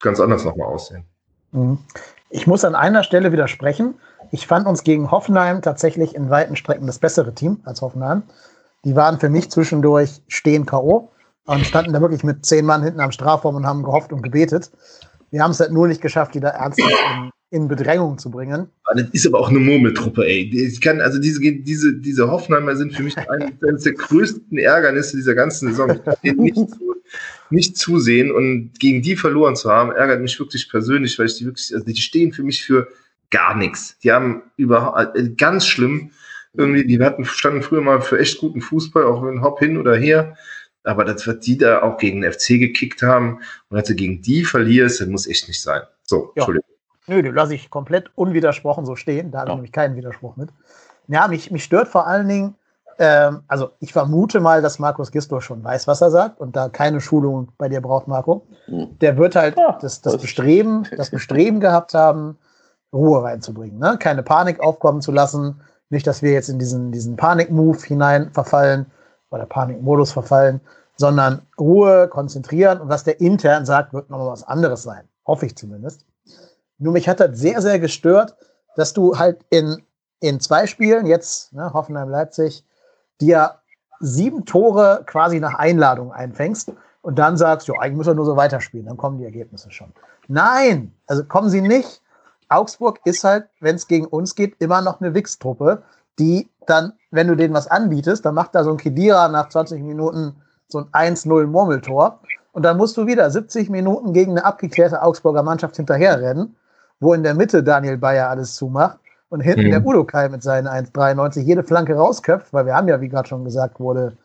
ganz 0.00 0.20
anders 0.20 0.44
nochmal 0.44 0.68
aussehen. 0.68 1.04
Mhm. 1.52 1.78
Ich 2.30 2.46
muss 2.46 2.64
an 2.64 2.74
einer 2.74 3.02
Stelle 3.02 3.32
widersprechen. 3.32 3.94
Ich 4.32 4.46
fand 4.46 4.66
uns 4.66 4.82
gegen 4.82 5.10
Hoffenheim 5.10 5.62
tatsächlich 5.62 6.14
in 6.14 6.30
weiten 6.30 6.56
Strecken 6.56 6.86
das 6.86 6.98
bessere 6.98 7.34
Team 7.34 7.60
als 7.64 7.82
Hoffenheim. 7.82 8.22
Die 8.84 8.96
waren 8.96 9.18
für 9.18 9.28
mich 9.28 9.50
zwischendurch 9.50 10.22
stehen 10.28 10.66
K.O. 10.66 11.10
und 11.46 11.66
standen 11.66 11.92
da 11.92 12.00
wirklich 12.00 12.24
mit 12.24 12.44
zehn 12.44 12.64
Mann 12.64 12.82
hinten 12.82 13.00
am 13.00 13.12
Strafraum 13.12 13.56
und 13.56 13.66
haben 13.66 13.82
gehofft 13.82 14.12
und 14.12 14.22
gebetet. 14.22 14.70
Wir 15.30 15.42
haben 15.42 15.52
es 15.52 15.60
halt 15.60 15.72
nur 15.72 15.88
nicht 15.88 16.00
geschafft, 16.00 16.34
die 16.34 16.40
da 16.40 16.48
ernsthaft 16.50 16.92
in, 17.50 17.62
in 17.62 17.68
Bedrängung 17.68 18.18
zu 18.18 18.30
bringen. 18.30 18.68
Das 18.94 19.08
ist 19.12 19.26
aber 19.26 19.40
auch 19.40 19.48
eine 19.48 19.58
Murmeltruppe, 19.58 20.24
ey. 20.24 20.50
Ich 20.54 20.80
kann, 20.80 21.00
also 21.00 21.18
diese, 21.18 21.40
diese, 21.40 21.94
diese 21.94 22.30
Hoffenheimer 22.30 22.76
sind 22.76 22.94
für 22.94 23.02
mich 23.02 23.16
eines 23.16 23.84
der 23.84 23.94
größten 23.94 24.58
Ärgernisse 24.58 25.16
dieser 25.16 25.34
ganzen 25.34 25.70
Saison. 25.70 25.90
Ich 25.90 26.04
kann 26.04 26.14
denen 26.22 26.40
nicht, 26.40 26.56
nicht 27.54 27.78
zusehen 27.78 28.30
und 28.32 28.72
gegen 28.78 29.02
die 29.02 29.16
verloren 29.16 29.56
zu 29.56 29.70
haben, 29.70 29.92
ärgert 29.92 30.20
mich 30.20 30.38
wirklich 30.38 30.68
persönlich, 30.68 31.18
weil 31.18 31.26
ich 31.26 31.36
die 31.36 31.46
wirklich, 31.46 31.72
also 31.72 31.84
die 31.86 31.96
stehen 31.96 32.32
für 32.32 32.42
mich 32.42 32.64
für 32.64 32.88
gar 33.30 33.56
nichts. 33.56 33.98
Die 34.00 34.12
haben 34.12 34.42
überhaupt, 34.56 35.16
äh, 35.16 35.30
ganz 35.30 35.66
schlimm, 35.66 36.10
Irgendwie, 36.56 36.86
die 36.86 37.02
hatten, 37.02 37.24
standen 37.24 37.62
früher 37.62 37.80
mal 37.80 38.00
für 38.00 38.18
echt 38.20 38.38
guten 38.38 38.60
Fußball, 38.60 39.04
auch 39.04 39.24
wenn 39.24 39.42
Hopp 39.42 39.58
hin 39.58 39.76
oder 39.76 39.96
her. 39.96 40.36
Aber 40.84 41.04
das, 41.04 41.26
was 41.26 41.40
die 41.40 41.58
da 41.58 41.82
auch 41.82 41.98
gegen 41.98 42.20
den 42.20 42.32
FC 42.32 42.60
gekickt 42.60 43.02
haben 43.02 43.40
und 43.70 43.88
du 43.88 43.94
gegen 43.94 44.22
die 44.22 44.44
verlierst, 44.44 45.00
das 45.00 45.08
muss 45.08 45.26
echt 45.26 45.48
nicht 45.48 45.60
sein. 45.60 45.82
So, 46.04 46.32
ja. 46.36 46.42
Entschuldigung. 46.42 46.68
Nö, 47.08 47.22
den 47.22 47.34
lasse 47.34 47.54
ich 47.54 47.70
komplett 47.70 48.10
unwidersprochen 48.14 48.86
so 48.86 48.94
stehen. 48.94 49.32
Da 49.32 49.40
habe 49.40 49.50
ich 49.50 49.54
nämlich 49.56 49.72
keinen 49.72 49.96
Widerspruch 49.96 50.36
mit. 50.36 50.50
Ja, 51.08 51.26
mich, 51.26 51.50
mich 51.50 51.64
stört 51.64 51.88
vor 51.88 52.06
allen 52.06 52.28
Dingen, 52.28 52.54
ähm, 52.98 53.42
also 53.48 53.70
ich 53.80 53.92
vermute 53.92 54.40
mal, 54.40 54.62
dass 54.62 54.78
Markus 54.78 55.10
Gistor 55.10 55.40
schon 55.40 55.62
weiß, 55.62 55.86
was 55.86 56.00
er 56.00 56.10
sagt 56.10 56.40
und 56.40 56.56
da 56.56 56.68
keine 56.68 57.00
Schulung 57.00 57.52
bei 57.58 57.68
dir 57.68 57.80
braucht, 57.80 58.08
Marco. 58.08 58.46
Hm. 58.66 58.98
Der 59.00 59.16
wird 59.16 59.36
halt 59.36 59.56
ja, 59.56 59.78
das, 59.80 60.00
das, 60.00 60.18
Bestreben, 60.18 60.86
das 60.96 61.10
Bestreben 61.10 61.60
gehabt 61.60 61.94
haben, 61.94 62.38
Ruhe 62.92 63.22
reinzubringen, 63.22 63.78
ne? 63.78 63.96
keine 63.98 64.22
Panik 64.22 64.60
aufkommen 64.60 65.02
zu 65.02 65.12
lassen. 65.12 65.60
Nicht, 65.90 66.06
dass 66.06 66.22
wir 66.22 66.32
jetzt 66.32 66.48
in 66.48 66.58
diesen, 66.58 66.92
diesen 66.92 67.16
Panik-Move 67.16 67.78
hinein 67.84 68.30
verfallen 68.30 68.86
oder 69.30 69.46
Panik-Modus 69.46 70.12
verfallen, 70.12 70.60
sondern 70.96 71.42
Ruhe, 71.58 72.08
konzentrieren 72.08 72.80
und 72.80 72.88
was 72.88 73.04
der 73.04 73.20
intern 73.20 73.66
sagt, 73.66 73.92
wird 73.92 74.10
nochmal 74.10 74.28
was 74.28 74.44
anderes 74.44 74.82
sein. 74.82 75.08
Hoffe 75.26 75.46
ich 75.46 75.56
zumindest. 75.56 76.06
Nur 76.78 76.92
mich 76.92 77.08
hat 77.08 77.20
das 77.20 77.38
sehr, 77.38 77.60
sehr 77.60 77.78
gestört, 77.78 78.36
dass 78.76 78.92
du 78.92 79.18
halt 79.18 79.44
in, 79.50 79.82
in 80.20 80.40
zwei 80.40 80.66
Spielen, 80.66 81.06
jetzt 81.06 81.52
ne, 81.52 81.72
Hoffenheim-Leipzig, 81.72 82.64
dir 83.20 83.56
sieben 84.00 84.44
Tore 84.44 85.02
quasi 85.06 85.40
nach 85.40 85.54
Einladung 85.54 86.12
einfängst 86.12 86.72
und 87.02 87.18
dann 87.18 87.36
sagst, 87.36 87.68
ja, 87.68 87.74
eigentlich 87.80 87.98
müssen 87.98 88.10
wir 88.10 88.14
nur 88.14 88.26
so 88.26 88.36
weiterspielen, 88.36 88.86
dann 88.86 88.96
kommen 88.96 89.18
die 89.18 89.24
Ergebnisse 89.24 89.70
schon. 89.70 89.92
Nein, 90.28 90.92
also 91.06 91.24
kommen 91.24 91.50
sie 91.50 91.60
nicht. 91.60 92.02
Augsburg 92.48 93.00
ist 93.04 93.24
halt, 93.24 93.46
wenn 93.60 93.76
es 93.76 93.88
gegen 93.88 94.06
uns 94.06 94.34
geht, 94.34 94.60
immer 94.60 94.80
noch 94.80 95.00
eine 95.00 95.14
Wix-Truppe, 95.14 95.82
die 96.18 96.48
dann, 96.66 96.92
wenn 97.10 97.28
du 97.28 97.34
denen 97.34 97.54
was 97.54 97.68
anbietest, 97.68 98.24
dann 98.24 98.34
macht 98.34 98.54
da 98.54 98.64
so 98.64 98.70
ein 98.70 98.76
Kedira 98.76 99.28
nach 99.28 99.48
20 99.48 99.82
Minuten 99.82 100.36
so 100.68 100.78
ein 100.92 101.14
1-0 101.14 101.46
Murmeltor. 101.46 102.20
Und 102.52 102.62
dann 102.62 102.76
musst 102.76 102.96
du 102.96 103.06
wieder 103.06 103.30
70 103.30 103.68
Minuten 103.68 104.12
gegen 104.12 104.32
eine 104.32 104.44
abgeklärte 104.44 105.02
Augsburger 105.02 105.42
Mannschaft 105.42 105.76
hinterherrennen, 105.76 106.56
wo 107.00 107.12
in 107.12 107.22
der 107.22 107.34
Mitte 107.34 107.62
Daniel 107.62 107.98
Bayer 107.98 108.30
alles 108.30 108.54
zumacht 108.54 108.98
und 109.34 109.40
hinten 109.40 109.66
mhm. 109.66 109.70
der 109.72 109.84
Udo 109.84 110.04
Kai 110.04 110.28
mit 110.28 110.44
seinen 110.44 110.68
1,93 110.68 111.40
jede 111.40 111.64
Flanke 111.64 111.96
rausköpft, 111.96 112.52
weil 112.52 112.66
wir 112.66 112.74
haben 112.76 112.86
ja, 112.86 113.00
wie 113.00 113.08
gerade 113.08 113.28
schon 113.28 113.44
gesagt 113.44 113.80
wurde, 113.80 114.16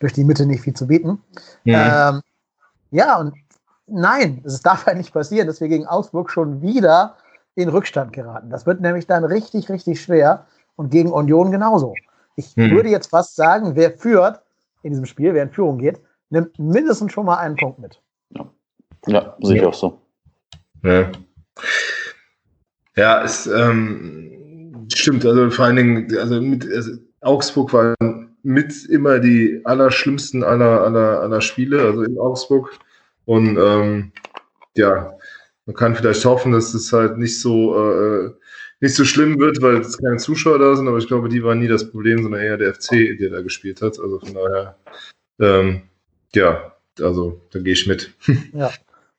durch 0.00 0.12
die 0.12 0.24
Mitte 0.24 0.44
nicht 0.44 0.62
viel 0.62 0.74
zu 0.74 0.88
bieten. 0.88 1.22
Mhm. 1.62 1.74
Ähm, 1.76 2.20
ja, 2.90 3.16
und 3.16 3.34
nein, 3.86 4.42
es 4.44 4.60
darf 4.62 4.86
halt 4.86 4.96
nicht 4.96 5.12
passieren, 5.12 5.46
dass 5.46 5.60
wir 5.60 5.68
gegen 5.68 5.86
Augsburg 5.86 6.32
schon 6.32 6.62
wieder 6.62 7.14
in 7.54 7.68
Rückstand 7.68 8.12
geraten. 8.12 8.50
Das 8.50 8.66
wird 8.66 8.80
nämlich 8.80 9.06
dann 9.06 9.22
richtig, 9.22 9.70
richtig 9.70 10.00
schwer 10.00 10.46
und 10.74 10.90
gegen 10.90 11.12
Union 11.12 11.52
genauso. 11.52 11.94
Ich 12.34 12.56
mhm. 12.56 12.72
würde 12.72 12.88
jetzt 12.88 13.10
fast 13.10 13.36
sagen, 13.36 13.76
wer 13.76 13.92
führt 13.92 14.42
in 14.82 14.90
diesem 14.90 15.06
Spiel, 15.06 15.32
wer 15.32 15.44
in 15.44 15.50
Führung 15.50 15.78
geht, 15.78 16.00
nimmt 16.30 16.58
mindestens 16.58 17.12
schon 17.12 17.26
mal 17.26 17.36
einen 17.36 17.54
Punkt 17.54 17.78
mit. 17.78 18.02
Ja, 18.30 18.46
ja 19.06 19.36
sehe 19.40 19.58
ich 19.58 19.64
auch 19.64 19.74
so. 19.74 20.00
Ja, 20.82 21.12
ja 22.96 23.22
es 23.22 23.46
ähm, 23.46 24.35
stimmt. 24.94 25.24
Also 25.24 25.50
vor 25.50 25.64
allen 25.66 25.76
Dingen, 25.76 26.16
also, 26.18 26.40
mit, 26.40 26.66
also 26.70 26.92
Augsburg 27.20 27.72
war 27.72 27.94
mit 28.42 28.84
immer 28.86 29.18
die 29.18 29.60
allerschlimmsten 29.64 30.44
aller, 30.44 30.82
aller, 30.82 31.20
aller 31.20 31.40
Spiele, 31.40 31.82
also 31.82 32.02
in 32.02 32.18
Augsburg. 32.18 32.78
Und 33.24 33.58
ähm, 33.58 34.12
ja, 34.76 35.12
man 35.66 35.74
kann 35.76 35.96
vielleicht 35.96 36.24
hoffen, 36.24 36.52
dass 36.52 36.72
es 36.74 36.92
halt 36.92 37.18
nicht 37.18 37.40
so 37.40 37.76
äh, 37.76 38.30
nicht 38.80 38.94
so 38.94 39.04
schlimm 39.04 39.38
wird, 39.38 39.60
weil 39.62 39.76
es 39.76 39.98
keine 39.98 40.18
Zuschauer 40.18 40.58
da 40.58 40.76
sind, 40.76 40.88
aber 40.88 40.98
ich 40.98 41.08
glaube, 41.08 41.28
die 41.28 41.42
waren 41.42 41.58
nie 41.58 41.68
das 41.68 41.90
Problem, 41.90 42.22
sondern 42.22 42.42
eher 42.42 42.56
der 42.56 42.74
FC, 42.74 43.16
der 43.18 43.30
da 43.30 43.40
gespielt 43.40 43.80
hat. 43.80 43.98
Also 43.98 44.20
von 44.20 44.34
daher, 44.34 44.76
ähm, 45.40 45.82
ja, 46.34 46.72
also 47.00 47.40
da 47.52 47.58
gehe 47.58 47.72
ich 47.72 47.86
mit. 47.86 48.12
Ja. 48.52 48.70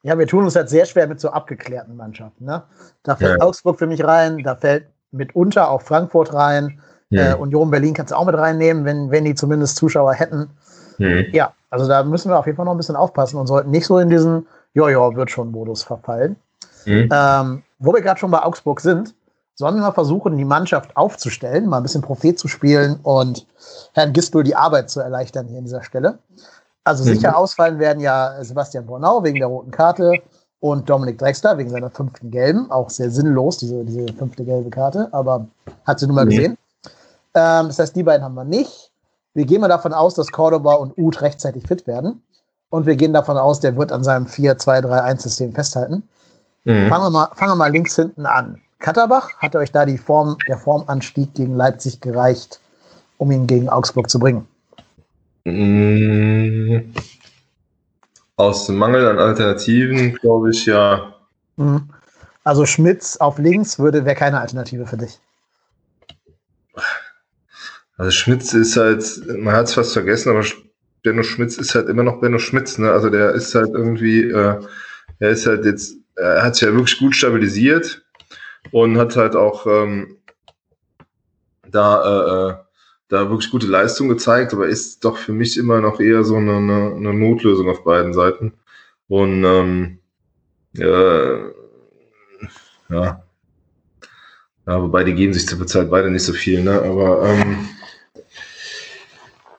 ja, 0.03 0.17
wir 0.17 0.27
tun 0.27 0.43
uns 0.43 0.55
halt 0.55 0.69
sehr 0.69 0.85
schwer 0.85 1.07
mit 1.07 1.19
so 1.19 1.29
abgeklärten 1.29 1.95
Mannschaften. 1.95 2.45
Ne? 2.45 2.63
Da 3.03 3.15
fällt 3.15 3.39
ja. 3.39 3.45
Augsburg 3.45 3.79
für 3.79 3.87
mich 3.87 4.03
rein, 4.03 4.43
da 4.43 4.55
fällt 4.55 4.87
mitunter 5.11 5.69
auch 5.69 5.81
Frankfurt 5.81 6.33
rein. 6.33 6.81
Ja. 7.09 7.31
Äh, 7.31 7.35
Union 7.35 7.71
Berlin 7.71 7.93
kannst 7.93 8.11
du 8.11 8.17
auch 8.17 8.25
mit 8.25 8.35
reinnehmen, 8.35 8.85
wenn, 8.85 9.11
wenn 9.11 9.25
die 9.25 9.35
zumindest 9.35 9.77
Zuschauer 9.77 10.13
hätten. 10.13 10.49
Ja. 10.97 11.21
ja, 11.31 11.53
also 11.69 11.87
da 11.87 12.03
müssen 12.03 12.29
wir 12.29 12.39
auf 12.39 12.45
jeden 12.45 12.55
Fall 12.55 12.65
noch 12.65 12.73
ein 12.73 12.77
bisschen 12.77 12.95
aufpassen 12.95 13.37
und 13.37 13.47
sollten 13.47 13.69
nicht 13.69 13.85
so 13.85 13.99
in 13.99 14.09
diesen 14.09 14.47
Jojo 14.73 15.15
wird 15.15 15.29
schon 15.29 15.51
Modus 15.51 15.83
verfallen. 15.83 16.37
Mhm. 16.85 17.09
Ähm, 17.11 17.63
wo 17.79 17.93
wir 17.93 18.01
gerade 18.01 18.19
schon 18.19 18.31
bei 18.31 18.41
Augsburg 18.41 18.81
sind, 18.81 19.13
sollen 19.55 19.75
wir 19.75 19.81
mal 19.81 19.91
versuchen, 19.91 20.37
die 20.37 20.45
Mannschaft 20.45 20.95
aufzustellen, 20.95 21.67
mal 21.67 21.77
ein 21.77 21.83
bisschen 21.83 22.01
Prophet 22.01 22.37
zu 22.37 22.47
spielen 22.47 22.99
und 23.03 23.47
Herrn 23.93 24.13
Gistol 24.13 24.43
die 24.43 24.55
Arbeit 24.55 24.89
zu 24.89 24.99
erleichtern 24.99 25.47
hier 25.47 25.57
an 25.57 25.65
dieser 25.65 25.83
Stelle. 25.83 26.19
Also 26.83 27.03
mhm. 27.03 27.15
sicher 27.15 27.37
ausfallen 27.37 27.79
werden 27.79 27.99
ja 27.99 28.43
Sebastian 28.43 28.85
Bornau 28.85 29.23
wegen 29.23 29.39
der 29.39 29.47
roten 29.47 29.71
Karte 29.71 30.13
und 30.59 30.89
Dominik 30.89 31.17
Drexler 31.17 31.57
wegen 31.57 31.69
seiner 31.69 31.89
fünften 31.89 32.31
gelben. 32.31 32.71
Auch 32.71 32.89
sehr 32.89 33.11
sinnlos, 33.11 33.57
diese, 33.57 33.83
diese 33.83 34.11
fünfte 34.13 34.43
gelbe 34.43 34.69
Karte, 34.69 35.09
aber 35.11 35.47
hat 35.85 35.99
sie 35.99 36.07
nun 36.07 36.15
mal 36.15 36.25
mhm. 36.25 36.29
gesehen. 36.29 36.57
Ähm, 37.35 37.67
das 37.67 37.79
heißt, 37.79 37.95
die 37.95 38.03
beiden 38.03 38.23
haben 38.23 38.35
wir 38.35 38.43
nicht. 38.43 38.91
Wir 39.33 39.45
gehen 39.45 39.61
mal 39.61 39.67
davon 39.67 39.93
aus, 39.93 40.15
dass 40.15 40.31
Cordoba 40.31 40.73
und 40.75 40.97
Uth 40.97 41.21
rechtzeitig 41.21 41.67
fit 41.67 41.85
werden. 41.85 42.23
Und 42.69 42.85
wir 42.85 42.95
gehen 42.95 43.13
davon 43.13 43.37
aus, 43.37 43.59
der 43.59 43.77
wird 43.77 43.91
an 43.91 44.03
seinem 44.03 44.25
4-2-3-1-System 44.25 45.53
festhalten. 45.53 46.03
Mhm. 46.65 46.89
Fangen, 46.89 47.03
wir 47.03 47.09
mal, 47.11 47.29
fangen 47.35 47.51
wir 47.51 47.55
mal 47.55 47.71
links 47.71 47.95
hinten 47.95 48.25
an. 48.25 48.59
Katterbach, 48.79 49.33
hat 49.37 49.55
euch 49.55 49.71
da 49.71 49.85
die 49.85 49.97
Form, 49.97 50.37
der 50.47 50.57
Formanstieg 50.57 51.33
gegen 51.33 51.55
Leipzig 51.55 52.01
gereicht, 52.01 52.59
um 53.17 53.31
ihn 53.31 53.47
gegen 53.47 53.69
Augsburg 53.69 54.09
zu 54.09 54.19
bringen? 54.19 54.47
Mhm. 55.45 56.93
Aus 58.37 58.67
dem 58.67 58.77
Mangel 58.77 59.07
an 59.07 59.19
Alternativen, 59.19 60.13
glaube 60.15 60.51
ich, 60.51 60.65
ja. 60.65 61.15
Mhm. 61.57 61.89
Also 62.43 62.65
Schmitz 62.65 63.17
auf 63.17 63.39
links 63.39 63.77
würde 63.77 64.05
wäre 64.05 64.15
keine 64.15 64.39
Alternative 64.39 64.87
für 64.87 64.95
dich. 64.95 65.19
Also 67.97 68.11
Schmitz 68.11 68.53
ist 68.53 68.77
halt, 68.77 69.03
man 69.39 69.55
hat 69.55 69.65
es 69.65 69.73
fast 69.73 69.91
vergessen, 69.91 70.29
aber 70.29 70.45
Benno 71.03 71.23
Schmitz 71.23 71.57
ist 71.57 71.73
halt 71.75 71.89
immer 71.89 72.03
noch 72.03 72.21
Benno 72.21 72.37
Schmitz, 72.37 72.77
ne? 72.77 72.91
Also 72.91 73.09
der 73.09 73.31
ist 73.31 73.55
halt 73.55 73.71
irgendwie, 73.73 74.21
äh, 74.29 74.61
er 75.19 75.29
ist 75.29 75.47
halt 75.47 75.65
jetzt, 75.65 75.95
er 76.15 76.43
hat 76.43 76.55
sich 76.55 76.67
ja 76.67 76.73
wirklich 76.73 76.99
gut 76.99 77.15
stabilisiert 77.15 78.05
und 78.71 78.97
hat 78.97 79.15
halt 79.15 79.35
auch 79.35 79.65
ähm, 79.65 80.17
da, 81.69 82.03
äh, 82.03 82.51
äh, 82.51 82.55
da 83.09 83.29
wirklich 83.29 83.51
gute 83.51 83.67
Leistung 83.67 84.09
gezeigt, 84.09 84.53
aber 84.53 84.67
ist 84.67 85.05
doch 85.05 85.17
für 85.17 85.33
mich 85.33 85.57
immer 85.57 85.81
noch 85.81 85.99
eher 85.99 86.23
so 86.23 86.35
eine, 86.35 86.57
eine, 86.57 86.93
eine 86.95 87.13
Notlösung 87.13 87.69
auf 87.69 87.83
beiden 87.83 88.13
Seiten. 88.13 88.53
Und 89.07 89.43
ähm, 89.45 89.99
äh, 90.77 91.37
ja. 92.89 93.23
ja, 94.65 94.81
wobei 94.81 95.03
die 95.03 95.13
geben 95.13 95.33
sich 95.33 95.47
zur 95.47 95.65
Zeit 95.67 95.89
beide 95.89 96.11
nicht 96.11 96.23
so 96.23 96.33
viel, 96.33 96.63
ne? 96.63 96.81
Aber 96.81 97.23
ähm, 97.27 97.69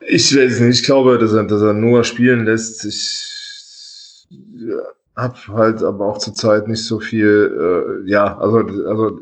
ich 0.00 0.36
weiß 0.36 0.60
nicht. 0.60 0.80
Ich 0.80 0.84
glaube, 0.84 1.18
dass 1.18 1.32
er, 1.32 1.44
dass 1.44 1.62
er 1.62 1.72
Noah 1.72 2.04
spielen 2.04 2.44
lässt. 2.44 2.84
Ich 2.84 4.26
ja, 4.30 4.76
habe 5.16 5.38
halt 5.48 5.82
aber 5.82 6.06
auch 6.06 6.18
zurzeit 6.18 6.68
nicht 6.68 6.84
so 6.84 7.00
viel, 7.00 8.04
äh, 8.06 8.10
ja, 8.10 8.38
also, 8.38 8.58
also 8.58 9.20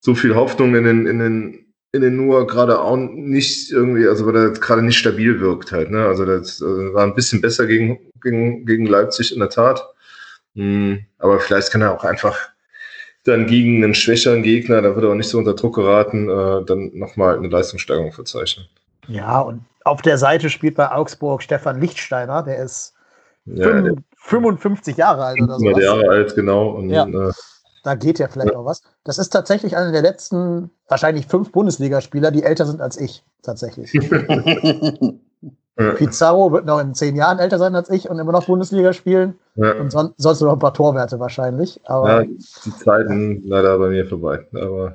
so 0.00 0.14
viel 0.14 0.34
Hoffnung 0.34 0.74
in 0.74 0.84
den, 0.84 1.06
in 1.06 1.18
den, 1.18 1.67
in 1.92 2.02
den 2.02 2.16
Noah 2.16 2.46
gerade 2.46 2.80
auch 2.80 2.96
nicht 2.96 3.70
irgendwie, 3.70 4.06
also 4.06 4.26
weil 4.26 4.36
er 4.36 4.50
gerade 4.50 4.82
nicht 4.82 4.98
stabil 4.98 5.40
wirkt 5.40 5.72
halt. 5.72 5.90
Ne? 5.90 6.04
Also 6.04 6.24
das 6.24 6.62
also 6.62 6.94
war 6.94 7.04
ein 7.04 7.14
bisschen 7.14 7.40
besser 7.40 7.66
gegen, 7.66 7.98
gegen, 8.22 8.66
gegen 8.66 8.86
Leipzig 8.86 9.32
in 9.32 9.40
der 9.40 9.48
Tat. 9.48 9.82
Hm, 10.54 11.04
aber 11.18 11.40
vielleicht 11.40 11.70
kann 11.70 11.82
er 11.82 11.94
auch 11.94 12.04
einfach 12.04 12.36
dann 13.24 13.46
gegen 13.46 13.82
einen 13.82 13.94
schwächeren 13.94 14.42
Gegner, 14.42 14.82
da 14.82 14.94
wird 14.94 15.04
er 15.04 15.10
auch 15.10 15.14
nicht 15.14 15.28
so 15.28 15.38
unter 15.38 15.54
Druck 15.54 15.74
geraten, 15.76 16.28
äh, 16.28 16.64
dann 16.64 16.90
nochmal 16.94 17.36
eine 17.36 17.48
Leistungssteigerung 17.48 18.12
verzeichnen. 18.12 18.66
Ja, 19.06 19.40
und 19.40 19.64
auf 19.84 20.02
der 20.02 20.18
Seite 20.18 20.50
spielt 20.50 20.76
bei 20.76 20.90
Augsburg 20.90 21.42
Stefan 21.42 21.80
Lichtsteiner, 21.80 22.42
der 22.42 22.58
ist 22.58 22.94
ja, 23.46 23.82
55 24.18 24.96
Jahre 24.96 25.24
alt 25.24 25.40
oder 25.40 25.58
so. 25.58 25.70
Jahre 25.78 26.08
alt, 26.08 26.34
genau. 26.34 26.70
Und, 26.70 26.90
ja. 26.90 27.06
äh, 27.06 27.32
da 27.88 27.94
geht 27.94 28.18
ja 28.18 28.28
vielleicht 28.28 28.52
ja. 28.52 28.58
auch 28.58 28.66
was. 28.66 28.82
Das 29.04 29.16
ist 29.16 29.30
tatsächlich 29.30 29.74
einer 29.74 29.92
der 29.92 30.02
letzten, 30.02 30.70
wahrscheinlich 30.88 31.26
fünf 31.26 31.52
Bundesligaspieler, 31.52 32.30
die 32.30 32.42
älter 32.42 32.66
sind 32.66 32.82
als 32.82 32.98
ich, 32.98 33.24
tatsächlich. 33.42 33.92
Pizarro 35.96 36.52
wird 36.52 36.66
noch 36.66 36.80
in 36.80 36.92
zehn 36.92 37.16
Jahren 37.16 37.38
älter 37.38 37.56
sein 37.58 37.74
als 37.74 37.88
ich 37.88 38.10
und 38.10 38.18
immer 38.18 38.32
noch 38.32 38.44
Bundesliga 38.44 38.92
spielen. 38.92 39.38
Ja. 39.54 39.72
Und 39.76 39.90
son 39.90 40.12
sonst 40.18 40.42
noch 40.42 40.52
ein 40.52 40.58
paar 40.58 40.74
Torwerte 40.74 41.18
wahrscheinlich. 41.18 41.80
Aber 41.84 42.24
ja, 42.24 42.28
die 42.64 42.76
Zeiten 42.76 43.42
leider 43.46 43.78
bei 43.78 43.88
mir 43.88 44.04
vorbei. 44.04 44.46
Aber 44.52 44.94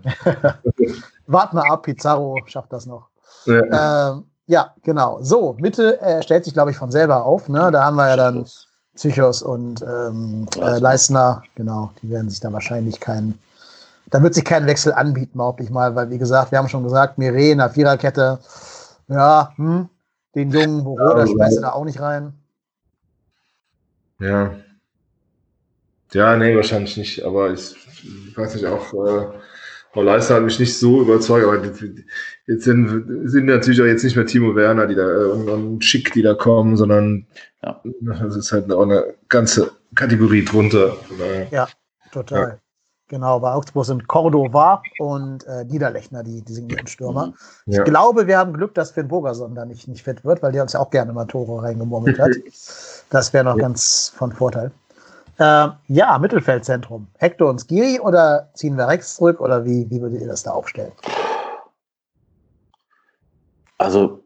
Wart 1.28 1.54
mal 1.54 1.68
ab, 1.72 1.84
Pizarro 1.84 2.38
schafft 2.46 2.74
das 2.74 2.86
noch. 2.86 3.08
Ja, 3.46 4.12
ähm, 4.12 4.26
ja 4.46 4.74
genau. 4.84 5.18
So, 5.22 5.56
Mitte 5.58 6.00
äh, 6.00 6.22
stellt 6.22 6.44
sich, 6.44 6.54
glaube 6.54 6.70
ich, 6.70 6.78
von 6.78 6.92
selber 6.92 7.26
auf. 7.26 7.50
Ne? 7.50 7.72
Da 7.72 7.86
haben 7.86 7.96
wir 7.96 8.10
ja 8.10 8.18
dann 8.18 8.46
Psychos 8.96 9.42
und 9.42 9.82
ähm, 9.82 10.48
äh, 10.60 10.80
Leistner. 10.80 11.44
Genau, 11.56 11.92
die 12.02 12.10
werden 12.10 12.30
sich 12.30 12.40
da 12.40 12.54
wahrscheinlich 12.54 13.00
keinen 13.00 13.40
da 14.14 14.22
wird 14.22 14.36
sich 14.36 14.46
kein 14.46 14.68
Wechsel 14.68 14.94
anbieten, 14.94 15.40
behaupte 15.40 15.64
ich 15.64 15.72
mal, 15.72 15.96
weil 15.96 16.12
wie 16.12 16.20
gesagt, 16.20 16.52
wir 16.52 16.60
haben 16.60 16.70
schon 16.70 16.84
gesagt, 16.84 17.18
Mire 17.18 17.50
in 17.50 17.58
der 17.58 17.72
Viererkette, 17.72 18.38
ja, 19.08 19.54
hm, 19.56 19.90
den 20.36 20.52
jungen 20.52 20.84
Boroda 20.84 21.22
ja, 21.22 21.28
schmeißt 21.28 21.64
da 21.64 21.72
auch 21.72 21.84
nicht 21.84 22.00
rein. 22.00 22.34
Ja. 24.20 24.56
Ja, 26.12 26.38
nee, 26.38 26.56
wahrscheinlich 26.56 26.96
nicht, 26.96 27.26
aber 27.26 27.54
ich, 27.54 27.76
ich 28.28 28.38
weiß 28.38 28.54
nicht, 28.54 28.68
auch 28.68 28.94
äh, 28.94 29.32
Frau 29.94 30.04
Leister 30.04 30.36
hat 30.36 30.44
mich 30.44 30.60
nicht 30.60 30.78
so 30.78 31.02
überzeugt, 31.02 31.48
aber 31.48 31.58
jetzt 32.48 32.66
sind, 32.66 33.30
sind 33.30 33.46
natürlich 33.46 33.82
auch 33.82 33.86
jetzt 33.86 34.04
nicht 34.04 34.16
mehr 34.16 34.26
Timo 34.26 34.56
Werner, 34.56 34.88
die 34.88 34.96
da 34.96 35.10
äh, 35.10 35.26
und, 35.26 35.50
und 35.50 35.86
Schick, 35.86 36.14
die 36.14 36.22
da 36.22 36.34
kommen, 36.34 36.78
sondern 36.78 37.28
ja. 37.64 37.82
das 38.02 38.36
ist 38.36 38.52
halt 38.52 38.72
auch 38.72 38.84
eine 38.84 39.14
ganze 39.30 39.72
Kategorie 39.96 40.44
drunter. 40.44 40.96
Ja, 41.52 41.68
total. 42.12 42.40
Ja. 42.40 42.58
Genau, 43.10 43.40
bei 43.40 43.52
Augsburg 43.52 43.86
sind 43.86 44.08
Cordova 44.08 44.82
und 44.98 45.46
äh, 45.46 45.66
Niederlechner 45.66 46.24
die, 46.24 46.42
die 46.42 46.54
signierten 46.54 46.88
Stürmer. 46.88 47.34
Ja. 47.66 47.80
Ich 47.80 47.86
glaube, 47.86 48.26
wir 48.28 48.38
haben 48.38 48.54
Glück, 48.54 48.74
dass 48.74 48.92
Finn 48.92 49.08
Bogerson 49.08 49.54
da 49.54 49.66
nicht, 49.66 49.88
nicht 49.88 50.04
fit 50.04 50.26
wird, 50.26 50.42
weil 50.42 50.52
der 50.52 50.64
uns 50.64 50.74
ja 50.74 50.80
auch 50.80 50.90
gerne 50.90 51.14
mal 51.14 51.26
Tore 51.26 51.62
reingemurmelt 51.62 52.20
hat. 52.20 52.32
Das 53.10 53.32
wäre 53.32 53.44
noch 53.44 53.58
ja. 53.58 53.62
ganz 53.62 54.12
von 54.16 54.32
Vorteil. 54.32 54.72
Äh, 55.38 55.68
ja, 55.88 56.18
Mittelfeldzentrum. 56.18 57.06
Hector 57.20 57.52
und 57.52 57.60
Skiri 57.60 58.00
oder 58.00 58.50
ziehen 58.56 58.76
wir 58.76 58.88
rechts 58.88 59.18
zurück 59.18 59.40
oder 59.40 59.64
wie, 59.66 59.88
wie 59.92 60.02
würdet 60.02 60.22
ihr 60.22 60.28
das 60.28 60.42
da 60.42 60.50
aufstellen? 60.50 60.94
Also, 63.84 64.24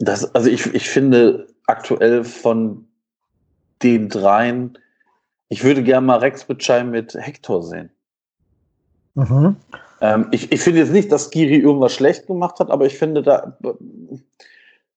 das, 0.00 0.34
also 0.34 0.50
ich, 0.50 0.66
ich 0.74 0.88
finde 0.88 1.46
aktuell 1.66 2.24
von 2.24 2.88
den 3.82 4.08
dreien, 4.08 4.76
ich 5.48 5.62
würde 5.62 5.84
gerne 5.84 6.06
mal 6.06 6.18
Rex 6.18 6.44
Bitschei 6.44 6.82
mit 6.82 7.14
Hector 7.14 7.62
sehen. 7.62 7.90
Mhm. 9.14 9.56
Ähm, 10.00 10.26
ich, 10.32 10.50
ich 10.50 10.60
finde 10.60 10.80
jetzt 10.80 10.92
nicht, 10.92 11.12
dass 11.12 11.30
Skiri 11.30 11.58
irgendwas 11.58 11.94
schlecht 11.94 12.26
gemacht 12.26 12.58
hat, 12.58 12.70
aber 12.70 12.86
ich 12.86 12.98
finde, 12.98 13.22
da, 13.22 13.56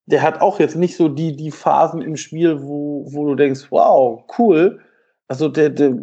der 0.08 0.22
hat 0.24 0.42
auch 0.42 0.60
jetzt 0.60 0.76
nicht 0.76 0.96
so 0.98 1.08
die, 1.08 1.36
die 1.36 1.52
Phasen 1.52 2.02
im 2.02 2.18
Spiel, 2.18 2.64
wo, 2.64 3.06
wo 3.08 3.28
du 3.28 3.36
denkst, 3.36 3.68
wow, 3.70 4.24
cool. 4.40 4.80
Also 5.28 5.48
der, 5.48 5.70
der 5.70 5.96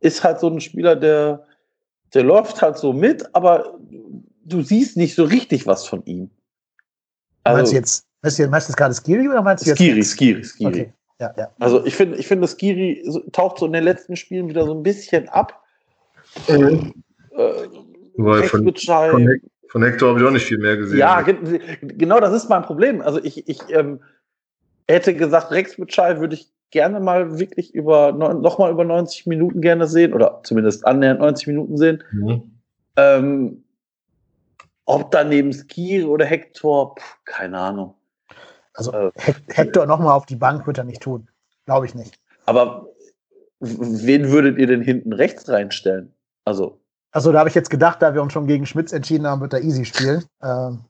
ist 0.00 0.24
halt 0.24 0.40
so 0.40 0.48
ein 0.48 0.60
Spieler, 0.60 0.96
der, 0.96 1.46
der 2.14 2.24
läuft 2.24 2.62
halt 2.62 2.78
so 2.78 2.92
mit, 2.92 3.32
aber 3.34 3.78
du 4.44 4.62
siehst 4.62 4.96
nicht 4.96 5.14
so 5.14 5.24
richtig 5.24 5.66
was 5.66 5.86
von 5.86 6.04
ihm. 6.04 6.30
Also, 7.42 7.58
meinst 7.58 7.72
du 7.72 7.76
jetzt, 7.76 8.06
meinst 8.22 8.38
du, 8.38 8.48
meinst 8.48 8.68
du 8.68 8.72
gerade 8.72 8.94
Skiri 8.94 9.28
oder 9.28 9.42
meinst 9.42 9.64
du 9.64 9.70
jetzt? 9.70 9.78
Skiri, 9.78 10.02
Skiri, 10.02 10.44
Skiri. 10.44 10.68
Okay. 10.68 10.92
Ja, 11.20 11.32
ja. 11.36 11.50
Also 11.58 11.84
ich 11.86 11.94
finde, 11.94 12.18
ich 12.18 12.26
finde, 12.26 12.48
Skiri 12.48 13.02
taucht 13.32 13.58
so 13.58 13.66
in 13.66 13.72
den 13.72 13.84
letzten 13.84 14.16
Spielen 14.16 14.48
wieder 14.48 14.66
so 14.66 14.74
ein 14.74 14.82
bisschen 14.82 15.28
ab. 15.28 15.62
Mhm. 16.48 16.92
Äh, 17.30 17.68
von, 18.46 18.74
von, 18.74 19.40
von 19.68 19.82
Hector 19.82 20.10
habe 20.10 20.20
ich 20.20 20.26
auch 20.26 20.30
nicht 20.30 20.46
viel 20.46 20.58
mehr 20.58 20.76
gesehen. 20.76 20.98
Ja, 20.98 21.22
ge 21.22 21.36
genau 21.82 22.20
das 22.20 22.32
ist 22.32 22.48
mein 22.48 22.62
Problem. 22.62 23.00
Also 23.00 23.22
ich, 23.22 23.48
ich 23.48 23.60
ähm, 23.70 24.00
hätte 24.88 25.14
gesagt, 25.14 25.50
Rex 25.50 25.76
Bitschei 25.76 26.18
würde 26.20 26.34
ich 26.34 26.50
gerne 26.70 27.00
mal 27.00 27.38
wirklich 27.38 27.74
über 27.74 28.12
noch 28.12 28.58
mal 28.58 28.70
über 28.70 28.84
90 28.84 29.26
Minuten 29.26 29.60
gerne 29.60 29.86
sehen 29.86 30.12
oder 30.12 30.40
zumindest 30.42 30.86
annähernd 30.86 31.20
90 31.20 31.46
Minuten 31.46 31.76
sehen. 31.76 32.02
Mhm. 32.12 32.42
Ähm, 32.96 33.63
ob 34.86 35.10
daneben 35.10 35.52
Skiri 35.52 36.04
oder 36.04 36.24
Hector, 36.24 36.94
pff, 36.96 37.18
keine 37.24 37.58
Ahnung. 37.58 37.94
Also 38.74 38.92
äh, 38.92 39.12
Hector 39.48 39.86
noch 39.86 40.00
mal 40.00 40.14
auf 40.14 40.26
die 40.26 40.36
Bank 40.36 40.66
wird 40.66 40.78
er 40.78 40.84
nicht 40.84 41.02
tun, 41.02 41.28
glaube 41.66 41.86
ich 41.86 41.94
nicht. 41.94 42.18
Aber 42.46 42.88
wen 43.60 44.30
würdet 44.30 44.58
ihr 44.58 44.66
denn 44.66 44.82
hinten 44.82 45.12
rechts 45.12 45.48
reinstellen? 45.48 46.12
Also 46.44 46.78
also 47.14 47.30
da 47.30 47.38
habe 47.38 47.48
ich 47.48 47.54
jetzt 47.54 47.70
gedacht, 47.70 48.02
da 48.02 48.12
wir 48.12 48.22
uns 48.22 48.32
schon 48.32 48.48
gegen 48.48 48.66
Schmitz 48.66 48.92
entschieden 48.92 49.24
haben, 49.28 49.40
wird 49.40 49.52
er 49.52 49.62
easy 49.62 49.84
spielen. 49.84 50.24
Ähm, 50.42 50.80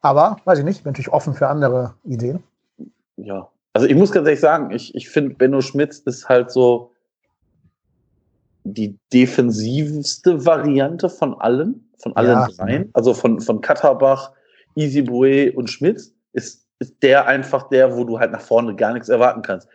aber 0.00 0.38
weiß 0.46 0.58
ich 0.58 0.64
nicht, 0.64 0.82
bin 0.82 0.92
natürlich 0.92 1.12
offen 1.12 1.34
für 1.34 1.48
andere 1.48 1.94
Ideen. 2.04 2.42
Ja, 3.16 3.48
also 3.74 3.86
ich 3.86 3.94
muss 3.94 4.12
ganz 4.12 4.26
ehrlich 4.26 4.40
sagen, 4.40 4.70
ich, 4.70 4.94
ich 4.94 5.10
finde, 5.10 5.34
Benno 5.34 5.60
Schmitz 5.60 5.98
ist 5.98 6.26
halt 6.26 6.50
so 6.50 6.91
die 8.64 8.98
defensivste 9.12 10.44
Variante 10.44 11.08
von 11.08 11.34
allen, 11.40 11.90
von 11.98 12.14
allen 12.16 12.38
ja. 12.38 12.48
dreien. 12.48 12.90
Also 12.92 13.14
von, 13.14 13.40
von 13.40 13.60
Katterbach, 13.60 14.32
Easy 14.74 15.00
Boué 15.00 15.54
und 15.54 15.68
Schmitz 15.68 16.14
ist, 16.32 16.66
ist 16.78 17.02
der 17.02 17.26
einfach 17.26 17.68
der, 17.68 17.96
wo 17.96 18.04
du 18.04 18.18
halt 18.18 18.32
nach 18.32 18.40
vorne 18.40 18.74
gar 18.74 18.92
nichts 18.92 19.08
erwarten 19.08 19.42
kannst. 19.42 19.68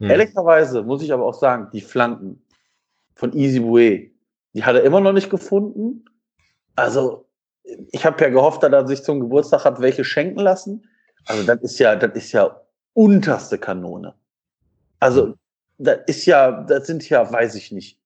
Hm. 0.00 0.10
Ehrlicherweise 0.10 0.82
muss 0.82 1.02
ich 1.02 1.12
aber 1.12 1.24
auch 1.24 1.34
sagen, 1.34 1.68
die 1.72 1.80
Flanken 1.80 2.42
von 3.14 3.32
Easy 3.36 3.60
Boué, 3.60 4.10
die 4.54 4.64
hat 4.64 4.74
er 4.74 4.82
immer 4.82 5.00
noch 5.00 5.12
nicht 5.12 5.30
gefunden. 5.30 6.04
Also, 6.76 7.26
ich 7.92 8.04
habe 8.04 8.20
ja 8.22 8.30
gehofft, 8.30 8.62
dass 8.62 8.72
er 8.72 8.86
sich 8.86 9.02
zum 9.02 9.20
Geburtstag 9.20 9.64
hat 9.64 9.80
welche 9.80 10.04
schenken 10.04 10.40
lassen. 10.40 10.88
Also, 11.26 11.44
das 11.44 11.60
ist 11.60 11.78
ja, 11.78 11.94
das 11.94 12.14
ist 12.14 12.32
ja 12.32 12.60
unterste 12.94 13.58
Kanone. 13.58 14.14
Also, 14.98 15.34
das 15.78 15.98
ist 16.06 16.26
ja, 16.26 16.62
das 16.62 16.86
sind 16.86 17.08
ja, 17.08 17.30
weiß 17.30 17.54
ich 17.54 17.70
nicht. 17.70 17.99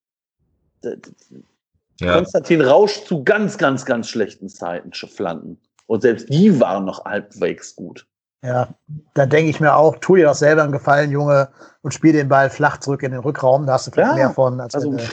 Ja. 2.00 2.14
Konstantin 2.16 2.60
Rausch 2.60 3.04
zu 3.04 3.22
ganz, 3.22 3.58
ganz, 3.58 3.84
ganz 3.84 4.08
schlechten 4.08 4.48
Zeiten 4.48 4.92
flanken. 4.92 5.58
Und 5.86 6.02
selbst 6.02 6.28
die 6.28 6.60
waren 6.60 6.84
noch 6.84 7.04
halbwegs 7.04 7.76
gut. 7.76 8.06
Ja, 8.42 8.68
da 9.14 9.26
denke 9.26 9.50
ich 9.50 9.60
mir 9.60 9.74
auch, 9.74 9.96
tu 9.96 10.16
dir 10.16 10.26
doch 10.26 10.34
selber 10.34 10.62
einen 10.62 10.72
Gefallen, 10.72 11.10
Junge, 11.10 11.48
und 11.82 11.94
spiel 11.94 12.12
den 12.12 12.28
Ball 12.28 12.50
flach 12.50 12.78
zurück 12.78 13.02
in 13.02 13.12
den 13.12 13.20
Rückraum. 13.20 13.66
Da 13.66 13.74
hast 13.74 13.86
du 13.86 13.90
vielleicht 13.90 14.10
ja, 14.10 14.16
mehr 14.16 14.30
von, 14.30 14.60
als 14.60 14.74
also, 14.74 14.92
wenn 14.92 15.08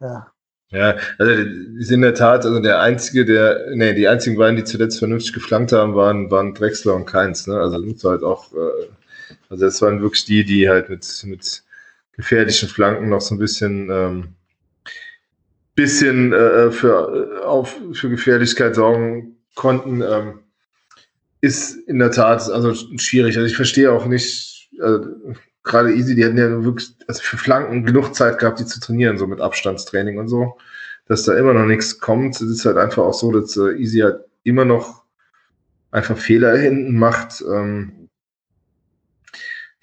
ja. 0.00 0.26
Ja, 0.70 0.96
also 1.18 1.32
ist 1.78 1.90
in 1.90 2.00
der 2.00 2.14
Tat, 2.14 2.44
also 2.44 2.58
der 2.60 2.80
einzige, 2.80 3.24
der, 3.24 3.70
nee, 3.74 3.94
die 3.94 4.08
einzigen 4.08 4.36
beiden, 4.36 4.56
die 4.56 4.64
zuletzt 4.64 4.98
vernünftig 4.98 5.32
geflankt 5.32 5.72
haben, 5.72 5.94
waren, 5.94 6.30
waren 6.30 6.54
Drexler 6.54 6.94
und 6.94 7.06
Keins, 7.06 7.46
ne? 7.46 7.58
Also 7.60 7.80
das 7.80 8.02
war 8.02 8.12
halt 8.12 8.24
auch, 8.24 8.52
äh, 8.52 8.88
also 9.50 9.64
das 9.64 9.80
waren 9.82 10.00
wirklich 10.00 10.24
die, 10.24 10.44
die 10.44 10.68
halt 10.68 10.88
mit, 10.88 11.24
mit 11.26 11.62
gefährlichen 12.12 12.68
Flanken 12.68 13.08
noch 13.08 13.20
so 13.20 13.34
ein 13.34 13.38
bisschen, 13.38 13.88
ähm, 13.90 14.34
bisschen 15.74 16.32
äh, 16.32 16.70
für, 16.70 17.40
äh, 17.42 17.44
auf, 17.44 17.76
für 17.92 18.08
Gefährlichkeit 18.08 18.74
sorgen 18.74 19.36
konnten. 19.54 20.02
Ähm, 20.02 20.40
ist 21.40 21.74
in 21.88 21.98
der 21.98 22.10
Tat 22.10 22.50
also 22.50 22.74
schwierig. 22.74 23.36
Also 23.36 23.46
ich 23.46 23.56
verstehe 23.56 23.92
auch 23.92 24.06
nicht, 24.06 24.70
also, 24.80 25.06
gerade 25.62 25.92
Easy, 25.92 26.14
die 26.14 26.24
hatten 26.24 26.38
ja 26.38 26.64
wirklich 26.64 26.94
also 27.06 27.22
für 27.22 27.36
Flanken 27.36 27.84
genug 27.84 28.14
Zeit 28.14 28.38
gehabt, 28.38 28.60
die 28.60 28.66
zu 28.66 28.80
trainieren, 28.80 29.18
so 29.18 29.26
mit 29.26 29.40
Abstandstraining 29.40 30.18
und 30.18 30.28
so, 30.28 30.56
dass 31.06 31.24
da 31.24 31.36
immer 31.36 31.52
noch 31.52 31.66
nichts 31.66 31.98
kommt. 31.98 32.36
Es 32.36 32.48
ist 32.48 32.64
halt 32.64 32.78
einfach 32.78 33.02
auch 33.02 33.14
so, 33.14 33.30
dass 33.30 33.56
äh, 33.56 33.72
Easy 33.76 33.98
halt 33.98 34.24
immer 34.42 34.64
noch 34.64 35.04
einfach 35.90 36.16
Fehler 36.16 36.56
hinten 36.56 36.98
macht. 36.98 37.42
Ähm, 37.42 38.08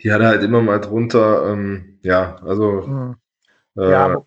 die 0.02 0.12
hat 0.12 0.22
er 0.22 0.30
halt 0.30 0.44
immer 0.44 0.62
mal 0.62 0.80
drunter, 0.80 1.52
ähm, 1.52 2.00
ja, 2.02 2.38
also. 2.44 2.82
Mhm. 2.82 3.16
Äh, 3.78 3.92
ja, 3.92 4.24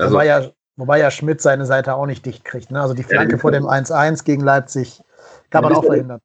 also, 0.00 0.14
wobei, 0.14 0.26
ja, 0.26 0.50
wobei 0.76 0.98
ja 0.98 1.10
Schmidt 1.10 1.40
seine 1.40 1.66
Seite 1.66 1.94
auch 1.94 2.06
nicht 2.06 2.24
dicht 2.26 2.44
kriegt. 2.44 2.70
Ne? 2.70 2.80
Also 2.80 2.94
die 2.94 3.02
Flanke 3.02 3.32
ja, 3.32 3.38
vor 3.38 3.52
dem 3.52 3.64
1-1 3.64 4.24
gegen 4.24 4.42
Leipzig 4.42 5.02
kann 5.50 5.64
man 5.64 5.74
auch 5.74 5.84
verhindern. 5.84 6.20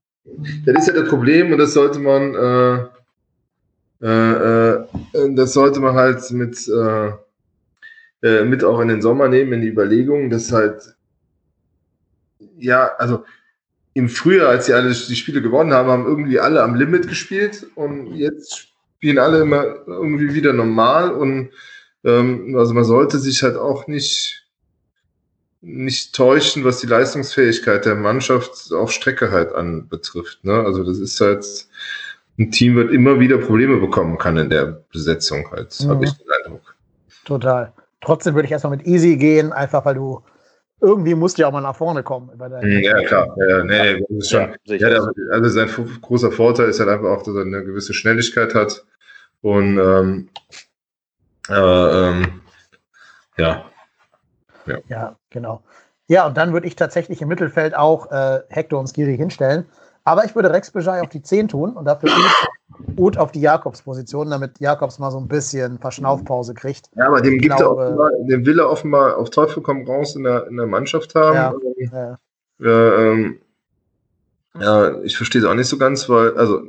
Das 0.66 0.76
ist 0.80 0.88
ja 0.88 1.02
das 1.02 1.10
Problem 1.10 1.52
und 1.52 1.60
das 1.60 1.74
sollte 1.74 2.00
man 2.00 2.34
äh, 2.34 2.86
äh, 4.02 4.08
äh, 4.08 4.86
das 5.36 5.54
sollte 5.54 5.80
man 5.80 5.96
halt 5.96 6.30
mit, 6.32 6.68
äh, 6.68 7.12
äh, 8.22 8.44
mit 8.44 8.64
auch 8.64 8.80
in 8.80 8.90
den 8.90 9.02
Sommer 9.02 9.28
nehmen, 9.30 9.54
in 9.54 9.62
die 9.62 9.70
Überlegungen, 9.70 10.30
dass 10.30 10.52
halt, 10.52 10.96
ja, 12.58 12.92
also 12.98 13.24
im 13.94 14.10
Frühjahr, 14.10 14.50
als 14.50 14.66
sie 14.66 14.74
alle 14.74 14.90
die 14.90 15.16
Spiele 15.16 15.42
gewonnen 15.42 15.74
haben, 15.74 15.90
haben 15.90 16.06
irgendwie 16.06 16.40
alle 16.40 16.62
am 16.62 16.76
Limit 16.76 17.08
gespielt 17.08 17.66
und 17.76 18.14
jetzt 18.16 18.74
spielen 18.98 19.18
alle 19.18 19.42
immer 19.42 19.64
irgendwie 19.88 20.34
wieder 20.34 20.52
normal 20.52 21.12
und 21.12 21.50
ähm, 22.06 22.56
also 22.58 22.74
man 22.74 22.84
sollte 22.84 23.20
sich 23.20 23.44
halt 23.44 23.58
auch 23.58 23.88
nicht 23.88 24.44
nicht 25.62 26.14
täuschen, 26.14 26.64
was 26.64 26.80
die 26.80 26.88
Leistungsfähigkeit 26.88 27.86
der 27.86 27.96
Mannschaft 27.96 28.72
auf 28.72 28.92
Strecke 28.92 29.32
halt 29.32 29.52
anbetrifft. 29.54 30.44
Ne? 30.44 30.54
Also 30.54 30.84
das 30.84 31.00
ist 31.00 31.20
halt 31.20 31.44
ein 32.38 32.52
Team 32.52 32.76
wird 32.76 32.92
immer 32.92 33.20
wieder 33.20 33.38
Probleme 33.40 33.80
bekommen 33.80 34.18
kann 34.18 34.38
in 34.38 34.50
der 34.50 34.84
Besetzung 34.92 35.50
halt, 35.52 35.76
mhm. 35.82 35.90
habe 35.90 36.06
ich 36.06 36.12
den 36.12 36.28
Eindruck. 36.46 36.76
Total. 37.24 37.74
Trotzdem 38.02 38.36
würde 38.36 38.46
ich 38.46 38.52
erstmal 38.52 38.78
mit 38.78 38.86
Easy 38.86 39.18
gehen, 39.18 39.52
einfach 39.52 39.86
weil 39.86 39.96
du 39.96 40.22
irgendwie 40.82 41.16
musst 41.16 41.38
du 41.38 41.42
ja 41.42 41.48
auch 41.48 41.54
mal 41.54 41.62
nach 41.62 41.76
vorne 41.76 42.04
kommen. 42.04 42.30
Mhm, 42.36 42.84
ja, 42.84 43.02
klar. 43.04 43.36
Ja, 43.38 43.64
nee, 43.64 44.00
das 44.02 44.18
ist 44.18 44.30
schon, 44.30 44.56
ja, 44.66 44.90
der, 44.90 45.10
also 45.32 45.50
sein 45.50 45.70
großer 46.02 46.32
Vorteil 46.32 46.70
ist 46.70 46.80
halt 46.80 46.90
einfach 46.90 47.10
auch, 47.10 47.24
dass 47.24 47.36
er 47.36 47.42
eine 47.42 47.64
gewisse 47.64 47.94
Schnelligkeit 47.94 48.54
hat. 48.54 48.86
Und 49.42 49.80
ähm, 49.80 50.30
äh, 51.50 52.10
ähm, 52.10 52.42
ja. 53.38 53.66
ja. 54.66 54.78
Ja, 54.88 55.16
genau. 55.30 55.62
Ja, 56.08 56.28
und 56.28 56.38
dann 56.38 56.54
würde 56.54 56.68
ich 56.68 56.76
tatsächlich 56.76 57.22
im 57.22 57.28
Mittelfeld 57.28 57.76
auch 57.76 58.12
äh, 58.12 58.42
Hector 58.50 58.80
und 58.80 58.88
Skiri 58.88 59.18
hinstellen 59.18 59.66
Aber 60.04 60.24
ich 60.26 60.36
würde 60.36 60.52
Rex 60.52 60.72
Bejai 60.72 61.02
auf 61.02 61.10
die 61.10 61.22
10 61.22 61.48
tun 61.48 61.74
und 61.74 61.86
dafür 61.86 62.12
Ut 62.98 63.18
auf 63.18 63.32
die 63.32 63.42
Jakobs-Position, 63.42 64.30
damit 64.30 64.60
Jakobs 64.60 65.00
mal 65.00 65.12
so 65.12 65.20
ein 65.20 65.28
bisschen 65.28 65.80
Verschnaufpause 65.80 66.54
kriegt. 66.54 66.90
Ja, 66.96 67.08
aber 67.08 67.22
dem, 67.22 67.38
gibt 67.38 67.56
glaube, 67.56 67.82
er 67.82 67.88
offenbar, 67.88 68.12
dem 68.28 68.46
will 68.46 68.60
er 68.60 68.70
offenbar 68.70 69.18
auf 69.18 69.30
Teufel 69.30 69.64
komm 69.64 69.86
raus 69.88 70.16
in 70.16 70.24
der, 70.24 70.48
in 70.48 70.58
der 70.58 70.68
Mannschaft 70.68 71.16
haben. 71.16 71.60
Ja, 71.78 71.92
ja. 71.92 72.20
Ja, 72.58 72.98
ähm, 72.98 73.40
ja, 74.60 75.02
ich 75.02 75.18
verstehe 75.18 75.42
es 75.42 75.48
auch 75.48 75.54
nicht 75.54 75.68
so 75.68 75.78
ganz, 75.78 76.08
weil, 76.08 76.38
also 76.38 76.62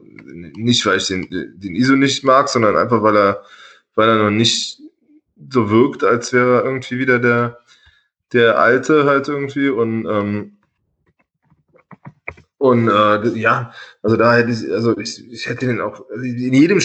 nicht, 0.57 0.85
weil 0.87 0.97
ich 0.97 1.07
den, 1.07 1.29
den 1.31 1.77
ISO 1.77 1.95
nicht 1.95 2.25
mag, 2.25 2.49
sondern 2.49 2.77
einfach, 2.77 3.03
weil 3.03 3.17
er, 3.17 3.43
weil 3.97 4.09
er 4.09 4.17
noch 4.17 4.31
nicht 4.31 4.81
so 5.51 5.71
wirkt, 5.71 6.05
als 6.05 6.33
wäre 6.33 6.59
er 6.59 6.65
irgendwie 6.65 6.99
wieder 6.99 7.19
der, 7.19 7.59
der 8.33 8.59
Alte 8.59 9.05
halt 9.05 9.29
irgendwie 9.29 9.69
und 9.69 10.07
ähm, 10.07 10.53
und 12.59 12.89
äh, 12.89 13.29
ja, 13.39 13.73
also 14.03 14.17
da 14.17 14.35
hätte 14.35 14.51
ich, 14.51 14.73
also 14.73 14.97
ich, 14.99 15.31
ich 15.31 15.47
hätte 15.47 15.67
den 15.67 15.81
auch, 15.81 16.09
also 16.11 16.25
in 16.25 16.55
jedem 16.55 16.81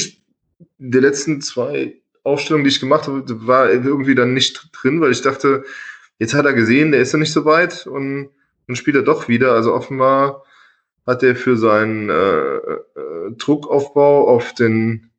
der 0.77 1.01
letzten 1.01 1.41
zwei 1.41 2.01
Aufstellungen, 2.23 2.65
die 2.65 2.69
ich 2.69 2.79
gemacht 2.79 3.07
habe, 3.07 3.23
war 3.47 3.71
irgendwie 3.71 4.15
dann 4.15 4.33
nicht 4.33 4.69
drin, 4.73 5.01
weil 5.01 5.11
ich 5.11 5.21
dachte, 5.21 5.63
jetzt 6.19 6.33
hat 6.33 6.45
er 6.45 6.53
gesehen, 6.53 6.91
der 6.91 7.01
ist 7.01 7.13
ja 7.13 7.19
nicht 7.19 7.31
so 7.31 7.45
weit 7.45 7.87
und 7.87 8.29
dann 8.67 8.75
spielt 8.75 8.95
er 8.95 9.01
doch 9.01 9.27
wieder. 9.27 9.53
Also 9.53 9.73
offenbar 9.73 10.43
hat 11.07 11.23
er 11.23 11.35
für 11.35 11.57
seinen 11.57 12.09
äh, 12.09 12.55
äh, 12.57 13.31
Druckaufbau 13.37 14.27
auf 14.27 14.53
den 14.53 15.10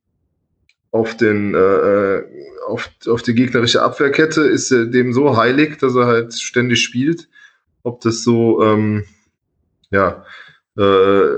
auf 0.92 1.16
den 1.16 1.54
äh, 1.54 2.22
auf, 2.66 2.88
auf 3.08 3.22
die 3.22 3.34
gegnerische 3.34 3.82
Abwehrkette 3.82 4.42
ist 4.42 4.70
er 4.70 4.86
dem 4.86 5.12
so 5.12 5.36
heilig, 5.36 5.78
dass 5.78 5.96
er 5.96 6.06
halt 6.06 6.34
ständig 6.34 6.80
spielt. 6.80 7.28
Ob 7.82 8.00
das 8.02 8.22
so 8.22 8.62
ähm, 8.62 9.04
ja 9.90 10.24
äh, 10.78 11.30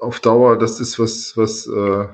auf 0.00 0.18
Dauer 0.20 0.58
das 0.58 0.80
ist 0.80 0.98
was 0.98 1.36
was 1.36 1.68
äh, 1.68 2.08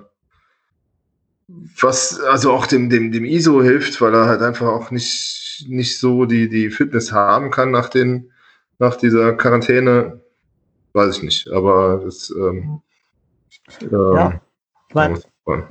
was 1.81 2.21
also 2.21 2.53
auch 2.53 2.67
dem 2.67 2.91
dem 2.91 3.13
dem 3.13 3.25
ISO 3.25 3.63
hilft, 3.63 4.01
weil 4.03 4.15
er 4.15 4.27
halt 4.27 4.43
einfach 4.43 4.67
auch 4.67 4.91
nicht 4.91 5.65
nicht 5.69 5.99
so 5.99 6.27
die 6.27 6.51
die 6.51 6.71
Fitness 6.71 7.13
haben 7.13 7.51
kann 7.51 7.71
nach 7.71 7.89
den 7.89 8.31
nach 8.79 8.97
dieser 8.97 9.33
Quarantäne 9.33 10.21
weiß 10.93 11.17
ich 11.17 11.23
nicht, 11.23 11.51
aber 11.51 12.03
das. 12.05 12.31
Ähm, 12.31 12.83
äh, 13.81 13.87
ja, 13.93 14.41
ich 14.89 14.95
meine, 14.95 15.21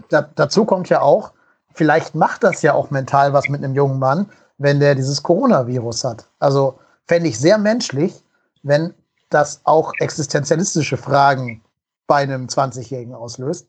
da, 0.10 0.30
dazu 0.35 0.65
kommt 0.65 0.89
ja 0.89 1.02
auch, 1.02 1.31
vielleicht 1.73 2.15
macht 2.15 2.43
das 2.43 2.61
ja 2.61 2.73
auch 2.73 2.91
mental 2.91 3.34
was 3.34 3.49
mit 3.49 3.64
einem 3.64 3.76
jungen 3.76 3.99
Mann, 3.99 4.30
wenn 4.57 4.80
der 4.80 4.95
dieses 4.95 5.23
Coronavirus 5.23 6.03
hat. 6.03 6.27
Also 6.39 6.80
fände 7.07 7.30
ich 7.30 7.39
sehr 7.39 7.57
menschlich, 7.57 8.23
wenn 8.64 8.93
das 9.30 9.61
auch 9.64 9.93
existenzialistische 9.99 10.98
Fragen 10.98 11.64
bei 12.06 12.18
einem 12.18 12.48
20-Jährigen 12.48 13.15
auslöst, 13.15 13.68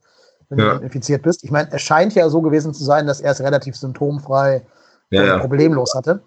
wenn 0.48 0.58
ja. 0.58 0.74
du 0.74 0.84
infiziert 0.84 1.22
bist. 1.22 1.44
Ich 1.44 1.50
meine, 1.50 1.72
es 1.72 1.82
scheint 1.82 2.14
ja 2.14 2.28
so 2.28 2.42
gewesen 2.42 2.74
zu 2.74 2.84
sein, 2.84 3.06
dass 3.06 3.20
er 3.20 3.32
es 3.32 3.40
relativ 3.40 3.76
symptomfrei 3.76 4.66
ja, 5.10 5.20
und 5.22 5.28
ja. 5.28 5.38
problemlos 5.38 5.94
hatte. 5.94 6.20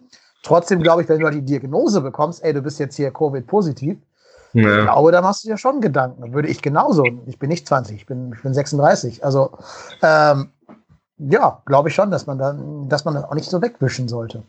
Trotzdem 0.44 0.82
glaube 0.82 1.02
ich, 1.02 1.10
wenn 1.10 1.20
du 1.20 1.30
die 1.30 1.42
Diagnose 1.42 2.02
bekommst, 2.02 2.44
ey, 2.44 2.54
du 2.54 2.62
bist 2.62 2.80
jetzt 2.80 2.96
hier 2.96 3.12
Covid-positiv, 3.12 3.98
ja. 4.56 4.80
Ich 4.80 4.86
glaube, 4.86 5.12
da 5.12 5.22
machst 5.22 5.44
du 5.44 5.50
dir 5.50 5.58
schon 5.58 5.82
Gedanken. 5.82 6.34
Würde 6.34 6.48
ich 6.48 6.62
genauso. 6.62 7.04
Ich 7.26 7.38
bin 7.38 7.50
nicht 7.50 7.68
20, 7.68 7.96
ich 7.96 8.06
bin, 8.06 8.34
ich 8.34 8.42
bin 8.42 8.54
36. 8.54 9.24
Also 9.24 9.58
ähm, 10.02 10.50
ja, 11.18 11.62
glaube 11.66 11.90
ich 11.90 11.96
schon, 11.96 12.12
dass 12.12 12.26
man 12.26 12.38
dann, 12.38 12.90
dass 12.90 13.06
man 13.06 13.16
das 13.16 13.26
auch 13.26 13.36
nicht 13.36 13.50
so 13.50 13.62
wegwischen 13.62 14.08
sollte. 14.08 14.44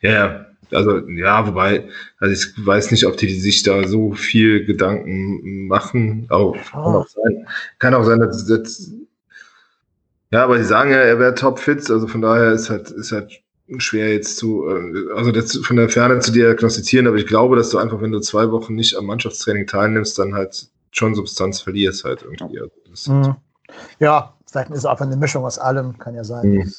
Ja, 0.00 0.46
also 0.70 1.06
ja, 1.08 1.46
wobei, 1.46 1.88
also 2.18 2.32
ich 2.32 2.66
weiß 2.66 2.90
nicht, 2.90 3.06
ob 3.06 3.16
die 3.16 3.40
sich 3.40 3.62
da 3.62 3.86
so 3.86 4.12
viel 4.12 4.64
Gedanken 4.64 5.66
machen. 5.66 6.26
Auch, 6.30 6.56
kann, 6.70 6.80
auch 6.80 7.08
sein, 7.08 7.48
kann 7.78 7.94
auch 7.94 8.04
sein, 8.04 8.20
dass, 8.20 8.46
dass 8.46 8.90
ja, 10.30 10.44
aber 10.44 10.58
sie 10.58 10.64
sagen 10.64 10.90
ja, 10.90 10.98
er 10.98 11.18
wäre 11.18 11.34
topfit, 11.34 11.90
also 11.90 12.06
von 12.06 12.22
daher 12.22 12.52
ist 12.52 12.70
halt, 12.70 12.90
ist 12.90 13.12
halt 13.12 13.42
schwer 13.78 14.12
jetzt 14.12 14.36
zu, 14.36 14.68
äh, 14.68 15.12
also 15.14 15.32
das 15.32 15.56
von 15.56 15.76
der 15.76 15.88
Ferne 15.88 16.20
zu 16.20 16.32
diagnostizieren, 16.32 17.06
aber 17.06 17.16
ich 17.16 17.26
glaube, 17.26 17.56
dass 17.56 17.70
du 17.70 17.78
einfach, 17.78 18.00
wenn 18.00 18.12
du 18.12 18.20
zwei 18.20 18.50
Wochen 18.50 18.74
nicht 18.74 18.96
am 18.96 19.06
Mannschaftstraining 19.06 19.66
teilnimmst, 19.66 20.18
dann 20.18 20.34
halt 20.34 20.68
schon 20.90 21.14
Substanz 21.14 21.60
verlierst 21.60 22.04
halt 22.04 22.22
irgendwie. 22.22 22.60
Also 22.90 23.12
mhm. 23.12 23.36
Ja, 23.98 24.34
vielleicht 24.50 24.70
ist 24.70 24.78
es 24.78 24.86
einfach 24.86 25.06
eine 25.06 25.16
Mischung 25.16 25.44
aus 25.44 25.58
allem, 25.58 25.98
kann 25.98 26.14
ja 26.14 26.24
sein. 26.24 26.50
Mhm. 26.50 26.72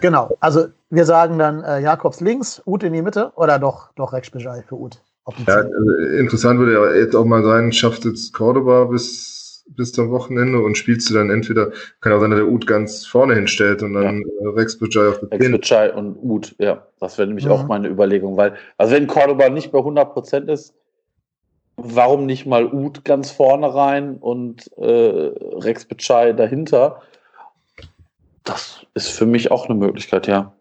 Genau, 0.00 0.36
also 0.40 0.66
wir 0.90 1.04
sagen 1.04 1.38
dann 1.38 1.62
äh, 1.62 1.80
Jakobs 1.80 2.20
links, 2.20 2.62
Ut 2.66 2.82
in 2.82 2.92
die 2.92 3.02
Mitte 3.02 3.32
oder 3.36 3.58
doch, 3.58 3.92
doch 3.94 4.12
Rex 4.12 4.30
Bejai 4.30 4.62
für 4.62 4.76
Ut. 4.76 5.00
Ja, 5.46 5.56
also 5.56 5.92
interessant 6.18 6.60
würde 6.60 6.74
ja 6.74 6.94
jetzt 6.94 7.16
auch 7.16 7.24
mal 7.24 7.42
sein, 7.42 7.72
schafft 7.72 8.04
jetzt 8.04 8.32
Cordoba 8.32 8.84
bis 8.84 9.35
bis 9.68 9.92
zum 9.92 10.10
Wochenende 10.10 10.60
und 10.60 10.76
spielst 10.76 11.10
du 11.10 11.14
dann 11.14 11.30
entweder, 11.30 11.70
kann 12.00 12.12
auch 12.12 12.20
sein, 12.20 12.30
dass 12.30 12.40
der 12.40 12.48
Ud 12.48 12.66
ganz 12.66 13.06
vorne 13.06 13.34
hinstellt 13.34 13.82
und 13.82 13.94
dann 13.94 14.22
ja. 14.22 14.50
Äh, 14.50 14.54
Rex 14.54 14.78
Bajai 14.78 15.08
auf 15.08 15.20
der 15.20 15.32
Rex 15.32 15.50
Bajai 15.50 15.92
und 15.94 16.16
Ud, 16.16 16.54
ja. 16.58 16.86
Das 17.00 17.18
wäre 17.18 17.26
nämlich 17.26 17.46
mhm. 17.46 17.52
auch 17.52 17.66
meine 17.66 17.88
Überlegung, 17.88 18.36
weil, 18.36 18.54
also 18.78 18.94
wenn 18.94 19.06
Cordoba 19.06 19.48
nicht 19.48 19.72
bei 19.72 19.78
100% 19.78 20.50
ist, 20.50 20.74
warum 21.76 22.26
nicht 22.26 22.46
mal 22.46 22.66
Ud 22.66 23.04
ganz 23.04 23.30
vorne 23.30 23.74
rein 23.74 24.16
und 24.16 24.70
äh, 24.78 25.32
Rex 25.58 25.84
Bajai 25.84 26.32
dahinter? 26.32 27.02
Das 28.44 28.86
ist 28.94 29.08
für 29.08 29.26
mich 29.26 29.50
auch 29.50 29.66
eine 29.66 29.74
Möglichkeit, 29.74 30.26
ja. 30.26 30.52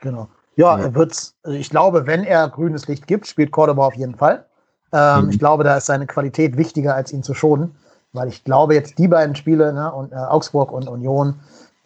Genau. 0.00 0.28
Ja, 0.56 0.78
ja. 0.78 0.84
er 0.84 0.94
wird's, 0.94 1.36
also 1.42 1.56
ich 1.56 1.70
glaube, 1.70 2.06
wenn 2.06 2.24
er 2.24 2.48
grünes 2.48 2.88
Licht 2.88 3.06
gibt, 3.06 3.26
spielt 3.26 3.50
Cordoba 3.50 3.86
auf 3.86 3.94
jeden 3.94 4.16
Fall. 4.16 4.46
Ähm, 4.92 5.24
mhm. 5.24 5.30
Ich 5.30 5.38
glaube, 5.38 5.64
da 5.64 5.76
ist 5.76 5.86
seine 5.86 6.06
Qualität 6.06 6.56
wichtiger, 6.56 6.94
als 6.94 7.12
ihn 7.12 7.22
zu 7.22 7.34
schonen, 7.34 7.74
weil 8.12 8.28
ich 8.28 8.44
glaube, 8.44 8.74
jetzt 8.74 8.98
die 8.98 9.08
beiden 9.08 9.36
Spiele, 9.36 9.72
ne, 9.72 9.92
und, 9.92 10.12
äh, 10.12 10.16
Augsburg 10.16 10.72
und 10.72 10.88
Union, 10.88 11.34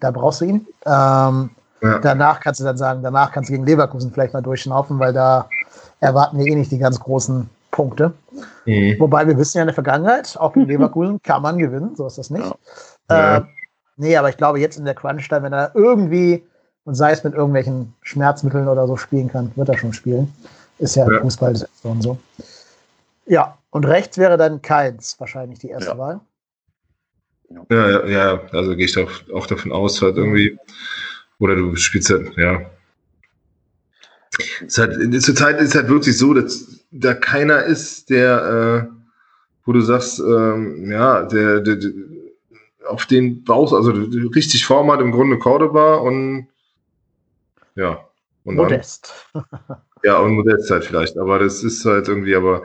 da 0.01 0.11
brauchst 0.11 0.41
du 0.41 0.47
ihn. 0.47 0.67
Ähm, 0.87 1.51
ja. 1.83 1.99
Danach 1.99 2.41
kannst 2.41 2.61
du 2.61 2.65
dann 2.65 2.79
sagen, 2.79 3.03
danach 3.03 3.33
kannst 3.33 3.51
du 3.51 3.53
gegen 3.53 3.67
Leverkusen 3.67 4.11
vielleicht 4.11 4.33
mal 4.33 4.41
durchschnaufen, 4.41 4.99
weil 4.99 5.13
da 5.13 5.49
erwarten 6.01 6.39
wir 6.39 6.47
eh 6.47 6.55
nicht 6.55 6.73
die 6.73 6.79
ganz 6.79 6.99
großen 6.99 7.49
Punkte. 7.71 8.13
Mhm. 8.65 8.97
Wobei 8.99 9.27
wir 9.27 9.37
wissen 9.37 9.59
ja 9.59 9.63
in 9.63 9.69
der 9.69 9.75
Vergangenheit, 9.75 10.37
auch 10.39 10.53
gegen 10.53 10.67
Leverkusen 10.69 11.21
kann 11.23 11.43
man 11.43 11.59
gewinnen, 11.59 11.95
so 11.97 12.07
ist 12.07 12.19
das 12.19 12.31
nicht. 12.31 12.55
Ja. 13.11 13.37
Äh, 13.37 13.43
nee, 13.97 14.17
aber 14.17 14.31
ich 14.31 14.37
glaube, 14.37 14.61
jetzt 14.61 14.79
in 14.79 14.85
der 14.85 14.95
Crunch-Time, 14.95 15.43
wenn 15.43 15.53
er 15.53 15.73
irgendwie, 15.75 16.43
und 16.85 16.95
sei 16.95 17.13
es 17.13 17.23
mit 17.25 17.35
irgendwelchen 17.35 17.93
Schmerzmitteln 18.03 18.69
oder 18.69 18.87
so 18.87 18.97
spielen 18.97 19.29
kann, 19.29 19.53
wird 19.57 19.69
er 19.69 19.77
schon 19.77 19.93
spielen. 19.93 20.33
Ist 20.79 20.97
ja, 20.97 21.11
ja. 21.11 21.21
Fußball 21.21 21.55
und 21.83 22.03
so. 22.03 22.19
Ja, 23.27 23.59
und 23.71 23.87
rechts 23.87 24.19
wäre 24.19 24.37
dann 24.37 24.63
Keins 24.63 25.19
wahrscheinlich 25.19 25.59
die 25.59 25.69
erste 25.69 25.91
ja. 25.91 25.99
Wahl. 25.99 26.21
Ja, 27.71 28.07
ja, 28.07 28.41
also 28.53 28.75
gehe 28.77 28.87
ich 28.87 28.99
auch, 28.99 29.11
auch 29.33 29.47
davon 29.47 29.73
aus, 29.73 30.03
halt 30.03 30.17
irgendwie. 30.17 30.59
Oder 31.39 31.57
du 31.57 31.77
spielst 31.77 32.11
halt, 32.11 32.37
ja. 32.37 32.71
Es 34.67 34.79
halt, 34.79 35.23
zurzeit 35.23 35.61
ist 35.61 35.75
halt 35.75 35.89
wirklich 35.89 36.19
so, 36.19 36.35
dass 36.35 36.85
da 36.91 37.15
keiner 37.15 37.63
ist, 37.65 38.11
der, 38.11 38.89
äh, 38.89 38.95
wo 39.65 39.73
du 39.73 39.81
sagst, 39.81 40.19
ähm, 40.19 40.91
ja, 40.91 41.23
der, 41.23 41.61
der, 41.61 41.77
der, 41.77 41.91
auf 42.87 43.07
den 43.07 43.45
baust, 43.45 43.73
also 43.73 43.93
richtig 43.93 44.67
Form 44.67 44.91
hat 44.91 45.01
im 45.01 45.13
Grunde 45.13 45.39
Cordoba 45.39 45.97
und 45.97 46.49
ja. 47.75 48.05
Und 48.45 48.57
Modest. 48.57 49.13
Dann, 49.33 49.45
ja, 50.03 50.19
und 50.19 50.35
Modest 50.35 50.71
halt 50.71 50.85
vielleicht, 50.85 51.17
aber 51.17 51.39
das 51.39 51.65
ist 51.65 51.85
halt 51.85 52.09
irgendwie, 52.09 52.35
aber 52.35 52.65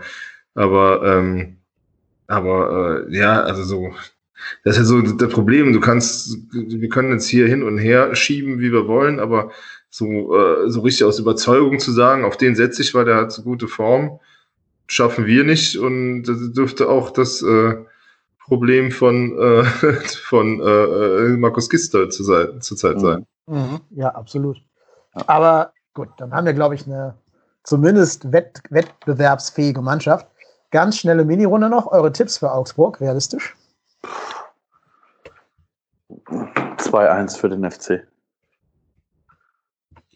aber, 0.59 1.01
ähm, 1.05 1.55
aber 2.27 3.05
äh, 3.07 3.17
ja, 3.17 3.41
also 3.41 3.63
so, 3.63 3.93
das 4.65 4.77
ist 4.77 4.79
ja 4.79 4.83
so 4.83 5.01
das 5.01 5.31
Problem. 5.31 5.71
Du 5.71 5.79
kannst, 5.79 6.37
wir 6.51 6.89
können 6.89 7.13
jetzt 7.13 7.27
hier 7.27 7.47
hin 7.47 7.63
und 7.63 7.77
her 7.77 8.13
schieben, 8.13 8.59
wie 8.59 8.73
wir 8.73 8.85
wollen, 8.85 9.21
aber 9.21 9.51
so, 9.89 10.05
äh, 10.37 10.69
so 10.69 10.81
richtig 10.81 11.05
aus 11.05 11.17
Überzeugung 11.17 11.79
zu 11.79 11.93
sagen, 11.93 12.25
auf 12.25 12.35
den 12.35 12.55
setze 12.55 12.81
ich, 12.81 12.93
weil 12.93 13.05
der 13.05 13.15
hat 13.15 13.31
so 13.31 13.41
gute 13.43 13.69
Form, 13.69 14.19
schaffen 14.87 15.25
wir 15.25 15.45
nicht. 15.45 15.77
Und 15.77 16.23
das 16.23 16.51
dürfte 16.51 16.89
auch 16.89 17.11
das 17.11 17.41
äh, 17.41 17.75
Problem 18.39 18.91
von, 18.91 19.39
äh, 19.39 19.63
von 20.23 20.59
äh, 20.59 21.37
Markus 21.37 21.69
Gister 21.69 22.09
zur 22.09 22.25
Zeit, 22.25 22.63
zur 22.65 22.75
Zeit 22.75 22.99
sein. 22.99 23.25
Mhm. 23.47 23.79
Ja, 23.91 24.09
absolut. 24.09 24.57
Aber 25.13 25.71
gut, 25.93 26.09
dann 26.17 26.33
haben 26.33 26.45
wir, 26.45 26.53
glaube 26.53 26.75
ich, 26.75 26.85
eine 26.85 27.15
zumindest 27.63 28.33
wett 28.33 28.61
wettbewerbsfähige 28.69 29.81
Mannschaft. 29.81 30.27
Ganz 30.71 30.97
schnelle 30.97 31.25
Mini-Runde 31.25 31.69
noch. 31.69 31.87
Eure 31.87 32.11
Tipps 32.11 32.37
für 32.37 32.51
Augsburg, 32.51 33.01
realistisch? 33.01 33.55
2-1 36.27 37.37
für 37.37 37.49
den 37.49 37.69
FC. 37.69 38.07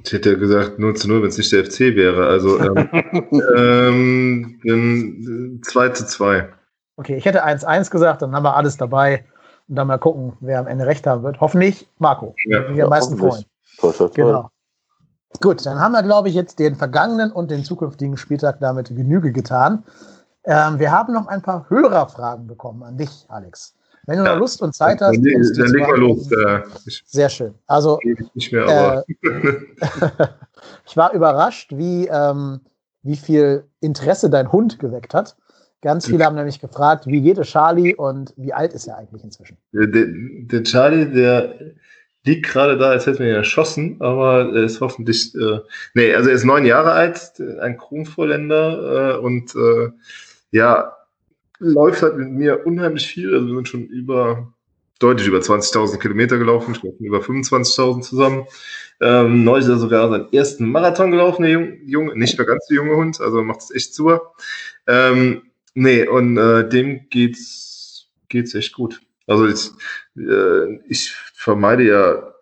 Ich 0.05 0.11
hätte 0.11 0.37
gesagt 0.37 0.79
0 0.79 0.95
zu 0.95 1.07
0, 1.07 1.21
wenn 1.21 1.29
es 1.29 1.37
nicht 1.37 1.51
der 1.51 1.65
FC 1.65 1.95
wäre. 1.95 2.27
Also 2.27 2.59
ähm, 3.55 4.59
ähm, 4.65 5.61
2 5.63 5.89
zu 5.89 6.05
2. 6.05 6.49
Okay, 6.97 7.15
ich 7.15 7.25
hätte 7.25 7.45
1-1 7.45 7.89
gesagt, 7.89 8.21
dann 8.21 8.35
haben 8.35 8.43
wir 8.43 8.55
alles 8.55 8.77
dabei 8.77 9.25
und 9.67 9.75
dann 9.75 9.87
mal 9.87 9.97
gucken, 9.97 10.33
wer 10.41 10.59
am 10.59 10.67
Ende 10.67 10.85
recht 10.85 11.07
haben 11.07 11.23
wird. 11.23 11.39
Hoffentlich 11.39 11.87
Marco, 11.99 12.35
ja, 12.45 12.75
wir 12.75 12.83
am 12.83 12.89
meisten 12.89 13.17
freuen. 13.17 13.45
Toll, 13.79 13.93
toll, 13.93 14.09
toll. 14.09 14.25
Genau. 14.25 14.49
Gut, 15.41 15.65
dann 15.65 15.79
haben 15.79 15.93
wir, 15.93 16.03
glaube 16.03 16.29
ich, 16.29 16.35
jetzt 16.35 16.59
den 16.59 16.75
vergangenen 16.75 17.31
und 17.31 17.49
den 17.49 17.63
zukünftigen 17.63 18.17
Spieltag 18.17 18.59
damit 18.59 18.89
Genüge 18.89 19.31
getan. 19.31 19.83
Ähm, 20.45 20.79
wir 20.79 20.91
haben 20.91 21.13
noch 21.13 21.27
ein 21.27 21.41
paar 21.41 21.69
Hörerfragen 21.69 22.47
bekommen 22.47 22.83
an 22.83 22.97
dich, 22.97 23.25
Alex. 23.29 23.75
Wenn 24.05 24.17
du 24.17 24.25
ja. 24.25 24.33
noch 24.33 24.39
Lust 24.39 24.61
und 24.61 24.75
Zeit 24.75 24.99
hast, 24.99 25.15
dann, 25.15 25.23
dann 25.23 25.67
leg 25.69 25.87
mal 25.87 25.97
los. 25.97 26.29
Äh, 26.31 26.61
Sehr 27.05 27.29
schön. 27.29 27.53
Also 27.67 27.99
nicht 28.33 28.51
mehr. 28.51 29.05
Äh, 29.07 29.13
ich 30.85 30.97
war 30.97 31.13
überrascht, 31.13 31.71
wie, 31.73 32.07
ähm, 32.07 32.59
wie 33.03 33.15
viel 33.15 33.63
Interesse 33.79 34.29
dein 34.29 34.51
Hund 34.51 34.79
geweckt 34.79 35.13
hat. 35.13 35.37
Ganz 35.81 36.05
viele 36.05 36.25
haben 36.25 36.35
nämlich 36.35 36.59
gefragt, 36.59 37.07
wie 37.07 37.21
geht 37.21 37.37
es 37.37 37.47
Charlie 37.47 37.95
und 37.95 38.33
wie 38.37 38.53
alt 38.53 38.73
ist 38.73 38.87
er 38.87 38.97
eigentlich 38.97 39.23
inzwischen? 39.23 39.57
Der, 39.73 39.87
der, 39.87 40.05
der 40.07 40.63
Charlie, 40.63 41.05
der 41.05 41.55
liegt 42.25 42.45
gerade 42.45 42.77
da, 42.77 42.91
als 42.91 43.05
hätten 43.05 43.19
wir 43.19 43.27
ihn 43.27 43.35
erschossen, 43.35 43.97
aber 43.99 44.53
er 44.53 44.63
ist 44.63 44.79
hoffentlich, 44.79 45.35
äh, 45.35 45.59
nee, 45.93 46.13
also 46.13 46.29
er 46.29 46.35
ist 46.35 46.45
neun 46.45 46.65
Jahre 46.65 46.91
alt, 46.91 47.33
ein 47.59 47.77
Kronvorländer 47.77 49.15
äh, 49.15 49.17
und 49.17 49.53
äh, 49.55 49.91
ja, 50.53 50.95
läuft 51.59 52.03
halt 52.03 52.15
mit 52.17 52.29
mir 52.29 52.65
unheimlich 52.65 53.07
viel. 53.07 53.33
Also 53.33 53.47
wir 53.47 53.55
sind 53.55 53.67
schon 53.67 53.87
über, 53.87 54.53
deutlich 54.99 55.27
über 55.27 55.39
20.000 55.39 55.97
Kilometer 55.97 56.37
gelaufen, 56.37 56.75
ich 56.75 56.81
glaube 56.81 57.03
über 57.03 57.19
25.000 57.19 58.01
zusammen. 58.01 58.45
Ähm, 59.01 59.43
neu 59.43 59.57
ist 59.57 59.67
er 59.67 59.77
sogar 59.77 60.09
seinen 60.09 60.31
ersten 60.31 60.71
Marathon 60.71 61.11
gelaufen, 61.11 61.43
der 61.43 61.59
Junge, 61.85 62.15
nicht 62.15 62.37
mehr 62.37 62.45
ganz 62.45 62.67
der 62.67 62.77
junge 62.77 62.95
Hund, 62.95 63.19
also 63.19 63.41
macht 63.43 63.61
es 63.61 63.71
echt 63.71 63.95
super. 63.95 64.33
Ähm, 64.85 65.41
nee, 65.73 66.07
und 66.07 66.37
äh, 66.37 66.69
dem 66.69 67.09
geht's, 67.09 68.07
geht's 68.29 68.53
echt 68.53 68.73
gut. 68.73 69.01
Also 69.25 69.47
ich, 69.47 69.71
äh, 70.17 70.75
ich 70.87 71.11
vermeide 71.33 71.83
ja 71.83 72.33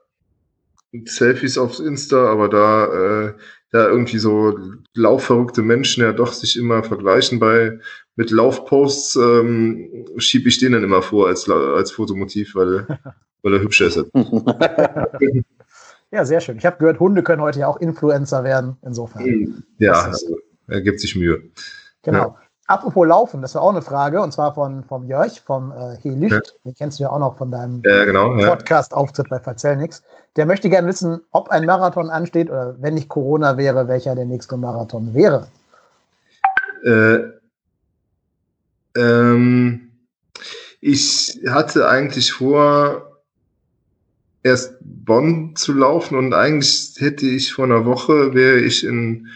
Selfies 1.05 1.57
auf 1.57 1.79
Insta, 1.79 2.29
aber 2.29 2.49
da 2.49 2.85
äh, 3.29 3.33
ja 3.73 3.87
irgendwie 3.87 4.17
so 4.17 4.57
laufverrückte 4.93 5.61
Menschen 5.61 6.03
ja 6.03 6.11
doch 6.11 6.33
sich 6.33 6.57
immer 6.57 6.83
vergleichen 6.83 7.39
bei 7.39 7.79
mit 8.21 8.29
Laufposts, 8.29 9.15
ähm, 9.15 10.05
schiebe 10.17 10.47
ich 10.47 10.59
den 10.59 10.73
dann 10.73 10.83
immer 10.83 11.01
vor 11.01 11.27
als, 11.27 11.49
als 11.49 11.89
Fotomotiv, 11.89 12.53
weil, 12.53 12.85
weil 13.41 13.53
er 13.55 13.61
hübscher 13.61 13.87
ist. 13.87 14.05
ja, 16.11 16.23
sehr 16.23 16.39
schön. 16.39 16.57
Ich 16.59 16.65
habe 16.67 16.77
gehört, 16.77 16.99
Hunde 16.99 17.23
können 17.23 17.41
heute 17.41 17.61
ja 17.61 17.67
auch 17.67 17.77
Influencer 17.77 18.43
werden, 18.43 18.77
insofern. 18.83 19.63
Ja, 19.79 19.93
also, 19.93 20.37
er 20.67 20.81
gibt 20.81 20.99
sich 20.99 21.15
Mühe. 21.15 21.41
Genau. 22.03 22.17
Ja. 22.19 22.35
Apropos 22.67 23.07
Laufen, 23.07 23.41
das 23.41 23.55
war 23.55 23.63
auch 23.63 23.71
eine 23.71 23.81
Frage, 23.81 24.21
und 24.21 24.31
zwar 24.31 24.53
von 24.53 24.83
vom 24.83 25.03
Jörg, 25.05 25.41
vom 25.41 25.71
äh, 25.71 25.97
Helicht. 26.03 26.31
Ja. 26.31 26.41
Den 26.63 26.75
kennst 26.75 26.99
du 26.99 27.03
ja 27.03 27.09
auch 27.09 27.19
noch 27.19 27.39
von 27.39 27.49
deinem 27.49 27.81
ja, 27.83 28.05
genau, 28.05 28.35
Podcast-Auftritt 28.35 29.29
bei 29.29 29.39
Verzell 29.39 29.77
nix. 29.77 30.03
Der 30.35 30.45
möchte 30.45 30.69
gerne 30.69 30.87
wissen, 30.87 31.21
ob 31.31 31.49
ein 31.49 31.65
Marathon 31.65 32.11
ansteht 32.11 32.51
oder 32.51 32.75
wenn 32.79 32.93
nicht 32.93 33.09
Corona 33.09 33.57
wäre, 33.57 33.87
welcher 33.87 34.13
der 34.13 34.25
nächste 34.25 34.57
Marathon 34.57 35.15
wäre. 35.15 35.47
Äh, 36.85 37.40
ähm, 38.95 39.91
ich 40.79 41.39
hatte 41.47 41.87
eigentlich 41.87 42.31
vor, 42.31 43.21
erst 44.43 44.77
Bonn 44.81 45.55
zu 45.55 45.73
laufen 45.73 46.15
und 46.17 46.33
eigentlich 46.33 46.95
hätte 46.97 47.27
ich 47.27 47.53
vor 47.53 47.65
einer 47.65 47.85
Woche, 47.85 48.33
wäre 48.33 48.59
ich 48.59 48.83
in 48.83 49.27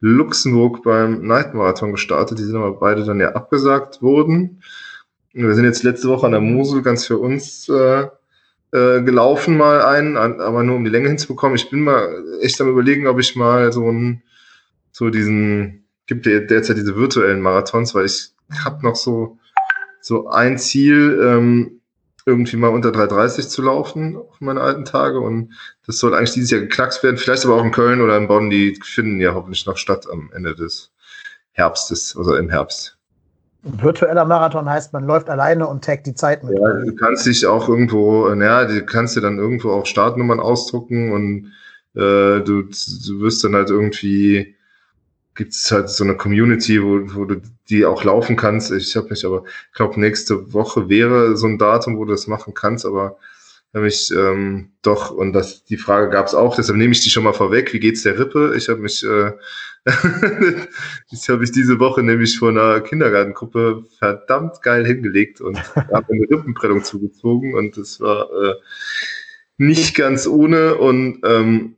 Luxemburg 0.00 0.82
beim 0.82 1.26
Night 1.26 1.54
Marathon 1.54 1.92
gestartet. 1.92 2.38
Die 2.38 2.44
sind 2.44 2.56
aber 2.56 2.72
beide 2.72 3.04
dann 3.04 3.20
ja 3.20 3.32
abgesagt 3.32 4.02
worden. 4.02 4.62
Wir 5.32 5.54
sind 5.54 5.64
jetzt 5.64 5.82
letzte 5.82 6.08
Woche 6.08 6.26
an 6.26 6.32
der 6.32 6.40
Mosel 6.40 6.82
ganz 6.82 7.06
für 7.06 7.18
uns 7.18 7.68
äh, 7.68 8.06
äh, 8.72 9.02
gelaufen 9.02 9.56
mal 9.56 9.82
ein, 9.82 10.16
aber 10.16 10.62
nur 10.62 10.76
um 10.76 10.84
die 10.84 10.90
Länge 10.90 11.08
hinzubekommen. 11.08 11.56
Ich 11.56 11.70
bin 11.70 11.82
mal 11.82 12.24
echt 12.40 12.60
am 12.60 12.68
überlegen, 12.68 13.06
ob 13.06 13.18
ich 13.18 13.36
mal 13.36 13.72
so 13.72 13.88
einen, 13.88 14.22
so 14.92 15.10
diesen, 15.10 15.87
gibt 16.08 16.26
ja 16.26 16.40
derzeit 16.40 16.76
diese 16.76 16.96
virtuellen 16.96 17.40
Marathons, 17.40 17.94
weil 17.94 18.06
ich 18.06 18.32
habe 18.64 18.84
noch 18.84 18.96
so, 18.96 19.38
so 20.00 20.28
ein 20.28 20.58
Ziel, 20.58 21.20
ähm, 21.22 21.80
irgendwie 22.26 22.56
mal 22.56 22.68
unter 22.68 22.90
3,30 22.90 23.48
zu 23.48 23.62
laufen 23.62 24.16
auf 24.16 24.40
meine 24.40 24.60
alten 24.60 24.84
Tage. 24.84 25.20
Und 25.20 25.54
das 25.86 25.98
soll 25.98 26.14
eigentlich 26.14 26.32
dieses 26.32 26.50
Jahr 26.50 26.60
geknackst 26.60 27.02
werden. 27.02 27.16
Vielleicht 27.16 27.44
aber 27.44 27.54
auch 27.54 27.64
in 27.64 27.72
Köln 27.72 28.02
oder 28.02 28.18
in 28.18 28.28
Bonn. 28.28 28.50
Die 28.50 28.78
finden 28.82 29.18
ja 29.18 29.34
hoffentlich 29.34 29.64
noch 29.64 29.78
statt 29.78 30.06
am 30.12 30.30
Ende 30.34 30.54
des 30.54 30.90
Herbstes, 31.52 32.14
also 32.16 32.36
im 32.36 32.50
Herbst. 32.50 32.98
Virtueller 33.62 34.24
Marathon 34.24 34.68
heißt, 34.68 34.92
man 34.92 35.04
läuft 35.04 35.30
alleine 35.30 35.66
und 35.66 35.84
taggt 35.84 36.06
die 36.06 36.14
Zeit 36.14 36.44
mit. 36.44 36.56
Ja, 36.58 36.72
du 36.74 36.94
kannst 36.94 37.26
dich 37.26 37.46
auch 37.46 37.68
irgendwo, 37.68 38.28
naja, 38.34 38.66
du 38.66 38.84
kannst 38.84 39.16
dir 39.16 39.20
dann 39.20 39.38
irgendwo 39.38 39.70
auch 39.70 39.86
Startnummern 39.86 40.38
ausdrucken 40.38 41.12
und 41.12 41.52
äh, 41.94 42.40
du, 42.40 42.62
du 42.62 43.20
wirst 43.20 43.42
dann 43.42 43.54
halt 43.54 43.70
irgendwie 43.70 44.54
gibt 45.38 45.54
es 45.54 45.70
halt 45.70 45.88
so 45.88 46.02
eine 46.02 46.16
Community, 46.16 46.82
wo, 46.82 47.00
wo 47.14 47.24
du 47.24 47.40
die 47.70 47.86
auch 47.86 48.02
laufen 48.02 48.34
kannst. 48.34 48.72
Ich 48.72 48.96
habe 48.96 49.08
mich 49.10 49.24
aber, 49.24 49.44
ich 49.46 49.76
glaube, 49.76 49.98
nächste 49.98 50.52
Woche 50.52 50.88
wäre 50.88 51.36
so 51.36 51.46
ein 51.46 51.58
Datum, 51.58 51.96
wo 51.96 52.04
du 52.04 52.10
das 52.10 52.26
machen 52.26 52.54
kannst, 52.54 52.84
aber 52.84 53.16
habe 53.72 53.86
ich 53.86 54.10
ähm, 54.10 54.72
doch, 54.82 55.12
und 55.12 55.32
das, 55.34 55.64
die 55.64 55.76
Frage 55.76 56.10
gab 56.10 56.26
es 56.26 56.34
auch, 56.34 56.56
deshalb 56.56 56.76
nehme 56.76 56.92
ich 56.92 57.02
die 57.02 57.10
schon 57.10 57.22
mal 57.22 57.34
vorweg. 57.34 57.72
Wie 57.72 57.78
geht's 57.78 58.02
der 58.02 58.18
Rippe? 58.18 58.54
Ich 58.56 58.68
habe 58.68 58.80
mich, 58.80 59.04
äh, 59.04 59.32
ich 61.12 61.28
habe 61.28 61.38
mich 61.38 61.52
diese 61.52 61.78
Woche 61.78 62.02
nämlich 62.02 62.36
vor 62.36 62.48
einer 62.48 62.80
Kindergartengruppe 62.80 63.84
verdammt 63.98 64.60
geil 64.62 64.84
hingelegt 64.84 65.40
und 65.40 65.56
habe 65.76 66.12
eine 66.12 66.28
Rippenprellung 66.28 66.82
zugezogen 66.82 67.54
und 67.54 67.76
das 67.76 68.00
war 68.00 68.28
äh, 68.32 68.54
nicht 69.56 69.94
ganz 69.94 70.26
ohne 70.26 70.74
und 70.74 71.20
ähm, 71.24 71.76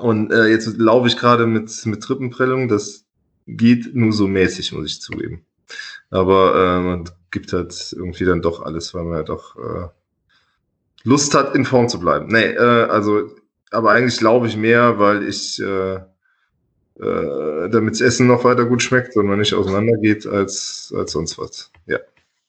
und 0.00 0.32
äh, 0.32 0.46
jetzt 0.46 0.76
laufe 0.78 1.08
ich 1.08 1.16
gerade 1.16 1.46
mit, 1.46 1.84
mit 1.86 2.02
Trippenprellung. 2.02 2.68
Das 2.68 3.04
geht 3.46 3.94
nur 3.94 4.12
so 4.12 4.26
mäßig, 4.26 4.72
muss 4.72 4.86
ich 4.86 5.00
zugeben. 5.00 5.44
Aber 6.10 6.54
äh, 6.54 6.80
man 6.80 7.10
gibt 7.30 7.52
halt 7.52 7.92
irgendwie 7.96 8.24
dann 8.24 8.42
doch 8.42 8.62
alles, 8.62 8.94
weil 8.94 9.04
man 9.04 9.18
ja 9.18 9.22
doch 9.22 9.56
äh, 9.56 9.88
Lust 11.04 11.34
hat, 11.34 11.54
in 11.54 11.64
Form 11.64 11.88
zu 11.88 12.00
bleiben. 12.00 12.26
Nee, 12.28 12.52
äh, 12.52 12.84
also, 12.88 13.30
aber 13.70 13.92
eigentlich 13.92 14.20
laufe 14.20 14.46
ich 14.46 14.56
mehr, 14.56 14.98
weil 14.98 15.22
ich, 15.28 15.60
äh, 15.60 15.96
äh, 15.96 17.68
damit 17.70 17.94
das 17.94 18.00
Essen 18.00 18.26
noch 18.26 18.44
weiter 18.44 18.64
gut 18.64 18.82
schmeckt 18.82 19.16
und 19.16 19.26
man 19.26 19.38
nicht 19.38 19.54
auseinandergeht, 19.54 20.26
als, 20.26 20.92
als 20.96 21.12
sonst 21.12 21.38
was. 21.38 21.70
Ja. 21.86 21.98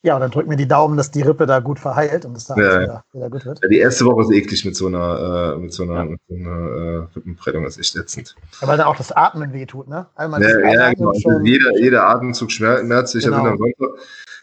Ja, 0.04 0.16
und 0.16 0.22
dann 0.22 0.32
drück 0.32 0.48
mir 0.48 0.56
die 0.56 0.68
Daumen, 0.68 0.96
dass 0.96 1.10
die 1.10 1.22
Rippe 1.22 1.48
da 1.48 1.60
gut 1.60 1.80
verheilt 1.80 2.24
und 2.24 2.36
dass 2.36 2.46
da 2.46 2.56
ja, 2.56 2.82
wieder, 2.82 3.04
wieder, 3.14 3.30
gut 3.30 3.46
wird. 3.46 3.60
Ja, 3.64 3.68
die 3.68 3.80
erste 3.80 4.06
Woche 4.06 4.22
ist 4.22 4.32
eklig 4.32 4.64
mit 4.64 4.76
so 4.76 4.88
einer, 4.88 5.56
äh, 5.56 5.60
mit 5.60 5.74
so 5.74 5.84
einer, 5.84 5.96
ja. 5.96 6.06
mit 6.06 6.22
so 6.28 6.36
einer 6.36 6.50
äh, 6.50 7.08
Rippenprellung, 7.16 7.64
das 7.64 7.78
ist 7.78 7.96
echt 7.96 8.06
ätzend. 8.06 8.36
Ja, 8.62 8.68
weil 8.68 8.78
da 8.78 8.86
auch 8.86 8.96
das 8.96 9.12
Atmen 9.12 9.54
wehtut, 9.54 9.88
ne? 9.88 10.06
Einmal 10.16 10.42
ja, 10.44 10.60
ja 10.60 10.94
genau. 10.94 11.10
Also 11.10 11.40
jeder, 11.44 11.78
jeder 11.80 12.08
Atemzug 12.08 12.52
schmerzt. 12.52 13.16
Ich 13.16 13.24
genau. 13.24 13.44
bin 13.44 13.52
am 13.54 13.58
Sonntag, 13.58 14.00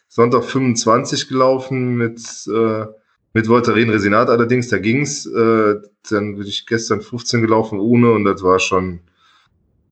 Sonntag 0.08 0.44
25 0.44 1.28
gelaufen 1.28 1.96
mit, 1.96 2.20
äh, 2.48 2.86
mit 3.32 3.48
Voltaren 3.48 3.90
Resinat 3.90 4.30
allerdings, 4.30 4.68
da 4.68 4.78
ging's. 4.78 5.24
Äh, 5.24 5.76
dann 6.10 6.36
bin 6.36 6.46
ich 6.46 6.66
gestern 6.66 7.00
15 7.00 7.40
gelaufen 7.42 7.78
ohne 7.78 8.10
und 8.10 8.24
das 8.24 8.42
war 8.42 8.58
schon, 8.58 9.00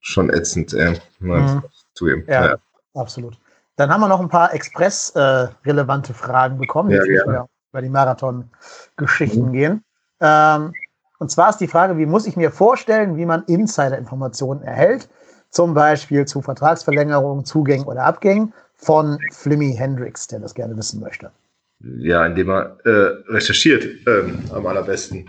schon 0.01 0.28
ätzend, 0.28 0.74
äh. 0.74 0.98
Mhm. 1.20 1.62
Ja, 2.26 2.47
ja, 2.47 2.56
absolut. 2.94 3.39
Dann 3.77 3.90
haben 3.90 4.01
wir 4.01 4.09
noch 4.09 4.20
ein 4.20 4.28
paar 4.28 4.53
express-relevante 4.55 6.12
äh, 6.12 6.15
Fragen 6.15 6.59
bekommen, 6.59 6.90
die 6.90 7.12
ja, 7.12 7.47
über 7.73 7.82
die 7.82 7.89
Marathon-Geschichten 7.89 9.49
mhm. 9.49 9.53
gehen. 9.53 9.85
Ähm, 10.20 10.74
und 11.19 11.31
zwar 11.31 11.51
ist 11.51 11.59
die 11.59 11.69
Frage, 11.69 11.97
wie 11.99 12.07
muss 12.07 12.27
ich 12.27 12.36
mir 12.36 12.51
vorstellen, 12.51 13.16
wie 13.16 13.27
man 13.27 13.44
Insider-Informationen 13.44 14.62
erhält, 14.62 15.09
zum 15.51 15.74
Beispiel 15.74 16.24
zu 16.24 16.43
Vertragsverlängerungen, 16.43 17.44
Zugängen 17.44 17.86
oder 17.86 18.05
Abgängen 18.05 18.53
von 18.74 19.19
Flimmy 19.32 19.74
Hendrix, 19.74 20.27
der 20.27 20.40
das 20.40 20.55
gerne 20.55 20.77
wissen 20.77 21.01
möchte. 21.01 21.31
Ja, 21.99 22.27
indem 22.27 22.51
er 22.51 22.77
äh, 22.85 23.32
recherchiert, 23.32 23.85
ähm, 24.07 24.44
am 24.53 24.66
allerbesten. 24.66 25.28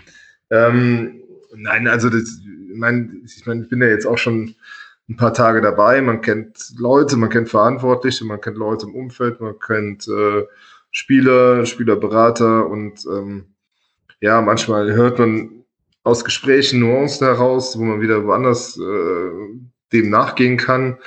Ähm, 0.50 1.22
nein, 1.56 1.88
also 1.88 2.10
das, 2.10 2.40
ich 2.44 2.78
meine, 2.78 3.10
ich, 3.26 3.46
mein, 3.46 3.64
ich 3.64 3.70
bin 3.70 3.82
ja 3.82 3.88
jetzt 3.88 4.06
auch 4.06 4.18
schon 4.18 4.56
ein 5.10 5.18
paar 5.18 5.34
Tage 5.34 5.62
dabei. 5.62 6.02
Man 6.02 6.22
kennt 6.22 6.74
Leute, 6.78 7.18
man 7.18 7.30
kennt 7.30 7.50
Verantwortliche, 7.50 8.26
man 8.26 8.42
kennt 8.42 8.58
Leute 8.58 8.86
im 8.86 8.96
Umfeld, 8.96 9.42
man 9.42 9.60
kennt 9.60 10.08
äh, 10.08 10.44
Spieler, 10.92 11.66
Spielerberater 11.66 12.68
und 12.68 13.06
ähm, 13.06 13.56
ja, 14.22 14.42
manchmal 14.42 14.94
hört 14.94 15.20
man 15.20 15.66
aus 16.04 16.24
Gesprächen 16.24 16.80
Nuancen 16.80 17.28
heraus, 17.28 17.78
wo 17.78 17.84
man 17.84 18.02
wieder 18.02 18.26
woanders 18.26 18.78
äh, 18.78 19.32
dem 19.92 20.10
nachgehen 20.10 20.58
kann. 20.58 20.98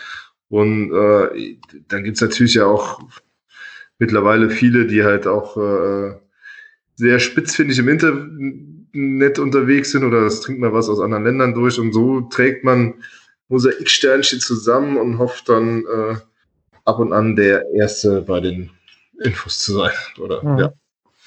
Und 0.48 0.92
äh, 0.92 1.58
dann 1.88 2.04
gibt's 2.04 2.20
natürlich 2.20 2.54
ja 2.54 2.66
auch 2.66 3.00
mittlerweile 3.98 4.50
viele, 4.50 4.86
die 4.86 5.02
halt 5.02 5.26
auch 5.26 5.56
äh, 5.56 6.14
sehr 6.94 7.18
spitzfindig 7.18 7.78
im 7.78 7.88
Internet 7.88 9.38
unterwegs 9.38 9.90
sind 9.90 10.04
oder 10.04 10.22
das 10.22 10.40
trinkt 10.40 10.60
man 10.60 10.72
was 10.72 10.88
aus 10.88 11.00
anderen 11.00 11.24
Ländern 11.24 11.54
durch 11.54 11.78
und 11.78 11.92
so 11.92 12.22
trägt 12.22 12.64
man 12.64 12.94
Mosaiksternchen 13.48 14.40
zusammen 14.40 14.96
und 14.96 15.18
hofft 15.18 15.48
dann 15.48 15.84
äh, 15.84 16.16
ab 16.84 16.98
und 16.98 17.12
an 17.12 17.36
der 17.36 17.64
Erste 17.74 18.22
bei 18.22 18.40
den 18.40 18.70
Infos 19.22 19.60
zu 19.60 19.74
sein. 19.74 19.92
Oder, 20.20 20.42
mhm. 20.42 20.58
ja. 20.58 20.72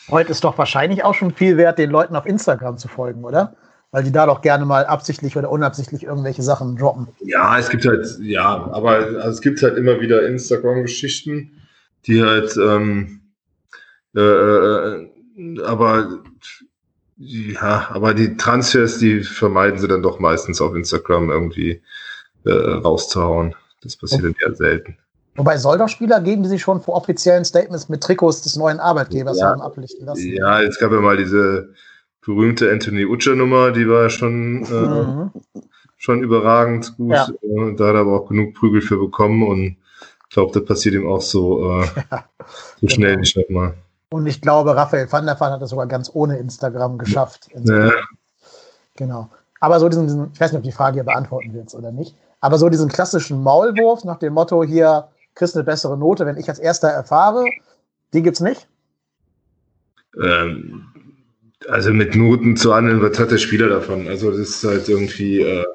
Heute 0.10 0.32
ist 0.32 0.44
doch 0.44 0.58
wahrscheinlich 0.58 1.04
auch 1.04 1.14
schon 1.14 1.32
viel 1.32 1.58
wert, 1.58 1.78
den 1.78 1.92
Leuten 1.92 2.16
auf 2.16 2.26
Instagram 2.26 2.78
zu 2.78 2.88
folgen, 2.88 3.24
oder? 3.24 3.56
weil 3.92 4.04
die 4.04 4.12
da 4.12 4.26
doch 4.26 4.42
gerne 4.42 4.66
mal 4.66 4.86
absichtlich 4.86 5.36
oder 5.36 5.50
unabsichtlich 5.50 6.04
irgendwelche 6.04 6.44
Sachen 6.44 6.76
droppen. 6.76 7.08
Ja, 7.22 7.58
es 7.58 7.70
gibt 7.70 7.86
halt, 7.86 8.20
ja, 8.22 8.70
aber 8.72 8.92
also 8.92 9.30
es 9.30 9.42
gibt 9.42 9.62
halt 9.64 9.78
immer 9.78 10.00
wieder 10.00 10.28
Instagram-Geschichten, 10.28 11.52
die 12.06 12.24
halt, 12.24 12.56
ähm, 12.58 13.22
äh, 14.16 14.22
äh, 14.22 15.10
aber 15.66 16.20
ja, 17.22 17.90
aber 17.92 18.14
die 18.14 18.38
Transfers, 18.38 18.98
die 18.98 19.22
vermeiden 19.24 19.78
sie 19.78 19.90
dann 19.90 20.02
doch 20.02 20.20
meistens 20.20 20.62
auf 20.62 20.74
Instagram 20.74 21.30
irgendwie 21.30 21.82
äh, 22.46 22.52
rauszuhauen. 22.52 23.56
Das 23.84 23.98
passiert 23.98 24.24
dann 24.24 24.36
eher 24.42 24.56
selten. 24.56 24.98
Wobei 25.36 25.58
soll 25.58 25.78
doch 25.78 25.90
Spieler 25.90 26.22
geben, 26.22 26.44
die 26.44 26.50
sich 26.50 26.62
schon 26.62 26.82
vor 26.82 26.96
offiziellen 26.96 27.44
Statements 27.44 27.90
mit 27.90 28.02
Trikots 28.02 28.42
des 28.42 28.56
neuen 28.56 28.80
Arbeitgebers 28.80 29.38
ja, 29.40 29.48
haben 29.48 29.62
ablichten 29.62 30.06
lassen. 30.06 30.34
Ja, 30.34 30.62
es 30.62 30.80
gab 30.80 30.92
ja 30.94 31.02
mal 31.02 31.18
diese 31.18 31.74
berühmte 32.26 32.72
Anthony 32.72 33.06
Utscher-Nummer, 33.06 33.72
die 33.72 33.88
war 33.88 34.10
schon, 34.10 34.64
äh, 34.64 34.72
mhm. 34.72 35.32
schon 35.98 36.24
überragend 36.24 36.96
gut. 36.96 37.12
Ja. 37.12 37.28
Äh, 37.42 37.76
da 37.76 37.88
hat 37.88 37.96
er 37.96 38.02
aber 38.02 38.22
auch 38.22 38.30
genug 38.30 38.54
Prügel 38.54 38.82
für 38.82 38.98
bekommen 38.98 39.44
und 39.44 39.78
ich 40.30 40.36
glaube, 40.36 40.58
das 40.58 40.64
passiert 40.66 40.96
ihm 40.96 41.08
auch 41.08 41.22
so, 41.22 41.82
äh, 41.82 41.86
ja, 42.12 42.26
so 42.80 42.88
schnell 42.88 43.12
genau. 43.12 43.20
nicht 43.22 43.38
nochmal. 43.38 43.74
Und 44.12 44.26
ich 44.26 44.42
glaube, 44.42 44.76
Raphael 44.76 45.12
van 45.12 45.26
der 45.26 45.40
Vaart 45.40 45.54
hat 45.54 45.62
das 45.62 45.70
sogar 45.70 45.88
ganz 45.88 46.10
ohne 46.14 46.38
Instagram 46.38 46.98
geschafft. 46.98 47.48
Ja. 47.54 47.92
Genau. 48.96 49.30
Aber 49.60 49.80
so 49.80 49.88
diesen, 49.88 50.08
diesen, 50.08 50.32
ich 50.34 50.40
weiß 50.40 50.52
nicht, 50.52 50.60
ob 50.60 50.64
die 50.64 50.72
Frage 50.72 50.96
hier 50.96 51.04
beantworten 51.04 51.54
wird 51.54 51.74
oder 51.74 51.92
nicht, 51.92 52.16
aber 52.40 52.58
so 52.58 52.70
diesen 52.70 52.90
klassischen 52.90 53.44
Maulwurf 53.44 54.04
nach 54.04 54.18
dem 54.18 54.34
Motto 54.34 54.64
hier, 54.64 55.10
kriegst 55.36 55.56
eine 55.56 55.64
bessere 55.64 55.98
Note, 55.98 56.26
wenn 56.26 56.38
ich 56.38 56.50
als 56.50 56.60
Erster 56.60 56.90
erfahre, 56.90 57.46
die 58.14 58.24
gibt's 58.24 58.40
nicht? 58.40 58.68
Ähm, 60.22 60.88
also 61.68 61.94
mit 61.94 62.16
Noten 62.16 62.56
zu 62.56 62.74
handeln, 62.74 63.02
was 63.02 63.20
hat 63.20 63.32
der 63.32 63.38
Spieler 63.38 63.70
davon? 63.70 64.08
Also 64.08 64.32
das 64.32 64.40
ist 64.40 64.64
halt 64.64 64.90
irgendwie, 64.90 65.42
äh, 65.42 65.66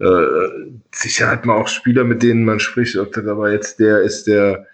äh, 0.00 0.72
sicher 0.92 1.28
hat 1.28 1.46
man 1.46 1.56
auch 1.56 1.68
Spieler, 1.68 2.04
mit 2.04 2.22
denen 2.22 2.44
man 2.44 2.58
spricht, 2.58 2.96
ob 2.96 3.12
das 3.12 3.26
aber 3.26 3.52
jetzt 3.52 3.78
der 3.78 4.00
ist, 4.00 4.26
der, 4.26 4.66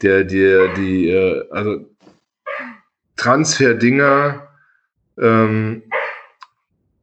der, 0.00 0.24
der, 0.24 0.74
die, 0.74 1.10
äh, 1.10 1.44
also 1.50 1.89
Transfer-Dinger, 3.20 4.48
ähm, 5.18 5.82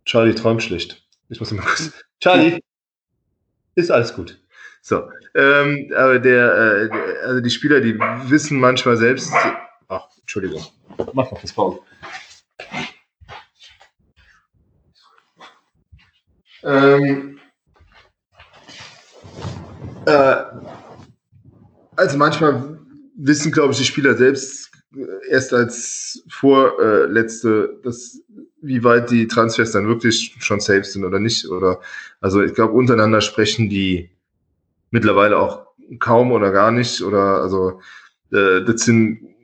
Charlie 0.04 0.34
träumt 0.34 0.64
schlecht. 0.64 1.06
Ich 1.30 1.40
muss 1.40 1.52
mal 1.52 1.62
kurz. 1.64 1.92
Charlie, 2.20 2.60
ist 3.76 3.92
alles 3.92 4.16
gut. 4.16 4.42
So, 4.82 5.12
ähm, 5.36 5.92
aber 5.96 6.18
der, 6.18 6.90
äh, 6.92 7.24
also 7.24 7.42
die 7.42 7.52
Spieler, 7.52 7.82
die 7.82 8.00
wissen 8.00 8.60
manchmal 8.60 8.98
selbst. 8.98 9.32
Ach, 9.90 10.08
Entschuldigung. 10.22 10.66
Mach 11.14 11.30
noch 11.30 11.40
das 11.40 11.54
Pause. 11.54 11.82
Ähm, 16.64 17.40
äh, 20.08 20.36
also 21.96 22.18
manchmal 22.18 22.80
wissen, 23.16 23.52
glaube 23.52 23.74
ich, 23.74 23.78
die 23.78 23.86
Spieler 23.86 24.16
selbst 24.16 24.67
erst 25.30 25.54
als 25.54 26.24
vorletzte, 26.30 27.80
dass 27.84 28.22
wie 28.62 28.84
weit 28.84 29.12
die 29.12 29.28
Transfers 29.28 29.72
dann 29.72 29.88
wirklich 29.88 30.36
schon 30.40 30.60
safe 30.60 30.84
sind 30.84 31.06
oder 31.06 31.20
nicht. 31.20 31.48
Oder 31.48 31.80
also 32.22 32.42
ich 32.42 32.54
glaube, 32.54 32.74
untereinander 32.74 33.22
sprechen 33.22 33.70
die 33.70 34.10
mittlerweile 34.92 35.38
auch 35.38 35.68
kaum 36.00 36.32
oder 36.32 36.52
gar 36.52 36.72
nicht. 36.72 37.02
Oder 37.02 37.42
also 37.42 37.82
äh, 38.32 38.64
das 38.64 38.82
sind 38.82 39.36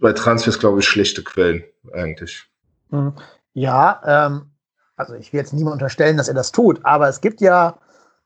bei 0.00 0.12
Transfers, 0.12 0.58
glaube 0.58 0.80
ich, 0.80 0.88
schlechte 0.88 1.22
Quellen 1.22 1.64
eigentlich. 1.92 2.44
Mhm. 2.90 3.12
Ja, 3.54 4.00
ähm, 4.06 4.42
also 4.96 5.14
ich 5.14 5.32
will 5.32 5.40
jetzt 5.40 5.52
niemand 5.52 5.74
unterstellen, 5.74 6.16
dass 6.16 6.28
er 6.28 6.34
das 6.34 6.52
tut, 6.52 6.80
aber 6.84 7.08
es 7.08 7.20
gibt 7.20 7.40
ja 7.40 7.78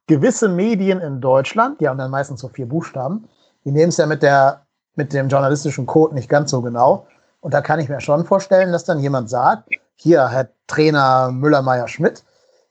gewisse 0.07 0.49
Medien 0.49 1.01
in 1.01 1.21
Deutschland, 1.21 1.81
die 1.81 1.89
haben 1.89 1.99
dann 1.99 2.11
meistens 2.11 2.41
so 2.41 2.49
vier 2.49 2.67
Buchstaben, 2.67 3.29
die 3.65 3.71
nehmen 3.71 3.89
es 3.89 3.97
ja 3.97 4.07
mit, 4.07 4.23
der, 4.23 4.64
mit 4.97 5.13
dem 5.13 5.29
journalistischen 5.29 5.87
Code 5.87 6.15
nicht 6.15 6.29
ganz 6.29 6.51
so 6.51 6.63
genau. 6.63 7.07
Und 7.41 7.53
da 7.53 7.61
kann 7.61 7.81
ich 7.81 7.89
mir 7.89 8.01
schon 8.01 8.25
vorstellen, 8.25 8.73
dass 8.73 8.85
dann 8.85 9.01
jemand 9.01 9.29
sagt, 9.29 9.69
hier, 9.97 10.29
Herr 10.29 10.49
Trainer 10.67 11.31
Müller-Meyer-Schmidt, 11.31 12.25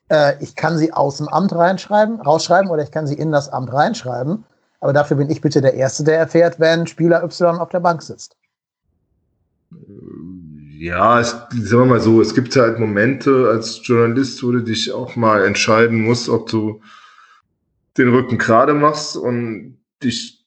äh, 0.10 0.34
ich 0.41 0.56
kann 0.56 0.78
Sie 0.78 0.91
aus 0.91 1.18
dem 1.18 1.28
Amt 1.28 1.54
reinschreiben, 1.54 2.22
rausschreiben 2.22 2.70
oder 2.70 2.84
ich 2.84 2.91
kann 2.91 3.08
Sie 3.08 3.16
in 3.16 3.32
das 3.32 3.50
Amt 3.50 3.72
reinschreiben. 3.72 4.45
Aber 4.80 4.94
dafür 4.94 5.18
bin 5.18 5.30
ich 5.30 5.41
bitte 5.41 5.62
der 5.62 5.76
Erste, 5.76 6.04
der 6.04 6.18
erfährt, 6.18 6.60
wenn 6.60 6.88
Spieler 6.88 7.24
Y 7.24 7.60
auf 7.60 7.70
der 7.70 7.80
Bank 7.80 8.02
sitzt. 8.02 8.36
Ja, 10.78 11.20
es, 11.20 11.30
sagen 11.30 11.84
wir 11.84 11.86
mal 11.86 12.00
so, 12.02 12.20
es 12.20 12.34
gibt 12.34 12.56
halt 12.56 12.80
Momente 12.80 13.48
als 13.50 13.80
Journalist, 13.84 14.44
wo 14.44 14.52
du 14.52 14.60
dich 14.60 14.91
auch 14.91 15.16
mal 15.16 15.45
entscheiden 15.45 16.02
musst, 16.04 16.28
ob 16.28 16.50
du 16.50 16.82
den 17.98 18.10
Rücken 18.10 18.38
gerade 18.38 18.74
machst 18.74 19.16
und 19.16 19.78
dich 20.04 20.43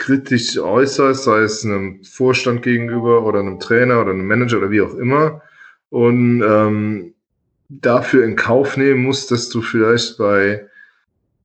kritisch 0.00 0.58
äußerst, 0.58 1.24
sei 1.24 1.40
es 1.40 1.64
einem 1.64 2.02
Vorstand 2.02 2.62
gegenüber 2.62 3.24
oder 3.24 3.40
einem 3.40 3.60
Trainer 3.60 4.00
oder 4.00 4.10
einem 4.10 4.26
Manager 4.26 4.58
oder 4.58 4.70
wie 4.70 4.80
auch 4.80 4.94
immer. 4.94 5.42
Und 5.90 6.42
ähm, 6.42 7.14
dafür 7.68 8.24
in 8.24 8.34
Kauf 8.34 8.76
nehmen 8.76 9.02
musst, 9.02 9.30
dass 9.30 9.50
du 9.50 9.60
vielleicht 9.60 10.16
bei 10.18 10.66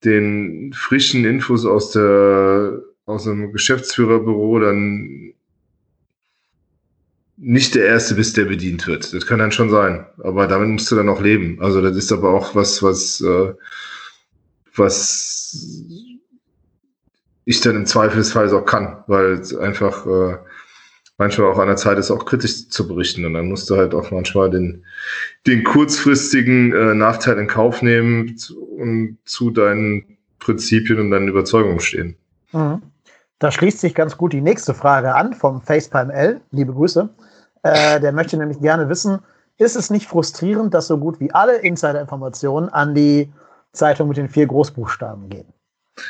den 0.04 0.74
frischen 0.74 1.26
Infos 1.26 1.66
aus 1.66 1.92
der 1.92 2.82
aus 3.06 3.28
einem 3.28 3.52
Geschäftsführerbüro 3.52 4.60
dann 4.60 5.34
nicht 7.38 7.76
der 7.76 7.86
Erste 7.86 8.16
bist, 8.16 8.38
der 8.38 8.46
bedient 8.46 8.88
wird. 8.88 9.14
Das 9.14 9.28
kann 9.28 9.40
dann 9.40 9.52
schon 9.52 9.70
sein. 9.70 10.06
Aber 10.24 10.48
damit 10.48 10.70
musst 10.70 10.90
du 10.92 10.96
dann 10.96 11.10
auch 11.10 11.22
leben. 11.22 11.62
Also 11.62 11.82
das 11.82 11.96
ist 11.98 12.12
aber 12.12 12.34
auch 12.34 12.56
was, 12.56 12.82
was, 12.82 13.22
äh, 13.22 13.54
was 14.76 16.15
ich 17.46 17.62
dann 17.62 17.76
im 17.76 17.86
Zweifelsfall 17.86 18.52
auch 18.54 18.66
kann, 18.66 19.04
weil 19.08 19.34
es 19.34 19.56
einfach 19.56 20.06
äh, 20.06 20.38
manchmal 21.18 21.52
auch 21.52 21.60
an 21.60 21.68
der 21.68 21.78
Zeit 21.78 21.98
ist, 21.98 22.12
auch 22.12 22.26
kritisch 22.26 22.70
zu 22.70 22.88
berichten. 22.88 23.26
Und 23.26 23.34
dann 23.34 23.48
musst 23.48 23.70
du 23.70 23.78
halt 23.78 23.94
auch 23.94 24.12
manchmal 24.12 24.50
den, 24.50 24.84
den 25.48 25.64
kurzfristigen 25.64 26.74
äh, 26.74 26.96
Nachteil 26.96 27.38
in 27.38 27.48
Kauf 27.48 27.82
nehmen 27.82 28.36
und 28.78 29.18
zu 29.26 29.52
deinen 29.52 30.18
Prinzipien 30.40 31.00
und 31.00 31.12
deinen 31.12 31.28
Überzeugungen 31.28 31.80
stehen. 31.80 32.18
Mhm. 32.52 32.82
Da 33.40 33.52
schließt 33.52 33.80
sich 33.80 33.94
ganz 33.94 34.18
gut 34.18 34.34
die 34.34 34.42
nächste 34.42 34.74
Frage 34.74 35.14
an 35.14 35.34
vom 35.34 35.62
Facepalm 35.62 36.10
L. 36.10 36.42
Liebe 36.52 36.74
Grüße. 36.74 37.10
Äh, 37.64 38.00
der 38.00 38.12
möchte 38.12 38.38
nämlich 38.38 38.60
gerne 38.60 38.90
wissen, 38.90 39.20
ist 39.58 39.76
es 39.76 39.90
nicht 39.90 40.08
frustrierend, 40.08 40.74
dass 40.74 40.88
so 40.88 40.98
gut 40.98 41.20
wie 41.20 41.32
alle 41.32 41.58
Insider-Informationen 41.58 42.70
an 42.70 42.96
die 42.96 43.32
Zeitung 43.72 44.08
mit 44.08 44.18
den 44.18 44.30
vier 44.30 44.48
Großbuchstaben 44.48 45.30
gehen? 45.30 45.55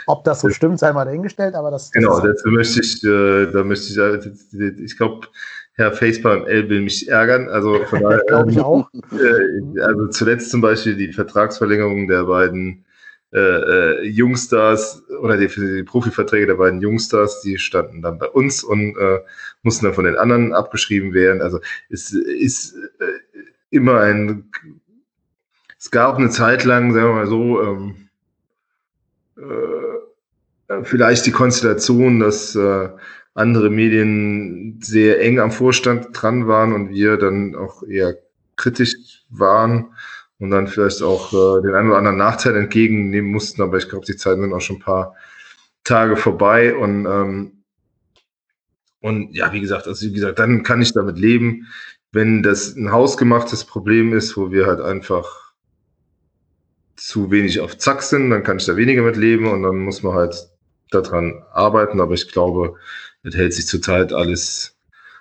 Ob 0.07 0.23
das 0.23 0.41
so 0.41 0.49
stimmt, 0.49 0.79
sei 0.79 0.91
mal 0.93 1.05
dahingestellt, 1.05 1.55
aber 1.55 1.71
das. 1.71 1.91
Genau, 1.91 2.19
dazu 2.19 2.49
möchte 2.49 2.81
ich, 2.81 3.03
äh, 3.03 3.45
da 3.51 3.63
möchte 3.63 3.91
ich, 3.91 4.59
äh, 4.59 4.83
ich 4.83 4.97
glaube, 4.97 5.27
Herr 5.73 5.91
Facepalm 5.91 6.45
L 6.45 6.69
will 6.69 6.81
mich 6.81 7.07
ärgern. 7.07 7.49
Also 7.49 7.83
von 7.85 8.01
daher. 8.01 8.23
glaube 8.27 8.51
ich 8.51 8.59
auch. 8.59 8.89
Äh, 9.11 9.81
also 9.81 10.07
zuletzt 10.07 10.51
zum 10.51 10.61
Beispiel 10.61 10.95
die 10.95 11.11
Vertragsverlängerung 11.11 12.07
der 12.07 12.23
beiden 12.23 12.85
äh, 13.33 13.39
äh, 13.39 14.07
Jungstars 14.07 15.03
oder 15.21 15.35
die, 15.35 15.47
die 15.47 15.83
Profiverträge 15.83 16.47
der 16.47 16.55
beiden 16.55 16.79
Jungstars, 16.79 17.41
die 17.41 17.57
standen 17.57 18.01
dann 18.01 18.17
bei 18.17 18.27
uns 18.27 18.63
und 18.63 18.95
äh, 18.97 19.19
mussten 19.61 19.85
dann 19.85 19.93
von 19.93 20.05
den 20.05 20.15
anderen 20.15 20.53
abgeschrieben 20.53 21.13
werden. 21.13 21.41
Also 21.41 21.59
es 21.89 22.13
ist 22.13 22.75
äh, 22.75 23.37
immer 23.71 23.99
ein, 23.99 24.49
es 25.77 25.91
gab 25.91 26.17
eine 26.17 26.29
Zeit 26.29 26.63
lang, 26.63 26.93
sagen 26.93 27.07
wir 27.07 27.13
mal 27.13 27.27
so, 27.27 27.61
ähm, 27.61 28.04
äh, 29.37 30.83
vielleicht 30.83 31.25
die 31.25 31.31
Konstellation, 31.31 32.19
dass 32.19 32.55
äh, 32.55 32.89
andere 33.33 33.69
Medien 33.69 34.79
sehr 34.81 35.21
eng 35.21 35.39
am 35.39 35.51
Vorstand 35.51 36.07
dran 36.13 36.47
waren 36.47 36.73
und 36.73 36.89
wir 36.89 37.17
dann 37.17 37.55
auch 37.55 37.83
eher 37.83 38.17
kritisch 38.55 39.25
waren 39.29 39.93
und 40.39 40.51
dann 40.51 40.67
vielleicht 40.67 41.01
auch 41.01 41.33
äh, 41.33 41.61
den 41.61 41.75
einen 41.75 41.89
oder 41.89 41.97
anderen 41.97 42.17
Nachteil 42.17 42.55
entgegennehmen 42.55 43.31
mussten. 43.31 43.61
Aber 43.61 43.77
ich 43.77 43.89
glaube, 43.89 44.05
die 44.05 44.15
Zeiten 44.15 44.41
sind 44.41 44.53
auch 44.53 44.61
schon 44.61 44.77
ein 44.77 44.81
paar 44.81 45.15
Tage 45.83 46.15
vorbei 46.15 46.75
und 46.75 47.05
ähm, 47.05 47.51
und 49.01 49.35
ja, 49.35 49.53
wie 49.53 49.61
gesagt, 49.61 49.85
also 49.85 50.03
wie 50.07 50.13
gesagt, 50.13 50.39
dann 50.39 50.63
kann 50.63 50.81
ich 50.81 50.91
damit 50.91 51.19
leben, 51.19 51.67
wenn 52.11 52.41
das 52.41 52.75
ein 52.75 52.91
hausgemachtes 52.91 53.63
Problem 53.63 54.13
ist, 54.13 54.35
wo 54.35 54.51
wir 54.51 54.65
halt 54.65 54.81
einfach 54.81 55.44
zu 56.95 57.31
wenig 57.31 57.59
auf 57.59 57.77
Zack 57.77 58.01
sind, 58.01 58.29
dann 58.29 58.43
kann 58.43 58.57
ich 58.57 58.65
da 58.65 58.77
weniger 58.77 59.01
mit 59.03 59.17
leben 59.17 59.47
und 59.47 59.63
dann 59.63 59.79
muss 59.79 60.03
man 60.03 60.13
halt 60.13 60.35
daran 60.91 61.43
arbeiten. 61.51 61.99
Aber 61.99 62.13
ich 62.13 62.31
glaube, 62.31 62.75
es 63.23 63.35
hält 63.35 63.53
sich 63.53 63.67
zurzeit 63.67 64.13
alles 64.13 64.77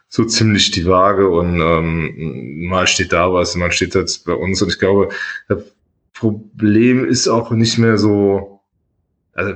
so 0.08 0.24
ziemlich 0.24 0.70
die 0.70 0.86
Waage 0.86 1.28
und 1.28 1.60
ähm, 1.60 2.66
mal 2.68 2.86
steht 2.86 3.12
da 3.12 3.32
was, 3.32 3.56
mal 3.56 3.72
steht 3.72 3.94
das 3.94 4.18
bei 4.18 4.32
uns 4.32 4.62
und 4.62 4.68
ich 4.68 4.78
glaube, 4.78 5.08
das 5.48 5.64
Problem 6.12 7.04
ist 7.04 7.26
auch 7.26 7.50
nicht 7.50 7.78
mehr 7.78 7.98
so, 7.98 8.60
also 9.32 9.54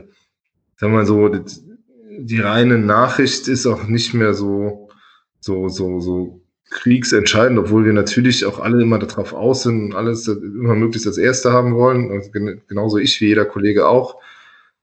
sagen 0.76 0.92
wir 0.92 0.98
mal 0.98 1.06
so, 1.06 1.28
die, 1.28 1.42
die 2.18 2.40
reine 2.40 2.78
Nachricht 2.78 3.46
ist 3.46 3.66
auch 3.66 3.84
nicht 3.84 4.14
mehr 4.14 4.34
so, 4.34 4.88
so, 5.38 5.68
so, 5.68 6.00
so 6.00 6.40
kriegsentscheidend, 6.70 7.58
obwohl 7.58 7.84
wir 7.84 7.92
natürlich 7.92 8.44
auch 8.44 8.58
alle 8.58 8.82
immer 8.82 8.98
darauf 8.98 9.32
aus 9.32 9.62
sind 9.62 9.86
und 9.86 9.94
alles 9.94 10.28
immer 10.28 10.74
möglichst 10.74 11.06
als 11.06 11.18
Erste 11.18 11.52
haben 11.52 11.74
wollen. 11.74 12.22
Genauso 12.68 12.98
ich 12.98 13.20
wie 13.20 13.28
jeder 13.28 13.44
Kollege 13.44 13.88
auch. 13.88 14.20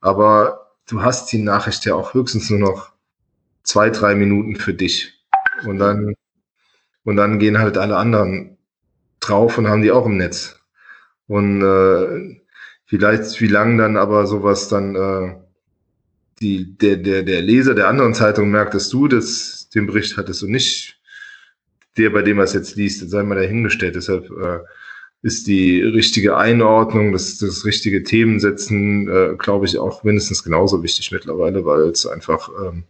Aber 0.02 0.72
du 0.88 1.02
hast 1.02 1.32
die 1.32 1.38
Nachricht 1.38 1.86
ja 1.86 1.96
auch 1.96 2.14
höchstens 2.14 2.50
nur 2.50 2.60
noch 2.60 2.92
zwei, 3.64 3.90
drei 3.90 4.16
Minuten 4.16 4.56
für 4.56 4.74
dich. 4.74 5.14
Und 5.66 5.80
dann, 5.80 6.16
und 7.04 7.16
dann 7.16 7.40
gehen 7.40 7.60
halt 7.60 7.78
alle 7.78 7.98
anderen 7.98 8.58
drauf 9.20 9.58
und 9.58 9.68
haben 9.68 9.82
die 9.82 9.92
auch 9.92 10.06
im 10.06 10.18
Netz. 10.18 10.60
Und 11.28 11.62
äh, 11.62 12.42
vielleicht, 12.86 13.40
wie 13.42 13.48
lang 13.48 13.78
dann 13.78 13.98
aber 13.98 14.28
sowas 14.28 14.70
dann 14.70 14.96
äh, 14.96 15.36
die, 16.40 16.78
der, 16.78 16.98
der, 16.98 17.24
der 17.24 17.42
Leser 17.42 17.74
der 17.74 17.88
anderen 17.88 18.14
Zeitung 18.14 18.52
merkt, 18.52 18.74
dass 18.74 18.90
du 18.90 19.08
das, 19.08 19.70
den 19.74 19.88
Bericht 19.88 20.18
hattest 20.18 20.44
und 20.44 20.52
nicht 20.52 20.95
der, 21.98 22.10
bei 22.10 22.22
dem 22.22 22.38
er 22.40 22.46
es 22.46 22.54
jetzt 22.54 22.76
liest, 22.76 23.10
sei 23.10 23.24
mal 23.24 23.36
dahingestellt. 23.36 23.96
Deshalb 23.96 24.30
äh, 24.32 24.60
ist 25.22 25.48
die 25.48 25.82
richtige 25.82 26.38
Einordnung, 26.38 27.12
das, 27.12 27.38
das 27.38 27.66
richtige 27.66 28.04
Themensetzen, 28.04 29.08
äh, 29.08 29.36
glaube 29.38 29.66
ich, 29.66 29.78
auch 29.78 30.04
mindestens 30.04 30.44
genauso 30.44 30.84
wichtig 30.84 31.12
mittlerweile, 31.12 31.66
weil 31.66 31.82
es 31.90 32.06
einfach, 32.06 32.50
ähm, 32.64 32.84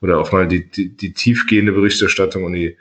oder 0.00 0.18
auch 0.18 0.32
mal 0.32 0.46
die, 0.46 0.70
die, 0.70 0.96
die 0.96 1.12
tiefgehende 1.12 1.72
Berichterstattung 1.72 2.44
und 2.44 2.52
die, 2.52 2.76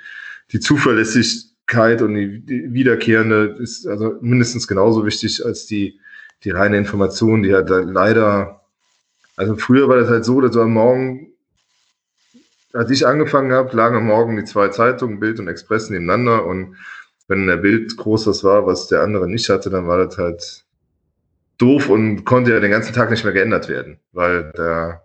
die 0.52 0.60
Zuverlässigkeit 0.60 2.02
und 2.02 2.16
die, 2.16 2.40
die 2.40 2.74
wiederkehrende 2.74 3.58
ist 3.60 3.88
also 3.88 4.16
mindestens 4.22 4.68
genauso 4.68 5.06
wichtig 5.06 5.44
als 5.46 5.66
die, 5.66 6.00
die 6.44 6.52
reine 6.52 6.78
Information, 6.78 7.44
die 7.44 7.54
halt 7.54 7.70
leider 7.70 8.62
also 9.36 9.56
früher 9.58 9.88
war 9.90 9.98
das 9.98 10.10
halt 10.10 10.26
so, 10.26 10.40
dass 10.42 10.52
du 10.52 10.62
am 10.62 10.74
Morgen, 10.74 11.34
als 12.76 12.92
ich 12.92 13.08
angefangen 13.08 13.54
habe, 13.54 13.76
lagen 13.76 13.96
am 13.96 14.06
Morgen 14.06 14.36
die 14.36 14.44
zwei 14.44 14.68
Zeitungen, 14.70 15.20
Bild 15.20 15.40
und 15.40 15.48
Express 15.48 15.90
nebeneinander 15.90 16.46
und 16.46 16.76
wenn 17.28 17.48
der 17.48 17.58
Bild 17.58 17.98
groß 17.98 18.44
war, 18.44 18.68
was 18.68 18.88
der 18.88 19.02
andere 19.02 19.28
nicht 19.28 19.50
hatte, 19.50 19.70
dann 19.70 19.88
war 19.88 20.06
das 20.06 20.18
halt 20.18 20.66
doof 21.58 21.90
und 21.90 22.26
konnte 22.26 22.54
ja 22.54 22.60
den 22.60 22.72
ganzen 22.72 22.94
Tag 22.94 23.10
nicht 23.10 23.24
mehr 23.24 23.34
geändert 23.34 23.70
werden, 23.70 24.00
weil 24.12 24.52
da, 24.56 25.02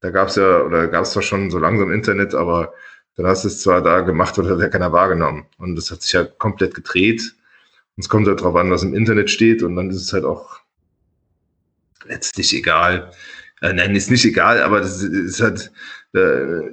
da 0.00 0.10
gab 0.10 0.28
es 0.28 0.36
ja, 0.36 0.62
oder 0.62 0.88
gab 0.88 1.04
es 1.04 1.12
zwar 1.12 1.22
schon 1.22 1.50
so 1.50 1.58
langsam 1.58 1.92
Internet, 1.92 2.34
aber 2.34 2.72
dann 3.16 3.26
hast 3.26 3.44
du 3.44 3.48
es 3.48 3.62
zwar 3.62 3.82
da 3.82 4.00
gemacht 4.00 4.38
oder 4.38 4.58
hat 4.58 4.72
keiner 4.72 4.92
wahrgenommen. 4.92 5.46
Und 5.58 5.76
das 5.76 5.90
hat 5.90 6.02
sich 6.02 6.12
ja 6.12 6.24
komplett 6.24 6.74
gedreht. 6.74 7.34
Und 7.96 8.04
es 8.04 8.08
kommt 8.08 8.26
halt 8.26 8.42
drauf 8.42 8.56
an, 8.56 8.70
was 8.70 8.82
im 8.82 8.94
Internet 8.94 9.30
steht 9.30 9.62
und 9.62 9.74
dann 9.76 9.90
ist 9.90 10.02
es 10.02 10.12
halt 10.12 10.24
auch 10.24 10.60
letztlich 12.04 12.54
egal. 12.54 13.10
Äh, 13.62 13.72
nein, 13.72 13.96
ist 13.96 14.10
nicht 14.10 14.24
egal, 14.24 14.62
aber 14.62 14.80
das 14.80 15.02
ist 15.02 15.40
halt 15.40 15.72
äh, 16.16 16.70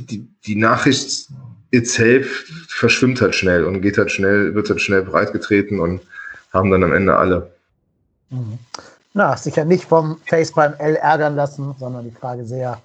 die, 0.00 0.28
die 0.46 0.56
Nachricht 0.56 1.28
itself 1.70 2.44
verschwimmt 2.68 3.20
halt 3.20 3.34
schnell 3.34 3.64
und 3.64 3.82
geht 3.82 3.98
halt 3.98 4.10
schnell, 4.10 4.54
wird 4.54 4.70
halt 4.70 4.80
schnell 4.80 5.02
breitgetreten 5.02 5.80
und 5.80 6.00
haben 6.52 6.70
dann 6.70 6.84
am 6.84 6.92
Ende 6.92 7.16
alle. 7.16 7.50
Mhm. 8.30 8.58
Na, 9.14 9.36
sicher 9.36 9.64
nicht 9.64 9.84
vom 9.84 10.18
Face 10.26 10.52
beim 10.52 10.74
L 10.78 10.96
ärgern 10.96 11.34
lassen, 11.34 11.74
sondern 11.78 12.04
die 12.04 12.14
Frage 12.14 12.44
sehr, 12.44 12.80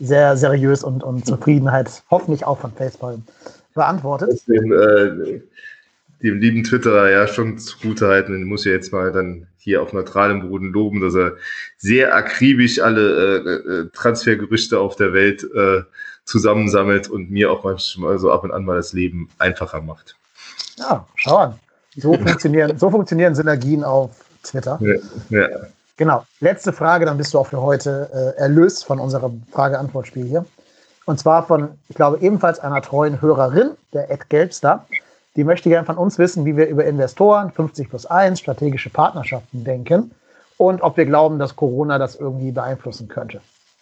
sehr 0.00 0.36
seriös 0.36 0.82
und, 0.82 1.02
und 1.02 1.26
Zufriedenheit 1.26 2.02
hoffentlich 2.10 2.44
auch 2.44 2.58
von 2.58 2.72
Facepalm 2.72 3.22
beantwortet. 3.74 4.30
Deswegen, 4.32 4.72
äh, 4.72 5.40
dem 6.24 6.40
lieben 6.40 6.64
Twitterer 6.64 7.10
ja 7.10 7.28
schon 7.28 7.58
zugute 7.58 8.08
halten. 8.08 8.32
Den 8.32 8.44
muss 8.44 8.64
ich 8.64 8.72
jetzt 8.72 8.92
mal 8.92 9.12
dann 9.12 9.46
hier 9.58 9.82
auf 9.82 9.92
neutralem 9.92 10.48
Boden 10.48 10.72
loben, 10.72 11.00
dass 11.00 11.14
er 11.14 11.34
sehr 11.76 12.14
akribisch 12.14 12.80
alle 12.80 13.36
äh, 13.36 13.50
äh, 13.50 13.88
Transfergerüchte 13.92 14.78
auf 14.78 14.96
der 14.96 15.12
Welt 15.12 15.44
äh, 15.54 15.82
zusammensammelt 16.24 17.08
und 17.08 17.30
mir 17.30 17.50
auch 17.50 17.64
manchmal 17.64 18.18
so 18.18 18.32
ab 18.32 18.44
und 18.44 18.52
an 18.52 18.64
mal 18.64 18.76
das 18.76 18.92
Leben 18.94 19.28
einfacher 19.38 19.82
macht. 19.82 20.16
Ja, 20.76 21.06
schau 21.16 21.36
an. 21.36 21.54
So 21.96 22.14
funktionieren, 22.26 22.78
so 22.78 22.90
funktionieren 22.90 23.34
Synergien 23.34 23.84
auf 23.84 24.10
Twitter. 24.42 24.78
Ja, 24.80 24.96
ja. 25.28 25.48
Genau. 25.96 26.24
Letzte 26.40 26.72
Frage, 26.72 27.04
dann 27.04 27.18
bist 27.18 27.34
du 27.34 27.38
auch 27.38 27.46
für 27.46 27.60
heute 27.60 28.10
äh, 28.12 28.40
erlöst 28.40 28.84
von 28.84 28.98
unserem 28.98 29.42
Frage-Antwort-Spiel 29.52 30.24
hier. 30.24 30.44
Und 31.04 31.20
zwar 31.20 31.46
von, 31.46 31.68
ich 31.88 31.96
glaube, 31.96 32.18
ebenfalls 32.20 32.58
einer 32.58 32.80
treuen 32.80 33.20
Hörerin, 33.20 33.72
der 33.92 34.10
Ed 34.10 34.28
Gelbster. 34.30 34.86
Die 35.36 35.44
möchte 35.44 35.68
gerne 35.68 35.84
von 35.84 35.96
uns 35.96 36.18
wissen, 36.18 36.44
wie 36.44 36.56
wir 36.56 36.68
über 36.68 36.84
Investoren, 36.84 37.50
50 37.50 37.88
plus 37.88 38.06
1, 38.06 38.38
strategische 38.38 38.90
Partnerschaften 38.90 39.64
denken 39.64 40.12
und 40.56 40.82
ob 40.82 40.96
wir 40.96 41.06
glauben, 41.06 41.38
dass 41.38 41.56
Corona 41.56 41.98
das 41.98 42.16
irgendwie 42.16 42.52
beeinflussen 42.52 43.08
könnte. 43.08 43.38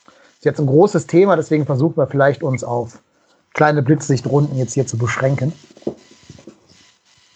Das 0.07 0.39
ist 0.39 0.45
jetzt 0.45 0.61
ein 0.61 0.67
großes 0.67 1.07
Thema, 1.07 1.37
deswegen 1.37 1.67
versuchen 1.67 1.97
wir 1.97 2.07
vielleicht 2.07 2.43
uns 2.43 2.65
auf 2.65 3.01
kleine 3.53 3.83
Blitzlichtrunden 3.83 4.57
jetzt 4.57 4.73
hier 4.73 4.87
zu 4.87 4.97
beschränken. 4.97 5.53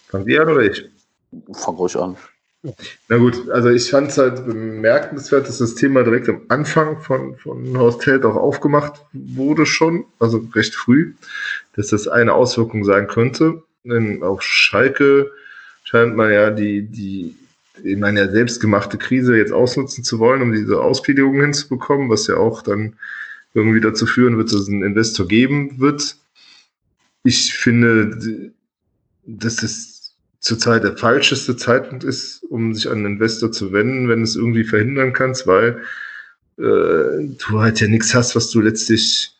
Fangen 0.07 0.25
Sie 0.25 0.39
an 0.39 0.49
oder 0.49 0.61
ich? 0.61 0.89
Fang 1.53 1.75
ruhig 1.75 1.95
an. 1.95 2.17
Na 3.07 3.17
gut, 3.17 3.49
also 3.51 3.69
ich 3.69 3.89
fand 3.89 4.09
es 4.09 4.17
halt 4.17 4.45
bemerkenswert, 4.45 5.47
dass 5.47 5.59
das 5.59 5.75
Thema 5.75 6.03
direkt 6.03 6.27
am 6.27 6.41
Anfang 6.47 6.99
von, 6.99 7.35
von 7.37 7.77
Horst 7.77 8.05
Held 8.05 8.25
auch 8.25 8.35
aufgemacht 8.35 9.05
wurde 9.13 9.65
schon, 9.65 10.05
also 10.19 10.41
recht 10.55 10.73
früh, 10.73 11.13
dass 11.75 11.89
das 11.89 12.07
eine 12.07 12.33
Auswirkung 12.33 12.83
sein 12.83 13.07
könnte. 13.07 13.61
Denn 13.89 14.23
auf 14.23 14.41
Schalke 14.41 15.31
scheint 15.83 16.15
man 16.15 16.31
ja 16.31 16.51
die, 16.51 16.83
die, 16.83 17.35
ich 17.83 17.97
meine, 17.97 18.21
ja 18.21 18.31
selbstgemachte 18.31 18.97
Krise 18.97 19.37
jetzt 19.37 19.53
ausnutzen 19.53 20.03
zu 20.03 20.19
wollen, 20.19 20.41
um 20.41 20.51
diese 20.51 20.81
Ausgliederung 20.81 21.41
hinzubekommen, 21.41 22.09
was 22.09 22.27
ja 22.27 22.35
auch 22.37 22.61
dann 22.61 22.93
irgendwie 23.53 23.81
dazu 23.81 24.05
führen 24.05 24.37
wird, 24.37 24.51
dass 24.51 24.61
es 24.61 24.69
einen 24.69 24.83
Investor 24.83 25.27
geben 25.27 25.79
wird. 25.79 26.17
Ich 27.23 27.53
finde, 27.53 28.51
dass 29.25 29.63
es 29.63 30.15
zurzeit 30.39 30.83
der 30.83 30.97
falscheste 30.97 31.57
Zeitpunkt 31.57 32.03
ist, 32.03 32.43
um 32.43 32.73
sich 32.73 32.87
an 32.87 32.99
einen 32.99 33.13
Investor 33.13 33.51
zu 33.51 33.71
wenden, 33.73 34.07
wenn 34.07 34.21
es 34.21 34.35
irgendwie 34.35 34.63
verhindern 34.63 35.13
kannst, 35.13 35.47
weil 35.47 35.81
äh, 36.57 36.61
du 36.61 37.59
halt 37.59 37.79
ja 37.81 37.87
nichts 37.87 38.13
hast, 38.13 38.35
was 38.35 38.49
du 38.49 38.61
letztlich 38.61 39.36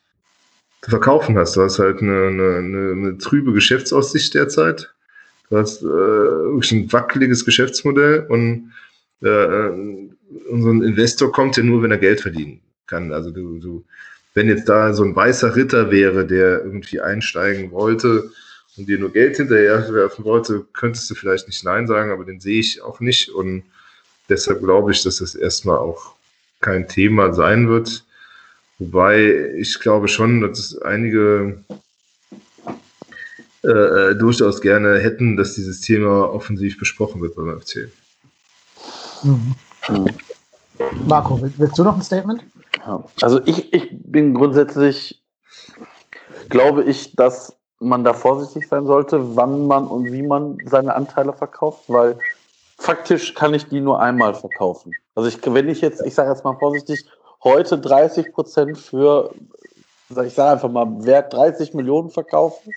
zu 0.87 0.91
verkaufen 0.91 1.37
hast. 1.37 1.57
Du 1.57 1.61
hast 1.61 1.79
halt 1.79 2.01
eine, 2.01 2.27
eine, 2.27 2.55
eine, 2.55 2.91
eine 2.93 3.17
trübe 3.17 3.51
Geschäftsaussicht 3.51 4.33
derzeit. 4.33 4.93
Du 5.49 5.57
hast 5.57 5.81
äh, 5.81 5.85
wirklich 5.85 6.71
ein 6.71 6.91
wackeliges 6.91 7.43
Geschäftsmodell 7.43 8.25
und 8.29 8.71
äh, 9.21 9.69
unser 10.49 10.85
Investor 10.85 11.31
kommt 11.31 11.57
ja 11.57 11.63
nur, 11.63 11.83
wenn 11.83 11.91
er 11.91 11.97
Geld 11.97 12.21
verdienen 12.21 12.61
kann. 12.85 13.11
Also 13.11 13.31
du, 13.31 13.59
du, 13.59 13.83
wenn 14.33 14.47
jetzt 14.47 14.69
da 14.69 14.93
so 14.93 15.03
ein 15.03 15.15
weißer 15.15 15.55
Ritter 15.57 15.91
wäre, 15.91 16.25
der 16.25 16.63
irgendwie 16.63 17.01
einsteigen 17.01 17.71
wollte 17.71 18.31
und 18.77 18.87
dir 18.87 18.97
nur 18.97 19.11
Geld 19.11 19.37
hinterher 19.37 19.93
werfen 19.93 20.23
wollte, 20.23 20.65
könntest 20.73 21.09
du 21.09 21.15
vielleicht 21.15 21.47
nicht 21.47 21.65
Nein 21.65 21.87
sagen, 21.87 22.11
aber 22.11 22.23
den 22.23 22.39
sehe 22.39 22.59
ich 22.59 22.81
auch 22.81 23.01
nicht 23.01 23.29
und 23.29 23.63
deshalb 24.29 24.61
glaube 24.61 24.91
ich, 24.91 25.03
dass 25.03 25.17
das 25.17 25.35
erstmal 25.35 25.77
auch 25.77 26.13
kein 26.61 26.87
Thema 26.87 27.33
sein 27.33 27.67
wird. 27.67 28.05
Wobei 28.79 29.53
ich 29.57 29.79
glaube 29.79 30.07
schon, 30.07 30.41
dass 30.41 30.77
einige 30.81 31.63
äh, 33.63 33.69
äh, 33.69 34.15
durchaus 34.15 34.61
gerne 34.61 34.99
hätten, 34.99 35.35
dass 35.35 35.55
dieses 35.55 35.81
Thema 35.81 36.31
offensiv 36.31 36.77
besprochen 36.77 37.21
wird 37.21 37.35
beim 37.35 37.59
FC. 37.59 37.89
Mhm. 39.23 39.55
Marco, 41.07 41.41
willst 41.41 41.77
du 41.77 41.83
noch 41.83 41.95
ein 41.95 42.03
Statement? 42.03 42.43
Also 43.21 43.41
ich, 43.45 43.73
ich 43.73 43.89
bin 43.91 44.33
grundsätzlich, 44.33 45.21
glaube 46.49 46.83
ich, 46.83 47.15
dass 47.15 47.57
man 47.79 48.03
da 48.03 48.13
vorsichtig 48.13 48.67
sein 48.67 48.85
sollte, 48.85 49.35
wann 49.35 49.67
man 49.67 49.87
und 49.87 50.11
wie 50.11 50.21
man 50.21 50.57
seine 50.65 50.95
Anteile 50.95 51.33
verkauft, 51.33 51.83
weil 51.87 52.17
faktisch 52.77 53.33
kann 53.33 53.53
ich 53.53 53.67
die 53.67 53.81
nur 53.81 54.01
einmal 54.01 54.33
verkaufen. 54.33 54.93
Also 55.15 55.29
ich, 55.29 55.39
wenn 55.43 55.67
ich 55.67 55.81
jetzt, 55.81 56.05
ich 56.05 56.13
sage 56.13 56.29
jetzt 56.29 56.43
mal 56.43 56.57
vorsichtig, 56.57 57.05
heute 57.43 57.77
30 57.79 58.33
Prozent 58.33 58.77
für, 58.77 59.33
ich 60.09 60.33
sage 60.33 60.51
einfach 60.51 60.69
mal, 60.69 61.05
Wert 61.05 61.33
30 61.33 61.73
Millionen 61.73 62.09
verkaufen, 62.09 62.73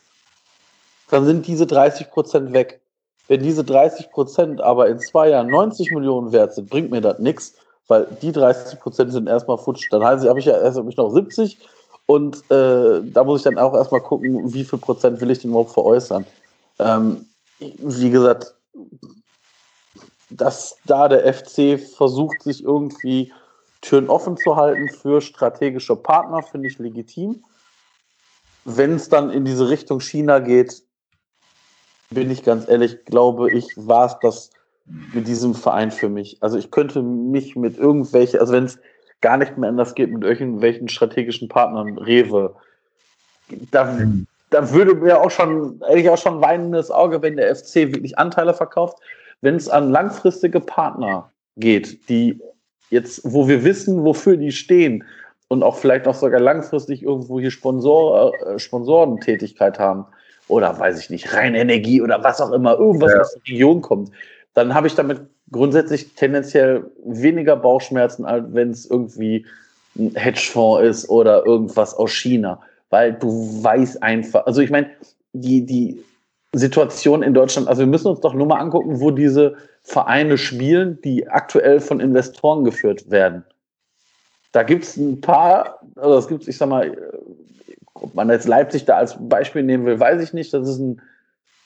dann 1.11 1.24
sind 1.24 1.47
diese 1.47 1.66
30 1.66 2.11
Prozent 2.11 2.53
weg. 2.53 2.81
Wenn 3.28 3.43
diese 3.43 3.65
30 3.65 4.11
Prozent 4.11 4.61
aber 4.61 4.89
in 4.89 4.99
zwei 4.99 5.31
Jahren 5.31 5.49
90 5.49 5.93
Millionen 5.93 6.32
wert 6.32 6.55
sind, 6.55 6.69
bringt 6.69 6.91
mir 6.91 7.01
das 7.01 7.19
nichts, 7.20 7.55
weil 7.87 8.07
die 8.23 8.32
30 8.32 8.81
Prozent 8.81 9.12
sind 9.12 9.28
erstmal 9.28 9.59
futsch. 9.59 9.89
Dann 9.91 10.03
habe 10.05 10.39
ich 10.39 10.47
ja 10.47 10.59
erst 10.61 10.78
hab 10.78 10.85
noch 10.85 11.11
70 11.11 11.59
und 12.07 12.39
äh, 12.51 13.03
da 13.05 13.24
muss 13.24 13.41
ich 13.41 13.45
dann 13.45 13.59
auch 13.59 13.74
erstmal 13.74 14.01
gucken, 14.01 14.53
wie 14.53 14.65
viel 14.65 14.81
Prozent 14.81 15.20
will 15.20 15.31
ich 15.31 15.39
denn 15.39 15.51
überhaupt 15.51 15.73
veräußern. 15.73 16.27
Ähm, 16.81 17.27
wie 17.59 18.11
gesagt, 18.11 18.55
dass 20.31 20.77
da 20.87 21.09
der 21.09 21.32
FC 21.32 21.78
versucht, 21.78 22.43
sich 22.43 22.65
irgendwie 22.65 23.32
Türen 23.81 24.09
offen 24.09 24.36
zu 24.36 24.57
halten 24.57 24.89
für 24.89 25.20
strategische 25.20 25.97
Partner, 25.97 26.43
finde 26.43 26.69
ich 26.69 26.78
legitim. 26.78 27.44
Wenn 28.65 28.94
es 28.94 29.09
dann 29.09 29.31
in 29.31 29.44
diese 29.44 29.69
Richtung 29.70 30.01
China 30.01 30.39
geht, 30.39 30.82
bin 32.11 32.31
ich 32.31 32.43
ganz 32.43 32.69
ehrlich, 32.69 33.05
glaube 33.05 33.51
ich, 33.51 33.66
war 33.77 34.07
es 34.07 34.16
das 34.20 34.51
mit 35.15 35.27
diesem 35.27 35.55
Verein 35.55 35.90
für 35.90 36.09
mich. 36.09 36.43
Also 36.43 36.59
ich 36.59 36.70
könnte 36.70 37.02
mich 37.02 37.57
mit 37.57 37.78
irgendwelchen, 37.78 38.40
also 38.40 38.52
wenn 38.52 38.65
es 38.65 38.78
gar 39.20 39.36
nicht 39.36 39.57
mehr 39.57 39.69
anders 39.69 39.94
geht, 39.94 40.11
mit 40.11 40.24
irgendwelchen 40.24 40.89
strategischen 40.89 41.48
Partnern, 41.48 41.97
Rewe, 41.98 42.55
da 43.70 43.98
da 44.51 44.73
würde 44.73 44.94
mir 44.94 45.20
auch 45.20 45.31
schon, 45.31 45.81
hätte 45.86 46.01
ich 46.01 46.11
auch 46.11 46.19
schon 46.19 46.40
weinendes 46.40 46.90
Auge, 46.90 47.23
wenn 47.23 47.36
der 47.36 47.55
FC 47.55 47.77
wirklich 47.77 48.19
Anteile 48.19 48.52
verkauft. 48.52 48.98
Wenn 49.40 49.55
es 49.55 49.69
an 49.69 49.90
langfristige 49.90 50.61
Partner 50.61 51.31
geht, 51.57 52.09
die 52.09 52.40
jetzt, 52.91 53.23
wo 53.25 53.49
wir 53.49 53.65
wissen, 53.65 54.05
wofür 54.05 54.37
die 54.37 54.53
stehen 54.53 55.05
und 55.49 55.62
auch 55.62 55.77
vielleicht 55.77 56.07
auch 56.07 56.15
sogar 56.15 56.41
langfristig 56.41 57.03
irgendwo 57.03 57.41
hier 57.41 57.51
Sponsor, 57.51 58.33
äh, 58.47 58.59
Sponsorentätigkeit 58.59 59.79
haben 59.79 60.07
oder 60.49 60.79
weiß 60.79 61.01
ich 61.01 61.11
nicht, 61.11 61.33
Rheinenergie 61.33 62.03
oder 62.03 62.23
was 62.23 62.41
auch 62.41 62.53
immer, 62.53 62.79
irgendwas 62.79 63.12
ja. 63.12 63.21
aus 63.21 63.33
der 63.33 63.43
Region 63.53 63.81
kommt, 63.81 64.11
dann 64.55 64.75
habe 64.75 64.87
ich 64.87 64.95
damit 64.95 65.21
grundsätzlich 65.53 66.15
tendenziell 66.15 66.85
weniger 67.05 67.57
Bauchschmerzen, 67.57 68.25
als 68.25 68.45
wenn 68.53 68.71
es 68.71 68.89
irgendwie 68.89 69.47
ein 69.99 70.15
Hedgefonds 70.15 70.83
ist 70.83 71.09
oder 71.09 71.45
irgendwas 71.47 71.95
aus 71.95 72.12
China. 72.12 72.61
Weil 72.91 73.12
du 73.12 73.62
weißt 73.62 74.03
einfach, 74.03 74.47
also 74.47 74.61
ich 74.61 74.71
meine, 74.71 74.91
die, 75.33 75.65
die 75.65 76.03
Situation 76.53 77.23
in 77.23 77.35
Deutschland, 77.35 77.69
also 77.69 77.81
wir 77.81 77.87
müssen 77.87 78.09
uns 78.09 78.21
doch 78.21 78.35
nur 78.35 78.47
mal 78.47 78.59
angucken, 78.59 79.01
wo 79.01 79.11
diese 79.11 79.57
Vereine 79.82 80.39
spielen, 80.39 81.01
die 81.02 81.28
aktuell 81.28 81.81
von 81.81 82.01
Investoren 82.01 82.65
geführt 82.65 83.11
werden. 83.11 83.44
Da 84.52 84.62
gibt 84.62 84.85
es 84.85 84.97
ein 84.97 85.20
paar, 85.20 85.81
also 85.97 86.19
es 86.19 86.28
gibt, 86.28 86.48
ich 86.48 86.57
sag 86.57 86.69
mal, 86.69 86.97
ob 87.94 88.15
man 88.15 88.31
jetzt 88.31 88.48
Leipzig 88.48 88.85
da 88.85 88.97
als 88.97 89.16
Beispiel 89.20 89.62
nehmen 89.62 89.86
will, 89.86 90.01
weiß 90.01 90.23
ich 90.23 90.32
nicht. 90.32 90.52
Das 90.52 90.69
ist 90.69 90.78
ein, 90.78 91.01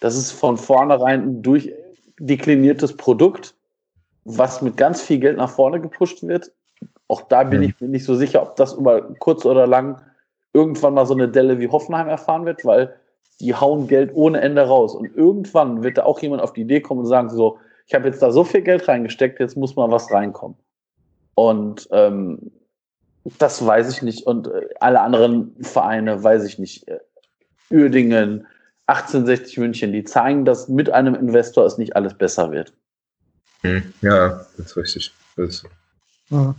das 0.00 0.16
ist 0.16 0.32
von 0.32 0.56
vornherein 0.56 1.22
ein 1.22 1.42
durchdekliniertes 1.42 2.96
Produkt, 2.96 3.54
was 4.24 4.62
mit 4.62 4.76
ganz 4.76 5.02
viel 5.02 5.18
Geld 5.18 5.36
nach 5.36 5.50
vorne 5.50 5.80
gepusht 5.80 6.22
wird. 6.22 6.52
Auch 7.08 7.22
da 7.22 7.44
bin 7.44 7.60
mhm. 7.60 7.66
ich 7.66 7.80
mir 7.80 7.88
nicht 7.88 8.04
so 8.04 8.14
sicher, 8.14 8.42
ob 8.42 8.56
das 8.56 8.74
über 8.74 9.02
kurz 9.18 9.44
oder 9.44 9.66
lang 9.66 10.00
irgendwann 10.52 10.94
mal 10.94 11.06
so 11.06 11.14
eine 11.14 11.28
Delle 11.28 11.58
wie 11.58 11.68
Hoffenheim 11.68 12.08
erfahren 12.08 12.46
wird, 12.46 12.64
weil 12.64 12.94
die 13.40 13.54
hauen 13.54 13.88
Geld 13.88 14.10
ohne 14.14 14.40
Ende 14.40 14.62
raus. 14.62 14.94
Und 14.94 15.14
irgendwann 15.14 15.82
wird 15.82 15.98
da 15.98 16.04
auch 16.04 16.20
jemand 16.20 16.42
auf 16.42 16.52
die 16.52 16.62
Idee 16.62 16.80
kommen 16.80 17.00
und 17.00 17.06
sagen, 17.06 17.28
so, 17.28 17.58
ich 17.86 17.94
habe 17.94 18.08
jetzt 18.08 18.22
da 18.22 18.32
so 18.32 18.44
viel 18.44 18.62
Geld 18.62 18.88
reingesteckt, 18.88 19.40
jetzt 19.40 19.56
muss 19.56 19.76
mal 19.76 19.90
was 19.90 20.10
reinkommen. 20.10 20.56
Und 21.34 21.88
ähm, 21.90 22.50
das 23.38 23.64
weiß 23.64 23.90
ich 23.92 24.02
nicht. 24.02 24.26
Und 24.26 24.48
äh, 24.48 24.68
alle 24.80 25.00
anderen 25.00 25.54
Vereine 25.62 26.22
weiß 26.22 26.44
ich 26.44 26.58
nicht. 26.58 26.88
Äh, 26.88 27.00
Uerdingen, 27.70 28.46
1860 28.86 29.58
München, 29.58 29.92
die 29.92 30.04
zeigen, 30.04 30.44
dass 30.44 30.68
mit 30.68 30.90
einem 30.90 31.14
Investor 31.14 31.64
es 31.64 31.78
nicht 31.78 31.96
alles 31.96 32.14
besser 32.14 32.52
wird. 32.52 32.72
Hm, 33.62 33.94
ja, 34.02 34.44
das 34.56 34.66
ist 34.66 34.76
richtig. 34.76 35.14
Das 35.36 35.48
ist 35.48 35.66
mhm. 36.28 36.54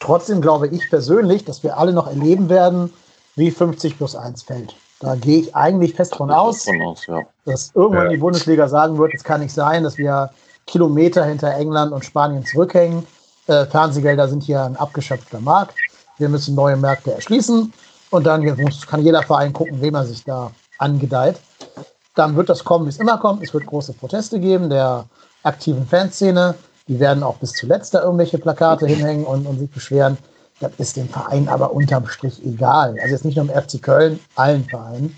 Trotzdem 0.00 0.40
glaube 0.40 0.68
ich 0.68 0.88
persönlich, 0.90 1.44
dass 1.44 1.62
wir 1.62 1.76
alle 1.78 1.92
noch 1.92 2.06
erleben 2.06 2.48
werden, 2.48 2.92
wie 3.34 3.50
50 3.50 3.96
plus 3.96 4.14
1 4.14 4.42
fällt. 4.42 4.74
Da 5.00 5.14
gehe 5.14 5.40
ich 5.40 5.54
eigentlich 5.54 5.94
fest 5.94 6.16
von 6.16 6.30
aus, 6.30 6.64
von 6.64 6.80
aus 6.82 7.06
ja. 7.06 7.22
dass 7.44 7.72
irgendwann 7.74 8.06
ja. 8.06 8.12
die 8.12 8.16
Bundesliga 8.16 8.68
sagen 8.68 8.96
wird, 8.98 9.12
es 9.14 9.24
kann 9.24 9.42
nicht 9.42 9.52
sein, 9.52 9.84
dass 9.84 9.98
wir 9.98 10.30
Kilometer 10.66 11.24
hinter 11.24 11.54
England 11.54 11.92
und 11.92 12.04
Spanien 12.04 12.44
zurückhängen. 12.44 13.06
Äh, 13.46 13.66
Fernsehgelder 13.66 14.28
sind 14.28 14.42
hier 14.42 14.62
ein 14.62 14.76
abgeschöpfter 14.76 15.40
Markt. 15.40 15.74
Wir 16.18 16.28
müssen 16.28 16.54
neue 16.54 16.76
Märkte 16.76 17.12
erschließen 17.12 17.72
und 18.10 18.26
dann 18.26 18.44
kann 18.88 19.02
jeder 19.02 19.22
Verein 19.22 19.52
gucken, 19.52 19.80
wem 19.80 19.94
er 19.94 20.06
sich 20.06 20.24
da 20.24 20.50
angedeiht. 20.78 21.36
Dann 22.14 22.34
wird 22.36 22.48
das 22.48 22.64
kommen, 22.64 22.86
wie 22.86 22.90
es 22.90 22.98
immer 22.98 23.18
kommt. 23.18 23.42
Es 23.42 23.52
wird 23.52 23.66
große 23.66 23.92
Proteste 23.92 24.40
geben 24.40 24.70
der 24.70 25.04
aktiven 25.42 25.86
Fanszene. 25.86 26.54
Die 26.88 26.98
werden 26.98 27.22
auch 27.22 27.36
bis 27.36 27.52
zuletzt 27.52 27.94
da 27.94 28.02
irgendwelche 28.02 28.38
Plakate 28.38 28.86
hinhängen 28.86 29.24
und, 29.24 29.46
und 29.46 29.58
sich 29.58 29.70
beschweren. 29.70 30.16
Das 30.60 30.72
ist 30.78 30.96
dem 30.96 31.08
Verein 31.08 31.48
aber 31.48 31.72
unterm 31.72 32.06
Strich 32.06 32.44
egal. 32.44 32.96
Also 33.02 33.12
jetzt 33.12 33.24
nicht 33.24 33.36
nur 33.36 33.44
im 33.44 33.62
FC 33.62 33.82
Köln, 33.82 34.18
allen 34.34 34.64
Vereinen. 34.64 35.14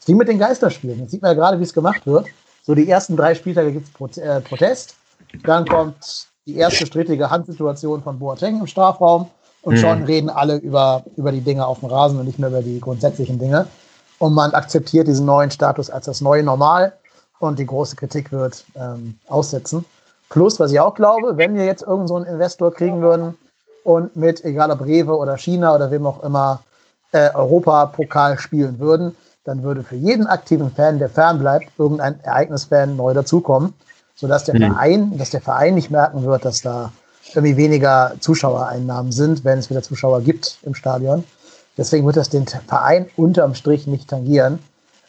Es 0.00 0.08
wie 0.08 0.14
mit 0.14 0.28
den 0.28 0.38
Geisterspielen. 0.38 0.98
Jetzt 1.00 1.12
sieht 1.12 1.22
man 1.22 1.30
ja 1.30 1.34
gerade, 1.34 1.60
wie 1.60 1.64
es 1.64 1.72
gemacht 1.72 2.04
wird. 2.06 2.26
So 2.70 2.76
die 2.76 2.88
ersten 2.88 3.16
drei 3.16 3.34
Spieltage 3.34 3.72
gibt 3.72 3.88
es 4.12 4.18
äh, 4.18 4.40
Protest. 4.42 4.94
Dann 5.42 5.66
kommt 5.66 6.28
die 6.46 6.54
erste 6.54 6.86
strittige 6.86 7.28
Handsituation 7.28 8.00
von 8.00 8.20
Boateng 8.20 8.60
im 8.60 8.68
Strafraum. 8.68 9.28
Und 9.62 9.74
mhm. 9.74 9.78
schon 9.78 10.02
reden 10.04 10.30
alle 10.30 10.58
über, 10.58 11.02
über 11.16 11.32
die 11.32 11.40
Dinge 11.40 11.66
auf 11.66 11.80
dem 11.80 11.88
Rasen 11.88 12.20
und 12.20 12.26
nicht 12.26 12.38
mehr 12.38 12.48
über 12.48 12.62
die 12.62 12.78
grundsätzlichen 12.78 13.40
Dinge. 13.40 13.66
Und 14.20 14.34
man 14.34 14.52
akzeptiert 14.52 15.08
diesen 15.08 15.26
neuen 15.26 15.50
Status 15.50 15.90
als 15.90 16.06
das 16.06 16.20
neue 16.20 16.44
Normal 16.44 16.92
und 17.40 17.58
die 17.58 17.66
große 17.66 17.96
Kritik 17.96 18.30
wird 18.30 18.64
ähm, 18.76 19.18
aussetzen. 19.26 19.84
Plus, 20.28 20.60
was 20.60 20.70
ich 20.70 20.78
auch 20.78 20.94
glaube, 20.94 21.36
wenn 21.36 21.56
wir 21.56 21.64
jetzt 21.64 21.82
irgendeinen 21.82 22.06
so 22.06 22.16
einen 22.18 22.26
Investor 22.26 22.72
kriegen 22.72 23.02
würden 23.02 23.36
und 23.82 24.14
mit, 24.14 24.44
egal 24.44 24.70
ob 24.70 24.82
Rewe 24.82 25.16
oder 25.16 25.36
China 25.36 25.74
oder 25.74 25.90
wem 25.90 26.06
auch 26.06 26.22
immer, 26.22 26.62
äh, 27.10 27.34
Europapokal 27.34 28.38
spielen 28.38 28.78
würden, 28.78 29.16
dann 29.44 29.62
würde 29.62 29.82
für 29.82 29.96
jeden 29.96 30.26
aktiven 30.26 30.70
Fan, 30.70 30.98
der 30.98 31.08
fernbleibt, 31.08 31.66
irgendein 31.78 32.20
Ereignisfan 32.20 32.96
neu 32.96 33.14
dazukommen, 33.14 33.74
sodass 34.14 34.44
der 34.44 34.54
mhm. 34.54 34.72
Verein, 34.72 35.18
dass 35.18 35.30
der 35.30 35.40
Verein 35.40 35.74
nicht 35.74 35.90
merken 35.90 36.22
wird, 36.24 36.44
dass 36.44 36.62
da 36.62 36.92
irgendwie 37.34 37.56
weniger 37.56 38.14
Zuschauereinnahmen 38.20 39.12
sind, 39.12 39.44
wenn 39.44 39.58
es 39.58 39.70
wieder 39.70 39.82
Zuschauer 39.82 40.20
gibt 40.22 40.58
im 40.62 40.74
Stadion. 40.74 41.24
Deswegen 41.76 42.04
wird 42.06 42.16
das 42.16 42.28
den 42.28 42.46
Verein 42.46 43.08
unterm 43.16 43.54
Strich 43.54 43.86
nicht 43.86 44.08
tangieren. 44.08 44.58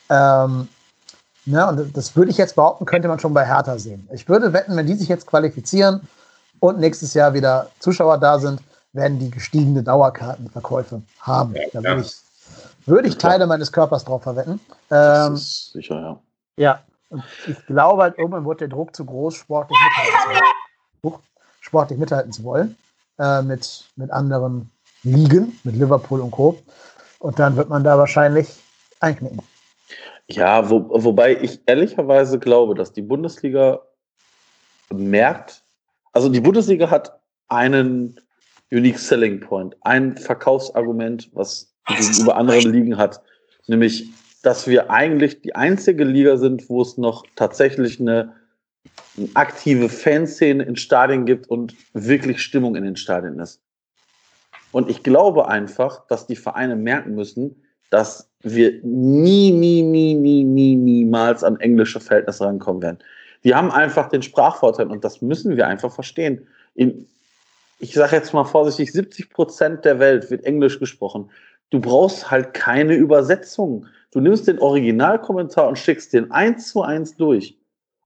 Ähm, 0.09 0.67
ne, 1.45 1.67
und 1.67 1.97
das 1.97 2.15
würde 2.15 2.31
ich 2.31 2.37
jetzt 2.37 2.55
behaupten, 2.55 2.85
könnte 2.85 3.07
man 3.07 3.19
schon 3.19 3.33
bei 3.33 3.45
Hertha 3.45 3.77
sehen. 3.79 4.07
Ich 4.13 4.29
würde 4.29 4.53
wetten, 4.53 4.75
wenn 4.75 4.85
die 4.85 4.95
sich 4.95 5.09
jetzt 5.09 5.25
qualifizieren 5.25 6.01
und 6.59 6.79
nächstes 6.79 7.13
Jahr 7.13 7.33
wieder 7.33 7.69
Zuschauer 7.79 8.19
da 8.19 8.39
sind, 8.39 8.61
werden 8.93 9.19
die 9.19 9.31
gestiegene 9.31 9.83
Dauerkartenverkäufe 9.83 11.01
haben. 11.19 11.55
Da 11.73 11.83
würde 11.83 12.01
ich, 12.01 12.13
würde 12.85 13.07
ich 13.07 13.17
Teile 13.17 13.47
meines 13.47 13.71
Körpers 13.71 14.05
drauf 14.05 14.23
verwetten. 14.23 14.59
Ähm, 14.89 15.33
das 15.33 15.41
ist 15.41 15.71
sicher, 15.73 15.99
ja. 15.99 16.19
Ja, 16.57 16.83
und 17.09 17.23
ich 17.47 17.65
glaube 17.65 18.01
halt, 18.01 18.17
irgendwann 18.17 18.45
wird 18.45 18.61
der 18.61 18.67
Druck 18.67 18.95
zu 18.95 19.05
groß, 19.05 19.35
sportlich 19.35 19.77
mithalten 19.79 20.43
zu, 21.01 21.19
sportlich 21.59 21.99
mithalten 21.99 22.31
zu 22.31 22.43
wollen 22.43 22.77
äh, 23.19 23.41
mit, 23.41 23.85
mit 23.95 24.11
anderen 24.11 24.71
Ligen, 25.03 25.59
mit 25.63 25.75
Liverpool 25.75 26.21
und 26.21 26.31
Co. 26.31 26.61
Und 27.19 27.39
dann 27.39 27.55
wird 27.55 27.69
man 27.69 27.83
da 27.83 27.97
wahrscheinlich 27.97 28.49
einknicken. 28.99 29.41
Ja, 30.27 30.69
wo, 30.69 30.89
wobei 31.03 31.35
ich 31.35 31.61
ehrlicherweise 31.65 32.39
glaube, 32.39 32.75
dass 32.75 32.93
die 32.93 33.01
Bundesliga 33.01 33.81
merkt, 34.91 35.63
also 36.13 36.29
die 36.29 36.41
Bundesliga 36.41 36.89
hat 36.89 37.19
einen 37.47 38.19
Unique 38.71 38.99
Selling 38.99 39.41
Point, 39.41 39.75
ein 39.81 40.17
Verkaufsargument, 40.17 41.29
was 41.33 41.70
gegenüber 41.87 42.35
anderen 42.35 42.71
Ligen 42.71 42.97
hat, 42.97 43.21
nämlich, 43.67 44.09
dass 44.43 44.67
wir 44.67 44.89
eigentlich 44.89 45.41
die 45.41 45.55
einzige 45.55 46.03
Liga 46.03 46.37
sind, 46.37 46.69
wo 46.69 46.81
es 46.81 46.97
noch 46.97 47.25
tatsächlich 47.35 47.99
eine, 47.99 48.33
eine 49.17 49.29
aktive 49.35 49.89
Fanszene 49.89 50.63
in 50.63 50.75
Stadien 50.75 51.25
gibt 51.25 51.47
und 51.49 51.75
wirklich 51.93 52.41
Stimmung 52.41 52.75
in 52.75 52.83
den 52.83 52.95
Stadien 52.95 53.39
ist. 53.39 53.61
Und 54.71 54.89
ich 54.89 55.03
glaube 55.03 55.47
einfach, 55.47 56.07
dass 56.07 56.27
die 56.27 56.35
Vereine 56.35 56.75
merken 56.75 57.13
müssen, 57.13 57.61
dass 57.89 58.29
wir 58.41 58.79
nie, 58.83 59.51
nie, 59.51 59.81
nie, 59.81 60.15
nie, 60.15 60.43
nie, 60.43 60.75
niemals 60.75 61.43
an 61.43 61.59
englische 61.59 61.99
Verhältnisse 61.99 62.45
rankommen 62.45 62.81
werden. 62.81 62.99
Wir 63.41 63.57
haben 63.57 63.71
einfach 63.71 64.09
den 64.09 64.21
Sprachvorteil 64.21 64.87
und 64.87 65.03
das 65.03 65.21
müssen 65.21 65.57
wir 65.57 65.67
einfach 65.67 65.91
verstehen. 65.91 66.47
In, 66.73 67.07
ich 67.79 67.93
sage 67.93 68.15
jetzt 68.15 68.33
mal 68.33 68.45
vorsichtig, 68.45 68.93
70 68.93 69.29
Prozent 69.31 69.85
der 69.85 69.99
Welt 69.99 70.29
wird 70.31 70.45
Englisch 70.45 70.79
gesprochen. 70.79 71.29
Du 71.71 71.79
brauchst 71.79 72.29
halt 72.29 72.53
keine 72.53 72.93
Übersetzung. 72.93 73.87
Du 74.11 74.19
nimmst 74.19 74.47
den 74.47 74.59
Originalkommentar 74.59 75.67
und 75.67 75.79
schickst 75.79 76.13
den 76.13 76.31
eins 76.31 76.67
zu 76.67 76.83
eins 76.83 77.15
durch. 77.15 77.57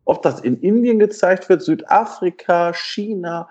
Ob 0.05 0.21
das 0.21 0.39
in 0.39 0.59
Indien 0.61 0.99
gezeigt 0.99 1.49
wird, 1.49 1.63
Südafrika, 1.63 2.73
China, 2.73 3.49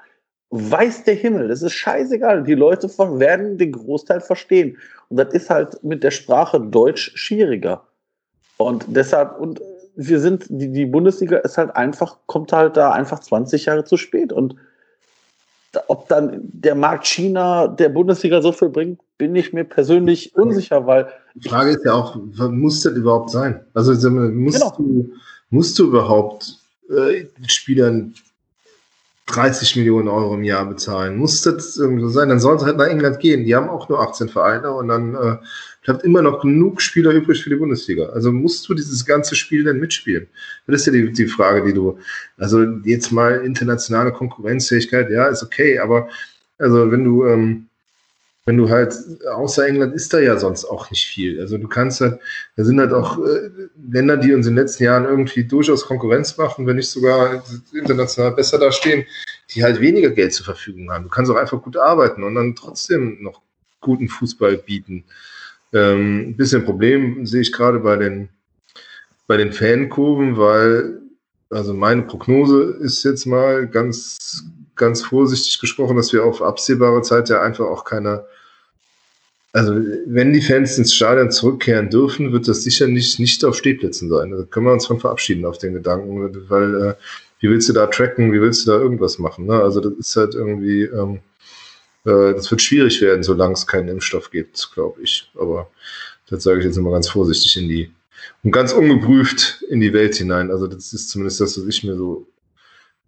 weiß 0.50 1.02
der 1.02 1.14
Himmel. 1.14 1.48
Das 1.48 1.62
ist 1.62 1.72
scheißegal. 1.72 2.44
Die 2.44 2.54
Leute 2.54 2.88
werden 2.88 3.58
den 3.58 3.72
Großteil 3.72 4.20
verstehen. 4.20 4.78
Und 5.08 5.16
das 5.16 5.34
ist 5.34 5.50
halt 5.50 5.82
mit 5.82 6.04
der 6.04 6.12
Sprache 6.12 6.60
Deutsch 6.60 7.12
schwieriger. 7.16 7.82
Und 8.56 8.86
deshalb, 8.88 9.40
und 9.40 9.60
wir 9.96 10.20
sind, 10.20 10.46
die, 10.48 10.70
die 10.70 10.86
Bundesliga 10.86 11.38
ist 11.38 11.58
halt 11.58 11.74
einfach, 11.74 12.18
kommt 12.26 12.52
halt 12.52 12.76
da 12.76 12.92
einfach 12.92 13.18
20 13.18 13.66
Jahre 13.66 13.84
zu 13.84 13.96
spät. 13.96 14.32
Und 14.32 14.54
ob 15.88 16.08
dann 16.08 16.40
der 16.42 16.74
Markt 16.74 17.06
China 17.06 17.68
der 17.68 17.88
Bundesliga 17.88 18.42
so 18.42 18.52
viel 18.52 18.68
bringt, 18.68 19.00
bin 19.18 19.34
ich 19.36 19.52
mir 19.52 19.64
persönlich 19.64 20.34
unsicher, 20.34 20.86
weil. 20.86 21.08
Die 21.34 21.48
Frage 21.48 21.70
ist 21.70 21.84
ja 21.84 21.94
auch, 21.94 22.16
muss 22.50 22.82
das 22.82 22.94
überhaupt 22.94 23.30
sein? 23.30 23.64
Also 23.74 23.92
musst, 24.10 24.58
genau. 24.58 24.74
du, 24.76 25.12
musst 25.50 25.78
du 25.78 25.88
überhaupt 25.88 26.58
äh, 26.90 27.26
Spielern 27.46 28.14
30 29.26 29.76
Millionen 29.76 30.08
Euro 30.08 30.34
im 30.34 30.44
Jahr 30.44 30.66
bezahlen. 30.66 31.16
Muss 31.16 31.42
das 31.42 31.74
so 31.74 32.08
sein? 32.08 32.28
Dann 32.28 32.40
sollen 32.40 32.58
sie 32.58 32.66
halt 32.66 32.76
nach 32.76 32.86
England 32.86 33.20
gehen. 33.20 33.44
Die 33.44 33.54
haben 33.54 33.70
auch 33.70 33.88
nur 33.88 34.00
18 34.00 34.28
Vereine 34.28 34.72
und 34.72 34.88
dann 34.88 35.14
äh, 35.14 35.36
bleibt 35.84 36.02
immer 36.02 36.22
noch 36.22 36.40
genug 36.40 36.80
Spieler 36.80 37.12
übrig 37.12 37.42
für 37.42 37.50
die 37.50 37.56
Bundesliga. 37.56 38.06
Also 38.06 38.32
musst 38.32 38.68
du 38.68 38.74
dieses 38.74 39.04
ganze 39.04 39.36
Spiel 39.36 39.64
denn 39.64 39.78
mitspielen? 39.78 40.26
Das 40.66 40.80
ist 40.80 40.86
ja 40.86 40.92
die, 40.92 41.12
die 41.12 41.26
Frage, 41.26 41.64
die 41.64 41.74
du, 41.74 41.98
also 42.38 42.62
jetzt 42.84 43.12
mal 43.12 43.44
internationale 43.44 44.10
Konkurrenzfähigkeit, 44.12 45.10
ja, 45.10 45.26
ist 45.26 45.42
okay, 45.42 45.78
aber 45.78 46.08
also 46.58 46.90
wenn 46.90 47.04
du, 47.04 47.26
ähm, 47.26 47.66
wenn 48.46 48.56
du 48.56 48.68
halt, 48.68 48.94
außer 49.30 49.66
England 49.66 49.94
ist 49.94 50.12
da 50.12 50.20
ja 50.20 50.38
sonst 50.38 50.64
auch 50.64 50.90
nicht 50.90 51.06
viel. 51.06 51.40
Also 51.40 51.58
du 51.58 51.68
kannst 51.68 52.00
halt, 52.00 52.18
da 52.56 52.64
sind 52.64 52.80
halt 52.80 52.92
auch 52.92 53.18
äh, 53.18 53.50
Länder, 53.90 54.16
die 54.16 54.32
uns 54.34 54.46
in 54.46 54.54
den 54.54 54.62
letzten 54.62 54.84
Jahren 54.84 55.04
irgendwie 55.04 55.44
durchaus 55.44 55.86
Konkurrenz 55.86 56.36
machen, 56.38 56.66
wenn 56.66 56.76
nicht 56.76 56.90
sogar 56.90 57.42
international 57.72 58.32
besser 58.32 58.58
dastehen, 58.58 59.04
die 59.50 59.62
halt 59.62 59.80
weniger 59.80 60.10
Geld 60.10 60.32
zur 60.32 60.46
Verfügung 60.46 60.90
haben. 60.90 61.04
Du 61.04 61.10
kannst 61.10 61.30
auch 61.30 61.36
einfach 61.36 61.62
gut 61.62 61.76
arbeiten 61.76 62.22
und 62.22 62.34
dann 62.34 62.54
trotzdem 62.54 63.22
noch 63.22 63.42
guten 63.80 64.08
Fußball 64.08 64.56
bieten. 64.56 65.04
Ähm, 65.74 66.28
ein 66.28 66.36
bisschen 66.36 66.64
Problem 66.64 67.26
sehe 67.26 67.42
ich 67.42 67.52
gerade 67.52 67.80
bei 67.80 67.96
den, 67.96 68.30
bei 69.26 69.36
den 69.36 69.52
Fankurven, 69.52 70.38
weil, 70.38 71.00
also 71.50 71.74
meine 71.74 72.02
Prognose 72.02 72.78
ist 72.80 73.04
jetzt 73.04 73.26
mal 73.26 73.66
ganz, 73.66 74.44
ganz 74.76 75.02
vorsichtig 75.02 75.60
gesprochen, 75.60 75.96
dass 75.96 76.12
wir 76.12 76.24
auf 76.24 76.40
absehbare 76.40 77.02
Zeit 77.02 77.28
ja 77.28 77.42
einfach 77.42 77.66
auch 77.66 77.84
keine 77.84 78.24
also 79.54 79.72
wenn 80.06 80.32
die 80.32 80.42
Fans 80.42 80.76
ins 80.78 80.92
Stadion 80.92 81.30
zurückkehren 81.30 81.88
dürfen, 81.88 82.32
wird 82.32 82.48
das 82.48 82.64
sicher 82.64 82.88
nicht, 82.88 83.20
nicht 83.20 83.44
auf 83.44 83.56
Stehplätzen 83.56 84.08
sein. 84.08 84.32
Da 84.32 84.42
können 84.42 84.66
wir 84.66 84.72
uns 84.72 84.88
von 84.88 84.98
verabschieden 84.98 85.44
auf 85.44 85.58
den 85.58 85.74
Gedanken, 85.74 86.50
weil 86.50 86.74
äh, 86.82 86.94
wie 87.38 87.50
willst 87.50 87.68
du 87.68 87.72
da 87.72 87.86
tracken, 87.86 88.32
wie 88.32 88.40
willst 88.40 88.66
du 88.66 88.72
da 88.72 88.78
irgendwas 88.78 89.20
machen? 89.20 89.46
Ne? 89.46 89.54
Also 89.54 89.78
das 89.78 89.92
ist 89.92 90.16
halt 90.16 90.34
irgendwie, 90.34 90.82
ähm, 90.82 91.20
äh, 92.04 92.34
das 92.34 92.50
wird 92.50 92.62
schwierig 92.62 93.00
werden, 93.00 93.22
solange 93.22 93.54
es 93.54 93.66
keinen 93.66 93.88
Impfstoff 93.88 94.30
gibt, 94.30 94.70
glaube 94.74 95.02
ich. 95.02 95.30
Aber 95.38 95.70
das 96.28 96.42
sage 96.42 96.60
ich 96.60 96.64
jetzt 96.64 96.76
immer 96.76 96.90
ganz 96.90 97.08
vorsichtig 97.08 97.56
in 97.56 97.68
die 97.68 97.90
und 98.42 98.52
ganz 98.52 98.72
ungeprüft 98.72 99.62
in 99.68 99.80
die 99.80 99.92
Welt 99.92 100.14
hinein. 100.14 100.50
Also 100.50 100.66
das 100.66 100.92
ist 100.92 101.10
zumindest 101.10 101.40
das, 101.40 101.58
was 101.58 101.66
ich 101.66 101.84
mir 101.84 101.96
so, 101.96 102.26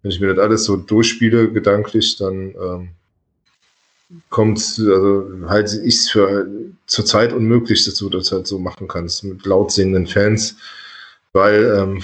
wenn 0.01 0.11
ich 0.11 0.19
mir 0.19 0.33
das 0.33 0.43
alles 0.43 0.63
so 0.63 0.77
durchspiele, 0.77 1.51
gedanklich, 1.51 2.17
dann 2.17 2.55
ähm, 2.55 2.89
kommt, 4.29 4.59
also 4.59 5.29
halte 5.47 5.81
ich 5.83 5.95
es 5.95 6.09
für 6.09 6.47
zurzeit 6.85 7.33
unmöglich, 7.33 7.85
dass 7.85 7.95
du 7.95 8.09
das 8.09 8.31
halt 8.31 8.47
so 8.47 8.57
machen 8.59 8.87
kannst 8.87 9.23
mit 9.23 9.45
laut 9.45 9.71
singenden 9.71 10.07
Fans, 10.07 10.57
weil 11.33 11.65
ähm, 11.77 12.03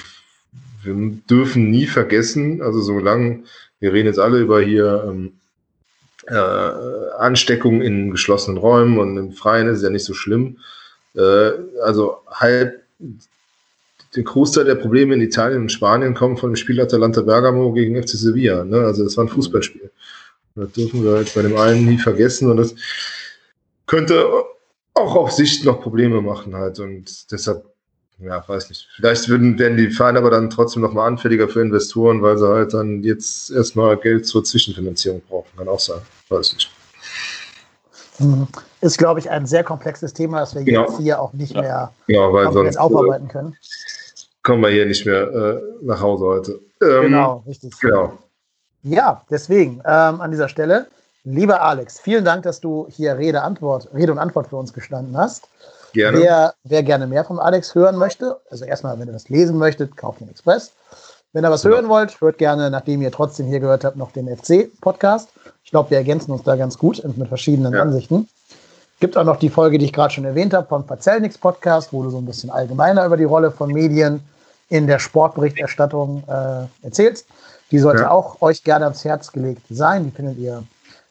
wir 0.83 1.17
dürfen 1.29 1.71
nie 1.71 1.87
vergessen, 1.87 2.61
also 2.61 2.81
solange, 2.81 3.43
wir 3.79 3.93
reden 3.93 4.07
jetzt 4.07 4.19
alle 4.19 4.39
über 4.39 4.61
hier 4.61 5.05
ähm, 5.07 5.33
äh, 6.27 7.17
Ansteckung 7.17 7.81
in 7.81 8.11
geschlossenen 8.11 8.57
Räumen 8.57 8.97
und 8.97 9.17
im 9.17 9.31
Freien 9.33 9.67
ist 9.67 9.83
ja 9.83 9.89
nicht 9.89 10.05
so 10.05 10.13
schlimm. 10.13 10.57
Äh, 11.15 11.51
also 11.83 12.17
halb 12.27 12.83
der 14.15 14.23
Großteil 14.23 14.65
der 14.65 14.75
Probleme 14.75 15.15
in 15.15 15.21
Italien 15.21 15.61
und 15.61 15.71
Spanien 15.71 16.13
kommen 16.13 16.37
von 16.37 16.51
dem 16.51 16.55
Spiel 16.55 16.79
Atalanta 16.79 17.21
Bergamo 17.21 17.71
gegen 17.73 18.01
FC 18.01 18.09
Sevilla. 18.09 18.63
Ne? 18.63 18.77
Also 18.77 19.03
das 19.03 19.17
war 19.17 19.25
ein 19.25 19.29
Fußballspiel. 19.29 19.91
Das 20.55 20.71
dürfen 20.73 21.03
wir 21.03 21.13
halt 21.13 21.33
bei 21.33 21.41
dem 21.41 21.57
einen 21.57 21.85
nie 21.85 21.97
vergessen 21.97 22.49
und 22.49 22.57
das 22.57 22.75
könnte 23.87 24.25
auch 24.93 25.15
auf 25.15 25.31
Sicht 25.31 25.65
noch 25.65 25.81
Probleme 25.81 26.21
machen 26.21 26.55
halt 26.55 26.79
und 26.79 27.31
deshalb, 27.31 27.65
ja, 28.25 28.43
weiß 28.47 28.69
nicht. 28.69 28.87
Vielleicht 28.95 29.27
würden, 29.29 29.57
werden 29.59 29.77
die 29.77 29.89
Vereine 29.89 30.19
aber 30.19 30.29
dann 30.29 30.49
trotzdem 30.49 30.81
noch 30.81 30.93
mal 30.93 31.07
anfälliger 31.07 31.47
für 31.47 31.61
Investoren, 31.61 32.21
weil 32.21 32.37
sie 32.37 32.47
halt 32.47 32.73
dann 32.73 33.03
jetzt 33.03 33.51
erstmal 33.51 33.97
Geld 33.97 34.25
zur 34.25 34.43
Zwischenfinanzierung 34.43 35.21
brauchen. 35.27 35.49
Kann 35.57 35.67
auch 35.67 35.79
sein. 35.79 35.99
Weiß 36.29 36.53
nicht. 36.53 36.71
Mhm. 38.19 38.47
Ist, 38.81 38.97
glaube 38.97 39.19
ich, 39.19 39.29
ein 39.29 39.45
sehr 39.45 39.63
komplexes 39.63 40.13
Thema, 40.13 40.39
das 40.39 40.55
wir 40.55 40.63
genau. 40.63 40.83
jetzt 40.83 40.97
hier 40.97 41.21
auch 41.21 41.33
nicht 41.33 41.55
mehr 41.55 41.91
genau, 42.07 42.33
weil 42.33 42.51
sonst, 42.51 42.77
aufarbeiten 42.77 43.27
können. 43.27 43.55
Kommen 44.43 44.61
wir 44.61 44.69
hier 44.69 44.85
nicht 44.85 45.05
mehr 45.05 45.21
äh, 45.21 45.61
nach 45.81 46.01
Hause 46.01 46.25
heute. 46.25 46.59
Ähm, 46.81 47.03
genau, 47.03 47.43
richtig. 47.47 47.79
Genau. 47.79 48.17
Ja, 48.83 49.23
deswegen 49.29 49.81
ähm, 49.85 50.19
an 50.19 50.31
dieser 50.31 50.49
Stelle, 50.49 50.87
lieber 51.23 51.61
Alex, 51.61 51.99
vielen 51.99 52.25
Dank, 52.25 52.43
dass 52.43 52.59
du 52.59 52.87
hier 52.89 53.17
Rede, 53.17 53.41
Antwort, 53.41 53.87
Rede 53.93 54.11
und 54.11 54.19
Antwort 54.19 54.47
für 54.47 54.57
uns 54.57 54.73
gestanden 54.73 55.17
hast. 55.17 55.47
Gerne. 55.93 56.19
Wer, 56.19 56.53
wer 56.63 56.83
gerne 56.83 57.07
mehr 57.07 57.23
vom 57.23 57.39
Alex 57.39 57.75
hören 57.75 57.95
möchte, 57.95 58.39
also 58.49 58.65
erstmal, 58.65 58.99
wenn 58.99 59.07
ihr 59.07 59.13
das 59.13 59.29
lesen 59.29 59.57
möchtet, 59.57 59.95
kauft 59.95 60.19
den 60.19 60.29
Express. 60.29 60.71
Wenn 61.33 61.45
ihr 61.45 61.51
was 61.51 61.63
ja. 61.63 61.71
hören 61.71 61.89
wollt, 61.89 62.19
hört 62.21 62.37
gerne, 62.37 62.69
nachdem 62.69 63.01
ihr 63.01 63.11
trotzdem 63.11 63.47
hier 63.47 63.59
gehört 63.59 63.83
habt, 63.83 63.95
noch 63.95 64.11
den 64.11 64.27
FC-Podcast. 64.27 65.29
Ich 65.63 65.71
glaube, 65.71 65.89
wir 65.91 65.97
ergänzen 65.97 66.31
uns 66.31 66.43
da 66.43 66.55
ganz 66.55 66.77
gut 66.77 67.01
mit 67.17 67.27
verschiedenen 67.27 67.73
ja. 67.73 67.81
Ansichten. 67.81 68.27
Gibt 68.99 69.17
auch 69.17 69.23
noch 69.23 69.37
die 69.37 69.49
Folge, 69.49 69.77
die 69.77 69.85
ich 69.85 69.93
gerade 69.93 70.13
schon 70.13 70.25
erwähnt 70.25 70.53
habe, 70.53 70.67
vom 70.67 70.85
Verzellnix 70.85 71.37
Podcast, 71.37 71.91
wo 71.91 72.03
du 72.03 72.09
so 72.09 72.19
ein 72.19 72.25
bisschen 72.25 72.49
allgemeiner 72.49 73.05
über 73.05 73.17
die 73.17 73.23
Rolle 73.23 73.51
von 73.51 73.71
Medien 73.71 74.21
in 74.69 74.87
der 74.87 74.99
Sportberichterstattung 74.99 76.23
äh, 76.27 76.85
erzählst. 76.85 77.25
Die 77.71 77.79
sollte 77.79 78.03
ja. 78.03 78.11
auch 78.11 78.41
euch 78.41 78.63
gerne 78.63 78.85
ans 78.85 79.03
Herz 79.03 79.31
gelegt 79.31 79.63
sein. 79.69 80.05
Die 80.05 80.11
findet 80.11 80.37
ihr 80.37 80.63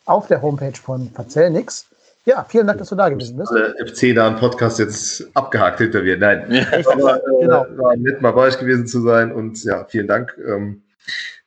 auf 0.04 0.28
der 0.28 0.42
Homepage 0.42 0.76
von 0.80 1.10
Verzellnix. 1.10 1.86
Ja, 2.24 2.44
vielen 2.48 2.68
Dank, 2.68 2.78
dass 2.78 2.88
du 2.88 2.94
da 2.94 3.08
gewesen 3.08 3.36
bist. 3.36 3.52
Der 3.52 3.74
FC 3.86 4.14
da 4.14 4.28
ein 4.28 4.36
Podcast 4.36 4.78
jetzt 4.78 5.26
abgehakt 5.34 5.78
hinter 5.78 6.02
mir. 6.02 6.16
Nein, 6.16 6.46
ja. 6.50 6.66
aber 6.92 7.16
äh, 7.16 7.40
genau. 7.40 7.66
war 7.76 7.96
nett, 7.96 8.22
mal 8.22 8.30
bei 8.30 8.42
euch 8.42 8.58
gewesen 8.58 8.86
zu 8.86 9.00
sein 9.00 9.32
und 9.32 9.62
ja, 9.64 9.84
vielen 9.86 10.06
Dank, 10.06 10.36
ähm, 10.46 10.82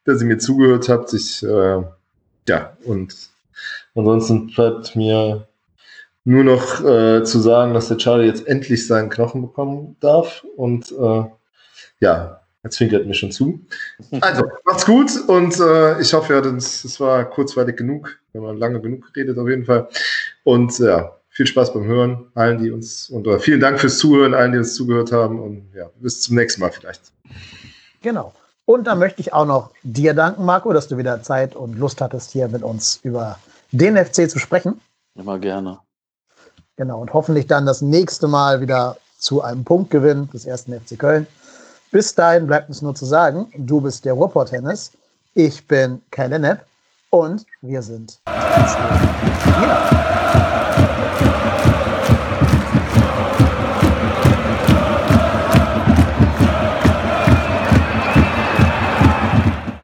dass 0.04 0.20
ihr 0.22 0.28
mir 0.28 0.38
zugehört 0.38 0.90
habt. 0.90 1.14
Ich, 1.14 1.44
äh, 1.44 1.82
ja, 2.50 2.78
und 2.84 3.16
ansonsten 3.96 4.48
bleibt 4.48 4.98
mir 4.98 5.48
nur 6.26 6.44
noch 6.44 6.84
äh, 6.84 7.24
zu 7.24 7.40
sagen, 7.40 7.74
dass 7.74 7.88
der 7.88 7.98
Charlie 7.98 8.28
jetzt 8.28 8.46
endlich 8.46 8.86
seinen 8.86 9.10
Knochen 9.10 9.42
bekommen 9.44 9.96
darf 10.02 10.46
und 10.58 10.92
äh, 10.92 11.24
ja, 12.02 12.42
er 12.64 12.70
zwinkert 12.72 13.06
mir 13.06 13.14
schon 13.14 13.32
zu. 13.32 13.62
Also, 14.20 14.50
macht's 14.66 14.86
gut 14.86 15.12
und 15.28 15.58
äh, 15.60 16.02
ich 16.02 16.14
hoffe, 16.14 16.34
ja, 16.34 16.40
es 16.40 17.00
war 17.00 17.30
kurzweilig 17.30 17.78
genug. 17.78 18.18
Wir 18.34 18.42
haben 18.42 18.58
lange 18.58 18.82
genug 18.82 19.14
geredet 19.14 19.38
auf 19.38 19.48
jeden 19.48 19.66
Fall. 19.66 19.88
Und 20.46 20.78
ja, 20.80 21.12
viel 21.30 21.48
Spaß 21.48 21.74
beim 21.74 21.84
Hören, 21.84 22.28
allen, 22.36 22.64
die 22.64 22.72
uns, 22.72 23.10
und 23.10 23.28
oder 23.28 23.40
vielen 23.40 23.60
Dank 23.60 23.80
fürs 23.80 23.98
Zuhören, 23.98 24.34
allen, 24.34 24.54
die 24.54 24.60
uns 24.60 24.76
zugehört 24.76 25.12
haben. 25.12 25.40
Und 25.42 25.68
ja, 25.76 25.90
bis 26.00 26.22
zum 26.22 26.36
nächsten 26.36 26.62
Mal 26.62 26.72
vielleicht. 26.72 27.02
Genau. 28.02 28.32
Und 28.66 28.86
dann 28.86 29.00
möchte 29.00 29.22
ich 29.22 29.34
auch 29.34 29.46
noch 29.46 29.72
dir 29.84 30.14
danken, 30.14 30.46
Marco, 30.46 30.72
dass 30.72 30.88
du 30.88 30.98
wieder 30.98 31.22
Zeit 31.24 31.56
und 31.56 31.78
Lust 31.78 32.00
hattest, 32.00 32.32
hier 32.32 32.48
mit 32.48 32.64
uns 32.64 33.00
über 33.04 33.38
den 33.72 33.98
FC 33.98 34.30
zu 34.30 34.40
sprechen. 34.40 34.80
Immer 35.16 35.40
gerne. 35.40 35.80
Genau, 36.78 37.02
und 37.02 37.14
hoffentlich 37.14 37.48
dann 37.48 37.66
das 37.66 37.82
nächste 37.82 38.28
Mal 38.28 38.62
wieder 38.62 38.98
zu 39.18 39.42
einem 39.42 39.64
Punktgewinn 39.64 40.30
des 40.32 40.46
ersten 40.46 40.80
FC 40.80 40.98
Köln. 40.98 41.28
Bis 41.92 42.14
dahin 42.14 42.48
bleibt 42.48 42.70
uns 42.70 42.82
nur 42.82 42.96
zu 42.96 43.06
sagen, 43.06 43.48
du 43.58 43.82
bist 43.82 44.06
der 44.06 44.14
Ruhrport 44.14 44.50
Tennis, 44.50 44.92
ich 45.34 45.66
bin 45.68 46.02
Kai 46.12 46.28
Lennep 46.28 46.60
und 47.10 47.46
wir 47.62 47.82
sind. 47.82 48.20
Ja. 48.28 49.95